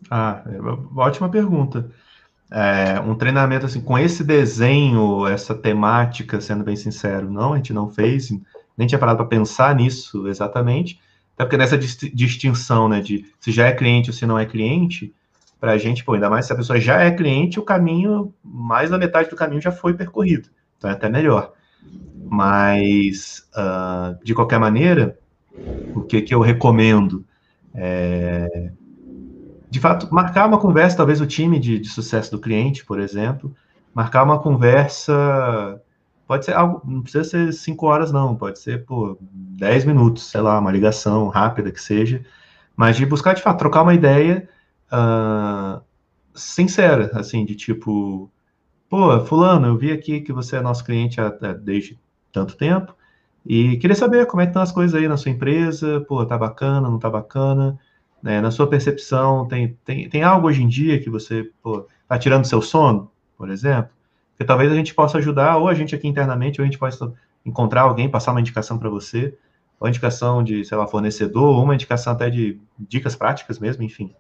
Ah, 0.10 0.42
é 0.46 0.98
ótima 0.98 1.28
pergunta. 1.28 1.92
É, 2.50 2.98
um 3.02 3.16
treinamento 3.16 3.66
assim, 3.66 3.82
com 3.82 4.00
esse 4.00 4.24
desenho, 4.24 5.28
essa 5.28 5.54
temática, 5.54 6.40
sendo 6.40 6.64
bem 6.64 6.78
sincero, 6.78 7.30
não, 7.30 7.52
a 7.52 7.58
gente 7.58 7.74
não 7.74 7.90
fez, 7.90 8.30
nem 8.78 8.88
tinha 8.88 8.98
parado 8.98 9.18
para 9.18 9.28
pensar 9.28 9.76
nisso 9.76 10.26
exatamente. 10.30 11.02
Até 11.36 11.44
porque 11.44 11.58
nessa 11.58 11.78
distinção, 11.78 12.88
né, 12.88 13.02
de 13.02 13.26
se 13.40 13.52
já 13.52 13.68
é 13.68 13.74
cliente 13.74 14.10
ou 14.10 14.16
se 14.16 14.26
não 14.26 14.40
é 14.40 14.46
cliente, 14.46 15.14
para 15.60 15.74
a 15.74 15.78
gente, 15.78 16.04
pô, 16.04 16.14
ainda 16.14 16.30
mais 16.30 16.46
se 16.46 16.54
a 16.54 16.56
pessoa 16.56 16.80
já 16.80 17.02
é 17.02 17.12
cliente, 17.12 17.60
o 17.60 17.64
caminho, 17.64 18.34
mais 18.44 18.90
da 18.90 18.98
metade 18.98 19.30
do 19.30 19.36
caminho 19.36 19.62
já 19.62 19.72
foi 19.72 19.94
percorrido. 19.94 20.50
Então 20.78 20.90
é 20.90 20.94
até 20.94 21.10
melhor. 21.10 21.54
Mas, 22.26 23.48
uh, 23.54 24.24
de 24.24 24.34
qualquer 24.34 24.60
maneira, 24.60 25.18
o 25.94 26.02
que, 26.02 26.22
que 26.22 26.34
eu 26.34 26.40
recomendo? 26.40 27.26
É, 27.74 28.72
de 29.70 29.80
fato, 29.80 30.14
marcar 30.14 30.48
uma 30.48 30.58
conversa, 30.58 30.98
talvez 30.98 31.20
o 31.20 31.28
time 31.28 31.60
de, 31.60 31.78
de 31.80 31.90
sucesso 31.90 32.32
do 32.32 32.40
cliente, 32.40 32.86
por 32.86 33.00
exemplo, 33.00 33.54
marcar 33.94 34.24
uma 34.24 34.40
conversa 34.40 35.82
Pode 36.28 36.46
ser 36.46 36.54
algo, 36.54 36.82
não 36.86 37.02
precisa 37.02 37.24
ser 37.24 37.54
cinco 37.54 37.86
horas, 37.86 38.12
não, 38.12 38.36
pode 38.36 38.60
ser 38.60 38.84
por 38.86 39.18
dez 39.22 39.86
minutos, 39.86 40.24
sei 40.24 40.42
lá, 40.42 40.60
uma 40.60 40.72
ligação 40.72 41.28
rápida 41.28 41.72
que 41.72 41.82
seja, 41.82 42.26
mas 42.76 42.98
de 42.98 43.06
buscar, 43.06 43.34
de 43.34 43.44
fato, 43.44 43.60
trocar 43.60 43.84
uma 43.84 43.94
ideia 43.94 44.50
uh, 44.92 45.82
sincera, 46.34 47.12
assim, 47.14 47.46
de 47.46 47.56
tipo, 47.56 48.30
pô, 48.90 49.20
fulano, 49.26 49.68
eu 49.68 49.78
vi 49.78 49.92
aqui 49.92 50.22
que 50.22 50.34
você 50.34 50.58
é 50.58 50.62
nosso 50.62 50.84
cliente 50.84 51.22
há, 51.22 51.30
desde 51.54 52.00
tanto 52.32 52.58
tempo, 52.58 52.96
e 53.46 53.78
queria 53.78 53.96
saber 53.96 54.26
como 54.26 54.42
é 54.42 54.46
que 54.46 54.50
estão 54.50 54.64
as 54.64 54.72
coisas 54.72 55.00
aí 55.00 55.08
na 55.08 55.18
sua 55.18 55.32
empresa, 55.32 56.02
pô, 56.08 56.26
tá 56.26 56.38
bacana, 56.38 56.90
não 56.90 56.98
tá 56.98 57.10
bacana, 57.10 57.80
né, 58.22 58.42
na 58.42 58.50
sua 58.50 58.68
percepção, 58.68 59.48
tem, 59.48 59.78
tem, 59.86 60.10
tem 60.10 60.24
algo 60.24 60.48
hoje 60.48 60.64
em 60.64 60.68
dia 60.68 61.00
que 61.00 61.10
você, 61.10 61.52
pô, 61.62 61.88
tá 62.08 62.18
tirando 62.18 62.46
seu 62.46 62.62
sono, 62.62 63.12
por 63.38 63.52
exemplo? 63.52 63.95
Porque 64.36 64.46
talvez 64.46 64.72
a 64.72 64.76
gente 64.76 64.94
possa 64.94 65.18
ajudar, 65.18 65.58
ou 65.58 65.70
a 65.70 65.74
gente 65.74 65.96
aqui 65.96 66.08
internamente, 66.08 66.60
ou 66.60 66.64
a 66.64 66.68
gente 66.68 66.78
possa 66.78 67.14
encontrar 67.46 67.82
alguém, 67.82 68.10
passar 68.10 68.32
uma 68.32 68.42
indicação 68.42 68.78
para 68.78 68.90
você, 68.90 69.34
ou 69.80 69.88
indicação 69.88 70.44
de, 70.44 70.66
sei 70.66 70.78
lá, 70.78 70.86
fornecedor, 70.86 71.56
ou 71.56 71.64
uma 71.64 71.74
indicação 71.74 72.14
até 72.14 72.30
de 72.30 72.60
dicas 72.78 73.16
práticas 73.16 73.60
mesmo, 73.60 73.84
enfim. 73.84 74.14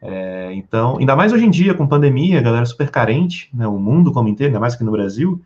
É, 0.00 0.52
então, 0.54 0.98
ainda 0.98 1.14
mais 1.14 1.32
hoje 1.32 1.44
em 1.44 1.50
dia, 1.50 1.74
com 1.74 1.86
pandemia, 1.86 2.40
a 2.40 2.42
galera 2.42 2.66
super 2.66 2.90
carente, 2.90 3.48
né, 3.54 3.68
o 3.68 3.78
mundo 3.78 4.10
como 4.10 4.28
inteiro, 4.28 4.50
ainda 4.50 4.58
mais 4.58 4.74
aqui 4.74 4.82
no 4.82 4.90
Brasil, 4.90 5.40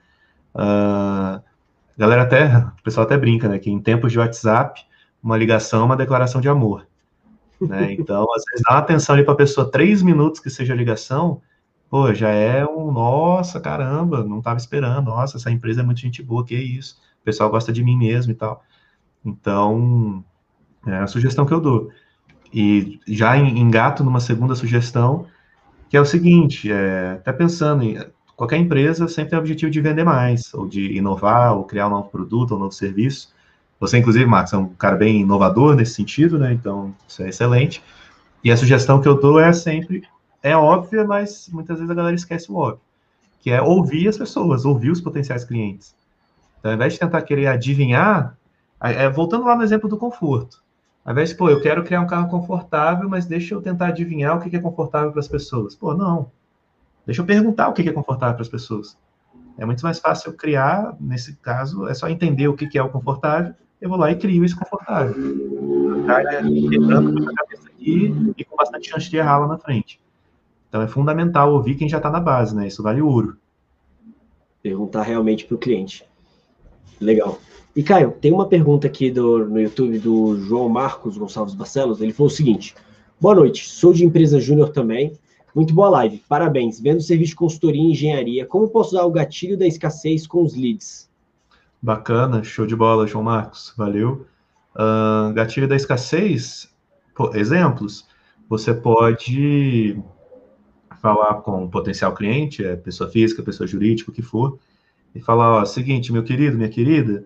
uh, 0.54 1.42
galera 1.96 2.22
até, 2.22 2.56
o 2.56 2.82
pessoal 2.82 3.04
até 3.04 3.18
brinca, 3.18 3.48
né, 3.50 3.58
que 3.58 3.70
em 3.70 3.78
tempos 3.78 4.12
de 4.12 4.18
WhatsApp, 4.18 4.82
uma 5.22 5.36
ligação 5.36 5.82
é 5.82 5.84
uma 5.84 5.96
declaração 5.96 6.40
de 6.40 6.48
amor. 6.48 6.86
Né? 7.60 7.92
Então, 8.00 8.26
às 8.34 8.44
vezes, 8.44 8.62
dá 8.66 8.74
uma 8.74 8.80
atenção 8.80 9.14
ali 9.14 9.24
para 9.24 9.34
a 9.34 9.36
pessoa, 9.36 9.70
três 9.70 10.00
minutos 10.02 10.40
que 10.40 10.48
seja 10.48 10.72
a 10.72 10.76
ligação, 10.76 11.42
pô, 11.91 12.12
já 12.14 12.30
é 12.30 12.64
um, 12.64 12.93
nossa, 12.93 13.61
caramba, 13.61 14.24
não 14.24 14.39
estava 14.39 14.59
esperando, 14.59 15.07
nossa, 15.07 15.37
essa 15.37 15.51
empresa 15.51 15.80
é 15.80 15.84
muito 15.84 16.01
gente 16.01 16.22
boa, 16.22 16.45
que 16.45 16.55
isso, 16.55 16.97
o 17.20 17.24
pessoal 17.24 17.51
gosta 17.51 17.72
de 17.72 17.82
mim 17.82 17.97
mesmo 17.97 18.32
e 18.32 18.34
tal. 18.34 18.62
Então, 19.24 20.24
é 20.87 20.97
a 20.99 21.07
sugestão 21.07 21.47
que 21.47 21.53
eu 21.53 21.61
dou. 21.61 21.91
E 22.53 23.01
já 23.07 23.37
engato 23.37 24.05
numa 24.05 24.20
segunda 24.20 24.55
sugestão, 24.55 25.26
que 25.89 25.97
é 25.97 26.01
o 26.01 26.05
seguinte, 26.05 26.70
é, 26.70 27.12
até 27.12 27.32
pensando 27.32 27.82
em, 27.82 27.99
qualquer 28.37 28.59
empresa 28.59 29.09
sempre 29.09 29.30
tem 29.30 29.39
o 29.39 29.43
objetivo 29.43 29.70
de 29.70 29.80
vender 29.80 30.05
mais, 30.05 30.53
ou 30.55 30.66
de 30.66 30.93
inovar, 30.97 31.57
ou 31.57 31.64
criar 31.64 31.89
um 31.89 31.91
novo 31.91 32.09
produto, 32.11 32.53
ou 32.53 32.57
um 32.59 32.61
novo 32.61 32.72
serviço. 32.72 33.34
Você, 33.80 33.99
inclusive, 33.99 34.26
Max, 34.26 34.53
é 34.53 34.57
um 34.57 34.68
cara 34.68 34.97
bem 34.97 35.20
inovador 35.20 35.74
nesse 35.74 35.95
sentido, 35.95 36.39
né? 36.39 36.53
Então, 36.53 36.95
isso 37.07 37.22
é 37.22 37.28
excelente. 37.28 37.82
E 38.43 38.51
a 38.51 38.57
sugestão 38.57 39.01
que 39.01 39.09
eu 39.09 39.20
dou 39.20 39.41
é 39.41 39.53
sempre 39.53 40.03
é 40.47 40.57
óbvia, 40.57 41.05
mas 41.05 41.49
muitas 41.53 41.78
vezes 41.78 41.90
a 41.90 41.94
galera 41.94 42.14
esquece 42.14 42.51
o 42.51 42.57
óbvio, 42.57 42.80
que 43.40 43.51
é 43.51 43.61
ouvir 43.61 44.07
as 44.07 44.16
pessoas, 44.16 44.64
ouvir 44.64 44.90
os 44.90 45.01
potenciais 45.01 45.44
clientes. 45.44 45.94
Então, 46.59 46.70
ao 46.70 46.76
invés 46.76 46.92
de 46.92 47.01
tentar 47.01 47.22
querer 47.22 47.49
adivinhar, 47.49 48.36
é, 48.80 49.09
voltando 49.09 49.44
lá 49.44 49.57
no 49.57 49.64
exemplo 49.64 49.88
do 49.88 49.97
conforto. 49.97 50.62
Ao 51.05 51.12
invés 51.12 51.30
de, 51.30 51.34
pô, 51.34 51.51
eu 51.51 51.61
quero 51.61 51.82
criar 51.82 52.01
um 52.01 52.07
carro 52.07 52.28
confortável, 52.28 53.09
mas 53.09 53.26
deixa 53.26 53.55
eu 53.55 53.62
tentar 53.62 53.88
adivinhar 53.88 54.36
o 54.36 54.40
que 54.40 54.55
é 54.55 54.61
confortável 54.61 55.11
para 55.11 55.20
as 55.20 55.28
pessoas. 55.28 55.74
Pô, 55.74 55.94
não. 55.94 56.30
Deixa 57.05 57.22
eu 57.22 57.26
perguntar 57.26 57.68
o 57.68 57.72
que 57.72 57.88
é 57.88 57.92
confortável 57.92 58.34
para 58.34 58.42
as 58.42 58.49
pessoas. 58.49 58.97
É 59.59 59.64
muito 59.64 59.82
mais 59.82 59.99
fácil 59.99 60.30
eu 60.30 60.36
criar, 60.36 60.94
nesse 61.01 61.34
caso, 61.36 61.88
é 61.88 61.94
só 61.94 62.09
entender 62.09 62.47
o 62.47 62.55
que 62.55 62.78
é 62.78 62.82
o 62.82 62.88
confortável, 62.88 63.55
eu 63.80 63.88
vou 63.88 63.99
lá 63.99 64.11
e 64.11 64.16
crio 64.16 64.44
isso 64.44 64.57
confortável. 64.57 65.14
A 66.03 66.07
carga 66.07 66.40
entrando 66.49 67.12
na 67.12 67.32
cabeça 67.34 67.68
aqui 67.68 68.14
e 68.36 68.44
com 68.44 68.57
bastante 68.57 68.90
chance 68.90 69.11
de 69.11 69.16
errar 69.16 69.38
lá 69.38 69.49
na 69.49 69.59
frente. 69.59 70.01
Então 70.68 70.82
é 70.82 70.88
fundamental 70.88 71.52
ouvir 71.52 71.74
quem 71.74 71.88
já 71.88 71.98
está 71.98 72.10
na 72.10 72.20
base, 72.20 72.54
né? 72.54 72.66
Isso 72.66 72.82
vale 72.82 73.00
ouro. 73.00 73.36
Perguntar 74.62 75.02
realmente 75.02 75.44
para 75.44 75.54
o 75.54 75.58
cliente. 75.58 76.04
Legal. 77.00 77.38
E 77.74 77.82
Caio, 77.82 78.12
tem 78.12 78.32
uma 78.32 78.46
pergunta 78.46 78.86
aqui 78.86 79.10
do, 79.10 79.46
no 79.46 79.60
YouTube 79.60 79.98
do 79.98 80.40
João 80.40 80.68
Marcos 80.68 81.18
Gonçalves 81.18 81.54
Barcelos. 81.54 82.00
Ele 82.00 82.12
falou 82.12 82.28
o 82.28 82.34
seguinte: 82.34 82.74
Boa 83.20 83.34
noite, 83.34 83.68
sou 83.68 83.92
de 83.92 84.04
empresa 84.04 84.40
júnior 84.40 84.70
também. 84.70 85.12
Muito 85.54 85.72
boa 85.72 85.88
live, 85.88 86.22
parabéns. 86.28 86.78
Vendo 86.78 87.00
serviço 87.00 87.30
de 87.30 87.36
consultoria 87.36 87.80
e 87.80 87.92
engenharia, 87.92 88.44
como 88.44 88.68
posso 88.68 88.90
usar 88.90 89.04
o 89.04 89.10
gatilho 89.10 89.56
da 89.56 89.66
escassez 89.66 90.26
com 90.26 90.42
os 90.42 90.54
leads? 90.54 91.08
Bacana, 91.80 92.42
show 92.42 92.66
de 92.66 92.76
bola, 92.76 93.06
João 93.06 93.24
Marcos, 93.24 93.72
valeu. 93.76 94.26
Uh, 94.74 95.32
gatilho 95.32 95.66
da 95.66 95.76
escassez, 95.76 96.70
pô, 97.14 97.34
exemplos. 97.34 98.06
Você 98.48 98.74
pode 98.74 99.98
falar 100.97 101.34
com 101.36 101.64
o 101.64 101.70
potencial 101.70 102.14
cliente, 102.14 102.64
é 102.64 102.76
pessoa 102.76 103.11
física, 103.11 103.42
pessoa 103.42 103.66
jurídica, 103.66 104.11
o 104.11 104.14
que 104.14 104.22
for, 104.22 104.59
e 105.14 105.20
falar, 105.20 105.62
ó, 105.62 105.64
seguinte, 105.64 106.12
meu 106.12 106.22
querido, 106.22 106.57
minha 106.57 106.68
querida, 106.68 107.24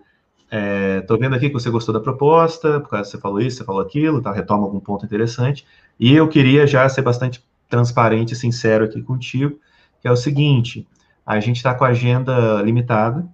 é, 0.51 1.01
tô 1.03 1.17
vendo 1.17 1.35
aqui 1.35 1.49
que 1.49 1.55
você 1.55 1.71
gostou 1.71 1.93
da 1.93 2.01
proposta, 2.01 2.81
porque 2.81 2.97
você 2.97 3.19
falou 3.19 3.41
isso, 3.41 3.59
você 3.59 3.65
falou 3.65 3.81
aquilo, 3.81 4.21
tá, 4.21 4.33
retoma 4.33 4.65
algum 4.65 4.81
ponto 4.81 5.05
interessante, 5.05 5.67
e 5.99 6.15
eu 6.15 6.29
queria 6.29 6.67
já 6.67 6.89
ser 6.89 7.03
bastante 7.03 7.45
transparente 7.69 8.33
e 8.33 8.37
sincero 8.37 8.85
aqui 8.85 9.01
contigo, 9.01 9.59
que 10.01 10.09
é 10.09 10.11
o 10.11 10.17
seguinte, 10.17 10.87
a 11.25 11.39
gente 11.39 11.57
está 11.57 11.75
com 11.75 11.85
a 11.85 11.89
agenda 11.89 12.61
limitada, 12.63 13.29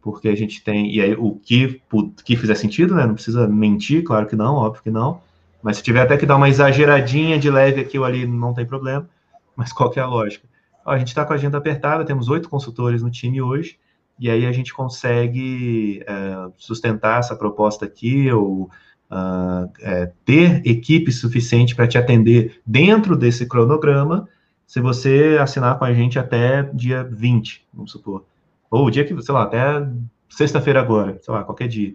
porque 0.00 0.28
a 0.28 0.36
gente 0.36 0.62
tem, 0.62 0.94
e 0.94 1.00
aí 1.00 1.14
o 1.14 1.34
que, 1.34 1.82
o 1.92 2.10
que 2.10 2.36
fizer 2.36 2.54
sentido, 2.54 2.94
né? 2.94 3.04
Não 3.04 3.14
precisa 3.14 3.48
mentir, 3.48 4.04
claro 4.04 4.26
que 4.26 4.36
não, 4.36 4.54
óbvio 4.54 4.82
que 4.82 4.90
não. 4.90 5.20
Mas 5.60 5.78
se 5.78 5.82
tiver 5.82 6.00
até 6.00 6.16
que 6.16 6.24
dar 6.24 6.36
uma 6.36 6.48
exageradinha 6.48 7.38
de 7.40 7.50
leve 7.50 7.80
aqui 7.80 7.98
ou 7.98 8.04
ali, 8.04 8.24
não 8.24 8.54
tem 8.54 8.64
problema. 8.64 9.08
Mas 9.56 9.72
qual 9.72 9.90
que 9.90 9.98
é 9.98 10.02
a 10.02 10.06
lógica? 10.06 10.46
A 10.84 10.98
gente 10.98 11.08
está 11.08 11.24
com 11.24 11.32
a 11.32 11.36
agenda 11.36 11.58
apertada, 11.58 12.04
temos 12.04 12.28
oito 12.28 12.48
consultores 12.48 13.02
no 13.02 13.10
time 13.10 13.42
hoje, 13.42 13.78
e 14.18 14.30
aí 14.30 14.46
a 14.46 14.52
gente 14.52 14.72
consegue 14.72 16.04
é, 16.06 16.50
sustentar 16.56 17.18
essa 17.18 17.34
proposta 17.34 17.84
aqui, 17.84 18.30
ou 18.30 18.70
uh, 19.10 19.70
é, 19.80 20.12
ter 20.24 20.66
equipe 20.66 21.10
suficiente 21.10 21.74
para 21.74 21.88
te 21.88 21.98
atender 21.98 22.60
dentro 22.64 23.16
desse 23.16 23.46
cronograma, 23.46 24.28
se 24.66 24.80
você 24.80 25.38
assinar 25.40 25.78
com 25.78 25.84
a 25.84 25.92
gente 25.92 26.18
até 26.18 26.62
dia 26.62 27.04
20, 27.04 27.66
vamos 27.72 27.92
supor. 27.92 28.24
Ou 28.70 28.86
o 28.86 28.90
dia 28.90 29.04
que, 29.04 29.22
sei 29.22 29.34
lá, 29.34 29.44
até 29.44 29.86
sexta-feira 30.28 30.80
agora, 30.80 31.18
sei 31.22 31.32
lá, 31.32 31.44
qualquer 31.44 31.68
dia. 31.68 31.94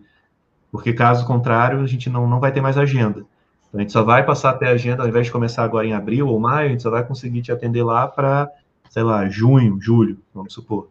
Porque 0.71 0.93
caso 0.93 1.25
contrário, 1.25 1.81
a 1.81 1.87
gente 1.87 2.09
não, 2.09 2.27
não 2.27 2.39
vai 2.39 2.51
ter 2.51 2.61
mais 2.61 2.77
agenda. 2.77 3.25
Então, 3.71 3.79
a 3.79 3.83
gente 3.83 3.93
só 3.93 4.03
vai 4.03 4.25
passar 4.25 4.49
até 4.49 4.67
a 4.67 4.71
agenda, 4.71 5.01
ao 5.01 5.07
invés 5.07 5.27
de 5.27 5.31
começar 5.31 5.63
agora 5.63 5.87
em 5.87 5.93
abril 5.93 6.27
ou 6.27 6.37
maio, 6.39 6.67
a 6.67 6.71
gente 6.71 6.83
só 6.83 6.89
vai 6.89 7.05
conseguir 7.05 7.41
te 7.41 7.51
atender 7.51 7.83
lá 7.83 8.05
para, 8.05 8.51
sei 8.89 9.01
lá, 9.01 9.27
junho, 9.29 9.79
julho, 9.81 10.19
vamos 10.33 10.53
supor. 10.53 10.89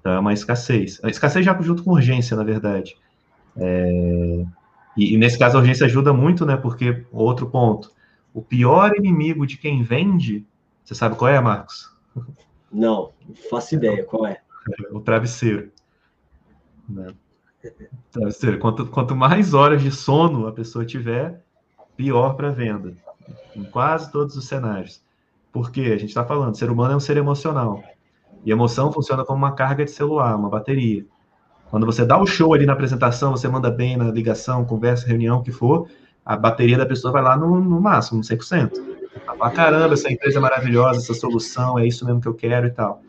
Então, 0.00 0.12
é 0.12 0.18
uma 0.18 0.32
escassez. 0.32 0.98
A 1.04 1.08
escassez 1.08 1.44
já 1.44 1.56
junto 1.60 1.84
com 1.84 1.92
urgência, 1.92 2.36
na 2.36 2.42
verdade. 2.42 2.96
É... 3.56 4.44
E, 4.96 5.14
e, 5.14 5.16
nesse 5.16 5.38
caso 5.38 5.56
a 5.56 5.60
urgência 5.60 5.86
ajuda 5.86 6.12
muito, 6.12 6.44
né? 6.44 6.56
Porque, 6.56 7.04
outro 7.12 7.48
ponto, 7.48 7.92
o 8.34 8.42
pior 8.42 8.92
inimigo 8.96 9.46
de 9.46 9.56
quem 9.56 9.82
vende, 9.82 10.44
você 10.84 10.96
sabe 10.96 11.14
qual 11.14 11.30
é, 11.30 11.40
Marcos? 11.40 11.94
Não, 12.72 13.12
não 13.26 13.34
faço 13.48 13.76
ideia, 13.76 14.04
qual 14.04 14.26
é? 14.26 14.40
O 14.90 15.00
travesseiro. 15.00 15.70
Né? 16.88 17.12
Travesseiro. 18.10 18.58
Quanto, 18.58 18.86
quanto 18.86 19.14
mais 19.14 19.54
horas 19.54 19.80
de 19.80 19.92
sono 19.92 20.48
a 20.48 20.52
pessoa 20.52 20.84
tiver, 20.84 21.42
pior 22.00 22.32
para 22.34 22.48
venda. 22.48 22.94
Em 23.54 23.62
quase 23.62 24.10
todos 24.10 24.34
os 24.34 24.48
cenários. 24.48 25.02
Porque 25.52 25.82
a 25.82 25.98
gente 25.98 26.06
está 26.06 26.24
falando, 26.24 26.56
ser 26.56 26.70
humano 26.70 26.94
é 26.94 26.96
um 26.96 27.00
ser 27.00 27.18
emocional. 27.18 27.82
E 28.42 28.50
emoção 28.50 28.90
funciona 28.90 29.22
como 29.22 29.36
uma 29.36 29.52
carga 29.52 29.84
de 29.84 29.90
celular, 29.90 30.34
uma 30.34 30.48
bateria. 30.48 31.04
Quando 31.70 31.84
você 31.84 32.06
dá 32.06 32.18
o 32.18 32.26
show 32.26 32.54
ali 32.54 32.64
na 32.64 32.72
apresentação, 32.72 33.32
você 33.32 33.46
manda 33.48 33.70
bem 33.70 33.98
na 33.98 34.04
ligação, 34.10 34.64
conversa, 34.64 35.06
reunião, 35.06 35.40
o 35.40 35.42
que 35.42 35.52
for, 35.52 35.88
a 36.24 36.38
bateria 36.38 36.78
da 36.78 36.86
pessoa 36.86 37.12
vai 37.12 37.22
lá 37.22 37.36
no, 37.36 37.60
no 37.60 37.80
máximo, 37.82 38.18
no 38.18 38.24
100%. 38.24 38.70
Ah, 39.38 39.50
caramba, 39.50 39.92
essa 39.92 40.10
empresa 40.10 40.38
é 40.38 40.40
maravilhosa, 40.40 41.00
essa 41.00 41.12
solução, 41.12 41.78
é 41.78 41.86
isso 41.86 42.06
mesmo 42.06 42.20
que 42.20 42.28
eu 42.28 42.34
quero 42.34 42.66
e 42.66 42.70
tal. 42.70 43.02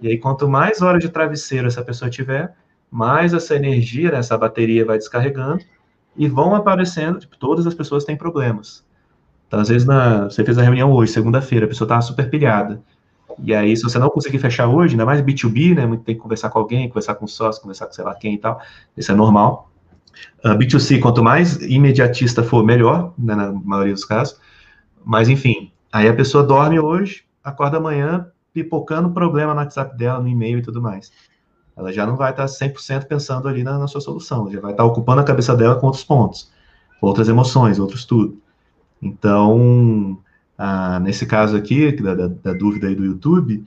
E 0.00 0.08
aí, 0.08 0.16
quanto 0.16 0.48
mais 0.48 0.80
horas 0.80 1.02
de 1.02 1.10
travesseiro 1.10 1.66
essa 1.66 1.84
pessoa 1.84 2.10
tiver, 2.10 2.54
mais 2.90 3.34
essa 3.34 3.54
energia, 3.54 4.10
né, 4.10 4.18
essa 4.18 4.38
bateria 4.38 4.86
vai 4.86 4.96
descarregando 4.96 5.62
e 6.20 6.28
vão 6.28 6.54
aparecendo, 6.54 7.18
tipo, 7.18 7.34
todas 7.38 7.66
as 7.66 7.72
pessoas 7.72 8.04
têm 8.04 8.14
problemas. 8.14 8.84
Então, 9.48 9.58
às 9.58 9.70
vezes, 9.70 9.88
na, 9.88 10.24
você 10.24 10.44
fez 10.44 10.58
a 10.58 10.62
reunião 10.62 10.92
hoje, 10.92 11.12
segunda-feira, 11.12 11.64
a 11.64 11.68
pessoa 11.68 11.86
estava 11.86 12.02
super 12.02 12.28
pilhada. 12.28 12.82
E 13.42 13.54
aí, 13.54 13.74
se 13.74 13.82
você 13.82 13.98
não 13.98 14.10
conseguir 14.10 14.38
fechar 14.38 14.68
hoje, 14.68 14.92
ainda 14.92 15.06
mais 15.06 15.22
B2B, 15.22 15.74
né? 15.74 15.86
Tem 16.04 16.14
que 16.14 16.20
conversar 16.20 16.50
com 16.50 16.58
alguém, 16.58 16.88
conversar 16.88 17.14
com 17.14 17.26
sócio, 17.26 17.62
conversar 17.62 17.86
com 17.86 17.94
sei 17.94 18.04
lá 18.04 18.14
quem 18.14 18.34
e 18.34 18.38
tal. 18.38 18.60
Isso 18.94 19.10
é 19.10 19.14
normal. 19.14 19.70
Uh, 20.44 20.48
ah, 20.48 20.54
B2C, 20.54 21.00
quanto 21.00 21.24
mais 21.24 21.56
imediatista 21.62 22.42
for, 22.42 22.62
melhor, 22.62 23.14
né, 23.16 23.34
na 23.34 23.50
maioria 23.50 23.94
dos 23.94 24.04
casos. 24.04 24.38
Mas, 25.02 25.26
enfim, 25.30 25.72
aí 25.90 26.06
a 26.06 26.14
pessoa 26.14 26.44
dorme 26.44 26.78
hoje, 26.78 27.24
acorda 27.42 27.78
amanhã, 27.78 28.26
pipocando 28.52 29.10
problema 29.10 29.54
no 29.54 29.60
WhatsApp 29.60 29.96
dela, 29.96 30.20
no 30.20 30.28
e-mail 30.28 30.58
e 30.58 30.62
tudo 30.62 30.82
mais. 30.82 31.10
Ela 31.80 31.92
já 31.94 32.06
não 32.06 32.14
vai 32.14 32.30
estar 32.30 32.44
100% 32.44 33.06
pensando 33.06 33.48
ali 33.48 33.64
na, 33.64 33.78
na 33.78 33.88
sua 33.88 34.02
solução, 34.02 34.50
já 34.50 34.60
vai 34.60 34.72
estar 34.72 34.84
ocupando 34.84 35.22
a 35.22 35.24
cabeça 35.24 35.56
dela 35.56 35.76
com 35.76 35.86
outros 35.86 36.04
pontos, 36.04 36.52
outras 37.00 37.26
emoções, 37.26 37.78
outros 37.78 38.04
tudo. 38.04 38.38
Então, 39.00 40.18
ah, 40.58 41.00
nesse 41.00 41.24
caso 41.24 41.56
aqui, 41.56 41.90
da, 41.92 42.14
da, 42.14 42.26
da, 42.26 42.52
dúvida 42.52 42.86
aí 42.86 42.94
do 42.94 43.02
YouTube, 43.02 43.64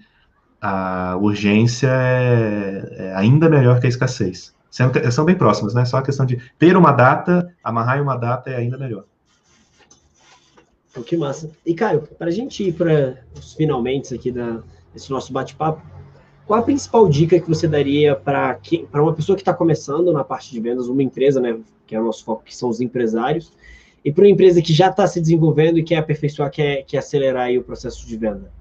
a 0.62 1.18
urgência 1.20 1.90
é, 1.90 2.96
é, 2.98 3.16
ainda 3.16 3.50
melhor 3.50 3.80
que 3.80 3.88
a 3.88 3.90
escassez. 3.90 4.54
Que, 4.92 5.12
são 5.12 5.26
bem 5.26 5.36
próximas, 5.36 5.74
né? 5.74 5.84
Só 5.86 5.98
a 5.98 6.04
questão 6.04 6.24
de 6.24 6.40
ter 6.60 6.78
uma 6.78 6.92
data, 6.92 7.52
amarrar 7.64 8.00
uma 8.00 8.16
data 8.16 8.52
é 8.52 8.58
ainda 8.58 8.78
melhor. 8.78 9.06
Oh, 10.96 11.02
que 11.02 11.18
massa. 11.18 11.50
E, 11.66 11.74
Caio, 11.74 12.04
para 12.20 12.28
a 12.28 12.32
gente 12.32 12.64
ir 12.64 12.74
para 12.74 13.18
os 13.36 13.56
finalmente 13.56 14.14
aqui 14.14 14.32
da, 14.32 14.60
desse 14.94 15.10
nosso 15.10 15.34
bate-papo, 15.34 15.82
qual 16.46 16.60
a 16.60 16.64
principal 16.64 17.08
dica 17.08 17.40
que 17.40 17.48
você 17.48 17.68
daria 17.68 18.16
para 18.16 18.60
uma 18.96 19.14
pessoa 19.14 19.36
que 19.36 19.42
está 19.42 19.54
começando 19.54 20.12
na 20.12 20.24
parte 20.24 20.52
de 20.52 20.60
vendas, 20.60 20.88
uma 20.88 21.04
empresa, 21.04 21.40
né, 21.40 21.58
que 21.88 21.96
é 21.96 22.02
o 22.02 22.04
nosso 22.04 22.24
foco, 22.26 22.44
que 22.44 22.56
são 22.56 22.70
os 22.70 22.82
empresários, 22.82 23.52
e 24.04 24.12
para 24.12 24.24
uma 24.24 24.30
empresa 24.30 24.62
que 24.62 24.74
já 24.74 24.90
está 24.90 25.08
se 25.08 25.22
desenvolvendo 25.22 25.78
e 25.80 25.84
quer 25.84 25.98
aperfeiçoar, 25.98 26.52
quer, 26.52 26.84
quer 26.84 26.98
acelerar 26.98 27.44
aí 27.44 27.58
o 27.58 27.64
processo 27.64 28.06
de 28.06 28.18
venda? 28.18 28.52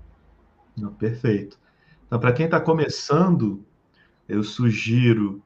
Não, 0.77 0.93
perfeito. 0.93 1.59
Então, 2.07 2.21
para 2.21 2.33
quem 2.33 2.47
está 2.47 2.61
começando, 2.61 3.65
eu 4.29 4.45
sugiro, 4.45 5.43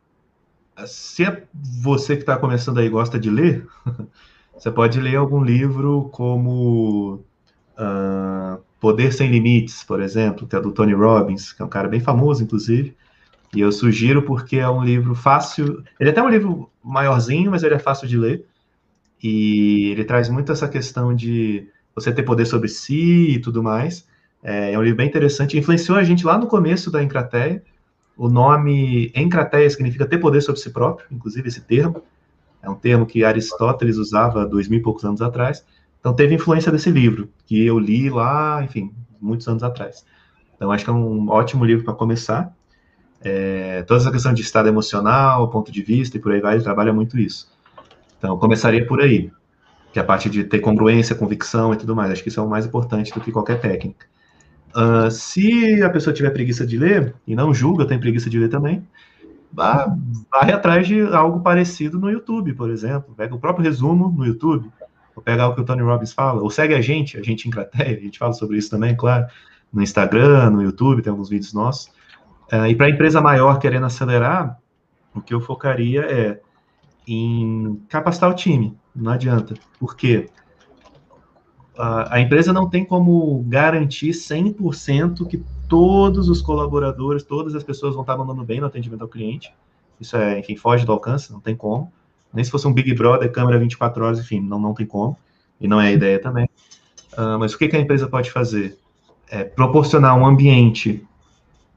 se 0.87 1.25
é 1.25 1.45
você 1.83 2.15
que 2.15 2.23
está 2.23 2.37
começando 2.37 2.79
aí 2.79 2.89
gosta 2.89 3.19
de 3.19 3.31
ler, 3.31 3.67
você 4.53 4.71
pode 4.71 5.01
ler 5.01 5.17
algum 5.17 5.43
livro 5.43 6.11
como 6.13 7.25
uh, 7.79 8.63
Poder 8.81 9.13
Sem 9.13 9.31
Limites, 9.31 9.83
por 9.83 10.01
exemplo, 10.01 10.47
que 10.47 10.55
é 10.55 10.61
do 10.61 10.73
Tony 10.73 10.93
Robbins, 10.93 11.53
que 11.53 11.63
é 11.63 11.65
um 11.65 11.69
cara 11.69 11.89
bem 11.89 12.01
famoso, 12.01 12.43
inclusive. 12.43 12.97
E 13.55 13.61
eu 13.61 13.73
sugiro 13.73 14.23
porque 14.23 14.57
é 14.57 14.69
um 14.69 14.85
livro 14.85 15.15
fácil. 15.15 15.83
Ele 15.99 16.11
é 16.11 16.13
até 16.13 16.23
um 16.23 16.29
livro 16.29 16.71
maiorzinho, 16.83 17.51
mas 17.51 17.63
ele 17.63 17.75
é 17.75 17.79
fácil 17.79 18.07
de 18.07 18.17
ler. 18.17 18.45
E 19.23 19.91
ele 19.91 20.05
traz 20.05 20.29
muito 20.29 20.53
essa 20.53 20.69
questão 20.69 21.15
de 21.15 21.69
você 21.95 22.13
ter 22.13 22.23
poder 22.23 22.45
sobre 22.45 22.69
si 22.69 23.31
e 23.31 23.39
tudo 23.39 23.63
mais. 23.63 24.07
É, 24.43 24.73
é 24.73 24.79
um 24.79 24.83
livro 24.83 24.99
bem 24.99 25.09
interessante. 25.09 25.57
Influenciou 25.57 25.97
a 25.97 26.05
gente 26.05 26.27
lá 26.27 26.37
no 26.37 26.47
começo 26.47 26.91
da 26.91 27.03
Encrateia. 27.03 27.63
O 28.17 28.29
nome 28.29 29.11
Encrateia 29.15 29.69
significa 29.71 30.07
ter 30.07 30.19
poder 30.19 30.43
sobre 30.43 30.61
si 30.61 30.71
próprio, 30.71 31.07
inclusive 31.11 31.49
esse 31.49 31.63
termo. 31.63 32.03
É 32.63 32.69
um 32.69 32.75
termo 32.75 33.07
que 33.07 33.25
Aristóteles 33.25 33.97
usava 33.97 34.47
dois 34.47 34.69
mil 34.69 34.81
e 34.81 34.83
poucos 34.83 35.05
anos 35.05 35.23
atrás. 35.23 35.65
Então 36.07 36.15
teve 36.15 36.37
influência 36.37 36.71
desse 36.71 36.89
livro, 36.89 37.29
que 37.47 37.67
eu 37.67 37.81
li 37.81 38.09
lá, 38.09 38.63
enfim, 38.63 38.93
muitos 39.21 39.49
anos 39.49 39.65
atrás. 39.65 40.07
Então 40.55 40.71
acho 40.71 40.85
que 40.85 40.91
é 40.91 40.93
um 40.93 41.29
ótimo 41.29 41.65
livro 41.65 41.85
para 41.85 41.95
começar. 41.95 42.55
É, 43.21 43.83
toda 43.83 43.99
essa 43.99 44.13
questão 44.13 44.33
de 44.33 44.41
estado 44.41 44.69
emocional, 44.69 45.51
ponto 45.51 45.73
de 45.73 45.83
vista 45.83 46.17
e 46.17 46.21
por 46.21 46.31
aí 46.31 46.41
vai, 46.41 46.55
ele 46.55 46.63
trabalha 46.63 46.93
muito 46.93 47.19
isso. 47.19 47.51
Então, 48.17 48.39
começaria 48.39 48.87
por 48.87 49.01
aí, 49.01 49.33
que 49.93 49.99
é 49.99 50.03
a 50.03 50.05
parte 50.05 50.31
de 50.31 50.45
ter 50.45 50.61
congruência, 50.61 51.13
convicção 51.17 51.75
e 51.75 51.77
tudo 51.77 51.97
mais. 51.97 52.13
Acho 52.13 52.23
que 52.23 52.29
isso 52.29 52.39
é 52.39 52.43
o 52.45 52.49
mais 52.49 52.67
importante 52.67 53.13
do 53.13 53.21
que 53.21 53.33
qualquer 53.33 53.59
técnica. 53.59 54.07
Uh, 54.77 55.11
se 55.11 55.83
a 55.83 55.91
pessoa 55.91 56.15
tiver 56.15 56.31
preguiça 56.31 56.65
de 56.65 56.79
ler, 56.79 57.17
e 57.27 57.35
não 57.35 57.53
julga, 57.53 57.85
tem 57.85 57.99
preguiça 57.99 58.31
de 58.31 58.39
ler 58.39 58.49
também, 58.49 58.87
vai 59.53 60.53
atrás 60.53 60.87
de 60.87 61.01
algo 61.01 61.41
parecido 61.41 61.99
no 61.99 62.09
YouTube, 62.09 62.53
por 62.53 62.71
exemplo. 62.71 63.13
Pega 63.17 63.35
o 63.35 63.41
próprio 63.41 63.65
resumo 63.65 64.09
no 64.09 64.25
YouTube, 64.25 64.71
ou 65.17 65.23
pegar 65.23 65.49
o 65.49 65.55
que 65.55 65.61
o 65.63 65.65
Tony 65.65 65.83
Robbins 65.83 66.13
fala, 66.13 66.43
ou 66.43 66.51
segue 66.51 66.75
a 66.75 66.81
gente, 66.81 67.19
a 67.19 67.23
gente 67.23 67.49
em 67.49 67.51
Crateia, 67.51 67.97
a 67.97 68.01
gente 68.01 68.19
fala 68.19 68.35
sobre 68.35 68.59
isso 68.59 68.71
também, 68.71 68.95
claro, 68.95 69.27
no 69.73 69.83
Instagram, 69.83 70.51
no 70.51 70.63
YouTube, 70.63 71.03
tem 71.03 71.11
alguns 71.11 71.31
vídeos 71.31 71.55
nossos. 71.55 71.87
Uh, 72.53 72.67
e 72.69 72.77
para 72.77 72.87
a 72.87 72.91
empresa 72.91 73.21
maior 73.21 73.59
querendo 73.59 73.87
acelerar, 73.87 74.61
o 75.15 75.21
que 75.21 75.35
eu 75.35 75.41
focaria 75.41 76.03
é 76.03 76.41
em 77.09 77.83
capacitar 77.89 78.31
o 78.31 78.35
time. 78.35 78.77
Não 78.95 79.13
adianta. 79.13 79.55
Porque 79.81 80.29
a, 81.77 82.17
a 82.17 82.21
empresa 82.21 82.53
não 82.53 82.69
tem 82.69 82.85
como 82.85 83.43
garantir 83.49 84.11
100% 84.11 85.27
que 85.27 85.43
todos 85.69 86.29
os 86.29 86.43
colaboradores, 86.43 87.23
todas 87.23 87.55
as 87.55 87.65
pessoas 87.65 87.95
vão 87.95 88.03
estar 88.03 88.17
mandando 88.17 88.45
bem 88.45 88.61
no 88.61 88.67
atendimento 88.67 89.03
ao 89.03 89.09
cliente. 89.09 89.53
Isso 90.01 90.17
é, 90.17 90.39
enfim, 90.39 90.57
foge 90.57 90.85
do 90.85 90.93
alcance, 90.93 91.33
não 91.33 91.41
tem 91.41 91.57
como. 91.57 91.93
Nem 92.37 92.45
se 92.45 92.51
fosse 92.51 92.69
um 92.69 92.73
Big 92.73 92.95
Brother, 92.95 93.33
câmera 93.33 93.59
24 93.59 94.05
horas, 94.05 94.21
enfim, 94.21 94.41
não, 94.41 94.61
não 94.61 94.75
tem 94.75 94.87
como. 94.87 95.17
E 95.61 95.67
não 95.67 95.81
é 95.81 95.89
a 95.89 95.93
ideia 95.93 96.21
também. 96.21 96.49
Uh, 97.15 97.39
mas 97.41 97.55
o 97.55 97.59
que, 97.59 97.67
que 97.67 97.77
a 97.77 97.81
empresa 97.81 98.07
pode 98.07 98.31
fazer? 98.31 98.79
É 99.29 99.43
proporcionar 99.43 100.17
um 100.17 100.27
ambiente 100.27 101.03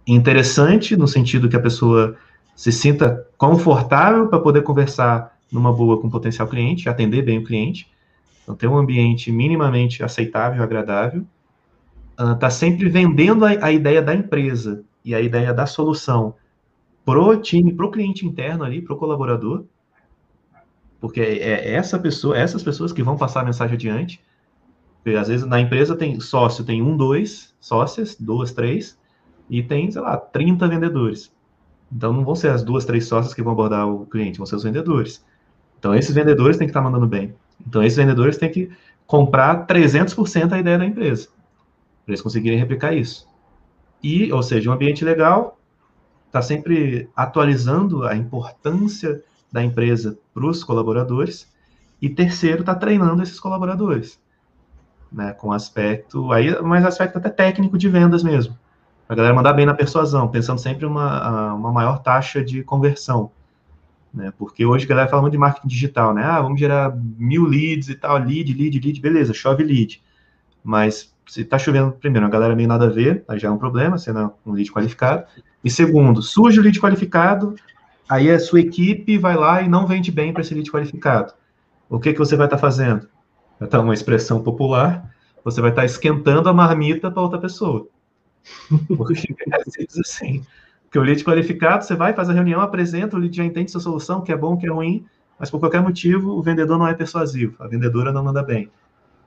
interessante, 0.05 0.97
no 0.97 1.07
sentido 1.07 1.47
que 1.47 1.55
a 1.55 1.61
pessoa 1.61 2.15
se 2.55 2.71
sinta 2.71 3.25
confortável 3.37 4.27
para 4.27 4.39
poder 4.39 4.63
conversar 4.63 5.33
numa 5.49 5.71
boa 5.71 5.99
com 5.99 6.07
o 6.07 6.11
potencial 6.11 6.47
cliente, 6.47 6.89
atender 6.89 7.21
bem 7.21 7.39
o 7.39 7.43
cliente. 7.43 7.89
Então, 8.43 8.55
ter 8.55 8.67
um 8.67 8.77
ambiente 8.77 9.31
minimamente 9.31 10.03
aceitável, 10.03 10.61
agradável. 10.61 11.25
Está 12.33 12.47
uh, 12.47 12.51
sempre 12.51 12.89
vendendo 12.89 13.45
a, 13.45 13.49
a, 13.65 13.71
ideia 13.71 14.01
da 14.01 14.13
empresa 14.13 14.83
e 15.05 15.15
a 15.15 15.21
ideia 15.21 15.53
da 15.53 15.65
solução 15.65 16.35
pro 17.05 17.37
time, 17.37 17.73
pro 17.73 17.91
cliente 17.91 18.25
interno 18.25 18.63
ali, 18.63 18.81
pro 18.81 18.97
colaborador. 18.97 19.63
Porque 20.99 21.21
é, 21.21 21.73
essa 21.73 21.97
pessoa, 21.97 22.37
essas 22.37 22.63
pessoas 22.63 22.91
que 22.91 23.03
vão 23.03 23.17
passar 23.17 23.41
a 23.41 23.45
mensagem 23.45 23.75
adiante. 23.75 24.21
Às 25.19 25.27
vezes 25.27 25.45
na 25.45 25.59
empresa 25.59 25.95
tem 25.95 26.19
sócio, 26.19 26.63
tem 26.63 26.83
um, 26.83 26.95
dois 26.95 27.55
sócias, 27.59 28.15
duas, 28.19 28.51
três, 28.51 28.99
e 29.49 29.63
tem, 29.63 29.89
sei 29.89 30.01
lá, 30.01 30.17
30 30.17 30.67
vendedores. 30.67 31.33
Então 31.91 32.13
não 32.13 32.23
vão 32.23 32.35
ser 32.35 32.49
as 32.49 32.63
duas, 32.63 32.85
três 32.85 33.07
sócias 33.07 33.33
que 33.33 33.41
vão 33.41 33.53
abordar 33.53 33.87
o 33.87 34.05
cliente, 34.05 34.37
vão 34.37 34.45
ser 34.45 34.55
os 34.55 34.63
vendedores. 34.63 35.25
Então 35.79 35.95
esses 35.95 36.13
vendedores 36.13 36.57
têm 36.57 36.67
que 36.67 36.71
estar 36.71 36.81
mandando 36.81 37.07
bem. 37.07 37.33
Então 37.65 37.81
esses 37.81 37.97
vendedores 37.97 38.37
têm 38.37 38.51
que 38.51 38.69
comprar 39.07 39.65
300% 39.65 40.51
a 40.51 40.59
ideia 40.59 40.77
da 40.77 40.85
empresa, 40.85 41.29
para 42.05 42.11
eles 42.11 42.21
conseguirem 42.21 42.59
replicar 42.59 42.93
isso. 42.93 43.27
E, 44.03 44.31
ou 44.31 44.43
seja, 44.43 44.69
um 44.69 44.73
ambiente 44.73 45.03
legal 45.03 45.59
está 46.27 46.41
sempre 46.41 47.09
atualizando 47.15 48.05
a 48.05 48.15
importância 48.15 49.23
da 49.51 49.63
empresa 49.63 50.17
para 50.33 50.45
os 50.45 50.63
colaboradores. 50.63 51.51
E 52.01 52.09
terceiro, 52.09 52.61
está 52.61 52.75
treinando 52.75 53.21
esses 53.21 53.39
colaboradores. 53.39 54.19
Né, 55.11 55.33
com 55.33 55.51
aspecto, 55.51 56.31
aí, 56.31 56.61
mais 56.61 56.85
aspecto 56.85 57.17
até 57.17 57.29
técnico 57.29 57.79
de 57.79 57.89
vendas 57.89 58.21
mesmo. 58.21 58.55
A 59.07 59.15
galera 59.15 59.33
mandar 59.33 59.53
bem 59.53 59.65
na 59.65 59.73
persuasão, 59.73 60.27
pensando 60.27 60.59
sempre 60.59 60.85
uma, 60.85 61.53
uma 61.55 61.71
maior 61.71 61.97
taxa 62.03 62.43
de 62.43 62.63
conversão. 62.63 63.31
Né, 64.13 64.31
porque 64.37 64.63
hoje 64.65 64.85
a 64.85 64.87
galera 64.87 65.09
fala 65.09 65.23
muito 65.23 65.31
de 65.33 65.39
marketing 65.39 65.67
digital, 65.67 66.13
né? 66.13 66.23
Ah, 66.23 66.41
vamos 66.41 66.59
gerar 66.59 66.95
mil 67.17 67.43
leads 67.43 67.89
e 67.89 67.95
tal, 67.95 68.17
lead, 68.17 68.53
lead, 68.53 68.79
lead, 68.79 69.01
beleza, 69.01 69.33
chove 69.33 69.63
lead. 69.63 70.01
Mas 70.63 71.11
se 71.27 71.41
está 71.41 71.59
chovendo, 71.59 71.91
primeiro, 71.91 72.25
a 72.25 72.29
galera 72.29 72.55
meio 72.55 72.67
nada 72.67 72.85
a 72.85 72.89
ver, 72.89 73.23
aí 73.27 73.37
já 73.37 73.47
é 73.47 73.51
um 73.51 73.57
problema, 73.57 73.97
sendo 73.97 74.19
é 74.19 74.31
um 74.45 74.51
lead 74.51 74.71
qualificado. 74.71 75.25
E 75.63 75.69
segundo, 75.69 76.21
surge 76.21 76.59
o 76.59 76.63
lead 76.63 76.79
qualificado, 76.79 77.55
aí 78.09 78.31
a 78.31 78.39
sua 78.39 78.59
equipe 78.59 79.17
vai 79.17 79.35
lá 79.35 79.61
e 79.61 79.69
não 79.69 79.85
vende 79.85 80.11
bem 80.11 80.33
para 80.33 80.41
esse 80.41 80.53
lead 80.53 80.71
qualificado. 80.71 81.33
O 81.87 81.99
que, 81.99 82.11
que 82.11 82.19
você 82.19 82.35
vai 82.35 82.47
estar 82.47 82.57
tá 82.57 82.61
fazendo? 82.61 83.07
Vai 83.59 83.67
estar 83.67 83.77
tá 83.77 83.83
uma 83.83 83.93
expressão 83.93 84.41
popular, 84.41 85.13
você 85.43 85.61
vai 85.61 85.69
estar 85.69 85.83
tá 85.83 85.85
esquentando 85.85 86.49
a 86.49 86.53
marmita 86.53 87.11
para 87.11 87.21
outra 87.21 87.39
pessoa. 87.39 87.87
Porque 88.97 89.35
assim. 89.99 90.43
O 90.95 91.01
lead 91.01 91.23
qualificado, 91.23 91.85
você 91.85 91.95
vai, 91.95 92.13
faz 92.13 92.29
a 92.31 92.33
reunião, 92.33 92.61
apresenta, 92.61 93.15
o 93.15 93.19
lead 93.19 93.35
já 93.37 93.43
entende 93.43 93.69
sua 93.69 93.79
solução, 93.79 94.21
que 94.21 94.31
é 94.31 94.37
bom, 94.37 94.57
que 94.57 94.65
é 94.65 94.71
ruim, 94.71 95.05
mas 95.37 95.51
por 95.51 95.59
qualquer 95.59 95.81
motivo 95.81 96.31
o 96.31 96.41
vendedor 96.41 96.79
não 96.79 96.87
é 96.87 96.95
persuasivo, 96.95 97.55
a 97.63 97.67
vendedora 97.67 98.11
não 98.11 98.23
manda 98.23 98.41
bem. 98.41 98.71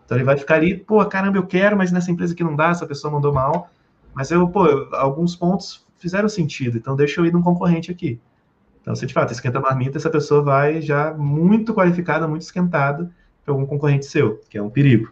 Então 0.05 0.19
ele 0.19 0.25
vai 0.25 0.37
ficar 0.37 0.57
ali, 0.57 0.77
pô, 0.77 1.05
caramba, 1.07 1.39
eu 1.39 1.47
quero, 1.47 1.77
mas 1.77 1.93
nessa 1.93 2.11
empresa 2.11 2.35
aqui 2.35 2.43
não 2.43 2.57
dá, 2.57 2.71
essa 2.71 2.85
pessoa 2.85 3.13
mandou 3.13 3.33
mal. 3.33 3.71
Mas 4.13 4.31
eu, 4.33 4.47
pô, 4.49 4.65
alguns 4.93 5.37
pontos 5.37 5.87
fizeram 5.99 6.29
sentido, 6.29 6.77
então 6.77 6.97
deixa 6.97 7.21
eu 7.21 7.27
ir 7.27 7.33
num 7.33 7.41
concorrente 7.41 7.93
aqui. 7.93 8.21
Então, 8.83 8.95
se 8.97 9.07
de 9.07 9.15
fato 9.15 9.33
esquenta 9.33 9.59
a 9.59 9.63
marmita, 9.63 9.97
essa 9.97 10.11
pessoa 10.11 10.43
vai 10.43 10.83
já 10.83 11.15
muito 11.15 11.73
qualificada, 11.73 12.27
muito 12.27 12.43
esquentada 12.43 13.11
para 13.45 13.55
algum 13.55 13.65
concorrente 13.65 14.05
seu, 14.07 14.41
que 14.51 14.59
é 14.59 14.63
um 14.63 14.69
perigo. 14.69 15.11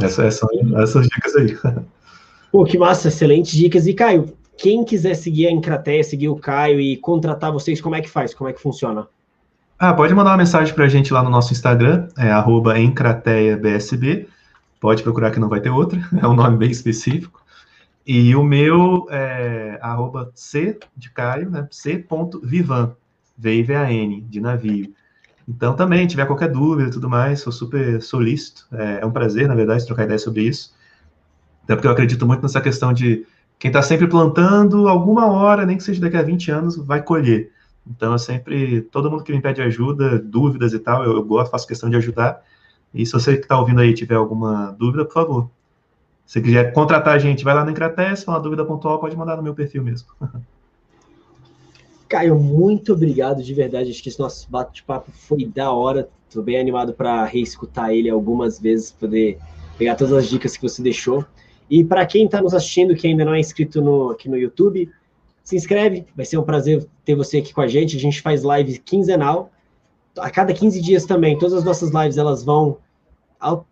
Essas 0.00 0.36
são 0.36 0.48
essas 0.80 1.08
dicas 1.08 1.34
aí. 1.34 1.58
Pô, 2.52 2.64
que 2.64 2.78
massa, 2.78 3.08
excelentes 3.08 3.52
dicas. 3.52 3.86
E 3.86 3.94
Caio, 3.94 4.32
quem 4.56 4.84
quiser 4.84 5.14
seguir 5.14 5.48
a 5.48 5.50
Encrateia, 5.50 6.04
seguir 6.04 6.28
o 6.28 6.36
Caio 6.36 6.80
e 6.80 6.96
contratar 6.96 7.50
vocês, 7.50 7.80
como 7.80 7.96
é 7.96 8.00
que 8.00 8.08
faz? 8.08 8.32
Como 8.32 8.48
é 8.48 8.52
que 8.52 8.60
funciona? 8.60 9.08
Ah, 9.78 9.92
pode 9.92 10.14
mandar 10.14 10.30
uma 10.30 10.36
mensagem 10.36 10.72
para 10.72 10.84
a 10.84 10.88
gente 10.88 11.12
lá 11.12 11.24
no 11.24 11.30
nosso 11.30 11.52
Instagram, 11.52 12.06
é 12.16 12.80
encrateiabsb. 12.80 14.28
Pode 14.80 15.02
procurar 15.02 15.32
que 15.32 15.40
não 15.40 15.48
vai 15.48 15.60
ter 15.60 15.70
outra, 15.70 16.00
é 16.22 16.28
um 16.28 16.34
nome 16.34 16.56
bem 16.56 16.70
específico. 16.70 17.41
E 18.06 18.34
o 18.34 18.42
meu 18.42 19.06
é 19.10 19.78
arroba 19.80 20.32
C 20.34 20.78
de 20.96 21.10
Caio, 21.10 21.50
né? 21.50 21.68
C.vivan, 21.70 22.96
V-I-V-A-N, 23.38 24.20
de 24.22 24.40
navio. 24.40 24.92
Então, 25.48 25.74
também, 25.74 26.06
tiver 26.06 26.26
qualquer 26.26 26.48
dúvida 26.48 26.88
e 26.88 26.92
tudo 26.92 27.08
mais, 27.08 27.40
sou 27.40 27.52
super 27.52 28.00
solícito. 28.02 28.66
É, 28.72 29.00
é 29.02 29.06
um 29.06 29.12
prazer, 29.12 29.48
na 29.48 29.54
verdade, 29.54 29.86
trocar 29.86 30.04
ideia 30.04 30.18
sobre 30.18 30.42
isso. 30.42 30.74
Até 31.64 31.74
porque 31.74 31.86
eu 31.86 31.92
acredito 31.92 32.26
muito 32.26 32.42
nessa 32.42 32.60
questão 32.60 32.92
de 32.92 33.26
quem 33.58 33.68
está 33.68 33.82
sempre 33.82 34.08
plantando, 34.08 34.88
alguma 34.88 35.26
hora, 35.26 35.64
nem 35.64 35.76
que 35.76 35.82
seja 35.82 36.00
daqui 36.00 36.16
a 36.16 36.22
20 36.22 36.50
anos, 36.50 36.76
vai 36.76 37.02
colher. 37.02 37.52
Então, 37.86 38.12
eu 38.12 38.18
sempre, 38.18 38.82
todo 38.82 39.10
mundo 39.10 39.22
que 39.22 39.32
me 39.32 39.40
pede 39.40 39.62
ajuda, 39.62 40.18
dúvidas 40.18 40.72
e 40.72 40.78
tal, 40.78 41.04
eu, 41.04 41.12
eu 41.12 41.24
gosto, 41.24 41.50
faço 41.50 41.66
questão 41.66 41.90
de 41.90 41.96
ajudar. 41.96 42.42
E 42.94 43.06
se 43.06 43.12
você 43.12 43.36
que 43.36 43.42
está 43.42 43.58
ouvindo 43.58 43.80
aí 43.80 43.94
tiver 43.94 44.16
alguma 44.16 44.74
dúvida, 44.78 45.04
por 45.04 45.14
favor, 45.14 45.50
se 46.32 46.40
quiser 46.40 46.72
contratar 46.72 47.14
a 47.14 47.18
gente, 47.18 47.44
vai 47.44 47.54
lá 47.54 47.62
no 47.62 47.70
Encrates, 47.70 48.24
for 48.24 48.30
uma 48.30 48.40
dúvida 48.40 48.64
pontual, 48.64 48.98
pode 48.98 49.14
mandar 49.14 49.36
no 49.36 49.42
meu 49.42 49.54
perfil 49.54 49.84
mesmo. 49.84 50.08
Caio, 52.08 52.40
muito 52.40 52.94
obrigado 52.94 53.42
de 53.42 53.52
verdade. 53.52 53.90
Acho 53.90 54.02
que 54.02 54.08
esse 54.08 54.18
nosso 54.18 54.50
bate-papo 54.50 55.12
foi 55.12 55.44
da 55.44 55.70
hora. 55.70 56.08
Estou 56.26 56.42
bem 56.42 56.58
animado 56.58 56.94
para 56.94 57.22
reescutar 57.26 57.92
ele 57.92 58.08
algumas 58.08 58.58
vezes, 58.58 58.90
poder 58.92 59.38
pegar 59.76 59.94
todas 59.94 60.14
as 60.14 60.26
dicas 60.26 60.56
que 60.56 60.62
você 60.62 60.80
deixou. 60.80 61.22
E 61.68 61.84
para 61.84 62.06
quem 62.06 62.24
está 62.24 62.40
nos 62.40 62.54
assistindo, 62.54 62.94
que 62.94 63.06
ainda 63.06 63.26
não 63.26 63.34
é 63.34 63.38
inscrito 63.38 63.82
no, 63.82 64.12
aqui 64.12 64.26
no 64.26 64.38
YouTube, 64.38 64.90
se 65.44 65.54
inscreve, 65.54 66.06
vai 66.16 66.24
ser 66.24 66.38
um 66.38 66.44
prazer 66.44 66.88
ter 67.04 67.14
você 67.14 67.40
aqui 67.40 67.52
com 67.52 67.60
a 67.60 67.68
gente. 67.68 67.94
A 67.94 68.00
gente 68.00 68.22
faz 68.22 68.42
live 68.42 68.78
quinzenal, 68.78 69.50
a 70.16 70.30
cada 70.30 70.54
15 70.54 70.80
dias 70.80 71.04
também. 71.04 71.38
Todas 71.38 71.52
as 71.52 71.64
nossas 71.64 71.90
lives 71.90 72.16
elas 72.16 72.42
vão 72.42 72.78
ao, 73.38 73.66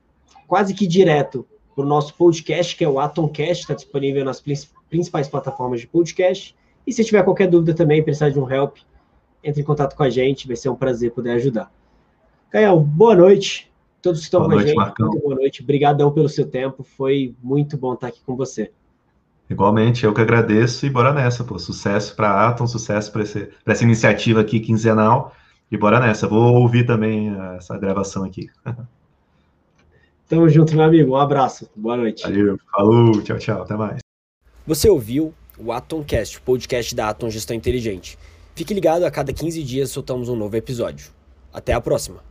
quase 0.46 0.74
que 0.74 0.86
direto 0.86 1.46
para 1.74 1.84
o 1.84 1.88
nosso 1.88 2.14
podcast, 2.14 2.76
que 2.76 2.84
é 2.84 2.88
o 2.88 2.98
Atomcast, 2.98 3.62
está 3.62 3.74
disponível 3.74 4.24
nas 4.24 4.42
principais 4.88 5.28
plataformas 5.28 5.80
de 5.80 5.86
podcast. 5.86 6.54
E 6.86 6.92
se 6.92 7.04
tiver 7.04 7.22
qualquer 7.22 7.48
dúvida 7.48 7.74
também, 7.74 8.02
precisar 8.02 8.30
de 8.30 8.38
um 8.38 8.50
help, 8.50 8.78
entre 9.42 9.62
em 9.62 9.64
contato 9.64 9.96
com 9.96 10.02
a 10.02 10.10
gente, 10.10 10.46
vai 10.46 10.56
ser 10.56 10.68
um 10.68 10.74
prazer 10.74 11.12
poder 11.12 11.32
ajudar. 11.32 11.70
Caio, 12.50 12.78
boa 12.80 13.14
noite. 13.14 13.70
Todos 14.02 14.20
que 14.20 14.24
estão 14.24 14.40
boa 14.40 14.50
com 14.50 14.56
noite, 14.56 14.66
a 14.66 14.68
gente, 14.68 14.76
Marcão. 14.76 15.10
boa 15.10 15.34
noite. 15.34 15.62
Obrigadão 15.62 16.12
pelo 16.12 16.28
seu 16.28 16.46
tempo, 16.46 16.82
foi 16.82 17.34
muito 17.42 17.76
bom 17.76 17.94
estar 17.94 18.08
aqui 18.08 18.20
com 18.24 18.34
você. 18.34 18.70
Igualmente, 19.48 20.04
eu 20.04 20.14
que 20.14 20.20
agradeço 20.20 20.86
e 20.86 20.90
bora 20.90 21.12
nessa, 21.12 21.44
pô. 21.44 21.58
Sucesso 21.58 22.14
para 22.14 22.30
a 22.30 22.48
Atom, 22.48 22.66
sucesso 22.66 23.12
para 23.12 23.22
essa 23.22 23.84
iniciativa 23.84 24.40
aqui 24.40 24.60
quinzenal 24.60 25.32
e 25.70 25.76
bora 25.76 26.00
nessa. 26.00 26.28
Vou 26.28 26.54
ouvir 26.54 26.86
também 26.86 27.34
essa 27.56 27.76
gravação 27.76 28.24
aqui. 28.24 28.48
Tamo 30.30 30.48
junto, 30.48 30.76
meu 30.76 30.84
amigo. 30.84 31.10
Um 31.10 31.16
abraço. 31.16 31.68
Boa 31.74 31.96
noite. 31.96 32.22
Valeu. 32.22 32.56
Falou. 32.70 33.20
Tchau, 33.20 33.36
tchau. 33.36 33.62
Até 33.62 33.74
mais. 33.74 33.98
Você 34.64 34.88
ouviu 34.88 35.34
o 35.58 35.72
Atomcast, 35.72 36.38
o 36.38 36.42
podcast 36.42 36.94
da 36.94 37.08
Atom 37.08 37.28
Gestão 37.28 37.56
Inteligente. 37.56 38.16
Fique 38.54 38.72
ligado, 38.72 39.04
a 39.04 39.10
cada 39.10 39.32
15 39.32 39.60
dias 39.64 39.90
soltamos 39.90 40.28
um 40.28 40.36
novo 40.36 40.56
episódio. 40.56 41.10
Até 41.52 41.72
a 41.72 41.80
próxima. 41.80 42.29